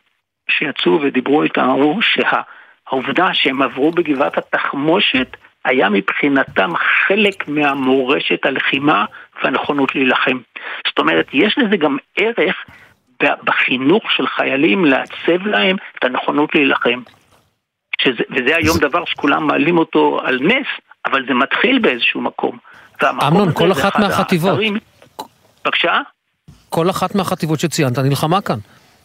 שיצאו 0.50 1.00
ודיברו 1.02 1.42
איתם, 1.42 1.60
אמרו 1.60 1.98
שהעובדה 2.02 3.34
שהם 3.34 3.62
עברו 3.62 3.90
בגבעת 3.90 4.38
התחמושת 4.38 5.36
היה 5.64 5.88
מבחינתם 5.88 6.70
חלק 7.06 7.48
מהמורשת 7.48 8.46
הלחימה 8.46 9.04
והנכונות 9.42 9.94
להילחם. 9.94 10.38
זאת 10.86 10.98
אומרת, 10.98 11.26
יש 11.32 11.58
לזה 11.58 11.76
גם 11.76 11.96
ערך 12.16 12.56
בחינוך 13.22 14.12
של 14.16 14.26
חיילים 14.26 14.84
לעצב 14.84 15.46
להם 15.46 15.76
את 15.98 16.04
הנכונות 16.04 16.54
להילחם. 16.54 17.00
שזה, 18.02 18.22
וזה 18.30 18.56
היום 18.56 18.78
דבר 18.78 19.04
שכולם 19.06 19.46
מעלים 19.46 19.78
אותו 19.78 20.20
על 20.24 20.38
נס, 20.42 20.66
אבל 21.06 21.24
זה 21.28 21.34
מתחיל 21.34 21.78
באיזשהו 21.78 22.20
מקום. 22.20 22.58
אמנון, 23.26 23.52
כל 23.52 23.74
זה 23.74 23.80
אחת 23.80 23.98
מהחטיבות. 23.98 24.50
האתרים- 24.50 24.78
בבקשה? 25.64 26.00
כל 26.68 26.90
אחת 26.90 27.14
מהחטיבות 27.14 27.60
שציינת 27.60 27.98
נלחמה 27.98 28.40
כאן. 28.40 28.58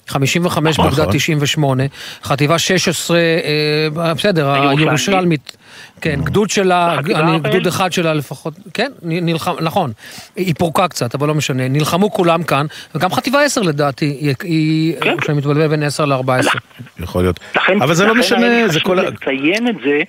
55 0.07 0.79
נכון. 0.79 0.91
בגדד 0.91 1.11
98, 1.11 1.83
חטיבה 2.23 2.59
16, 2.59 3.17
אה, 3.17 4.13
בסדר, 4.13 4.51
הירושלמית. 4.51 5.57
כן, 6.03 6.19
גדוד 6.23 6.49
שלה, 6.49 6.99
אני, 6.99 7.13
הראל. 7.13 7.39
גדוד 7.39 7.67
אחד 7.67 7.91
שלה 7.91 8.13
לפחות, 8.13 8.53
כן, 8.73 8.91
נלחם, 9.01 9.51
נכון, 9.61 9.91
היא 10.35 10.55
פורקה 10.57 10.87
קצת, 10.87 11.15
אבל 11.15 11.27
לא 11.27 11.33
משנה, 11.33 11.67
נלחמו 11.67 12.11
כולם 12.11 12.43
כאן, 12.43 12.65
וגם 12.95 13.11
חטיבה 13.11 13.41
10 13.41 13.61
לדעתי, 13.61 14.05
היא, 14.05 14.35
היא 14.43 14.95
כן. 15.01 15.15
שאני 15.25 15.37
מתבלבל 15.37 15.67
בין 15.67 15.83
10 15.83 16.05
ל-14. 16.05 16.59
יכול 16.99 17.21
להיות. 17.21 17.39
לכן, 17.55 17.81
אבל 17.81 17.93
זה 17.93 18.05
לא 18.05 18.15
משנה, 18.15 18.67
זה 18.67 18.79
כל 18.79 18.99
ה... 18.99 19.03
לציין 19.03 19.67
את 19.67 19.75
זה, 19.85 20.01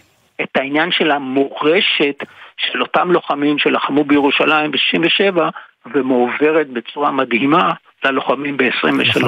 את 0.42 0.56
העניין 0.56 0.92
של 0.92 1.10
המורשת 1.10 2.24
של 2.56 2.82
אותם 2.82 3.12
לוחמים 3.12 3.58
שלחמו 3.58 4.04
בירושלים 4.04 4.70
ב-67 4.70 5.40
ומועברת 5.94 6.68
בצורה 6.68 7.10
מדהימה 7.12 7.72
ללוחמים 8.04 8.56
ב-23. 8.56 9.26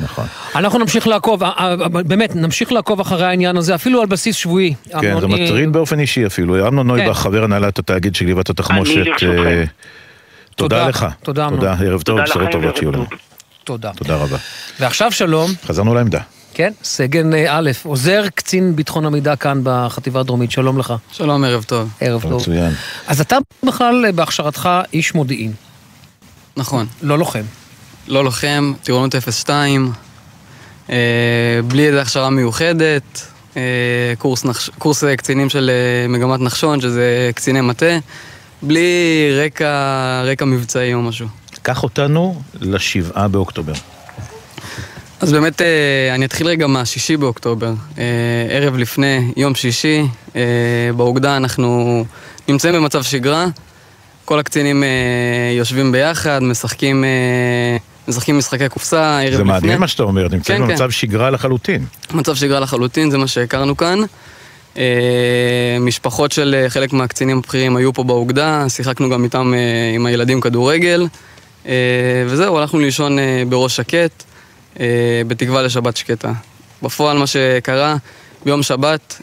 נכון. 0.00 0.26
אנחנו 0.54 0.78
נמשיך 0.78 1.06
לעקוב, 1.06 1.42
אה, 1.42 1.50
אה, 1.58 1.76
באמת, 1.88 2.36
נמשיך 2.36 2.72
לעקוב 2.72 3.00
אחרי 3.00 3.26
העניין 3.26 3.56
הזה, 3.56 3.74
אפילו 3.74 4.00
על 4.00 4.06
בסיס 4.06 4.36
שבועי. 4.36 4.74
כן, 5.00 5.20
זה 5.20 5.26
אה, 5.26 5.30
מטריד 5.30 5.72
באופן 5.72 6.00
אישי 6.00 6.26
אפילו. 6.26 6.68
אמנון 6.68 6.86
נויבך, 6.86 7.18
חבר 7.18 7.44
הנהלת 7.44 7.78
התאגיד 7.78 8.14
של 8.14 8.26
גבעת 8.26 8.50
התחמושת. 8.50 9.06
אה, 9.22 9.64
תודה. 10.56 10.88
לך. 10.88 11.06
תודה, 11.22 11.46
אמנון. 11.46 11.60
תודה, 11.60 11.74
ערב 11.84 12.02
טוב, 12.02 12.20
בשורות 12.20 12.50
טובות 12.52 12.76
שיהיו 12.76 12.92
לנו. 12.92 13.06
תודה. 13.64 13.90
תודה 13.96 14.16
רבה. 14.16 14.36
ועכשיו 14.80 15.12
שלום. 15.12 15.50
חזרנו 15.66 15.94
לעמדה. 15.94 16.20
כן, 16.54 16.72
סגן 16.82 17.34
אה, 17.34 17.58
א', 17.58 17.70
עוזר 17.82 18.24
קצין 18.34 18.76
ביטחון 18.76 19.06
המידע 19.06 19.36
כאן 19.36 19.60
בחטיבה 19.62 20.20
הדרומית, 20.20 20.50
שלום 20.50 20.78
לך. 20.78 20.94
שלום, 21.12 21.44
ערב 21.44 21.64
טוב. 21.64 21.88
ערב 22.00 22.22
טוב. 22.22 22.42
מצוין. 22.42 22.72
אז 23.06 23.20
אתה 23.20 23.38
בכלל 23.62 24.04
אה, 24.06 24.12
בהכשרתך 24.12 24.68
איש 24.92 25.14
מודיעין. 25.14 25.52
נכון. 26.56 26.86
לא 27.02 27.18
לוחם. 27.18 27.42
לא 28.08 28.24
לוחם, 28.24 28.72
טירונות 28.82 29.14
02, 29.14 29.92
אה, 30.90 30.96
בלי 31.68 31.86
איזו 31.86 31.98
הכשרה 31.98 32.30
מיוחדת, 32.30 33.26
אה, 33.56 33.62
קורס, 34.18 34.44
נחש, 34.44 34.70
קורס 34.78 35.04
אה, 35.04 35.16
קצינים 35.16 35.48
של 35.48 35.70
אה, 35.70 36.08
מגמת 36.08 36.40
נחשון, 36.40 36.80
שזה 36.80 37.30
קציני 37.34 37.60
מטה, 37.60 37.98
בלי 38.62 38.90
רקע, 39.44 40.22
רקע 40.24 40.44
מבצעי 40.44 40.94
או 40.94 41.02
משהו. 41.02 41.26
קח 41.62 41.82
אותנו 41.82 42.40
לשבעה 42.60 43.28
באוקטובר. 43.28 43.72
אז 45.20 45.32
באמת, 45.32 45.62
אה, 45.62 46.14
אני 46.14 46.24
אתחיל 46.24 46.46
רגע 46.46 46.66
מהשישי 46.66 47.16
באוקטובר. 47.16 47.72
אה, 47.98 48.04
ערב 48.50 48.76
לפני, 48.76 49.32
יום 49.36 49.54
שישי, 49.54 50.06
באוגדה 50.96 51.36
אנחנו 51.36 52.04
נמצאים 52.48 52.74
במצב 52.74 53.02
שגרה. 53.02 53.46
כל 54.24 54.38
הקצינים 54.38 54.84
יושבים 55.56 55.92
ביחד, 55.92 56.42
משחקים, 56.42 57.04
משחקים 58.08 58.38
משחקי 58.38 58.68
קופסה, 58.68 59.20
ערב 59.20 59.32
זה 59.32 59.38
לפני. 59.38 59.52
מעניין 59.52 59.78
מה 59.78 59.88
שאתה 59.88 60.02
אומר, 60.02 60.28
נמצאים 60.28 60.62
כן, 60.62 60.68
במצב 60.68 60.84
כן. 60.84 60.90
שגרה 60.90 61.30
לחלוטין. 61.30 61.84
מצב 62.14 62.34
שגרה 62.34 62.60
לחלוטין, 62.60 63.10
זה 63.10 63.18
מה 63.18 63.26
שהכרנו 63.26 63.76
כאן. 63.76 63.98
אה, 64.78 65.76
משפחות 65.80 66.32
של 66.32 66.54
אה, 66.58 66.70
חלק 66.70 66.92
מהקצינים 66.92 67.38
הבכירים 67.38 67.76
היו 67.76 67.92
פה 67.92 68.04
באוגדה, 68.04 68.68
שיחקנו 68.68 69.10
גם 69.10 69.24
איתם, 69.24 69.54
אה, 69.54 69.94
עם 69.94 70.06
הילדים 70.06 70.40
כדורגל. 70.40 71.06
וזהו, 72.26 72.58
הלכנו 72.58 72.78
לישון 72.78 73.18
בראש 73.48 73.76
שקט, 73.76 74.24
בתקווה 75.26 75.62
לשבת 75.62 75.96
שקטה. 75.96 76.32
בפועל 76.82 77.18
מה 77.18 77.26
שקרה, 77.26 77.96
ביום 78.44 78.62
שבת, 78.62 79.22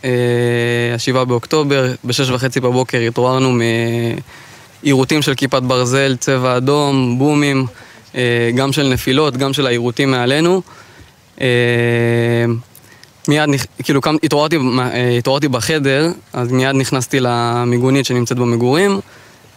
השבעה 0.96 1.26
באוקטובר, 1.26 1.94
בשש 2.06 2.30
וחצי 2.30 2.60
בבוקר 2.60 2.98
התעוררנו 2.98 3.60
מעירותים 4.84 5.22
של 5.22 5.36
כיפת 5.36 5.62
ברזל, 5.62 6.16
צבע 6.20 6.58
אדום, 6.58 7.16
בומים, 7.18 7.66
גם 8.56 8.72
של 8.72 8.88
נפילות, 8.88 9.38
גם 9.38 9.54
של 9.54 9.68
העירותים 9.68 10.12
מעלינו. 10.12 10.62
אה, 11.42 11.48
מיד, 13.28 13.50
כאילו, 13.84 14.02
התעוררתי, 14.24 14.58
אה, 14.80 15.18
התעוררתי 15.18 15.48
בחדר, 15.48 16.12
אז 16.34 16.52
מיד 16.52 16.76
נכנסתי 16.76 17.18
למיגונית 17.20 18.06
שנמצאת 18.06 18.38
במגורים, 18.38 19.00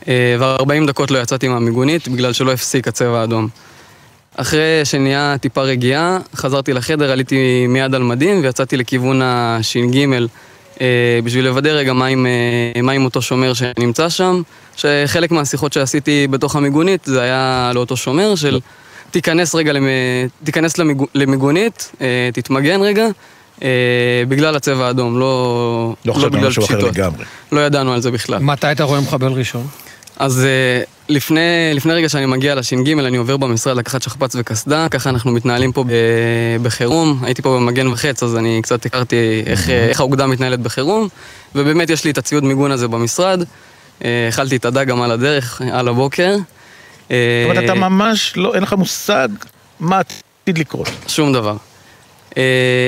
אה, 0.09 0.37
ו-40 0.39 0.87
דקות 0.87 1.11
לא 1.11 1.19
יצאתי 1.19 1.49
מהמיגונית 1.49 2.09
בגלל 2.09 2.33
שלא 2.33 2.53
הפסיק 2.53 2.89
הצבע 2.89 3.21
האדום. 3.21 3.49
אחרי 4.37 4.81
שנהיה 4.85 5.37
טיפה 5.41 5.63
רגיעה, 5.63 6.19
חזרתי 6.35 6.73
לחדר, 6.73 7.11
עליתי 7.13 7.67
מיד 7.69 7.95
על 7.95 8.03
מדים 8.03 8.41
ויצאתי 8.43 8.77
לכיוון 8.77 9.23
הש"ג 9.23 9.97
אה, 10.13 10.19
בשביל 11.25 11.45
לוודא 11.45 11.71
רגע 11.71 11.93
מה 11.93 12.07
עם, 12.07 12.27
אה, 12.27 12.83
מה 12.83 12.93
עם 12.93 13.05
אותו 13.05 13.23
שומר 13.23 13.53
שנמצא 13.55 14.09
שם, 14.09 14.43
שחלק 14.77 15.31
מהשיחות 15.31 15.73
שעשיתי 15.73 16.27
בתוך 16.31 16.57
המיגונית 16.57 17.05
זה 17.05 17.23
היה 17.23 17.71
לאותו 17.75 17.97
שומר 17.97 18.35
של 18.35 18.61
תיכנס 19.11 19.55
רגע, 19.55 19.73
למ... 19.73 19.87
תיכנס 20.45 20.79
למיג... 20.79 21.03
למיגונית, 21.15 21.93
אה, 22.01 22.31
תתמגן 22.33 22.81
רגע, 22.83 23.07
אה, 23.63 23.69
בגלל 24.29 24.57
הצבע 24.57 24.87
האדום, 24.87 25.19
לא, 25.19 25.95
לא 26.05 26.13
חשבנו 26.13 26.31
בגלל 26.31 26.49
משהו 26.49 26.65
אחר 26.65 26.75
פשיטות. 26.75 26.97
לגמרי. 26.97 27.25
לא 27.53 27.61
ידענו 27.61 27.93
על 27.93 28.01
זה 28.01 28.11
בכלל. 28.11 28.39
מתי 28.39 28.73
אתה 28.73 28.85
רואה 28.85 29.01
מחבל 29.01 29.33
ראשון? 29.33 29.67
אז 30.17 30.45
אה, 30.45 30.83
לפני, 31.09 31.71
לפני 31.75 31.93
רגע 31.93 32.09
שאני 32.09 32.27
מגיע 32.27 32.55
לש"ג, 32.55 32.99
אני 32.99 33.17
עובר 33.17 33.37
במשרד 33.37 33.77
לקחת 33.77 34.03
שכפ"ץ 34.03 34.33
וקסדה, 34.35 34.89
ככה 34.91 35.11
אנחנו 35.11 35.33
מתנהלים 35.33 35.73
פה 35.73 35.85
ב- 35.85 36.63
בחירום. 36.63 37.21
הייתי 37.23 37.43
פה 37.43 37.57
במגן 37.57 37.87
וחץ, 37.87 38.23
אז 38.23 38.37
אני 38.37 38.61
קצת 38.63 38.87
הכרתי 38.87 39.43
איך, 39.47 39.71
אה, 39.71 39.89
איך 39.89 40.01
האוגדה 40.01 40.27
מתנהלת 40.27 40.61
בחירום, 40.61 41.09
ובאמת 41.55 41.91
יש 41.91 42.05
לי 42.05 42.11
את 42.11 42.19
הציוד 42.19 42.45
מיגון 42.45 42.71
הזה 42.71 42.89
במשרד. 42.89 43.43
אה, 44.05 44.29
אכלתי 44.29 44.57
את 44.57 44.65
הדג 44.65 44.87
גם 44.87 45.03
על 45.03 45.11
הדרך, 45.11 45.63
על 45.73 45.89
הבוקר. 45.89 46.37
אה, 47.11 47.45
אומרת, 47.45 47.65
אתה 47.65 47.75
ממש 47.75 48.33
לא, 48.37 48.55
אין 48.55 48.63
לך 48.63 48.73
מושג 48.73 49.29
מה 49.81 49.99
עתיד 49.99 50.59
לקרות. 50.59 50.91
שום 51.09 51.33
דבר. 51.33 51.57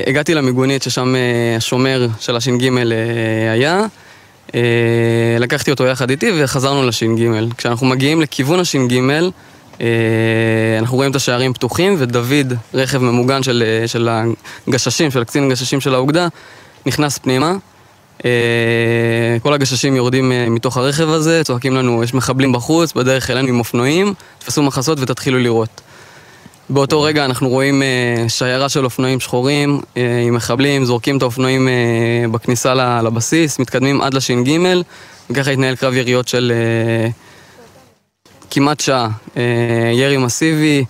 הגעתי 0.07 0.35
למיגונית 0.35 0.83
ששם 0.83 1.15
השומר 1.57 2.09
של 2.21 2.37
הש"ג 2.37 2.69
היה, 3.53 3.83
לקחתי 5.39 5.71
אותו 5.71 5.85
יחד 5.87 6.11
איתי 6.11 6.31
וחזרנו 6.37 6.87
לש"ג. 6.87 7.31
כשאנחנו 7.57 7.87
מגיעים 7.87 8.21
לכיוון 8.21 8.61
הש"ג, 8.61 8.79
uh, 9.79 9.81
אנחנו 10.79 10.97
רואים 10.97 11.11
את 11.11 11.17
השערים 11.17 11.53
פתוחים 11.53 11.97
ודוד, 11.99 12.53
רכב 12.75 12.99
ממוגן 12.99 13.43
של, 13.43 13.65
uh, 13.85 13.89
של 13.89 14.09
הגששים, 14.69 15.11
של 15.11 15.23
הקצין 15.23 15.45
הגששים 15.45 15.81
של 15.81 15.95
האוגדה, 15.95 16.29
נכנס 16.87 17.19
פנימה. 17.19 17.55
כל 19.43 19.53
הגששים 19.53 19.97
יורדים 19.97 20.33
מתוך 20.55 20.77
הרכב 20.77 21.09
הזה, 21.09 21.45
צועקים 21.45 21.77
לנו, 21.77 22.05
יש 22.05 22.15
מחבלים 22.15 22.53
בחוץ, 22.53 22.93
בדרך 22.93 23.31
אלינו 23.31 23.49
עם 23.49 23.59
אופנועים, 23.59 24.15
תפסו 24.39 24.63
מחסות 24.63 24.99
ותתחילו 25.01 25.39
לירות. 25.39 25.81
באותו 26.71 27.03
רגע 27.03 27.25
אנחנו 27.25 27.49
רואים 27.49 27.83
אה, 27.83 28.29
שיירה 28.29 28.69
של 28.69 28.85
אופנועים 28.85 29.21
שחורים 29.21 29.81
אה, 29.97 30.23
עם 30.27 30.35
מחבלים, 30.35 30.85
זורקים 30.85 31.17
את 31.17 31.23
האופנועים 31.23 31.69
אה, 31.69 32.29
בכניסה 32.31 32.75
לבסיס, 33.03 33.59
מתקדמים 33.59 34.01
עד 34.01 34.15
לש"ג, 34.15 34.59
וככה 35.31 35.51
התנהל 35.51 35.77
קרב 35.77 35.95
יריות 35.95 36.29
של 36.29 36.53
כמעט 38.51 38.81
שעה. 38.81 39.09
ירי 39.95 40.17
מסיבי, 40.17 40.85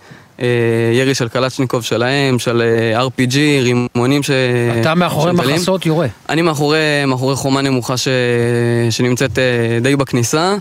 ירי 0.92 1.14
של 1.14 1.28
קלצ'ניקוב 1.28 1.82
שלהם, 1.82 2.38
של 2.38 2.62
RPG, 2.96 3.36
רימונים 3.62 4.22
ש... 4.22 4.30
אתה 4.80 4.94
מאחורי 4.94 5.30
של 5.30 5.42
גלים. 5.42 5.56
מחסות 5.56 5.86
יורה. 5.86 6.06
אני 6.28 6.42
מאחורי, 6.42 6.78
מאחורי 7.06 7.36
חומה 7.36 7.60
נמוכה 7.60 7.96
ש... 7.96 8.08
שנמצאת 8.90 9.38
די 9.82 9.96
בכניסה. 9.96 10.56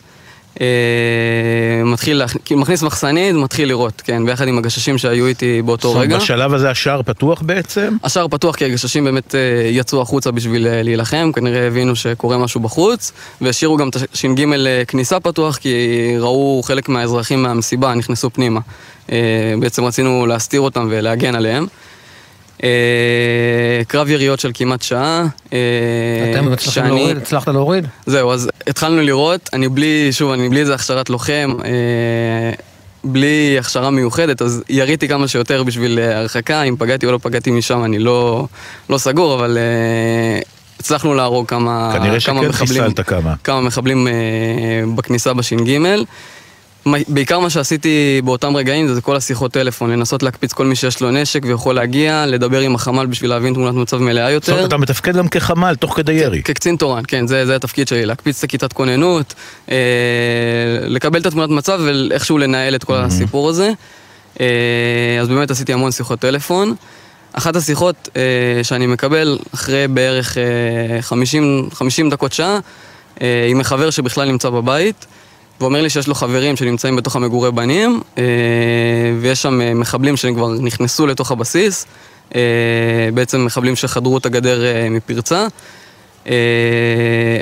אה, 0.61 1.83
מתחיל, 1.83 2.21
כאילו 2.45 2.61
מכניס 2.61 2.83
מחסנית, 2.83 3.35
מתחיל 3.35 3.67
לירות, 3.67 4.01
כן, 4.05 4.25
ביחד 4.25 4.47
עם 4.47 4.57
הגששים 4.57 4.97
שהיו 4.97 5.27
איתי 5.27 5.61
באותו 5.61 5.95
רגע. 5.95 6.17
בשלב 6.17 6.53
הזה 6.53 6.69
השער 6.69 7.01
פתוח 7.01 7.41
בעצם? 7.41 7.97
השער 8.03 8.27
פתוח 8.27 8.55
כי 8.55 8.65
הגששים 8.65 9.03
באמת 9.03 9.35
אה, 9.35 9.39
יצאו 9.71 10.01
החוצה 10.01 10.31
בשביל 10.31 10.67
אה, 10.67 10.83
להילחם, 10.83 11.31
כנראה 11.35 11.67
הבינו 11.67 11.95
שקורה 11.95 12.37
משהו 12.37 12.61
בחוץ, 12.61 13.11
והשאירו 13.41 13.77
גם 13.77 13.89
את 13.89 13.95
הש"ג 13.95 14.45
כניסה 14.87 15.19
פתוח 15.19 15.57
כי 15.57 15.75
ראו 16.19 16.61
חלק 16.63 16.89
מהאזרחים 16.89 17.43
מהמסיבה 17.43 17.95
נכנסו 17.95 18.29
פנימה. 18.29 18.59
בעצם 19.59 19.83
רצינו 19.83 20.25
להסתיר 20.25 20.61
אותם 20.61 20.87
ולהגן 20.89 21.35
עליהם. 21.35 21.67
אה, 22.63 22.69
קרב 23.87 24.09
יריות 24.09 24.39
של 24.39 24.51
כמעט 24.53 24.81
שעה. 24.81 25.25
אה, 25.53 25.57
אתם 26.31 26.57
שאני- 26.59 26.89
להוריד? 26.89 27.17
הצלחת 27.17 27.47
להוריד? 27.47 27.87
זהו, 28.05 28.31
אז 28.31 28.49
התחלנו 28.67 29.01
לראות, 29.01 29.49
אני 29.53 29.69
בלי, 29.69 30.07
שוב, 30.11 30.31
אני 30.31 30.49
בלי 30.49 30.59
איזה 30.59 30.75
הכשרת 30.75 31.09
לוחם, 31.09 31.53
אה, 31.65 31.69
בלי 33.03 33.55
הכשרה 33.59 33.89
מיוחדת, 33.89 34.41
אז 34.41 34.63
יריתי 34.69 35.07
כמה 35.07 35.27
שיותר 35.27 35.63
בשביל 35.63 35.99
הרחקה, 35.99 36.61
אם 36.63 36.75
פגעתי 36.79 37.05
או 37.05 37.11
לא 37.11 37.19
פגעתי 37.21 37.51
משם, 37.51 37.83
אני 37.83 37.99
לא, 37.99 38.47
לא 38.89 38.97
סגור, 38.97 39.33
אבל 39.35 39.57
הצלחנו 40.79 41.13
להרוג 41.13 41.47
כמה, 41.47 41.89
כנראה 41.93 42.09
כמה 42.09 42.19
שכן 42.19 42.33
מחבלים, 42.49 42.83
חיסלת 42.83 42.99
כמה. 43.07 43.33
כמה 43.43 43.61
מחבלים 43.61 44.07
אה, 44.07 44.13
בכניסה 44.95 45.33
בש"ג. 45.33 45.79
בעיקר 47.07 47.39
מה 47.39 47.49
שעשיתי 47.49 48.21
באותם 48.23 48.55
רגעים 48.55 48.87
זה 48.87 49.01
כל 49.01 49.15
השיחות 49.15 49.51
טלפון, 49.51 49.91
לנסות 49.91 50.23
להקפיץ 50.23 50.53
כל 50.53 50.65
מי 50.65 50.75
שיש 50.75 51.01
לו 51.01 51.11
נשק 51.11 51.45
ויכול 51.45 51.75
להגיע, 51.75 52.25
לדבר 52.25 52.59
עם 52.59 52.75
החמ"ל 52.75 53.05
בשביל 53.05 53.29
להבין 53.29 53.53
תמונת 53.53 53.73
מצב 53.75 53.97
מלאה 53.97 54.31
יותר. 54.31 54.45
זאת 54.45 54.55
אומרת, 54.55 54.67
אתה 54.67 54.77
מתפקד 54.77 55.17
גם 55.17 55.27
כחמ"ל 55.27 55.75
תוך 55.75 55.95
כדי 55.95 56.13
ירי. 56.13 56.43
כקצין 56.43 56.75
תורן, 56.75 57.03
כן, 57.07 57.27
זה, 57.27 57.45
זה 57.45 57.55
התפקיד 57.55 57.87
שלי, 57.87 58.05
להקפיץ 58.05 58.37
את 58.37 58.43
הכיתת 58.43 58.73
כוננות, 58.73 59.33
אה, 59.71 59.75
לקבל 60.81 61.21
את 61.21 61.25
התמונת 61.25 61.49
מצב 61.49 61.79
ואיכשהו 61.85 62.37
לנהל 62.37 62.75
את 62.75 62.83
כל 62.83 62.95
הסיפור 62.95 63.49
הזה. 63.49 63.71
אה, 64.39 64.45
אז 65.21 65.27
באמת 65.27 65.51
עשיתי 65.51 65.73
המון 65.73 65.91
שיחות 65.91 66.19
טלפון. 66.19 66.75
אחת 67.33 67.55
השיחות 67.55 68.09
אה, 68.15 68.63
שאני 68.63 68.87
מקבל 68.87 69.37
אחרי 69.53 69.87
בערך 69.87 70.37
אה, 70.37 71.01
50, 71.01 71.69
50 71.73 72.09
דקות 72.09 72.33
שעה, 72.33 72.59
אה, 73.21 73.47
עם 73.49 73.57
מחבר 73.57 73.89
שבכלל 73.89 74.31
נמצא 74.31 74.49
בבית, 74.49 75.05
ואומר 75.61 75.81
לי 75.81 75.89
שיש 75.89 76.07
לו 76.07 76.15
חברים 76.15 76.55
שנמצאים 76.55 76.95
בתוך 76.95 77.15
המגורי 77.15 77.51
בנים, 77.51 78.01
אה, 78.17 78.23
ויש 79.21 79.41
שם 79.41 79.61
אה, 79.61 79.73
מחבלים 79.73 80.17
שכבר 80.17 80.53
נכנסו 80.53 81.07
לתוך 81.07 81.31
הבסיס, 81.31 81.85
אה, 82.35 82.41
בעצם 83.13 83.45
מחבלים 83.45 83.75
שחדרו 83.75 84.17
את 84.17 84.25
הגדר 84.25 84.63
מפרצה. 84.89 85.47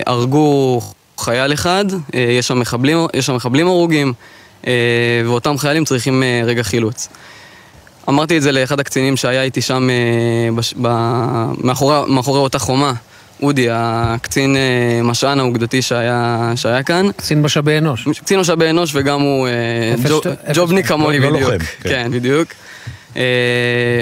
הרגו 0.06 0.82
חייל 1.18 1.54
אחד, 1.54 1.86
יש 2.14 2.48
שם 2.48 2.60
מחבלים, 2.60 2.98
יש 3.14 3.26
שם 3.26 3.36
מחבלים 3.36 3.68
הרוגים, 3.68 4.14
ואותם 5.26 5.58
חיילים 5.58 5.86
צריכים 5.86 6.24
רגע 6.46 6.64
חילוץ. 6.64 7.08
אמרתי 8.10 8.38
את 8.38 8.42
זה 8.42 8.52
לאחד 8.52 8.80
הקצינים 8.80 9.18
שהיה 9.18 9.44
איתי 9.44 9.62
שם 9.62 9.90
בש... 10.56 10.74
ב... 10.82 10.88
מאחורי... 11.64 11.96
מאחורי 12.08 12.40
אותה 12.40 12.60
חומה. 12.60 12.94
אודי, 13.46 13.68
הקצין 13.72 14.56
אה, 14.56 14.62
משען 15.04 15.40
האוגדתי 15.40 15.82
שהיה, 15.82 16.52
שהיה 16.56 16.84
כאן. 16.84 17.06
קצין 17.18 17.42
משאבי 17.42 17.78
אנוש. 17.78 18.08
קצין 18.20 18.40
משאבי 18.40 18.70
אנוש 18.70 18.92
וגם 18.96 19.22
הוא 19.22 19.48
אה, 19.48 19.54
ג'ו- 20.10 20.22
ג'ובניק. 20.54 20.86
כמוני 20.88 21.20
לא- 21.20 21.30
לא 21.30 21.36
בדיוק. 21.38 21.52
לוחם, 21.52 21.66
כן. 21.82 21.90
כן, 21.90 22.12
בדיוק. 22.12 22.48
אה, 23.18 23.22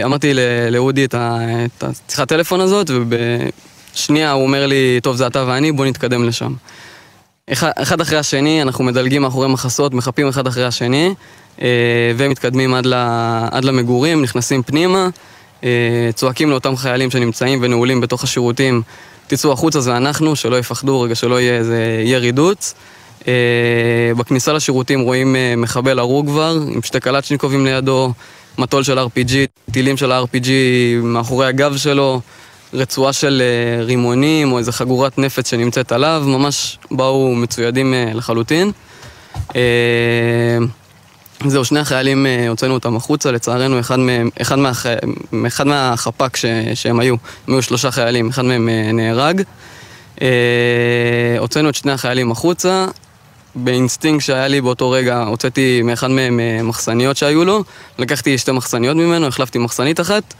אמרתי 0.03 0.33
לאודי 0.71 1.05
את 1.05 1.15
השיחת 1.83 2.27
טלפון 2.27 2.61
הזאת, 2.61 2.89
ובשנייה 2.93 4.31
הוא 4.31 4.43
אומר 4.43 4.65
לי, 4.67 4.99
טוב, 5.03 5.15
זה 5.15 5.27
אתה 5.27 5.43
ואני, 5.47 5.71
בוא 5.71 5.85
נתקדם 5.85 6.23
לשם. 6.27 6.53
אחד, 7.51 8.01
אחרי 8.01 8.17
השני, 8.17 8.61
אנחנו 8.61 8.83
מדלגים 8.83 9.21
מאחורי 9.21 9.47
מחסות, 9.47 9.93
מחפים 9.93 10.27
אחד 10.27 10.47
אחרי 10.47 10.65
השני, 10.65 11.13
ומתקדמים 12.17 12.73
עד, 12.73 12.85
ל, 12.85 12.93
עד 13.51 13.65
למגורים, 13.65 14.21
נכנסים 14.21 14.63
פנימה, 14.63 15.07
צועקים 16.13 16.49
לאותם 16.49 16.75
חיילים 16.75 17.11
שנמצאים 17.11 17.59
ונעולים 17.61 18.01
בתוך 18.01 18.23
השירותים, 18.23 18.81
תצאו 19.27 19.51
החוצה 19.51 19.81
זה 19.81 19.97
אנחנו, 19.97 20.35
שלא 20.35 20.59
יפחדו 20.59 21.01
רגע, 21.01 21.15
שלא 21.15 21.41
יהיה 21.41 21.57
איזה 21.57 22.01
ירי 22.05 22.31
דוץ. 22.31 22.73
אה, 23.27 23.33
בכניסה 24.17 24.53
לשירותים 24.53 25.01
רואים 25.01 25.35
אה, 25.35 25.53
מחבל 25.57 25.99
הרוג 25.99 26.27
כבר, 26.27 26.57
עם 26.73 26.81
שתי 26.81 26.99
קלצ'ניקובים 26.99 27.65
לידו, 27.65 28.13
מטול 28.57 28.83
של 28.83 28.99
RPG, 28.99 29.31
טילים 29.71 29.97
של 29.97 30.11
ה-RPG 30.11 30.49
מאחורי 31.03 31.47
הגב 31.47 31.77
שלו, 31.77 32.21
רצועה 32.73 33.13
של 33.13 33.41
אה, 33.41 33.83
רימונים 33.83 34.51
או 34.51 34.57
איזה 34.57 34.71
חגורת 34.71 35.17
נפץ 35.17 35.49
שנמצאת 35.49 35.91
עליו, 35.91 36.23
ממש 36.25 36.77
באו 36.91 37.35
מצוידים 37.35 37.93
אה, 37.93 38.11
לחלוטין. 38.13 38.71
זהו, 41.49 41.65
שני 41.65 41.79
החיילים, 41.79 42.25
אה, 42.25 42.49
הוצאנו 42.49 42.73
אותם 42.73 42.95
החוצה, 42.95 43.31
לצערנו 43.31 43.79
אחד, 43.79 43.99
מהם, 43.99 44.29
אחד, 44.41 44.59
מהח... 44.59 44.85
אחד 45.47 45.67
מהחפ"ק 45.67 46.35
ש... 46.35 46.45
שהם 46.73 46.99
היו, 46.99 47.15
הם 47.47 47.53
היו 47.53 47.61
שלושה 47.61 47.91
חיילים, 47.91 48.29
אחד 48.29 48.45
מהם 48.45 48.69
אה, 48.69 48.91
נהרג. 48.91 49.41
אה, 50.21 50.27
הוצאנו 51.39 51.69
את 51.69 51.75
שני 51.75 51.91
החיילים 51.91 52.31
החוצה, 52.31 52.85
באינסטינקט 53.55 54.25
שהיה 54.25 54.47
לי 54.47 54.61
באותו 54.61 54.91
רגע, 54.91 55.23
הוצאתי 55.23 55.81
מאחד 55.81 56.11
מהם 56.11 56.39
מחסניות 56.63 57.17
שהיו 57.17 57.45
לו, 57.45 57.63
לקחתי 57.99 58.37
שתי 58.37 58.51
מחסניות 58.51 58.97
ממנו, 58.97 59.27
החלפתי 59.27 59.59
מחסנית 59.59 59.99
אחת. 59.99 60.33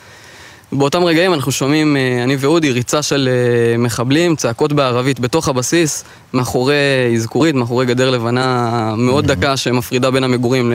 באותם 0.77 1.03
רגעים 1.03 1.33
אנחנו 1.33 1.51
שומעים, 1.51 1.97
אה, 1.97 2.23
אני 2.23 2.35
ואודי, 2.39 2.71
ריצה 2.71 3.01
של 3.01 3.29
אה, 3.31 3.77
מחבלים, 3.77 4.35
צעקות 4.35 4.73
בערבית 4.73 5.19
בתוך 5.19 5.47
הבסיס, 5.47 6.03
מאחורי 6.33 6.75
אזכורית, 7.15 7.55
מאחורי 7.55 7.85
גדר 7.85 8.09
לבנה 8.09 8.95
מאוד 8.97 9.31
דקה 9.31 9.57
שמפרידה 9.57 10.11
בין 10.11 10.23
המגורים 10.23 10.73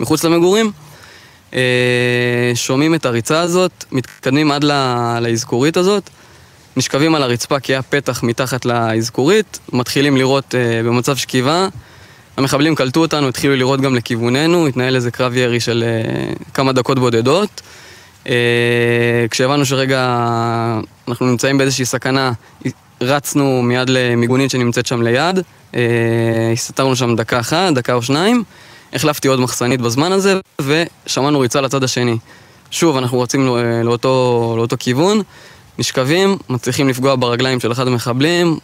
מחוץ 0.00 0.24
למגורים. 0.24 0.72
אה, 1.54 2.52
שומעים 2.54 2.94
את 2.94 3.06
הריצה 3.06 3.40
הזאת, 3.40 3.84
מתקדמים 3.92 4.52
עד 4.52 4.64
לאזכורית 5.20 5.76
הזאת, 5.76 6.10
נשכבים 6.76 7.14
על 7.14 7.22
הרצפה 7.22 7.60
כי 7.60 7.72
היה 7.72 7.82
פתח 7.82 8.22
מתחת 8.22 8.64
לאזכורית, 8.64 9.58
מתחילים 9.72 10.16
אה, 10.16 10.80
במצב 10.84 11.16
שכיבה. 11.16 11.68
המחבלים 12.36 12.74
קלטו 12.74 13.00
אותנו, 13.00 13.28
התחילו 13.28 13.56
לירות 13.56 13.80
גם 13.80 13.94
לכיווננו, 13.94 14.66
התנהל 14.66 14.96
איזה 14.96 15.10
קרב 15.10 15.36
ירי 15.36 15.60
של 15.60 15.84
כמה 16.54 16.72
דקות 16.72 16.98
בודדות. 16.98 17.62
אה, 18.28 19.26
כשהבנו 19.30 19.66
שרגע 19.66 20.00
אנחנו 21.08 21.26
נמצאים 21.26 21.58
באיזושהי 21.58 21.84
סכנה, 21.84 22.32
רצנו 23.00 23.62
מיד 23.62 23.90
למיגונית 23.90 24.50
שנמצאת 24.50 24.86
שם 24.86 25.02
ליד, 25.02 25.38
אה, 25.74 25.80
הסתתרנו 26.52 26.96
שם 26.96 27.16
דקה 27.16 27.40
אחת, 27.40 27.72
דקה 27.74 27.92
או 27.94 28.02
שניים, 28.02 28.42
החלפתי 28.92 29.28
עוד 29.28 29.40
מחסנית 29.40 29.80
בזמן 29.80 30.12
הזה, 30.12 30.40
ושמענו 30.60 31.40
ריצה 31.40 31.60
לצד 31.60 31.84
השני. 31.84 32.16
שוב, 32.70 32.96
אנחנו 32.96 33.20
רצים 33.20 33.46
לא- 33.46 33.82
לאותו, 33.82 34.54
לאותו 34.56 34.76
כיוון, 34.78 35.22
נשכבים, 35.78 36.38
מצליחים 36.48 36.88
לפגוע 36.88 37.16
ברגליים 37.16 37.60
של 37.60 37.72
אחד 37.72 37.86
המחבלים 37.86 38.58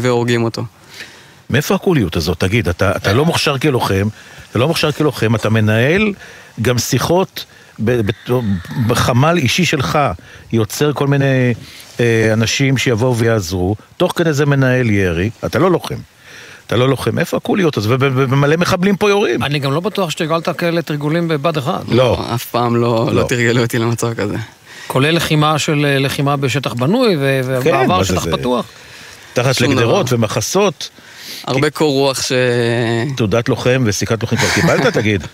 והורגים 0.00 0.44
אותו. 0.44 0.62
מאיפה 1.50 1.74
הקוליות 1.74 2.16
הזאת? 2.16 2.40
תגיד, 2.40 2.68
אתה, 2.68 2.92
אתה 2.96 3.12
לא 3.12 3.24
מוכשר 3.24 3.58
כלוחם, 3.58 4.08
אתה 4.50 4.58
לא 4.58 4.68
מוכשר 4.68 4.92
כלוחם, 4.92 5.34
אתה 5.34 5.50
מנהל 5.50 6.12
גם 6.62 6.78
שיחות 6.78 7.44
בחמ"ל 8.86 9.36
אישי 9.36 9.64
שלך, 9.64 9.98
יוצר 10.52 10.92
כל 10.92 11.06
מיני 11.06 11.54
אה, 12.00 12.30
אנשים 12.32 12.78
שיבואו 12.78 13.16
ויעזרו, 13.16 13.76
תוך 13.96 14.12
כדי 14.16 14.32
זה 14.32 14.46
מנהל 14.46 14.90
ירי, 14.90 15.30
אתה 15.44 15.58
לא 15.58 15.70
לוחם. 15.70 15.94
אתה 16.66 16.76
לא 16.76 16.88
לוחם, 16.88 17.18
איפה 17.18 17.36
הקוליות 17.36 17.76
הזאת? 17.76 17.98
וב- 18.02 18.12
ומלא 18.30 18.56
מחבלים 18.56 18.96
פה 18.96 19.10
יורים. 19.10 19.42
אני 19.42 19.58
גם 19.58 19.72
לא 19.72 19.80
בטוח 19.80 20.10
שתרגלת 20.10 20.48
כאלה 20.48 20.82
תרגולים 20.82 21.28
בבד 21.28 21.56
אחד. 21.56 21.78
לא. 21.88 22.24
אף 22.34 22.44
פעם 22.44 22.76
לא, 22.76 22.80
לא. 22.80 23.06
לא. 23.06 23.22
לא 23.22 23.28
תרגלו 23.28 23.62
אותי 23.62 23.78
למצב 23.78 24.14
כזה. 24.14 24.36
כולל 24.86 25.16
לחימה 25.16 25.58
של 25.58 25.86
אה, 25.88 25.98
לחימה 25.98 26.36
בשטח 26.36 26.72
בנוי 26.72 27.14
כן, 27.14 27.20
ובעבר 27.44 28.02
זה 28.02 28.08
שטח 28.08 28.24
זה? 28.24 28.32
פתוח. 28.32 28.66
תחת 29.32 29.60
לגדרות 29.60 30.06
דבר. 30.06 30.16
ומחסות. 30.18 30.90
הרבה 31.46 31.70
קור 31.70 31.92
רוח 31.92 32.22
ש... 32.22 32.32
תעודת 33.16 33.48
לוחם 33.48 33.82
וסיכת 33.86 34.22
לוחם 34.22 34.36
כבר 34.36 34.48
קיבלת, 34.54 34.86
תגיד? 34.86 35.26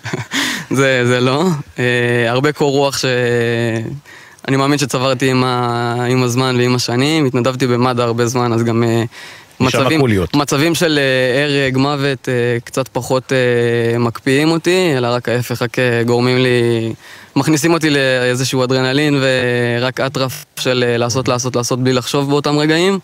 זה, 0.71 1.07
זה 1.07 1.21
לא. 1.21 1.45
Uh, 1.77 1.81
הרבה 2.29 2.53
קור 2.53 2.71
רוח 2.71 2.99
שאני 2.99 4.57
מאמין 4.57 4.79
שצברתי 4.79 5.31
עם, 5.31 5.45
ה... 5.45 6.07
עם 6.09 6.23
הזמן 6.23 6.57
ועם 6.59 6.75
השנים. 6.75 7.27
התנדבתי 7.27 7.67
במד"א 7.67 8.03
הרבה 8.03 8.27
זמן, 8.27 8.53
אז 8.53 8.65
גם 8.65 8.83
uh, 8.83 9.65
מצבים. 9.65 10.01
מצבים 10.35 10.75
של 10.75 10.99
uh, 10.99 11.39
הרג, 11.39 11.77
מוות, 11.77 12.29
uh, 12.29 12.65
קצת 12.65 12.89
פחות 12.89 13.33
uh, 13.33 13.99
מקפיאים 13.99 14.51
אותי, 14.51 14.93
אלא 14.97 15.07
רק 15.07 15.29
ההפך, 15.29 15.63
רק 15.63 15.77
גורמים 16.07 16.39
לי... 16.39 16.93
מכניסים 17.37 17.73
אותי 17.73 17.91
לאיזשהו 17.91 18.65
אדרנלין 18.65 19.21
ורק 19.21 20.01
אטרף 20.01 20.45
של 20.59 20.85
לעשות, 20.99 21.29
לעשות, 21.29 21.57
לעשות 21.57 21.83
בלי 21.83 21.93
לחשוב 21.93 22.31
באותם 22.31 22.59
רגעים. 22.59 22.99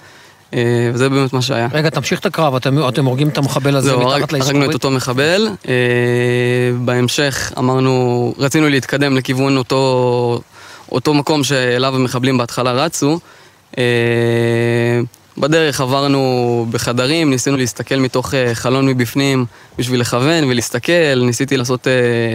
Uh, 0.52 0.54
וזה 0.94 1.08
באמת 1.08 1.32
מה 1.32 1.42
שהיה. 1.42 1.68
רגע, 1.72 1.90
תמשיך 1.90 2.20
את 2.20 2.26
הקרב, 2.26 2.54
אתם 2.54 2.88
אתם 2.88 3.04
הורגים 3.04 3.28
את 3.28 3.38
המחבל 3.38 3.76
הזה 3.76 3.88
זהו, 3.88 3.98
מתחת 4.00 4.12
הרג- 4.12 4.20
לאזכורית? 4.32 4.46
הרגנו 4.56 4.70
את 4.70 4.74
אותו 4.74 4.90
מחבל. 4.90 5.48
אה, 5.68 5.74
בהמשך 6.84 7.52
אמרנו, 7.58 8.34
רצינו 8.38 8.68
להתקדם 8.68 9.16
לכיוון 9.16 9.56
אותו, 9.56 10.40
אותו 10.92 11.14
מקום 11.14 11.44
שאליו 11.44 11.96
המחבלים 11.96 12.38
בהתחלה 12.38 12.72
רצו. 12.72 13.18
אה, 13.78 13.82
בדרך 15.38 15.80
עברנו 15.80 16.22
בחדרים, 16.70 17.30
ניסינו 17.30 17.56
להסתכל 17.56 17.96
מתוך 17.96 18.34
אה, 18.34 18.54
חלון 18.54 18.86
מבפנים 18.86 19.44
בשביל 19.78 20.00
לכוון 20.00 20.44
ולהסתכל. 20.44 20.92
ניסיתי 21.26 21.56
לעשות, 21.56 21.86
אה, 21.88 21.92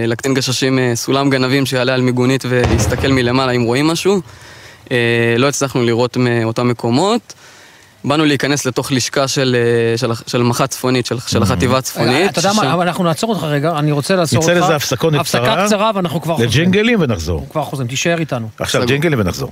לקצין 0.08 0.34
גששים 0.34 0.80
אה, 0.80 0.92
סולם 0.96 1.30
גנבים 1.30 1.66
שיעלה 1.66 1.94
על 1.94 2.02
מיגונית 2.02 2.44
ולהסתכל 2.50 3.08
מלמעלה 3.08 3.52
אם 3.52 3.62
רואים 3.64 3.88
משהו. 3.88 4.22
אה, 4.92 4.98
לא 5.38 5.48
הצלחנו 5.48 5.84
לראות 5.84 6.18
מאותם 6.18 6.68
מקומות. 6.68 7.34
באנו 8.04 8.26
להיכנס 8.26 8.66
לתוך 8.66 8.92
לשכה 8.92 9.28
של, 9.28 9.56
אה, 9.92 9.98
של, 9.98 10.12
של 10.28 10.44
מח"ט 10.44 10.70
צפונית, 10.70 11.06
של, 11.06 11.20
של 11.28 11.44
החטיבה 11.44 11.78
הצפונית. 11.78 12.32
אתה 12.32 12.40
יודע 12.40 12.54
מה, 12.54 12.74
אבל 12.74 12.88
אנחנו 12.88 13.04
נעצור 13.04 13.30
אותך 13.30 13.44
רגע, 13.44 13.80
אני 13.80 13.92
רוצה 13.92 14.16
לעצור 14.16 14.44
אותך. 14.44 14.50
נצא 14.50 14.66
לזה 14.66 14.76
הפסקונת 14.76 15.22
קצרה. 15.22 15.42
הפסקה 15.54 15.66
קצרה 15.66 15.92
ואנחנו 15.96 16.22
כבר 16.22 16.34
חוזרים. 16.34 16.50
לג'ינגלים 16.50 17.02
ונחזור. 17.02 17.48
כבר 17.52 17.64
חוזרים, 17.64 17.88
תישאר 17.88 18.20
איתנו. 18.20 18.50
עכשיו 18.60 18.86
ג'ינגלים 18.86 19.20
ונחזור. 19.20 19.52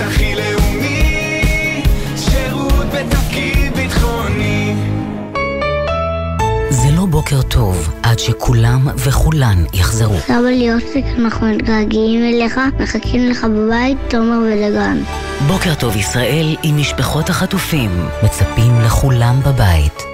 הכי 0.00 0.34
לאומי, 0.34 1.82
שירות 2.16 2.86
בתפקיד 2.86 3.74
ביטחוני. 3.76 4.74
זה 6.70 6.88
לא 6.96 7.06
בוקר 7.06 7.42
טוב 7.42 7.94
עד 8.02 8.18
שכולם 8.18 8.88
וכולן 8.96 9.64
יחזרו. 9.72 10.16
סבא 10.18 10.36
לי 10.36 10.70
אנחנו 11.18 11.46
מתגעגעים 11.46 12.22
אליך, 12.24 12.60
מחכים 12.80 13.26
לך 13.30 13.44
בבית, 13.44 13.98
תומר 14.08 14.38
ודגן. 14.38 15.02
בוקר 15.46 15.74
טוב 15.74 15.96
ישראל 15.96 16.56
עם 16.62 16.76
משפחות 16.76 17.30
החטופים, 17.30 17.90
מצפים 18.22 18.80
לכולם 18.86 19.40
בבית. 19.46 20.13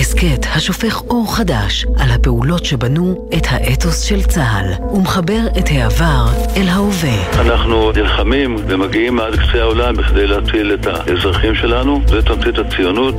הסכת 0.00 0.46
השופך 0.54 1.02
אור 1.10 1.36
חדש 1.36 1.86
על 1.98 2.10
הפעולות 2.10 2.64
שבנו 2.64 3.28
את 3.36 3.46
האתוס 3.50 4.00
של 4.00 4.22
צה"ל 4.22 4.84
ומחבר 4.94 5.40
את 5.58 5.64
העבר 5.68 6.26
אל 6.56 6.68
ההווה. 6.68 7.40
אנחנו 7.40 7.92
נלחמים 7.92 8.56
ומגיעים 8.68 9.20
עד 9.20 9.36
קצה 9.36 9.60
העולם 9.60 9.96
בכדי 9.96 10.26
להציל 10.26 10.74
את 10.74 10.86
האזרחים 10.86 11.54
שלנו, 11.54 12.00
זה 12.08 12.22
תמצית 12.22 12.58
הציונות. 12.58 13.14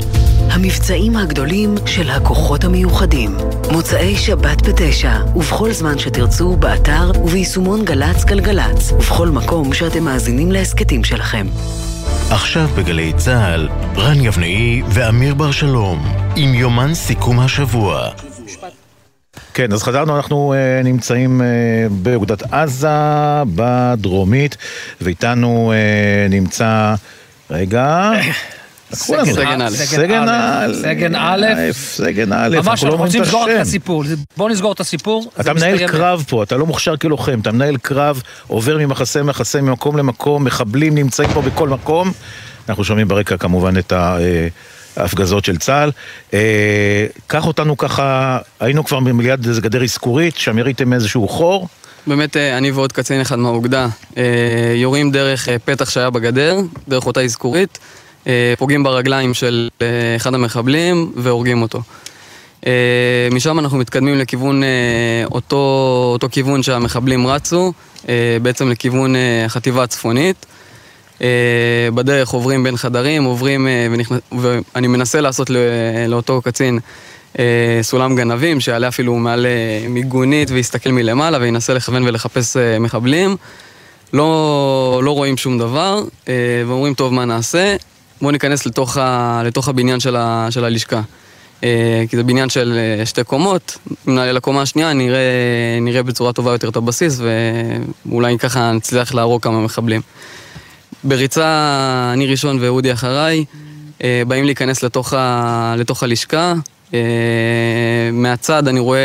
המבצעים 0.49 1.17
הגדולים 1.17 1.75
של 1.85 2.09
הכוחות 2.09 2.63
המיוחדים. 2.63 3.37
מוצאי 3.71 4.15
שבת 4.15 4.67
בתשע, 4.67 5.11
ובכל 5.35 5.71
זמן 5.71 5.99
שתרצו, 5.99 6.55
באתר 6.55 7.11
וביישומון 7.23 7.85
גל"צ 7.85 8.25
גלגלצ, 8.25 8.91
ובכל 8.91 9.27
מקום 9.27 9.73
שאתם 9.73 10.03
מאזינים 10.03 10.51
להסכתים 10.51 11.03
שלכם. 11.03 11.47
עכשיו 12.29 12.67
בגלי 12.67 13.13
צה"ל, 13.17 13.69
רן 13.95 14.21
יבנאי 14.21 14.81
ואמיר 14.87 15.33
בר 15.33 15.51
שלום, 15.51 16.05
עם 16.35 16.53
יומן 16.53 16.93
סיכום 16.93 17.39
השבוע. 17.39 18.09
כן, 19.53 19.73
אז 19.73 19.83
חזרנו, 19.83 20.17
אנחנו 20.17 20.53
uh, 20.53 20.85
נמצאים 20.85 21.41
uh, 21.41 21.43
באוגדת 21.91 22.53
עזה, 22.53 23.43
בדרומית, 23.55 24.57
ואיתנו 25.01 25.73
uh, 25.73 26.31
נמצא... 26.31 26.95
רגע... 27.49 28.11
סגן 28.93 29.61
א'. 29.61 29.69
סגן 30.71 31.15
א'. 31.15 31.45
סגן 31.71 32.33
א'. 32.33 32.49
ממש 32.63 32.83
לא 32.83 32.89
אנחנו 32.89 33.03
רוצים 33.03 33.21
לסגור 33.21 33.45
את. 33.51 33.59
הסיפור. 33.61 34.03
בואו 34.37 34.49
נסגור 34.49 34.71
את 34.71 34.79
הסיפור. 34.79 35.31
אתה 35.39 35.53
מנהל 35.53 35.87
קרב 35.87 36.23
פה, 36.27 36.43
אתה 36.43 36.57
לא 36.57 36.65
מוכשר 36.65 36.97
כלוחם, 36.97 37.39
אתה 37.41 37.51
מנהל 37.51 37.77
קרב, 37.77 38.21
עובר 38.47 38.77
ממחסה 38.77 39.19
למחסה, 39.19 39.61
ממקום 39.61 39.97
למקום, 39.97 40.43
מחבלים 40.43 40.95
נמצאים 40.95 41.29
פה 41.33 41.41
בכל 41.41 41.69
מקום. 41.69 42.11
אנחנו 42.69 42.83
שומעים 42.83 43.07
ברקע 43.07 43.37
כמובן 43.37 43.77
את 43.77 43.91
ה- 43.91 44.17
אה, 44.19 44.47
ההפגזות 44.97 45.45
של 45.45 45.57
צה"ל. 45.57 45.91
אה, 46.33 46.39
קח 47.27 47.47
אותנו 47.47 47.77
ככה, 47.77 48.37
היינו 48.59 48.85
כבר 48.85 48.99
ליד 49.19 49.47
איזה 49.47 49.61
גדר 49.61 49.83
אזכורית, 49.83 50.37
שם 50.37 50.57
יריתם 50.57 50.93
איזשהו 50.93 51.27
חור. 51.27 51.67
באמת, 52.07 52.37
אה, 52.37 52.57
אני 52.57 52.71
ועוד 52.71 52.91
קצין 52.91 53.21
אחד 53.21 53.39
מהאוגדה 53.39 53.87
יורים 54.75 55.11
דרך 55.11 55.47
פתח 55.65 55.89
שהיה 55.89 56.09
בגדר, 56.09 56.57
דרך 56.87 57.05
אותה 57.05 57.21
אזכורית, 57.21 57.79
פוגעים 58.57 58.83
ברגליים 58.83 59.33
של 59.33 59.69
אה, 59.81 59.87
אחד 60.15 60.33
המחבלים 60.33 61.11
והורגים 61.15 61.61
אותו. 61.61 61.81
אה, 62.67 62.71
משם 63.31 63.59
אנחנו 63.59 63.77
מתקדמים 63.77 64.17
לכיוון 64.17 64.63
אה, 64.63 64.69
אותו, 65.31 66.09
אותו 66.13 66.27
כיוון 66.31 66.63
שהמחבלים 66.63 67.27
רצו, 67.27 67.73
אה, 68.09 68.37
בעצם 68.41 68.69
לכיוון 68.69 69.15
אה, 69.15 69.45
החטיבה 69.45 69.83
הצפונית. 69.83 70.45
אה, 71.21 71.27
בדרך 71.95 72.29
עוברים 72.29 72.63
בין 72.63 72.77
חדרים, 72.77 73.23
עוברים, 73.23 73.67
אה, 73.67 73.87
ונכנס, 73.91 74.19
ואני 74.41 74.87
מנסה 74.87 75.21
לעשות 75.21 75.49
לאותו 76.07 76.41
קצין 76.41 76.79
אה, 77.39 77.79
סולם 77.81 78.15
גנבים, 78.15 78.59
שיעלה 78.59 78.87
אפילו 78.87 79.15
מעל 79.15 79.45
אה, 79.45 79.87
מיגונית 79.89 80.51
ויסתכל 80.51 80.91
מלמעלה 80.91 81.37
וינסה 81.41 81.73
לכוון 81.73 82.03
ולחפש 82.03 82.57
אה, 82.57 82.79
מחבלים. 82.79 83.35
לא, 84.13 85.01
לא 85.03 85.11
רואים 85.11 85.37
שום 85.37 85.57
דבר, 85.59 86.03
אה, 86.27 86.33
ואומרים, 86.67 86.93
טוב, 86.93 87.13
מה 87.13 87.25
נעשה? 87.25 87.75
בואו 88.21 88.31
ניכנס 88.31 88.65
לתוך, 88.65 88.97
ה, 88.97 89.41
לתוך 89.45 89.67
הבניין 89.67 89.99
של, 89.99 90.15
ה, 90.15 90.47
של 90.49 90.65
הלשכה. 90.65 91.01
אה, 91.63 92.03
כי 92.09 92.17
זה 92.17 92.23
בניין 92.23 92.49
של 92.49 92.79
אה, 92.99 93.05
שתי 93.05 93.23
קומות, 93.23 93.77
אם 94.07 94.15
נעלה 94.15 94.31
לקומה 94.31 94.61
השנייה 94.61 94.93
נראה, 94.93 95.19
נראה 95.81 96.03
בצורה 96.03 96.33
טובה 96.33 96.51
יותר 96.51 96.69
את 96.69 96.75
הבסיס, 96.75 97.19
ואולי 98.05 98.37
ככה 98.37 98.71
נצליח 98.71 99.13
להרוג 99.13 99.43
כמה 99.43 99.61
מחבלים. 99.61 100.01
בריצה, 101.03 102.09
אני 102.13 102.27
ראשון 102.27 102.57
ואודי 102.61 102.93
אחריי, 102.93 103.45
אה, 104.03 104.21
באים 104.27 104.45
להיכנס 104.45 104.83
לתוך, 104.83 105.13
ה, 105.13 105.75
לתוך 105.77 106.03
הלשכה. 106.03 106.53
מהצד 108.13 108.67
אני 108.67 108.79
רואה 108.79 108.99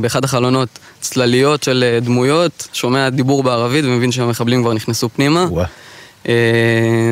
באחד 0.00 0.24
החלונות 0.24 0.68
צלליות 1.00 1.62
של 1.62 1.98
דמויות, 2.02 2.68
שומע 2.72 3.08
דיבור 3.08 3.42
בערבית 3.42 3.84
ומבין 3.84 4.12
שהמחבלים 4.12 4.62
כבר 4.62 4.74
נכנסו 4.74 5.08
פנימה. 5.08 5.46
אה, 5.58 5.64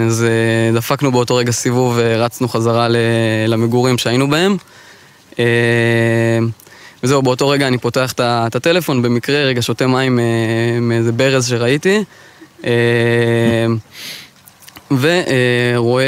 אז 0.06 0.24
אה, 0.24 0.76
דפקנו 0.76 1.12
באותו 1.12 1.36
רגע 1.36 1.52
סיבוב 1.52 1.94
ורצנו 1.96 2.48
חזרה 2.48 2.88
למגורים 3.48 3.98
שהיינו 3.98 4.30
בהם. 4.30 4.56
אה, 5.38 5.44
וזהו, 7.02 7.22
באותו 7.22 7.48
רגע 7.48 7.68
אני 7.68 7.78
פותח 7.78 8.12
את 8.12 8.56
הטלפון, 8.56 9.02
במקרה 9.02 9.44
רגע 9.44 9.62
שותה 9.62 9.86
מים 9.86 10.18
אה, 10.18 10.24
מאיזה 10.80 11.12
ברז 11.12 11.48
שראיתי. 11.48 12.04
אה, 14.92 14.96
ורואה 15.74 16.04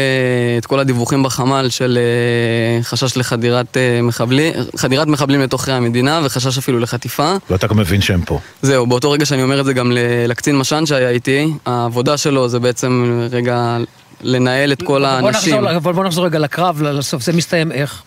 את 0.58 0.66
כל 0.66 0.80
הדיווחים 0.80 1.22
בחמ"ל 1.22 1.68
של 1.68 1.98
אה, 1.98 2.82
חשש 2.82 3.16
לחדירת 3.16 3.76
אה, 3.76 4.02
מחבלים, 4.02 4.52
חדירת 4.76 5.06
מחבלים 5.06 5.40
לתוך 5.40 5.68
המדינה 5.68 6.20
וחשש 6.24 6.58
אפילו 6.58 6.78
לחטיפה. 6.78 7.36
ואתה 7.50 7.66
גם 7.66 7.76
מבין 7.76 8.00
שהם 8.00 8.22
פה. 8.22 8.40
זהו, 8.62 8.86
באותו 8.86 9.10
רגע 9.10 9.26
שאני 9.26 9.42
אומר 9.42 9.60
את 9.60 9.64
זה 9.64 9.72
גם 9.72 9.92
לקצין 10.28 10.58
משן 10.58 10.86
שהיה 10.86 11.10
איתי, 11.10 11.48
העבודה 11.66 12.16
שלו 12.16 12.48
זה 12.48 12.60
בעצם 12.60 13.20
רגע 13.30 13.76
לנהל 14.22 14.72
את 14.72 14.82
כל 14.82 14.98
בוא 14.98 15.06
האנשים. 15.06 15.54
נחזור, 15.54 15.76
אבל 15.76 15.92
בוא 15.92 16.04
נחזור 16.04 16.24
רגע 16.24 16.38
לקרב, 16.38 16.82
לסוף. 16.82 17.22
זה 17.22 17.32
מסתיים 17.32 17.72
איך, 17.72 18.02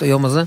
היום 0.00 0.24
הזה? 0.24 0.42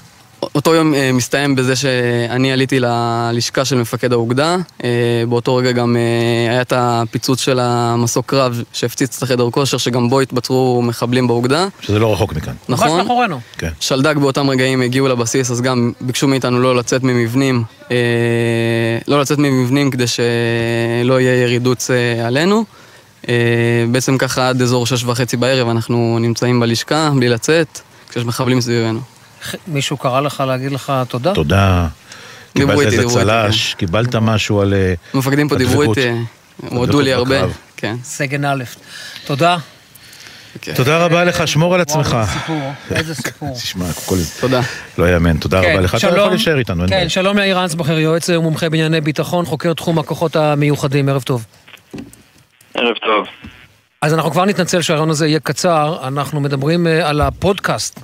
אותו 0.56 0.76
יום 0.76 0.94
אה, 0.94 1.12
מסתיים 1.12 1.56
בזה 1.56 1.76
שאני 1.76 2.52
עליתי 2.52 2.80
ללשכה 2.80 3.66
של 3.66 3.76
מפקד 3.76 4.14
האוגדה, 4.14 4.58
אה, 4.84 4.90
באותו 5.30 5.56
רגע 5.56 5.72
גם 5.72 5.96
אה, 5.96 6.52
היה 6.52 6.62
את 6.62 6.74
הפיצוץ 6.76 7.42
של 7.42 7.60
המסוק 7.60 8.26
קרב 8.26 8.64
שהפציץ 8.74 9.18
את 9.18 9.24
החדר 9.24 9.50
כושר, 9.52 9.78
שגם 9.78 10.10
בו 10.10 10.20
התבצרו 10.20 10.82
מחבלים 10.82 11.28
באוגדה. 11.28 11.68
שזה 11.82 12.00
לא 12.00 12.14
רחוק 12.14 12.34
מכאן. 12.34 12.54
נכון. 12.70 12.88
ממש 12.88 12.98
מאחורינו. 12.98 13.40
כן. 13.58 13.70
שלדג 13.80 14.18
באותם 14.18 14.50
רגעים 14.50 14.82
הגיעו 14.82 15.08
לבסיס, 15.08 15.52
אז 15.52 15.62
גם 15.62 15.92
ביקשו 16.02 16.28
מאיתנו 16.28 16.60
לא 16.60 16.76
לצאת 16.76 17.04
ממבנים, 17.04 17.64
לא 19.08 19.22
לצאת 19.22 19.38
ממבנים 19.38 19.92
כדי 19.92 20.06
שלא 20.08 21.20
יהיה 21.20 21.44
ירידוץ 21.44 21.90
עלינו. 22.26 22.66
בעצם 23.92 24.18
ככה 24.18 24.50
עד 24.50 24.62
אזור 24.62 24.86
שש 24.86 25.04
וחצי 25.04 25.38
בערב 25.38 25.70
אנחנו 25.70 26.18
נמצאים 26.22 26.60
בלשכה 26.60 27.12
בלי 27.16 27.30
לצאת, 27.30 27.80
כשיש 28.10 28.26
מחבלים 28.26 28.62
סביבנו. 28.62 29.15
מישהו 29.68 29.98
קרא 29.98 30.22
לך 30.22 30.44
להגיד 30.48 30.72
לך 30.72 30.94
תודה? 31.08 31.34
תודה. 31.34 31.88
קיבלת 32.54 32.80
איזה 32.94 33.04
צל"ש, 33.08 33.74
קיבלת 33.74 34.16
משהו 34.16 34.62
על... 34.62 34.74
אה, 34.74 34.94
המפקדים 35.14 35.50
פה 35.50 35.56
דיברו. 35.56 35.82
איתי, 35.82 36.08
הם 36.64 36.78
הודו 36.78 37.02
לי 37.02 37.14
הרבה. 37.14 37.36
כן. 37.78 37.96
סגן 38.04 38.46
א', 38.46 38.64
תודה. 39.26 39.58
תודה 40.76 40.98
רבה 40.98 41.24
לך, 41.24 41.48
שמור 41.48 41.76
על 41.76 41.82
עצמך. 41.82 42.18
איזה 42.18 42.34
סיפור, 42.34 42.72
איזה 42.92 43.16
סיפור. 43.24 43.56
תשמע, 43.56 43.86
הכל... 43.90 44.16
תודה. 44.40 44.62
לא 44.98 45.14
יאמן, 45.14 45.38
תודה 45.38 45.62
כן, 45.62 45.72
רבה 45.72 45.82
לך. 45.82 45.96
אתה. 45.96 46.08
יכול 46.08 46.30
להישאר 46.30 46.60
איתנו, 46.60 46.82
אין 46.82 46.90
כן, 46.90 46.96
בעיה. 46.96 47.10
שלום 47.10 47.38
יאיר 47.38 47.64
אנסבכר, 47.64 48.00
יועץ 48.00 48.30
ומומחה 48.30 48.70
בענייני 48.70 49.02
ביטחון, 49.02 49.46
חוקר 49.46 49.74
תחום 49.74 50.00
הכוחות 50.00 50.36
המיוחדים, 50.36 51.10
ערב 51.10 51.22
טוב. 51.22 51.46
ערב 52.74 52.96
טוב. 53.06 53.28
אז 54.02 54.14
אנחנו 54.14 54.32
כבר 54.32 54.46
נתנצל 54.46 54.82
שהרעיון 54.82 55.10
הזה 55.10 55.28
יהיה 55.28 55.40
קצר, 55.40 56.08
אנחנו 56.08 56.40
מדברים 56.40 56.88
אה, 56.88 57.10
על 57.10 57.22
הפודקאסט 57.22 58.00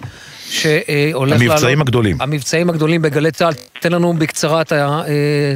שהולך 0.51 1.31
לעלות. 1.31 1.49
המבצעים 1.49 1.81
הגדולים. 1.81 2.15
המבצעים 2.19 2.69
הגדולים 2.69 3.01
בגלי 3.01 3.31
צה"ל. 3.31 3.53
תן 3.79 3.91
לנו 3.91 4.13
בקצרה 4.13 4.61
את 4.61 4.71
ה... 4.71 4.75
אה, 5.07 5.53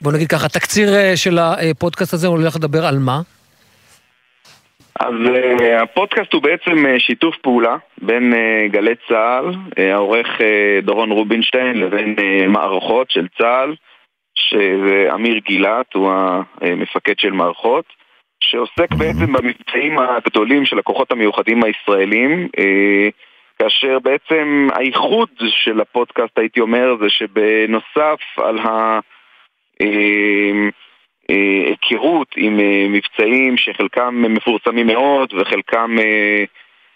בוא 0.00 0.12
נגיד 0.12 0.28
ככה, 0.28 0.48
תקציר 0.48 0.94
אה, 0.94 1.16
של 1.16 1.38
הפודקאסט 1.38 2.12
הזה, 2.12 2.26
הולך 2.26 2.56
לדבר 2.56 2.86
על 2.86 2.98
מה? 2.98 3.20
אז 5.00 5.14
uh, 5.14 5.82
הפודקאסט 5.82 6.32
הוא 6.32 6.42
בעצם 6.42 6.84
שיתוף 6.98 7.36
פעולה 7.42 7.76
בין 8.02 8.34
גלי 8.70 8.94
צה"ל, 9.08 9.54
העורך 9.92 10.26
דורון 10.82 11.10
רובינשטיין, 11.10 11.80
לבין 11.80 12.16
מערכות 12.48 13.10
של 13.10 13.26
צה"ל, 13.38 13.74
שזה 14.34 15.08
אמיר 15.14 15.38
גילת, 15.46 15.94
הוא 15.94 16.12
המפקד 16.60 17.18
של 17.18 17.30
מערכות, 17.30 17.84
שעוסק 18.40 18.94
בעצם 18.98 19.32
במבצעים 19.32 19.98
הגדולים 19.98 20.64
של 20.64 20.78
הכוחות 20.78 21.12
המיוחדים 21.12 21.64
הישראלים, 21.64 22.48
כאשר 23.58 23.98
בעצם 23.98 24.68
הייחוד 24.74 25.28
של 25.48 25.80
הפודקאסט, 25.80 26.38
הייתי 26.38 26.60
אומר, 26.60 26.96
זה 27.00 27.10
שבנוסף 27.10 28.20
על 28.38 28.58
ה... 28.58 28.98
uh, 29.82 30.72
אה, 31.30 31.62
היכרות 31.66 32.28
עם 32.36 32.60
אה, 32.60 32.86
מבצעים 32.88 33.56
שחלקם 33.56 34.24
מפורסמים 34.28 34.86
מאוד 34.86 35.34
וחלקם 35.34 35.96
אה, 35.98 36.44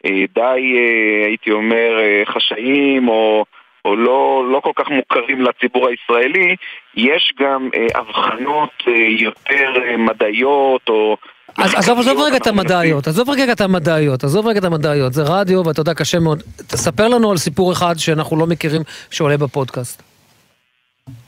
אה, 0.04 0.24
די, 0.34 0.74
אה, 0.76 1.26
הייתי 1.26 1.50
אומר, 1.50 1.98
אה, 1.98 2.22
חשאיים 2.26 3.08
או, 3.08 3.44
או 3.84 3.96
לא, 3.96 4.44
לא 4.52 4.60
כל 4.60 4.72
כך 4.76 4.90
מוכרים 4.90 5.42
לציבור 5.42 5.88
הישראלי, 5.88 6.56
יש 6.94 7.32
גם 7.40 7.68
אה, 7.74 7.86
הבחנות 7.94 8.70
אה, 8.88 8.92
יותר 8.94 9.72
אה, 9.84 9.96
מדעיות 9.96 10.88
או 10.88 11.16
עזוב, 11.58 11.98
עזוב 11.98 12.20
רגע 12.20 12.36
את 12.36 12.46
המדעיות, 12.46 13.06
עזוב 13.06 13.30
רגע 13.30 13.52
את 13.52 13.60
המדעיות, 13.60 14.24
עזוב 14.24 14.46
רגע 14.46 14.58
את 14.58 14.64
המדעיות, 14.64 15.12
זה 15.12 15.22
רדיו 15.26 15.66
ואתה 15.66 15.80
יודע, 15.80 15.94
קשה 15.94 16.18
מאוד. 16.18 16.42
תספר 16.56 17.08
לנו 17.08 17.30
על 17.30 17.36
סיפור 17.36 17.72
אחד 17.72 17.94
שאנחנו 17.98 18.36
לא 18.36 18.46
מכירים 18.46 18.82
שעולה 19.10 19.36
בפודקאסט. 19.36 20.02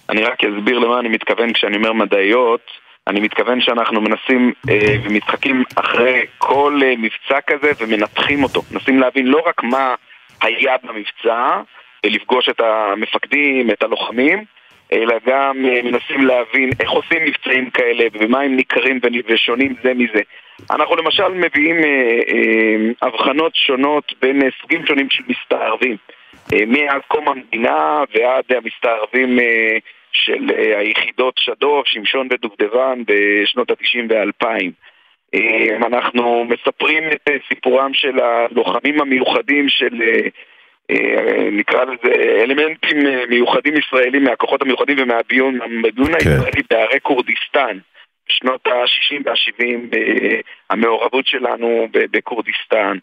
אני 0.09 0.23
רק 0.23 0.45
אסביר 0.45 0.79
למה 0.79 1.01
אני 1.01 1.09
מתכוון 1.09 1.53
כשאני 1.53 1.77
אומר 1.77 1.93
מדעיות. 1.93 2.61
אני 3.07 3.21
מתכוון 3.21 3.61
שאנחנו 3.61 4.01
מנסים 4.01 4.53
אה, 4.69 4.97
ומשחקים 5.05 5.65
אחרי 5.77 6.23
כל 6.39 6.81
אה, 6.83 6.95
מבצע 6.99 7.41
כזה 7.47 7.73
ומנתחים 7.81 8.43
אותו. 8.43 8.63
מנסים 8.71 9.01
להבין 9.01 9.27
לא 9.27 9.43
רק 9.47 9.63
מה 9.63 9.95
היה 10.41 10.75
במבצע, 10.83 11.61
ולפגוש 12.07 12.49
את 12.49 12.61
המפקדים, 12.61 13.71
את 13.71 13.83
הלוחמים, 13.83 14.45
אלא 14.93 15.15
גם 15.27 15.67
אה, 15.67 15.83
מנסים 15.83 16.27
להבין 16.27 16.71
איך 16.81 16.91
עושים 16.91 17.25
מבצעים 17.25 17.71
כאלה 17.71 18.05
ובמה 18.13 18.41
הם 18.41 18.57
ניכרים 18.57 19.01
ונ- 19.03 19.23
ושונים 19.29 19.75
זה 19.83 19.95
מזה. 19.95 20.21
אנחנו 20.71 20.97
למשל 20.97 21.29
מביאים 21.29 21.77
אה, 21.77 22.21
אה, 22.29 23.09
הבחנות 23.09 23.57
שונות 23.57 24.13
בין 24.23 24.43
סוגים 24.61 24.87
שונים 24.87 25.11
של 25.11 25.23
מסתערבים. 25.29 25.97
מאז 26.67 27.03
קום 27.09 27.29
המדינה 27.29 28.05
ועד 28.15 28.45
המסתערבים 28.51 29.39
של 30.13 30.51
היחידות 30.77 31.35
שדוב, 31.39 31.83
שמשון 31.87 32.29
ודובדבן 32.31 33.03
בשנות 33.07 33.71
ה-90 33.71 34.07
וה-2000. 34.09 34.71
אה, 35.35 35.77
אנחנו 35.87 36.45
מספרים 36.45 37.05
את 37.13 37.29
סיפורם 37.49 37.95
של 37.95 38.21
הלוחמים 38.21 39.01
המיוחדים 39.01 39.69
של, 39.69 40.03
נקרא 41.53 41.85
לזה, 41.85 42.43
אלמנטים 42.43 43.07
אה, 43.07 43.27
מיוחדים 43.29 43.75
ישראלים 43.77 44.25
מהכוחות 44.25 44.63
המיוחדים 44.63 44.97
ומהביון 45.01 45.59
המדון 45.63 46.15
הישראלי 46.15 46.63
בערי 46.71 47.01
כורדיסטן. 47.03 47.79
בשנות 48.29 48.67
ה-60 48.67 49.23
וה-70 49.25 49.97
המעורבות 50.71 51.27
שלנו 51.27 51.89
בכורדיסטן. 51.93 52.99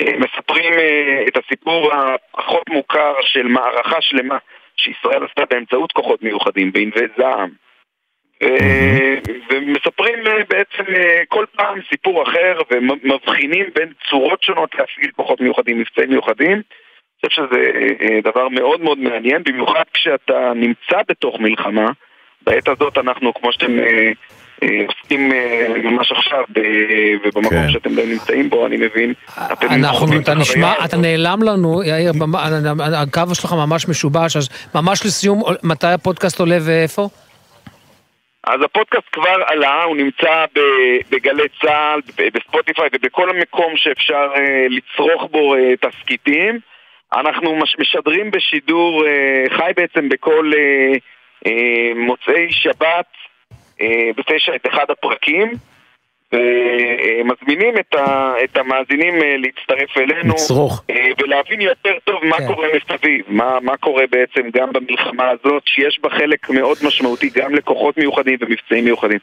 אה, 0.00 0.12
מספרים 0.18 0.72
אה, 0.72 1.24
את 1.28 1.36
הסיפור 1.36 1.92
הפחות 1.92 2.68
מוכר 2.68 3.14
של 3.20 3.46
מערכה 3.46 4.00
שלמה 4.00 4.38
שישראל 4.76 5.24
עשתה 5.24 5.42
באמצעות 5.50 5.92
כוחות 5.92 6.22
מיוחדים, 6.22 6.72
בענבי 6.72 7.06
זעם. 7.16 7.50
ומספרים 9.50 10.26
אה, 10.26 10.44
בעצם 10.48 10.94
אה, 10.94 11.22
כל 11.28 11.44
פעם 11.56 11.78
סיפור 11.90 12.22
אחר 12.22 12.58
ומבחינים 12.70 13.66
בין 13.74 13.92
צורות 14.10 14.42
שונות 14.42 14.74
להפעיל 14.74 15.10
כוחות 15.16 15.40
מיוחדים, 15.40 15.78
מבצעים 15.78 16.10
מיוחדים. 16.10 16.62
אני 17.24 17.30
חושב 17.30 17.42
שזה 17.42 17.70
אה, 18.00 18.20
דבר 18.24 18.48
מאוד 18.48 18.80
מאוד 18.80 18.98
מעניין, 18.98 19.42
במיוחד 19.42 19.82
כשאתה 19.94 20.52
נמצא 20.54 20.96
בתוך 21.08 21.40
מלחמה. 21.40 21.90
בעת 22.42 22.68
הזאת 22.68 22.98
אנחנו, 22.98 23.34
כמו 23.34 23.52
שאתם 23.52 23.78
אה, 23.78 24.12
אה, 24.62 24.68
עוסקים 24.86 25.32
אה, 25.32 25.66
ממש 25.84 26.12
עכשיו, 26.12 26.44
ובמקום 27.24 27.50
כן. 27.50 27.70
שאתם 27.70 27.90
נמצאים 27.98 28.50
בו, 28.50 28.66
אני 28.66 28.76
מבין, 28.76 29.12
אתם 29.52 29.66
אנחנו, 29.66 29.98
חווים 29.98 30.20
אתה 30.20 30.32
את 30.32 30.36
נשמע, 30.36 30.72
אתה 30.84 30.96
נעלם 30.96 31.42
לנו, 31.42 31.82
יאיר, 31.82 32.12
הקו 33.02 33.34
שלך 33.34 33.52
ממש 33.52 33.88
משובש, 33.88 34.36
אז 34.36 34.48
ממש 34.74 35.06
לסיום, 35.06 35.42
מתי 35.62 35.86
הפודקאסט 35.86 36.40
עולה 36.40 36.58
ואיפה? 36.60 37.08
אז 38.44 38.60
הפודקאסט 38.64 39.06
כבר 39.12 39.36
עלה, 39.46 39.82
הוא 39.82 39.96
נמצא 39.96 40.44
בגלי 41.10 41.48
צה"ל, 41.60 42.00
בספוטיפיי 42.34 42.88
ובכל 42.92 43.38
מקום 43.38 43.72
שאפשר 43.76 44.28
אה, 44.36 44.66
לצרוך 44.70 45.30
בו 45.30 45.54
אה, 45.54 45.74
תסכיתים. 45.80 46.58
אנחנו 47.12 47.56
מש- 47.56 47.76
משדרים 47.78 48.30
בשידור 48.30 49.06
אה, 49.06 49.44
חי 49.56 49.70
בעצם 49.76 50.08
בכל 50.08 50.52
אה, 50.56 50.92
אה, 51.46 51.92
מוצאי 51.96 52.46
שבת 52.50 53.06
בתשע 54.16 54.54
את 54.54 54.66
אחד 54.66 54.84
הפרקים. 54.90 55.52
ומזמינים 56.32 57.78
את, 57.78 57.94
ה, 57.94 58.34
את 58.44 58.56
המאזינים 58.56 59.14
להצטרף 59.38 59.98
אלינו 59.98 60.34
לצרוך. 60.34 60.82
ולהבין 61.18 61.60
יותר 61.60 61.98
טוב 62.04 62.24
מה 62.24 62.36
קורה 62.46 62.68
מסביב, 62.76 63.24
מה, 63.28 63.58
מה 63.62 63.76
קורה 63.76 64.04
בעצם 64.10 64.50
גם 64.52 64.72
במלחמה 64.72 65.28
הזאת, 65.30 65.62
שיש 65.66 66.00
בה 66.02 66.10
חלק 66.10 66.50
מאוד 66.50 66.78
משמעותי 66.86 67.30
גם 67.34 67.54
לכוחות 67.54 67.98
מיוחדים 67.98 68.38
ומבצעים 68.40 68.84
מיוחדים. 68.84 69.18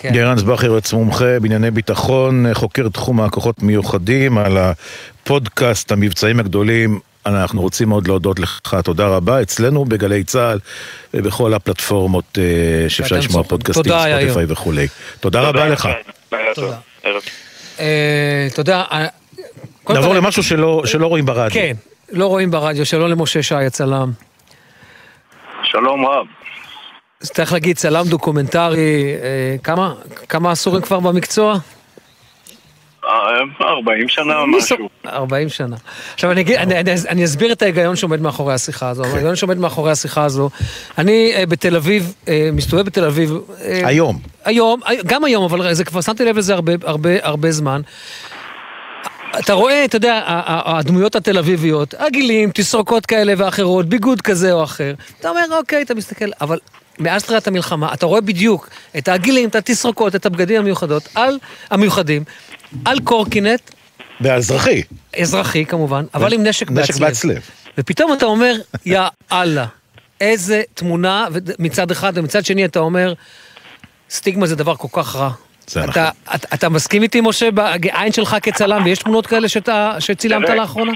כן. 0.00 0.12
גרנס 0.12 0.42
בכר, 0.42 0.66
יועץ 0.66 0.92
מומחה 0.92 1.40
בענייני 1.40 1.70
ביטחון, 1.70 2.46
חוקר 2.54 2.88
תחום 2.88 3.20
הכוחות 3.20 3.62
מיוחדים, 3.62 4.38
על 4.38 4.58
הפודקאסט 4.58 5.92
המבצעים 5.92 6.40
הגדולים. 6.40 6.98
אנחנו 7.26 7.60
רוצים 7.62 7.88
מאוד 7.88 8.08
להודות 8.08 8.38
לך, 8.38 8.60
תודה 8.84 9.06
רבה. 9.06 9.42
אצלנו 9.42 9.84
בגלי 9.84 10.24
צה"ל 10.24 10.58
ובכל 11.14 11.54
הפלטפורמות 11.54 12.38
אה, 12.38 12.88
שאפשר 12.88 13.16
לשמוע. 13.16 13.42
פודקאסטים, 13.42 13.82
תודה. 13.82 14.04
ספוטיפיי 14.18 14.44
וכולי. 14.48 14.86
תודה 15.20 15.40
רבה 15.40 15.68
לך. 15.68 15.88
ערב. 17.02 17.22
אה. 17.80 18.48
אה, 18.92 19.06
נעבור 19.90 20.14
למשהו 20.14 20.42
שלא 20.42 20.82
שלא 20.84 21.06
רואים 21.06 21.26
ברדיו. 21.26 21.54
כן, 21.54 21.72
לא 22.12 22.26
רואים 22.26 22.50
ברדיו, 22.50 22.86
שלום 22.86 23.10
למשה 23.10 23.42
שי 23.42 23.54
הצלם. 23.54 24.12
שלום 25.62 26.06
רב. 26.06 26.26
אז 27.22 27.30
צריך 27.30 27.52
להגיד 27.52 27.76
צלם 27.76 28.04
דוקומנטרי, 28.08 29.14
אה, 29.22 29.56
כמה, 29.62 29.94
כמה 30.28 30.50
עשורים 30.50 30.82
כבר 30.82 31.00
במקצוע? 31.00 31.58
אה, 33.04 33.10
40 33.60 34.08
שנה 34.08 34.34
משהו. 34.46 34.88
40 35.06 35.48
שנה. 35.48 35.76
עכשיו 36.14 36.32
אני, 36.32 36.40
אגיד, 36.40 36.56
אני, 36.56 36.80
אני, 36.80 36.90
אני 37.08 37.24
אסביר 37.24 37.52
את 37.52 37.62
ההיגיון 37.62 37.96
שעומד 37.96 38.20
מאחורי 38.20 38.54
השיחה 38.54 38.88
הזו. 38.88 39.04
ההיגיון 39.04 39.36
שעומד 39.36 39.58
מאחורי 39.58 39.92
השיחה 39.92 40.24
הזו, 40.24 40.50
אני 40.98 41.32
אה, 41.34 41.46
בתל 41.46 41.76
אביב, 41.76 42.14
אה, 42.28 42.50
מסתובב 42.52 42.82
בתל 42.82 43.04
אביב. 43.04 43.38
אה, 43.60 43.80
היום. 43.84 44.18
היום, 44.44 44.80
אה, 44.86 44.94
גם 45.06 45.24
היום, 45.24 45.44
אבל 45.44 45.74
זה 45.74 45.84
כבר 45.84 46.00
שמתי 46.00 46.24
לב 46.24 46.38
לזה 46.38 46.54
הרבה, 46.54 46.72
הרבה, 46.84 47.10
הרבה 47.22 47.50
זמן. 47.50 47.80
אתה 49.38 49.52
רואה, 49.52 49.84
אתה 49.84 49.96
יודע, 49.96 50.22
הדמויות 50.46 51.16
התל 51.16 51.38
אביביות, 51.38 51.94
הגילים, 51.98 52.50
תסרוקות 52.54 53.06
כאלה 53.06 53.34
ואחרות, 53.36 53.86
ביגוד 53.86 54.20
כזה 54.20 54.52
או 54.52 54.64
אחר. 54.64 54.94
אתה 55.20 55.30
אומר, 55.30 55.44
אוקיי, 55.58 55.82
אתה 55.82 55.94
מסתכל, 55.94 56.30
אבל 56.40 56.58
מאז 56.98 57.22
תחילת 57.24 57.46
המלחמה, 57.46 57.94
אתה 57.94 58.06
רואה 58.06 58.20
בדיוק 58.20 58.68
את 58.98 59.08
הגילים, 59.08 59.48
את 59.48 59.54
התסרוקות, 59.54 60.14
את 60.14 60.26
הבגדים 60.26 60.60
המיוחדות, 60.60 61.08
על, 61.14 61.38
המיוחדים, 61.70 62.24
על 62.84 62.98
קורקינט, 63.04 63.60
באזרחי. 64.20 64.82
אזרחי 65.18 65.64
כמובן, 65.64 66.04
אבל 66.14 66.32
עם 66.32 66.42
נשק 66.42 66.70
נשק 66.70 66.74
בהצלב. 66.74 67.00
בהצלב. 67.00 67.42
ופתאום 67.78 68.12
אתה 68.12 68.26
אומר, 68.26 68.54
יא 68.86 69.00
אללה, 69.32 69.66
איזה 70.20 70.62
תמונה, 70.74 71.26
מצד 71.58 71.90
אחד, 71.90 72.12
ומצד 72.14 72.44
שני 72.44 72.64
אתה 72.64 72.78
אומר, 72.78 73.12
סטיגמה 74.10 74.46
זה 74.46 74.56
דבר 74.56 74.76
כל 74.76 74.88
כך 74.92 75.16
רע. 75.16 75.30
זה 75.66 75.80
נכון. 75.80 75.90
אתה, 75.90 76.10
אתה, 76.34 76.48
אתה 76.54 76.68
מסכים 76.68 77.02
איתי, 77.02 77.20
משה, 77.20 77.50
בעין 77.50 78.12
שלך 78.12 78.36
כצלם, 78.42 78.84
ויש 78.84 78.98
תמונות 78.98 79.26
כאלה 79.26 79.48
שאתה, 79.48 79.96
שצילמת. 79.98 80.48
לאחרונה? 80.48 80.92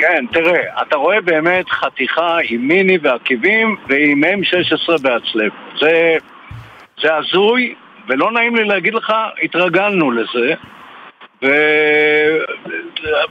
כן, 0.00 0.24
תראה, 0.32 0.82
אתה 0.82 0.96
רואה 0.96 1.20
באמת 1.20 1.70
חתיכה 1.70 2.38
עם 2.48 2.68
מיני 2.68 2.98
ועקיבים 3.02 3.76
ועם 3.88 4.24
M16 4.24 5.02
בהצלב. 5.02 5.52
זה, 5.80 6.16
זה 7.02 7.14
הזוי, 7.16 7.74
ולא 8.08 8.32
נעים 8.32 8.56
לי 8.56 8.64
להגיד 8.64 8.94
לך, 8.94 9.12
התרגלנו 9.42 10.10
לזה. 10.10 10.54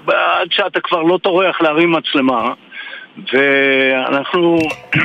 ועד 0.05 0.51
שאתה 0.51 0.79
כבר 0.79 1.01
לא 1.01 1.17
טורח 1.23 1.61
להרים 1.61 1.91
מצלמה, 1.91 2.53
ואנחנו... 3.33 4.57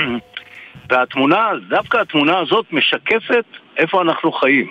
והתמונה, 0.90 1.48
דווקא 1.68 1.96
התמונה 1.96 2.38
הזאת 2.38 2.66
משקפת 2.72 3.44
איפה 3.76 4.02
אנחנו 4.02 4.32
חיים. 4.32 4.70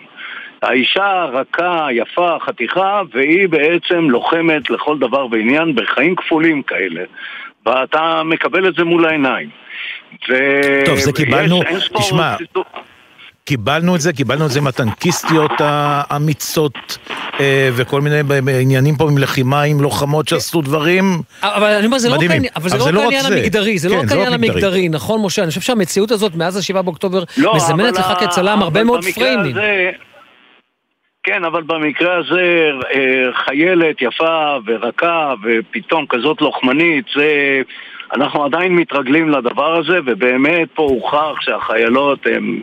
האישה 0.63 1.25
רכה, 1.33 1.87
יפה, 1.91 2.37
חתיכה, 2.45 3.01
והיא 3.13 3.49
בעצם 3.49 4.09
לוחמת 4.09 4.69
לכל 4.69 4.97
דבר 4.99 5.25
ועניין 5.31 5.75
בחיים 5.75 6.15
כפולים 6.15 6.61
כאלה. 6.63 7.01
ואתה 7.65 8.21
מקבל 8.25 8.67
את 8.67 8.75
זה 8.75 8.83
מול 8.83 9.05
העיניים. 9.05 9.49
ו... 10.29 10.33
טוב, 10.85 10.97
זה 10.99 11.11
קיבלנו, 11.11 11.61
תשמע, 11.99 12.35
קיבלנו 13.45 13.95
את 13.95 14.01
זה, 14.01 14.13
קיבלנו 14.13 14.45
את 14.45 14.51
זה 14.51 14.61
מהטנקיסטיות 14.61 15.51
האמיצות 15.59 16.97
אה, 17.39 17.69
וכל 17.73 18.01
מיני 18.01 18.15
עניינים 18.61 18.95
פה 18.95 19.09
עם 19.09 19.17
לחימה, 19.17 19.61
עם 19.61 19.81
לוחמות 19.81 20.27
שעשו 20.27 20.61
דברים 20.61 21.21
אבל 21.43 21.67
אני 21.73 21.85
אומר, 21.85 21.97
זה 21.97 22.09
לא 22.09 22.13
רק 22.13 22.17
מדהימים. 22.17 22.35
העניין- 22.35 22.53
אבל 22.55 22.69
זה 22.69 22.91
לא 22.91 22.99
רק 22.99 23.03
העניין 23.03 23.23
זה. 23.23 23.35
המגדרי, 23.35 23.77
זה 23.77 23.89
לא 23.89 23.95
כן, 23.95 24.05
רק 24.05 24.11
העניין 24.11 24.33
המגדרי, 24.33 24.89
נכון, 24.89 25.21
משה? 25.21 25.41
אני 25.41 25.49
חושב 25.49 25.61
שהמציאות 25.61 26.11
הזאת 26.11 26.35
מאז 26.35 26.57
ה-7 26.57 26.81
באוקטובר 26.81 27.23
לא, 27.37 27.55
מזמנת 27.55 27.97
לך 27.97 28.13
כצלם 28.19 28.61
הרבה 28.61 28.83
מאוד 28.83 29.05
פריימים. 29.15 29.55
כן, 31.23 31.43
אבל 31.43 31.61
במקרה 31.61 32.15
הזה 32.17 32.69
אה, 32.95 33.33
חיילת 33.45 34.01
יפה 34.01 34.57
ורכה 34.65 35.33
ופתאום 35.43 36.05
כזאת 36.09 36.41
לוחמנית, 36.41 37.05
זה... 37.15 37.61
אנחנו 38.15 38.45
עדיין 38.45 38.75
מתרגלים 38.75 39.29
לדבר 39.29 39.79
הזה, 39.79 39.99
ובאמת 40.05 40.67
פה 40.73 40.83
הוכח 40.83 41.41
שהחיילות 41.41 42.19
הן... 42.25 42.61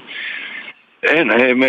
אין, 1.03 1.31
הם, 1.31 1.62
אה, 1.62 1.69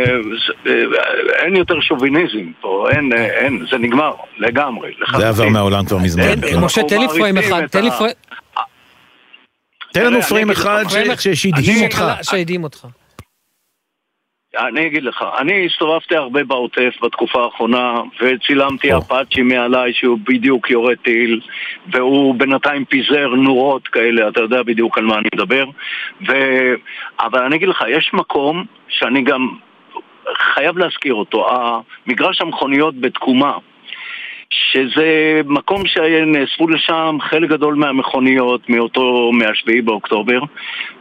זה- 0.65 0.72
אה, 0.72 1.43
אין 1.43 1.55
יותר 1.55 1.80
שוביניזם 1.81 2.51
פה, 2.61 2.88
אין, 2.91 3.13
אה, 3.13 3.26
אין, 3.26 3.65
זה 3.72 3.77
נגמר 3.77 4.11
לגמרי. 4.38 4.91
זה 5.18 5.30
עבר. 5.30 5.49
מהעולם 5.49 5.85
כבר 5.85 5.97
מזמן. 5.97 6.23
אין, 6.23 6.41
כן. 6.41 6.59
משה, 6.59 6.81
תן 6.84 6.97
לי 6.99 7.07
פריים 7.07 7.38
אחד, 7.38 7.65
תן 7.68 7.84
לי 7.84 7.89
פריים... 7.97 8.13
תן 9.93 10.05
לנו 10.05 10.22
פריים 10.22 10.51
אחד 10.51 10.84
שהדהים 11.34 11.84
אותך. 11.84 12.03
שהדהים 12.22 12.63
אותך. 12.63 12.88
אני 14.57 14.88
אגיד 14.88 15.03
לך, 15.03 15.26
אני 15.38 15.65
הסתובבתי 15.65 16.15
הרבה 16.15 16.44
בעוטף 16.44 16.94
בתקופה 17.03 17.44
האחרונה 17.44 18.02
וצילמתי 18.22 18.98
אפאצ'י 18.98 19.41
מעליי 19.41 19.94
שהוא 19.94 20.19
בדיוק 20.23 20.69
יורה 20.69 20.95
טיל 20.95 21.41
והוא 21.91 22.36
בינתיים 22.36 22.86
פיזר 22.86 23.28
נורות 23.28 23.88
כאלה, 23.88 24.28
אתה 24.28 24.41
יודע 24.41 24.64
בדיוק 24.64 24.98
על 24.98 25.03
מה 25.03 25.15
אני 25.15 25.30
מדבר. 25.36 25.65
ו... 26.28 26.34
אבל 27.19 27.44
אני 27.44 27.56
אגיד 27.56 27.69
לך, 27.69 27.84
יש 27.90 28.11
מקום 28.14 28.65
שאני 28.88 29.22
גם 29.22 29.48
חייב 30.38 30.78
להזכיר 30.78 31.14
אותו, 31.14 31.45
מגרש 32.07 32.41
המכוניות 32.41 32.95
בתקומה 32.95 33.57
שזה 34.52 35.41
מקום 35.45 35.88
שנאספו 35.88 36.68
לשם 36.68 37.18
חלק 37.22 37.49
גדול 37.49 37.76
מהמכוניות 37.76 38.69
מאותו, 38.69 39.32
מהשביעי 39.34 39.82
באוקטובר 39.82 40.40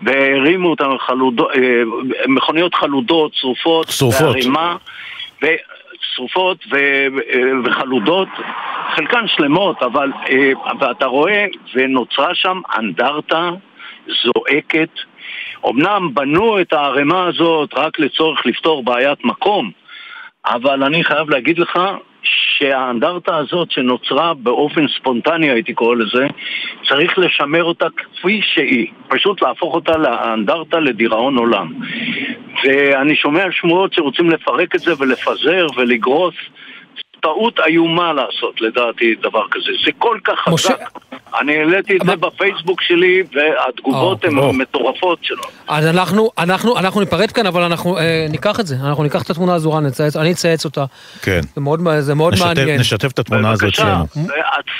והרימו 0.02 0.70
אותם 0.70 0.90
חלודות, 0.98 1.50
אה, 1.56 1.82
מכוניות 2.28 2.74
חלודות, 2.74 3.32
שרופות, 3.34 3.88
שרופות. 3.88 4.20
בערימה, 4.20 4.76
ו... 5.42 5.46
שרופות 6.14 6.64
ו... 6.72 6.76
אה, 7.34 7.48
וחלודות, 7.64 8.28
חלקן 8.96 9.28
שלמות, 9.28 9.82
אבל 9.82 10.12
אה, 10.30 10.52
ואתה 10.80 11.06
רואה, 11.06 11.46
ונוצרה 11.74 12.34
שם 12.34 12.60
אנדרטה 12.78 13.50
זועקת. 14.06 14.90
אמנם 15.68 16.14
בנו 16.14 16.60
את 16.60 16.72
הערימה 16.72 17.26
הזאת 17.26 17.74
רק 17.74 17.98
לצורך 17.98 18.46
לפתור 18.46 18.82
בעיית 18.82 19.24
מקום, 19.24 19.70
אבל 20.46 20.82
אני 20.82 21.04
חייב 21.04 21.30
להגיד 21.30 21.58
לך 21.58 21.78
שהאנדרטה 22.22 23.36
הזאת 23.36 23.70
שנוצרה 23.70 24.34
באופן 24.34 24.88
ספונטני 24.88 25.50
הייתי 25.50 25.74
קורא 25.74 25.94
לזה, 25.96 26.26
צריך 26.88 27.18
לשמר 27.18 27.64
אותה 27.64 27.86
כפי 27.96 28.40
שהיא, 28.42 28.86
פשוט 29.08 29.42
להפוך 29.42 29.74
אותה 29.74 29.96
לאנדרטה 29.96 30.80
לדיראון 30.80 31.38
עולם. 31.38 31.72
ואני 32.64 33.16
שומע 33.16 33.44
שמועות 33.50 33.92
שרוצים 33.92 34.30
לפרק 34.30 34.74
את 34.74 34.80
זה 34.80 34.92
ולפזר 34.98 35.66
ולגרוס. 35.76 36.34
טעות 37.22 37.60
איומה 37.66 38.12
לעשות, 38.12 38.60
לדעתי, 38.60 39.14
דבר 39.22 39.42
כזה. 39.50 39.72
זה 39.84 39.90
כל 39.98 40.18
כך 40.24 40.38
חזק. 40.48 41.00
אני 41.40 41.56
העליתי 41.56 41.96
את 41.96 42.06
זה 42.06 42.16
בפייסבוק 42.16 42.82
שלי, 42.82 43.22
והתגובות 43.32 44.24
הן 44.24 44.34
מטורפות 44.34 45.18
שלו. 45.22 45.42
אז 45.68 45.86
אנחנו, 45.86 46.30
אנחנו, 46.38 46.78
אנחנו 46.78 47.00
ניפרד 47.00 47.30
כאן, 47.32 47.46
אבל 47.46 47.62
אנחנו 47.62 47.98
אה, 47.98 48.26
ניקח 48.30 48.60
את 48.60 48.66
זה. 48.66 48.76
אנחנו 48.84 49.02
ניקח 49.02 49.22
את 49.22 49.30
התמונה 49.30 49.54
הזו, 49.54 49.80
נצייץ, 49.80 50.16
אני 50.16 50.32
אצייץ 50.32 50.64
אותה. 50.64 50.84
כן. 51.22 51.40
זה 51.54 51.60
מאוד, 51.60 51.80
זה 51.98 52.14
מאוד 52.14 52.32
נשתף, 52.32 52.46
מעניין. 52.46 52.80
נשתף 52.80 53.12
את 53.12 53.18
התמונה 53.18 53.50
הזו 53.50 53.68
אצלנו. 53.68 54.04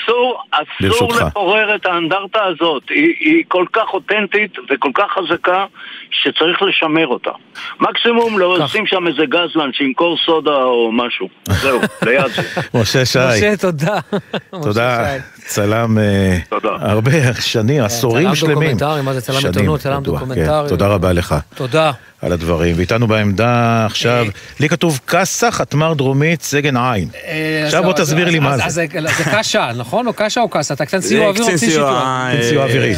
אסור, 0.05 0.43
אסור. 0.51 1.13
לפורר 1.13 1.75
את 1.75 1.85
האנדרטה 1.85 2.43
הזאת. 2.43 2.83
היא, 2.89 3.13
היא 3.19 3.43
כל 3.47 3.65
כך 3.73 3.93
אותנטית 3.93 4.57
וכל 4.69 4.91
כך 4.93 5.05
חזקה, 5.17 5.65
שצריך 6.11 6.61
לשמר 6.61 7.07
אותה. 7.07 7.31
מקסימום 7.79 8.39
לא 8.39 8.59
לשים 8.59 8.87
שם 8.87 9.07
איזה 9.07 9.25
גזלן 9.25 9.73
שימכור 9.73 10.17
סודה 10.25 10.55
או 10.55 10.91
משהו. 10.91 11.27
זהו, 11.47 11.79
ליד. 12.05 12.30
משה 12.73 13.05
שי. 13.05 13.19
משה, 13.37 13.57
תודה. 13.57 13.99
תודה. 14.63 15.15
צלם 15.45 15.97
אה, 15.97 16.37
הרבה 16.79 17.11
שנים, 17.41 17.83
עשורים 17.83 18.25
צלם 18.27 18.35
שלמים. 18.35 18.55
דוקומנטרי, 18.77 19.01
מה 19.01 19.13
זה 19.13 19.21
צלם 19.21 19.45
עיתונות, 19.45 19.79
צלם 19.79 20.03
בטוח, 20.03 20.13
דוקומנטרי. 20.19 20.45
כן. 20.45 20.67
תודה 20.67 20.87
רבה 20.87 21.13
לך. 21.13 21.35
תודה. 21.55 21.91
על 22.21 22.31
הדברים. 22.31 22.75
ואיתנו 22.77 23.07
בעמדה 23.07 23.85
עכשיו, 23.85 24.25
לי 24.59 24.69
כתוב 24.69 24.99
קאסה, 25.05 25.51
חטמ"ר 25.51 25.93
דרומית, 25.93 26.41
סגן 26.41 26.77
עין. 26.77 27.09
אה, 27.27 27.61
עכשיו 27.65 27.83
בוא 27.83 27.93
אז- 27.93 27.99
תסביר 28.01 28.29
לי 28.29 28.39
מה 28.39 28.57
זה. 28.57 28.65
אז 28.65 28.73
זה 28.73 28.85
קשה, 29.33 29.71
נכון? 29.77 30.07
או 30.07 30.13
קשה 30.13 30.41
או 30.41 30.49
קאסה? 30.49 30.73
אתה 30.73 30.85
קצין 30.85 31.01
סיוע 31.01 31.27
אוויר 31.27 31.41
או 31.43 31.47
קצין 31.47 31.57
קצין 31.57 31.69
סיוע, 31.69 31.89
שיטור? 31.89 32.01
אה, 32.07 32.31
קצין 32.37 32.49
סיוע 32.49 32.63
אווירי. 32.63 32.95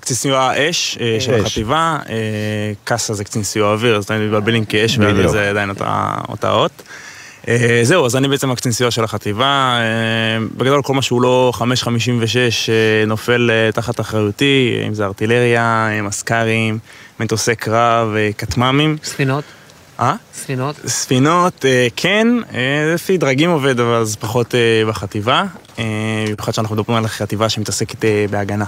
קצין 0.00 0.16
סיוע 0.16 0.52
אש 0.70 0.98
אה, 1.00 1.16
של. 1.20 1.34
החטיבה, 1.40 1.98
אה, 2.08 2.14
קאסה 2.84 3.14
זה 3.14 3.24
קצין 3.24 3.42
סיוע 3.42 3.72
אוויר, 3.72 3.96
אז 3.96 4.06
תמיד 4.06 4.20
מתבלבלים 4.20 4.64
כי 4.64 4.84
אש 4.84 4.98
ואוויר 4.98 5.14
בדיוק. 5.14 5.30
זה 5.32 5.50
עדיין 5.50 5.70
אותה 6.28 6.50
אות. 6.50 6.82
אה, 7.48 7.80
זהו, 7.82 8.06
אז 8.06 8.16
אני 8.16 8.28
בעצם 8.28 8.50
הקצין 8.50 8.72
סיוע 8.72 8.90
של 8.90 9.04
החטיבה. 9.04 9.78
אה, 9.78 10.46
בגדול 10.56 10.82
כל 10.82 10.94
מה 10.94 11.02
שהוא 11.02 11.22
לא 11.22 11.52
556 11.54 12.70
אה, 12.70 12.74
נופל 13.06 13.50
תחת 13.74 14.00
אחריותי, 14.00 14.82
אם 14.86 14.94
זה 14.94 15.04
ארטילריה, 15.04 15.88
מסק"רים, 16.02 16.78
מטוסי 17.20 17.54
קרב, 17.54 18.14
כטמ"מים. 18.38 18.96
ספינות? 19.04 19.44
אה? 20.00 20.14
ספינות? 20.34 20.76
ספינות, 20.86 21.64
כן, 21.96 22.28
לפי 22.94 23.18
דרגים 23.18 23.50
עובד, 23.50 23.80
אבל 23.80 24.04
זה 24.04 24.16
פחות 24.16 24.54
בחטיבה. 24.88 25.44
במיוחד 25.78 26.54
שאנחנו 26.54 26.76
מדברים 26.76 26.98
על 26.98 27.06
חטיבה 27.06 27.48
שמתעסקת 27.48 28.04
בהגנה, 28.30 28.64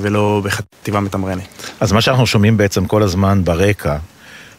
ולא 0.00 0.40
בחטיבה 0.44 1.00
מתמרנת. 1.00 1.72
אז 1.80 1.92
מה 1.92 2.00
שאנחנו 2.00 2.26
שומעים 2.26 2.56
בעצם 2.56 2.86
כל 2.86 3.02
הזמן 3.02 3.44
ברקע, 3.44 3.96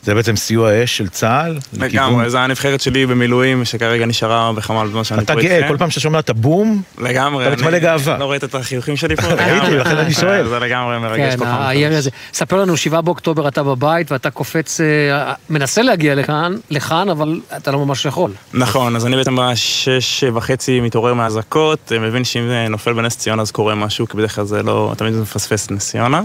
זה 0.06 0.14
בעצם 0.16 0.36
סיוע 0.36 0.84
אש 0.84 0.98
של 0.98 1.10
צה"ל? 1.10 1.58
לגמרי, 1.80 2.30
זו 2.30 2.38
הנבחרת 2.38 2.82
שלי 2.82 3.06
במילואים, 3.06 3.66
שכרגע 3.66 4.06
נשארה 4.06 4.52
בחמ"ל 4.54 4.88
בזמן 4.88 5.04
שאני 5.04 5.18
פה 5.20 5.24
אתה 5.24 5.34
איתכם. 5.42 5.48
גאה, 5.60 5.68
כל 5.68 5.78
פעם 5.78 5.90
שאתה 5.90 6.00
שומע 6.02 6.20
את 6.20 6.30
הבום, 6.30 6.82
לגמרי. 6.98 7.48
אתה 7.48 7.56
מתמלא 7.56 7.70
אני- 7.70 7.80
גאווה. 7.80 8.18
לא 8.18 8.32
ראית 8.32 8.44
את 8.44 8.56
החיוכים 8.56 8.96
שלי 8.98 9.16
פה? 9.16 9.28
ראיתי. 9.28 9.76
לכן 9.76 9.98
אני 9.98 10.14
שואל. 10.14 10.48
זה 10.48 10.60
לגמרי 10.60 11.00
מרגש 11.00 11.32
כן, 11.34 11.38
כל 11.40 11.46
פעם. 11.46 11.62
הירי 11.68 11.96
הזה. 11.96 12.10
ספר 12.34 12.58
לנו, 12.62 12.78
שבעה 12.78 13.02
באוקטובר 13.02 13.48
אתה 13.48 13.64
בבית 13.64 14.12
ואתה 14.12 14.30
קופץ, 14.30 14.82
אה, 14.82 15.34
מנסה 15.50 15.82
להגיע 15.82 16.16
לכאן, 16.16 16.56
לכאן, 16.70 17.10
אבל 17.10 17.40
אתה 17.58 17.72
לא 17.72 17.86
ממש 17.86 18.06
יכול. 18.06 18.32
נכון, 18.54 18.96
אז 18.96 19.06
אני 19.06 19.16
בעצם 19.16 19.36
בשש 19.42 20.24
וחצי 20.34 20.80
מתעורר 20.80 21.14
מהאזעקות, 21.14 21.92
אה, 21.92 22.00
מבין 22.00 22.24
שאם 22.24 22.48
זה 22.48 22.66
נופל 22.70 22.94
בנס 22.94 23.18
ציונה 23.18 23.42
אז 23.42 23.52
קורה 23.52 23.76
משהו, 23.76 24.08
כי 24.08 24.18
בדרך 24.18 24.36
כלל 24.36 24.46
זה 24.46 24.64
לא, 24.64 24.94
תמיד 24.98 25.14
זה 25.14 25.22
מפספס 25.22 25.66
את 25.66 25.72
נס 25.72 25.90
ציונה. 25.92 26.22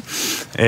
אה, 0.59 0.65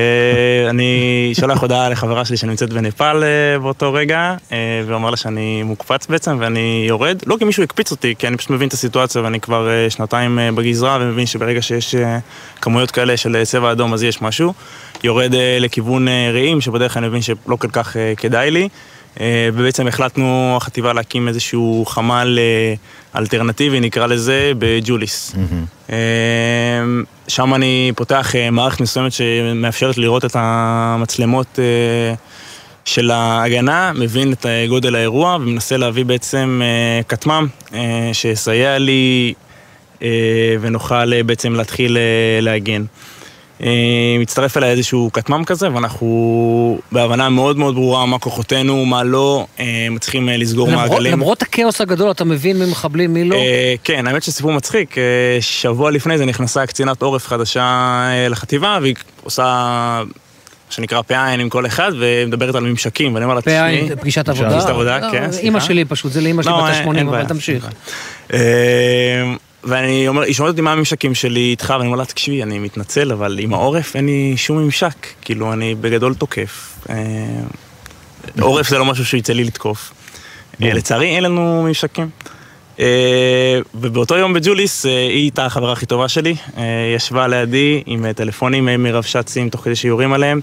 אני 0.71 0.93
שולח 1.41 1.61
הודעה 1.61 1.89
לחברה 1.89 2.25
שלי 2.25 2.37
שנמצאת 2.37 2.73
בנפאל 2.73 3.02
אה, 3.03 3.59
באותו 3.59 3.93
רגע, 3.93 4.35
אה, 4.53 4.83
ואומר 4.87 5.11
לה 5.11 5.17
שאני 5.17 5.63
מוקפץ 5.63 6.07
בעצם 6.07 6.37
ואני 6.41 6.85
יורד, 6.89 7.23
לא 7.27 7.37
כי 7.39 7.45
מישהו 7.45 7.63
הקפיץ 7.63 7.91
אותי, 7.91 8.15
כי 8.19 8.27
אני 8.27 8.37
פשוט 8.37 8.51
מבין 8.51 8.69
את 8.69 8.73
הסיטואציה 8.73 9.23
ואני 9.23 9.41
כבר 9.41 9.69
אה, 9.71 9.91
שנתיים 9.91 10.39
בגזרה 10.55 10.99
ומבין 11.01 11.27
שברגע 11.27 11.63
שיש 11.63 11.95
כמויות 12.61 12.91
כאלה 12.91 13.17
של 13.17 13.45
צבע 13.45 13.73
אדום 13.73 13.95
אז 13.95 14.03
יש 14.03 14.23
משהו. 14.23 14.53
יורד 15.05 15.35
לכיוון 15.61 16.09
רעים, 16.33 16.61
שבדרך 16.61 16.95
כלל 16.95 17.03
אני 17.03 17.09
מבין 17.09 17.23
שלא 17.23 17.57
כל 17.59 17.69
כך 17.73 17.97
כדאי 18.17 18.51
לי. 18.51 18.69
ובעצם 19.55 19.87
החלטנו, 19.87 20.55
החטיבה, 20.57 20.93
להקים 20.93 21.29
איזשהו 21.29 21.85
חמ"ל 21.89 22.39
אלטרנטיבי, 23.17 23.81
נקרא 23.81 24.07
לזה, 24.07 24.53
בג'וליס. 24.59 25.35
שם 27.29 27.55
אני 27.55 27.93
פותח 27.97 28.33
מערכת 28.53 28.81
מסוימת 28.81 29.13
שמאפשרת 29.13 29.99
לראות 29.99 30.25
את 30.25 30.37
המצלמות 30.39 31.59
של 32.85 33.11
ההגנה, 33.11 33.93
מבין 33.95 34.33
את 34.33 34.47
גודל 34.69 34.95
האירוע 34.95 35.35
ומנסה 35.41 35.77
להביא 35.77 36.05
בעצם 36.05 36.61
אה, 36.65 37.03
כטמ"ם 37.09 37.47
אה, 37.75 38.11
שיסייע 38.13 38.79
לי 38.79 39.33
אה, 40.03 40.09
ונוכל 40.61 41.23
בעצם 41.23 41.53
להתחיל 41.55 41.99
להגן. 42.41 42.85
מצטרף 44.21 44.57
אליי 44.57 44.71
איזשהו 44.71 45.11
כטמ"ם 45.13 45.45
כזה, 45.45 45.73
ואנחנו 45.75 46.79
בהבנה 46.93 47.29
מאוד 47.29 47.57
מאוד 47.59 47.75
ברורה 47.75 48.07
מה 48.07 48.19
כוחותינו, 48.19 48.85
מה 48.85 49.03
לא, 49.05 49.47
מצליחים 49.91 50.29
לסגור 50.29 50.69
למרות- 50.69 50.91
מעגלים. 50.91 51.13
למרות 51.13 51.43
הכאוס 51.43 51.81
הגדול, 51.81 52.11
אתה 52.11 52.25
מבין 52.25 52.59
מי 52.59 52.65
מחבלים, 52.71 53.15
מי 53.15 53.25
לא? 53.25 53.37
כן, 53.85 54.07
האמת 54.07 54.23
שסיפור 54.23 54.53
מצחיק. 54.53 54.95
שבוע 55.41 55.91
לפני 55.91 56.19
זה 56.19 56.25
נכנסה 56.27 56.67
קצינת 56.67 57.03
עורף 57.03 57.27
חדשה 57.27 57.99
לחטיבה, 58.31 58.79
והיא 58.83 58.95
עושה, 59.23 60.03
שנקרא 60.73 61.03
פ"ע 61.03 61.21
עם 61.27 61.49
כל 61.49 61.67
אחד, 61.67 61.93
ומדברת 61.99 62.55
על 62.55 62.63
ממשקים, 62.65 63.15
ואני 63.15 63.25
אומר 63.25 63.35
לה, 63.35 63.43
פ"ע, 63.43 63.51
תשמעי... 63.71 63.97
פגישת 64.01 64.29
עבודה? 64.29 64.51
פגישת 64.51 64.67
עבודה, 64.69 64.99
לא, 64.99 65.11
כן, 65.13 65.23
אימא 65.23 65.33
סליחה. 65.33 65.61
שלי 65.61 65.85
פשוט, 65.85 66.13
זה 66.13 66.21
לאימא 66.21 66.43
שלי 66.43 66.53
לא, 66.53 66.63
בת 66.65 66.75
אין- 66.75 66.89
ה-80, 66.89 66.97
אין 66.99 67.09
אבל 67.09 67.25
תמשיך. 67.25 67.69
אה, 68.33 68.39
ואני 69.65 70.09
אומר, 70.09 70.23
היא 70.23 70.35
שואלת 70.35 70.51
אותי 70.51 70.61
מה 70.61 70.73
הממשקים 70.73 71.15
שלי 71.15 71.41
איתך, 71.41 71.75
ואני 71.79 71.87
אומר 71.87 71.99
לה, 71.99 72.05
תקשיבי, 72.05 72.43
אני 72.43 72.59
מתנצל, 72.59 73.13
אבל 73.13 73.39
עם 73.43 73.55
העורף 73.55 73.97
אין 73.97 74.07
לי 74.07 74.35
שום 74.37 74.59
ממשק. 74.59 74.95
כאילו, 75.23 75.53
אני 75.53 75.75
בגדול 75.75 76.15
תוקף. 76.15 76.79
אה, 76.91 76.97
עורף 78.41 78.69
זה 78.69 78.79
לא 78.79 78.85
משהו 78.85 79.05
שיצא 79.07 79.33
לי 79.33 79.45
לתקוף. 79.45 79.93
לצערי, 80.61 81.17
אין 81.17 81.25
לנו 81.25 81.63
ממשקים. 81.63 82.09
אה, 82.81 83.59
ובאותו 83.75 84.17
יום 84.17 84.33
בג'וליס, 84.33 84.87
אה, 84.87 84.91
היא 84.91 85.23
הייתה 85.23 85.47
החברה 85.47 85.73
הכי 85.73 85.87
טובה 85.87 86.09
שלי, 86.09 86.35
אה, 86.57 86.93
ישבה 86.97 87.29
לידי 87.29 87.83
עם 87.87 88.13
טלפונים 88.13 88.69
מרבש"צים 88.83 89.49
תוך 89.49 89.61
כדי 89.61 89.77
שיורים 89.77 90.13
עליהם, 90.13 90.41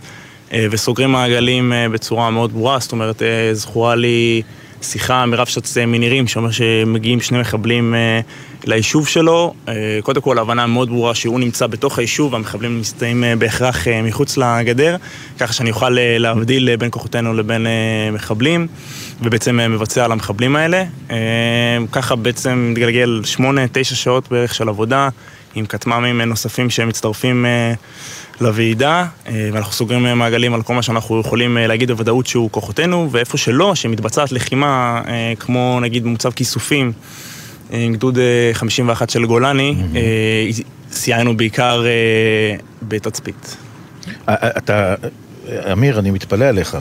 וסוגרים 0.71 1.11
מעגלים 1.11 1.73
בצורה 1.91 2.29
מאוד 2.29 2.51
ברורה, 2.53 2.79
זאת 2.79 2.91
אומרת, 2.91 3.21
זכורה 3.53 3.95
לי 3.95 4.41
שיחה 4.81 5.25
מרבש"ץ 5.25 5.77
אה, 5.77 5.85
מנירים, 5.85 6.27
שאומר 6.27 6.51
שמגיעים 6.51 7.21
שני 7.21 7.39
מחבלים 7.39 7.95
אה, 7.95 8.19
ליישוב 8.65 9.07
שלו, 9.07 9.53
אה, 9.67 9.73
קודם 10.03 10.21
כל 10.21 10.39
הבנה 10.39 10.67
מאוד 10.67 10.89
ברורה 10.89 11.15
שהוא 11.15 11.39
נמצא 11.39 11.67
בתוך 11.67 11.99
היישוב 11.99 12.33
והמחבלים 12.33 12.75
נמצאים 12.77 13.23
אה, 13.23 13.35
בהכרח 13.35 13.87
אה, 13.87 14.01
מחוץ 14.01 14.37
לגדר, 14.37 14.95
ככה 15.39 15.53
שאני 15.53 15.69
אוכל 15.69 15.97
אה, 15.97 16.17
להבדיל 16.17 16.69
אה, 16.69 16.77
בין 16.77 16.89
כוחותינו 16.91 17.33
לבין 17.33 17.67
אה, 17.67 17.71
מחבלים, 18.11 18.67
ובעצם 19.21 19.59
אה, 19.59 19.67
מבצע 19.67 20.05
על 20.05 20.11
המחבלים 20.11 20.55
האלה. 20.55 20.83
אה, 21.11 21.17
ככה 21.91 22.15
בעצם 22.15 22.69
מתגלגל 22.71 23.21
8-9 23.37 23.39
שעות 23.83 24.31
בערך 24.31 24.55
של 24.55 24.69
עבודה, 24.69 25.09
עם 25.55 25.65
כטמ"מים 25.65 26.21
נוספים 26.21 26.69
שמצטרפים 26.69 27.45
אה, 27.45 27.73
לוועידה, 28.41 29.05
אה, 29.27 29.49
ואנחנו 29.53 29.73
סוגרים 29.73 30.17
מעגלים 30.17 30.53
על 30.53 30.61
כל 30.61 30.73
מה 30.73 30.81
שאנחנו 30.81 31.19
יכולים 31.19 31.57
אה, 31.57 31.67
להגיד 31.67 31.91
בוודאות 31.91 32.27
שהוא 32.27 32.49
כוחותינו, 32.51 33.07
ואיפה 33.11 33.37
שלא, 33.37 33.75
שמתבצעת 33.75 34.31
לחימה, 34.31 35.01
אה, 35.07 35.33
כמו 35.39 35.79
נגיד 35.81 36.05
מוצב 36.05 36.31
כיסופים, 36.31 36.91
עם 37.71 37.93
גדוד 37.93 38.17
אה, 38.17 38.49
51 38.53 39.09
של 39.09 39.25
גולני, 39.25 39.75
סייענו 40.91 41.37
בעיקר 41.37 41.83
בתצפית. 42.81 43.57
אתה, 44.29 44.95
אמיר, 45.71 45.99
אני 45.99 46.11
מתפלא 46.11 46.45
עליך. 46.45 46.77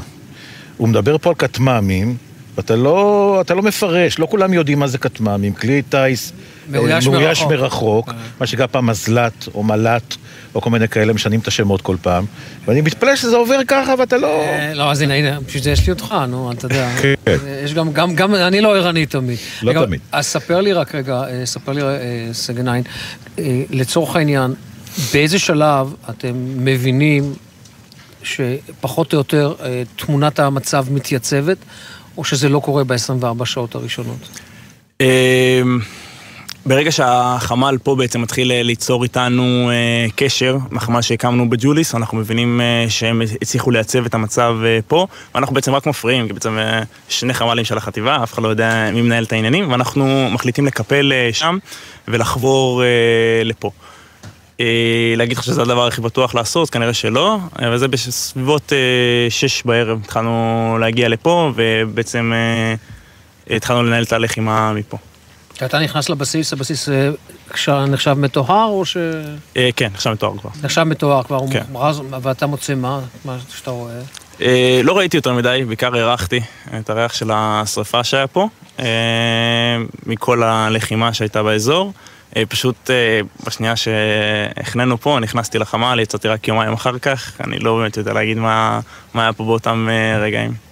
הוא 0.77 0.89
מדבר 0.89 1.19
פה 1.19 1.31
על 1.31 1.35
כטמ"מים, 1.35 2.17
ואתה 2.57 2.77
לא, 2.77 3.39
אתה 3.41 3.55
לא 3.55 3.63
מפרש, 3.63 4.19
לא 4.19 4.27
כולם 4.31 4.53
יודעים 4.53 4.79
מה 4.79 4.87
זה 4.87 4.99
כטמ"מים. 4.99 5.53
כלי 5.53 5.83
טיס 5.83 6.33
מאויש 6.71 7.07
מאויש 7.07 7.43
מרחוק. 7.43 7.51
מרחוק, 7.51 8.13
מה 8.41 8.47
שנקרא 8.47 8.67
פעם 8.67 8.87
מזל"ט 8.87 9.49
או 9.55 9.63
מל"ט, 9.63 10.15
או 10.55 10.61
כל 10.61 10.71
מיני 10.71 10.89
כאלה, 10.89 11.13
משנים 11.13 11.41
את 11.41 11.49
השמות 11.49 11.83
כל 11.83 11.97
פעם. 12.03 12.25
ואני 12.67 12.81
מתפלא 12.81 13.17
שזה 13.17 13.37
עובר 13.37 13.61
ככה 13.69 13.95
ואתה 13.99 14.17
לא... 14.17 14.27
אה, 14.27 14.75
לא, 14.75 14.91
אז 14.91 15.01
הנה, 15.01 15.15
הנה, 15.15 15.41
בשביל 15.41 15.63
זה 15.63 15.71
יש 15.71 15.87
לי 15.87 15.93
אותך, 15.93 16.15
נו, 16.29 16.53
אתה 16.53 16.67
יודע. 16.67 16.91
כן. 17.25 17.37
יש 17.65 17.75
גם, 17.75 17.93
גם, 17.93 18.15
גם, 18.15 18.35
אני 18.35 18.61
לא 18.61 18.77
ערני 18.77 19.07
תמיד. 19.07 19.39
לא 19.63 19.85
תמיד. 19.87 20.01
אז 20.13 20.27
ספר 20.27 20.61
לי 20.61 20.73
רק 20.73 20.95
רגע, 20.95 21.15
אה, 21.15 21.47
ספר 21.47 21.73
לי, 21.73 21.83
אה, 21.83 22.29
סגניים, 22.33 22.85
אה, 23.39 23.63
לצורך 23.71 24.17
העניין, 24.17 24.55
באיזה 25.13 25.39
שלב 25.39 25.95
אתם 26.11 26.33
מבינים 26.65 27.35
שפחות 28.23 29.13
או 29.13 29.19
יותר 29.19 29.55
תמונת 29.97 30.39
המצב 30.39 30.87
מתייצבת, 30.91 31.57
או 32.17 32.25
שזה 32.25 32.49
לא 32.49 32.61
קורה 32.61 32.85
ב-24 32.85 33.45
שעות 33.45 33.75
הראשונות? 33.75 34.29
ברגע 36.67 36.93
שהחמ"ל 36.93 37.79
פה 37.83 37.97
בעצם 37.97 38.23
מתחיל 38.23 38.53
אה, 38.53 38.63
ליצור 38.63 39.03
איתנו 39.03 39.71
אה, 39.71 40.07
קשר, 40.17 40.57
החמ"ל 40.77 41.03
שהקמנו 41.03 41.51
בג'וליס, 41.51 41.95
אנחנו 41.95 42.19
מבינים 42.19 42.61
אה, 42.61 42.87
שהם 42.89 43.23
הצליחו 43.43 43.71
לייצב 43.71 44.07
את 44.07 44.15
המצב 44.15 44.57
פה, 44.89 45.07
ואנחנו 45.35 45.55
בעצם 45.55 45.75
רק 45.75 45.87
מפריעים, 45.87 46.27
כי 46.27 46.33
בעצם 46.33 46.59
שני 47.09 47.35
חמ"לים 47.35 47.65
של 47.65 47.77
החטיבה, 47.77 48.23
אף 48.23 48.33
אחד 48.33 48.43
לא 48.43 48.49
יודע 48.49 48.91
מי 48.93 49.03
מנהל 49.03 49.25
את 49.25 49.33
העניינים, 49.33 49.73
ואנחנו 49.73 50.29
מחליטים 50.31 50.67
לקפל 50.67 51.13
שם 51.33 51.59
ולחבור 52.09 52.83
לפה. 53.45 53.71
להגיד 55.17 55.37
לך 55.37 55.45
שזה 55.45 55.63
הדבר 55.63 55.87
הכי 55.87 56.01
בטוח 56.01 56.35
לעשות, 56.35 56.71
כנראה 56.71 56.95
שלא, 56.95 57.39
אבל 57.59 57.79
זה 57.79 57.89
בסביבות 57.89 58.73
שש 59.29 59.63
בערב 59.63 60.01
התחלנו 60.05 60.77
להגיע 60.81 61.09
לפה, 61.09 61.53
ובעצם 61.55 62.33
התחלנו 63.51 63.83
לנהל 63.83 64.03
את 64.03 64.13
הלחימה 64.13 64.73
מפה. 64.73 64.99
כשאתה 65.59 65.79
נכנס 65.79 66.09
לבסיס, 66.09 66.53
הבסיס 66.53 66.89
אה, 66.89 67.87
נחשב 67.87 68.13
מטוהר, 68.13 68.69
או 68.69 68.85
ש... 68.85 68.97
אה, 69.57 69.69
כן, 69.77 69.91
עכשיו 69.95 70.13
מתואר 70.13 70.39
כבר. 70.39 70.51
נחשב 70.63 70.83
מטוהר 70.83 71.23
כבר, 71.23 71.39
כן. 71.53 71.63
מוכרז, 71.73 72.03
ואתה 72.23 72.47
מוצא 72.47 72.75
מה? 72.75 73.01
מה 73.25 73.37
שאתה 73.57 73.71
רואה? 73.71 74.01
אה, 74.41 74.81
לא 74.85 74.99
ראיתי 74.99 75.17
יותר 75.17 75.33
מדי, 75.33 75.65
בעיקר 75.67 75.97
הערכתי 75.97 76.41
את 76.79 76.91
הריח 76.91 77.15
של 77.15 77.31
השרפה 77.33 78.05
שהיה 78.05 78.27
פה, 78.27 78.49
אה, 78.81 78.87
מכל 80.07 80.43
הלחימה 80.43 81.15
שהייתה 81.15 81.43
באזור. 81.43 81.93
אה, 82.37 82.43
פשוט 82.49 82.91
אה, 82.91 83.21
בשנייה 83.47 83.75
שהחננו 83.77 84.99
פה, 85.01 85.19
נכנסתי 85.21 85.59
לחמ"ל, 85.59 86.01
יצאתי 86.01 86.29
רק 86.29 86.49
יומיים 86.49 86.73
אחר 86.73 86.99
כך, 86.99 87.33
אני 87.45 87.59
לא 87.59 87.77
באמת 87.77 87.97
יודע 87.97 88.13
להגיד 88.13 88.39
מה, 88.39 88.81
מה 89.15 89.23
היה 89.23 89.33
פה 89.33 89.45
באותם 89.45 89.89
אה, 89.91 90.19
רגעים. 90.19 90.68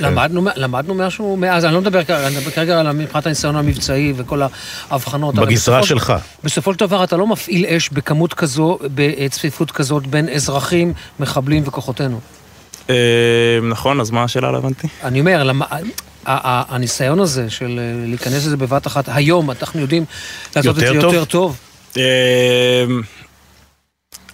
למדנו, 0.00 0.46
למדנו 0.56 0.94
משהו 0.94 1.36
מאז, 1.36 1.64
אני 1.64 1.74
לא 1.74 1.80
מדבר 1.80 2.04
כרגע, 2.04 2.26
אני 2.26 2.36
מדבר 2.36 2.50
כרגע 2.50 2.80
על 2.80 2.92
מבחינת 2.92 3.26
הניסיון 3.26 3.56
המבצעי 3.56 4.12
וכל 4.16 4.42
ההבחנות. 4.90 5.34
בגזרה 5.34 5.78
בסופו- 5.78 5.88
שלך. 5.88 6.12
בסופו 6.44 6.72
של 6.72 6.78
דבר 6.78 7.04
אתה 7.04 7.16
לא 7.16 7.26
מפעיל 7.26 7.66
אש 7.66 7.88
בכמות 7.90 8.34
כזו, 8.34 8.78
בצפיפות 8.94 9.70
כזאת 9.70 10.06
בין 10.06 10.28
אזרחים, 10.28 10.92
מחבלים 11.20 11.62
וכוחותינו. 11.66 12.20
אה, 12.90 12.94
נכון, 13.70 14.00
אז 14.00 14.10
מה 14.10 14.24
השאלה 14.24 14.50
לא 14.52 14.58
הבנתי? 14.58 14.88
אני 15.02 15.20
אומר, 15.20 15.52
הניסיון 16.26 17.20
הזה 17.20 17.50
של 17.50 17.80
אה, 17.82 18.06
להיכנס 18.08 18.34
לזה 18.46 18.56
בבת 18.56 18.86
אחת, 18.86 19.04
היום 19.08 19.50
אנחנו 19.50 19.80
יודעים 19.80 20.04
לעשות 20.56 20.74
את 20.74 20.80
זה 20.80 20.86
יותר 20.86 21.00
טוב? 21.00 21.14
יותר 21.14 21.24
טוב. 21.24 21.56
אה, 21.96 22.84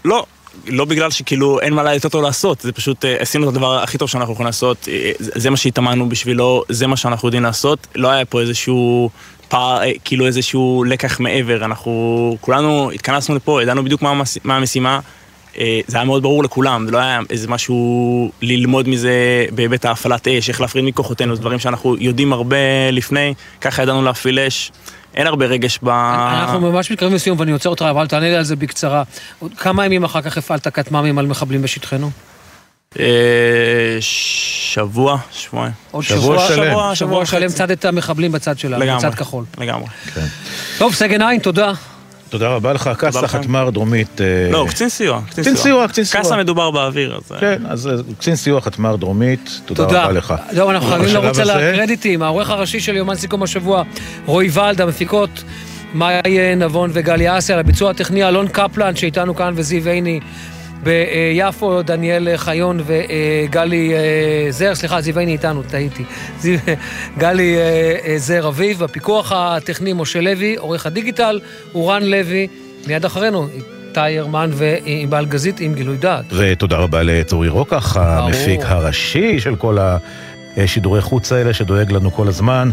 לא, 0.04 0.26
לא 0.66 0.84
בגלל 0.84 1.10
שכאילו 1.10 1.60
אין 1.60 1.74
מה 1.74 1.94
יותר 1.94 2.08
טוב 2.08 2.22
לעשות, 2.22 2.60
זה 2.60 2.72
פשוט 2.72 3.04
אה, 3.04 3.16
עשינו 3.18 3.44
את 3.44 3.54
הדבר 3.54 3.82
הכי 3.82 3.98
טוב 3.98 4.08
שאנחנו 4.08 4.32
יכולים 4.32 4.46
לעשות, 4.46 4.88
אה, 4.90 5.12
זה 5.18 5.50
מה 5.50 5.56
שהתאמנו 5.56 6.08
בשבילו, 6.08 6.64
זה 6.68 6.86
מה 6.86 6.96
שאנחנו 6.96 7.28
יודעים 7.28 7.42
לעשות, 7.42 7.86
לא 7.94 8.08
היה 8.08 8.24
פה 8.24 8.40
איזשהו 8.40 9.10
פער, 9.48 9.82
אה, 9.82 9.92
כאילו 10.04 10.26
איזשהו 10.26 10.84
לקח 10.88 11.20
מעבר, 11.20 11.64
אנחנו 11.64 12.36
כולנו 12.40 12.90
התכנסנו 12.90 13.34
לפה, 13.34 13.62
ידענו 13.62 13.84
בדיוק 13.84 14.02
מה, 14.02 14.22
מה 14.44 14.56
המשימה. 14.56 15.00
אה, 15.58 15.80
זה 15.86 15.96
היה 15.96 16.04
מאוד 16.04 16.22
ברור 16.22 16.44
לכולם, 16.44 16.86
זה 16.86 16.92
לא 16.92 16.98
היה 16.98 17.20
איזה 17.30 17.48
משהו 17.48 18.30
ללמוד 18.42 18.88
מזה 18.88 19.46
בהיבט 19.54 19.84
ההפעלת 19.84 20.28
אש, 20.28 20.48
איך 20.48 20.60
להפריד 20.60 20.84
מכוחותינו, 20.84 21.34
זה 21.34 21.40
דברים 21.40 21.58
שאנחנו 21.58 21.96
יודעים 21.98 22.32
הרבה 22.32 22.90
לפני, 22.92 23.34
ככה 23.60 23.82
ידענו 23.82 24.02
להפעיל 24.02 24.38
אש. 24.38 24.72
אין 25.14 25.26
הרבה 25.26 25.46
רגש 25.46 25.78
ב... 25.82 25.88
אנחנו 25.88 26.60
ממש 26.60 26.90
מתקרבים 26.90 27.14
לסיום 27.14 27.40
ואני 27.40 27.52
עוצר 27.52 27.70
אותך, 27.70 27.82
אבל 27.82 28.06
תענה 28.06 28.28
לי 28.28 28.36
על 28.36 28.44
זה 28.44 28.56
בקצרה. 28.56 29.02
כמה 29.56 29.86
ימים 29.86 30.04
אחר 30.04 30.22
כך 30.22 30.38
הפעלת 30.38 30.68
כטמ"מים 30.68 31.18
על 31.18 31.26
מחבלים 31.26 31.62
בשטחנו? 31.62 32.10
אה, 32.98 33.04
שבוע, 34.00 35.18
שבועיים. 35.32 35.72
עוד 35.90 36.04
שבוע, 36.04 36.48
שבוע, 36.48 36.94
שבוע 36.94 37.26
שלם 37.26 37.48
צדת 37.48 37.86
מחבלים 37.86 38.32
בצד 38.32 38.58
שלנו. 38.58 38.96
בצד 38.96 39.14
כחול. 39.14 39.44
לגמרי. 39.58 39.88
טוב, 40.78 40.94
סגן 40.94 41.22
עין, 41.22 41.40
תודה. 41.40 41.72
תודה 42.30 42.48
רבה 42.48 42.72
לך, 42.72 42.90
קאסה. 42.98 43.28
חתמ"ר 43.28 43.70
דרומית. 43.70 44.20
אה, 44.20 44.50
לא, 44.50 44.66
קצין 44.68 44.88
סיוע. 44.88 45.20
קצין 45.30 45.56
סיוע, 45.56 45.88
קצין 45.88 46.04
סיוע. 46.04 46.22
קאסה 46.22 46.36
מדובר 46.36 46.70
באוויר, 46.70 47.16
אז... 47.16 47.32
אה, 47.32 47.40
כן, 47.40 47.62
אז 47.68 47.86
אה, 47.86 47.92
קצין 48.18 48.36
סיוע 48.36 48.60
חתמ"ר 48.60 48.96
דרומית, 48.96 49.60
תודה. 49.66 49.84
רבה 49.84 50.12
לך. 50.12 50.34
זהו, 50.52 50.70
אנחנו 50.70 50.88
חייבים 50.88 51.14
לרוץ 51.14 51.38
על 51.38 51.50
הקרדיטים. 51.50 52.22
העורך 52.22 52.50
הראשי 52.50 52.80
של 52.80 52.96
יומן 52.96 53.14
סיכום 53.14 53.42
השבוע, 53.42 53.82
רועי 54.26 54.48
ולד, 54.52 54.80
המפיקות, 54.80 55.44
מאיה 55.94 56.54
נבון 56.54 56.90
וגלי 56.92 57.38
אסיה, 57.38 57.56
לביצוע 57.56 57.90
הטכני 57.90 58.28
אלון 58.28 58.48
קפלן, 58.48 58.96
שאיתנו 58.96 59.36
כאן, 59.36 59.52
וזיו 59.56 59.88
עיני. 59.88 60.20
ביפו, 60.82 61.82
דניאל 61.82 62.36
חיון 62.36 62.80
וגלי 62.86 63.94
אה, 63.94 64.46
זר, 64.50 64.74
סליחה, 64.74 65.00
זיו 65.00 65.18
עיני 65.18 65.32
איתנו, 65.32 65.62
טעיתי. 65.62 66.04
גלי 67.18 67.56
אה, 67.56 67.96
אה, 68.06 68.18
זר 68.18 68.48
אביב, 68.48 68.78
בפיקוח 68.84 69.32
הטכני 69.32 69.92
משה 69.92 70.20
לוי, 70.20 70.56
עורך 70.56 70.86
הדיגיטל, 70.86 71.40
אורן 71.74 72.02
לוי, 72.02 72.46
מיד 72.86 73.04
אחרינו, 73.04 73.46
איתי 73.54 74.18
הרמן 74.18 74.50
וענבל 74.52 75.26
גזית 75.26 75.60
עם 75.60 75.74
גילוי 75.74 75.96
דעת. 75.96 76.24
ותודה 76.32 76.76
רבה 76.76 77.02
לצורי 77.02 77.48
רוקח, 77.48 77.96
המפיק 77.96 78.60
הראשי 78.64 79.40
של 79.40 79.56
כל 79.56 79.78
השידורי 80.56 81.00
חוץ 81.00 81.32
האלה, 81.32 81.54
שדואג 81.54 81.92
לנו 81.92 82.12
כל 82.12 82.28
הזמן, 82.28 82.70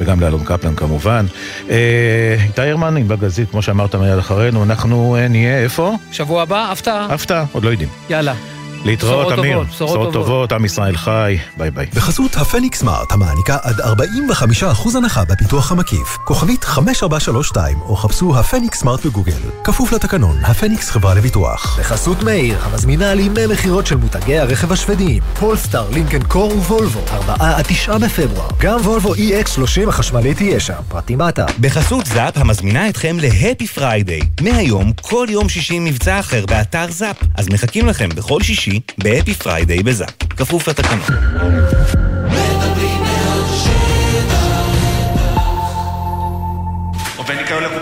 וגם 0.00 0.20
לאלון 0.20 0.44
קפלן 0.44 0.74
כמובן. 0.74 1.26
אה, 1.70 2.36
איתי 2.44 2.62
הרמן, 2.62 2.96
עם 2.96 3.08
בגזית, 3.08 3.50
כמו 3.50 3.62
שאמרת 3.62 3.94
מיד 3.94 4.18
אחרינו, 4.18 4.62
אנחנו 4.62 5.16
אה, 5.16 5.28
נהיה 5.28 5.58
איפה? 5.58 5.96
שבוע 6.12 6.42
הבא, 6.42 6.72
הפתעה. 6.72 7.06
הפתעה, 7.10 7.44
עוד 7.52 7.64
לא 7.64 7.70
יודעים. 7.70 7.88
יאללה. 8.10 8.34
להתראות, 8.84 9.38
אמיר. 9.38 9.58
טובות, 9.58 9.68
בשורות 9.68 10.12
טובות. 10.12 10.52
עם 10.52 10.64
ישראל 10.64 10.96
חי, 10.96 11.38
ביי 11.56 11.70
ביי. 11.70 11.86
בחסות 11.94 12.36
הפניקס 12.36 12.78
סמארט 12.78 13.12
המעניקה 13.12 13.56
עד 13.62 13.80
45% 13.80 14.96
הנחה 14.96 15.24
בביטוח 15.24 15.72
המקיף. 15.72 16.16
כוכבית 16.24 16.64
5432 16.64 17.78
או 17.80 17.96
חפשו 17.96 18.38
הפניקס 18.38 18.80
סמארט 18.80 19.06
בגוגל. 19.06 19.32
כפוף 19.64 19.92
לתקנון, 19.92 20.36
הפניקס 20.42 20.90
חברה 20.90 21.14
לביטוח. 21.14 21.78
בחסות 21.80 22.22
מאיר, 22.22 22.58
המזמינה 22.62 23.10
אל 23.10 23.20
ימי 23.20 23.46
מכירות 23.46 23.86
של 23.86 23.96
מותגי 23.96 24.38
הרכב 24.38 24.72
השוודיים, 24.72 25.22
פולסטאר, 25.40 25.90
Lynk & 25.90 26.22
Co 26.22 26.52
וולבו, 26.52 27.00
4 27.12 27.34
עד 27.38 27.64
9 27.68 27.98
בפברואר. 27.98 28.48
גם 28.58 28.80
וולבו 28.80 29.14
EX30 29.14 29.88
החשמלית 29.88 30.36
תהיה 30.36 30.60
שם, 30.60 30.74
פרטים 30.88 31.18
באתר. 31.18 31.46
בחסות 31.60 32.06
זאפ 32.06 32.36
המזמינה 32.36 32.88
אתכם 32.88 33.16
ל 33.20 33.28
Happy 33.28 33.66
Friday. 33.66 34.20
מהיום, 34.40 34.92
כל 35.02 35.26
יום 35.30 35.48
שישי 35.48 35.78
מבצע 35.78 36.20
אחר 36.20 36.46
באתר 36.46 36.86
זאפ. 36.90 37.16
אז 37.34 37.48
מחכים 37.48 37.86
לכם 37.86 38.08
בכל 38.08 38.42
שישי 38.42 38.69
ב 38.98 39.34
Happy 39.34 39.56
Friday 39.56 39.82
בזאפ. 39.82 40.10
כפוף 40.36 40.68
לתקנון. 40.68 41.00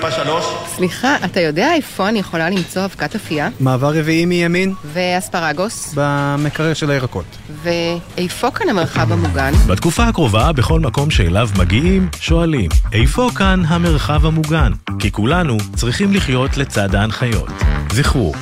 קופה 0.01 0.11
שלוש. 0.11 0.45
סליחה, 0.77 1.17
אתה 1.25 1.41
יודע 1.41 1.75
איפה 1.75 2.09
אני 2.09 2.19
יכולה 2.19 2.51
למצוא 2.51 2.85
אבקת 2.85 3.15
אפייה? 3.15 3.49
מעבר 3.61 3.99
רביעי 3.99 4.27
מימין, 4.27 4.75
ואספרגוס? 4.93 5.95
במקרר 5.97 6.75
של 6.75 6.91
הירקות. 6.91 7.25
ואיפה 7.63 8.51
כאן 8.51 8.69
המרחב 8.69 9.13
המוגן? 9.13 9.53
בתקופה 9.67 10.05
הקרובה, 10.05 10.53
בכל 10.53 10.81
מקום 10.81 11.11
שאליו 11.11 11.49
מגיעים, 11.59 12.09
שואלים, 12.21 12.71
איפה 12.93 13.29
כאן 13.37 13.63
המרחב 13.67 14.27
המוגן? 14.27 14.73
כי 14.99 15.13
כולנו 15.13 15.57
צריכים 15.77 16.15
לחיות 16.15 16.57
לצד 16.57 16.95
ההנחיות. 16.95 17.51
זכרו, 17.93 18.33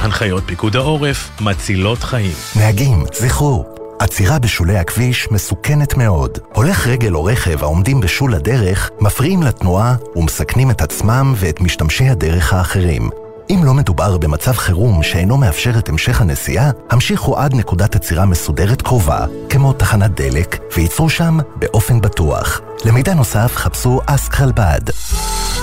הנחיות 0.00 0.42
פיקוד 0.46 0.76
העורף 0.76 1.30
מצילות 1.40 2.02
חיים. 2.02 2.32
נהגים, 2.56 3.04
זכרו, 3.12 3.83
עצירה 3.98 4.38
בשולי 4.38 4.76
הכביש 4.76 5.30
מסוכנת 5.30 5.96
מאוד. 5.96 6.38
הולך 6.54 6.86
רגל 6.86 7.14
או 7.14 7.24
רכב 7.24 7.62
העומדים 7.62 8.00
בשול 8.00 8.34
הדרך, 8.34 8.90
מפריעים 9.00 9.42
לתנועה 9.42 9.96
ומסכנים 10.16 10.70
את 10.70 10.82
עצמם 10.82 11.34
ואת 11.36 11.60
משתמשי 11.60 12.08
הדרך 12.08 12.52
האחרים. 12.52 13.10
אם 13.50 13.60
לא 13.64 13.74
מדובר 13.74 14.18
במצב 14.18 14.52
חירום 14.52 15.02
שאינו 15.02 15.36
מאפשר 15.36 15.78
את 15.78 15.88
המשך 15.88 16.20
הנסיעה, 16.20 16.70
המשיכו 16.90 17.38
עד 17.38 17.54
נקודת 17.54 17.96
עצירה 17.96 18.26
מסודרת 18.26 18.82
קרובה, 18.82 19.26
כמו 19.48 19.72
תחנת 19.72 20.20
דלק, 20.20 20.58
וייצרו 20.76 21.10
שם 21.10 21.38
באופן 21.56 22.00
בטוח. 22.00 22.60
למידע 22.84 23.14
נוסף 23.14 23.52
חפשו 23.56 24.00
אסק 24.06 24.40
רלב"ד. 24.40 24.90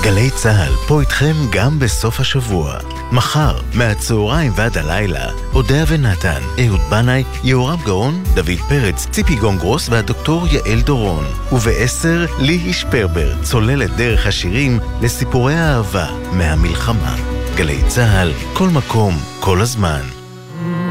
גלי 0.03 0.29
צה"ל, 0.29 0.73
פה 0.87 1.01
איתכם 1.01 1.33
גם 1.51 1.79
בסוף 1.79 2.19
השבוע. 2.19 2.77
מחר, 3.11 3.59
מהצהריים 3.73 4.51
ועד 4.55 4.77
הלילה, 4.77 5.31
אודיה 5.53 5.83
ונתן, 5.87 6.41
אהוד 6.65 6.81
בנאי, 6.89 7.23
יהורם 7.43 7.79
גאון, 7.85 8.23
דוד 8.33 8.59
פרץ, 8.69 9.07
ציפי 9.11 9.35
גונגרוס 9.35 9.89
והדוקטור 9.89 10.47
יעל 10.47 10.81
דורון. 10.81 11.25
ובעשר, 11.51 12.25
ליהי 12.39 12.73
שפרבר, 12.73 13.43
צוללת 13.43 13.95
דרך 13.95 14.27
השירים 14.27 14.79
לסיפורי 15.01 15.55
האהבה 15.55 16.07
מהמלחמה. 16.31 17.40
גלי 17.55 17.83
צה"ל, 17.87 18.31
כל 18.53 18.69
מקום, 18.69 19.13
כל 19.39 19.61
הזמן. 19.61 20.01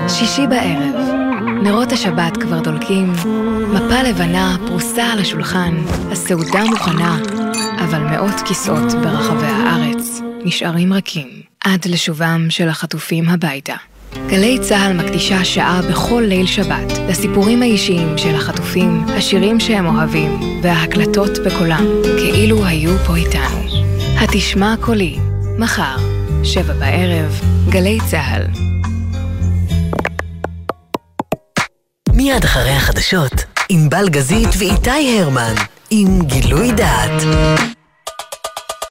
שישי 0.09 0.47
בערב, 0.47 0.95
נרות 1.63 1.93
השבת 1.93 2.37
כבר 2.37 2.61
דולקים, 2.61 3.13
מפה 3.73 4.03
לבנה 4.03 4.57
פרוסה 4.67 5.03
על 5.03 5.19
השולחן, 5.19 5.75
הסעודה 6.13 6.65
מוכנה, 6.65 7.19
אבל 7.85 7.99
מאות 7.99 8.41
כיסאות 8.45 8.93
ברחבי 8.93 9.47
הארץ 9.47 10.21
נשארים 10.45 10.93
רכים 10.93 11.29
עד 11.65 11.87
לשובם 11.89 12.47
של 12.51 12.69
החטופים 12.69 13.29
הביתה. 13.29 13.75
גלי 14.27 14.59
צה"ל 14.59 14.93
מקדישה 14.93 15.45
שעה 15.45 15.81
בכל 15.91 16.25
ליל 16.27 16.47
שבת 16.47 16.93
לסיפורים 17.09 17.63
האישיים 17.63 18.19
של 18.19 18.35
החטופים, 18.35 19.05
השירים 19.09 19.61
שהם 19.61 19.87
אוהבים 19.87 20.61
וההקלטות 20.63 21.31
בקולם, 21.47 21.85
כאילו 22.19 22.65
היו 22.65 22.99
פה 23.07 23.17
איתנו. 23.17 23.61
התשמע 24.21 24.75
קולי, 24.81 25.19
מחר, 25.59 26.20
שבע 26.45 26.73
בערב, 26.73 27.41
גלי 27.69 27.99
צה"ל. 28.11 28.43
מיד 32.13 32.45
אחרי 32.45 32.71
החדשות, 32.71 33.33
ענבל 33.69 34.09
גזית 34.09 34.49
ואיתי 34.59 35.21
הרמן, 35.21 35.55
עם 35.91 36.23
גילוי 36.23 36.73
דעת. 36.73 37.23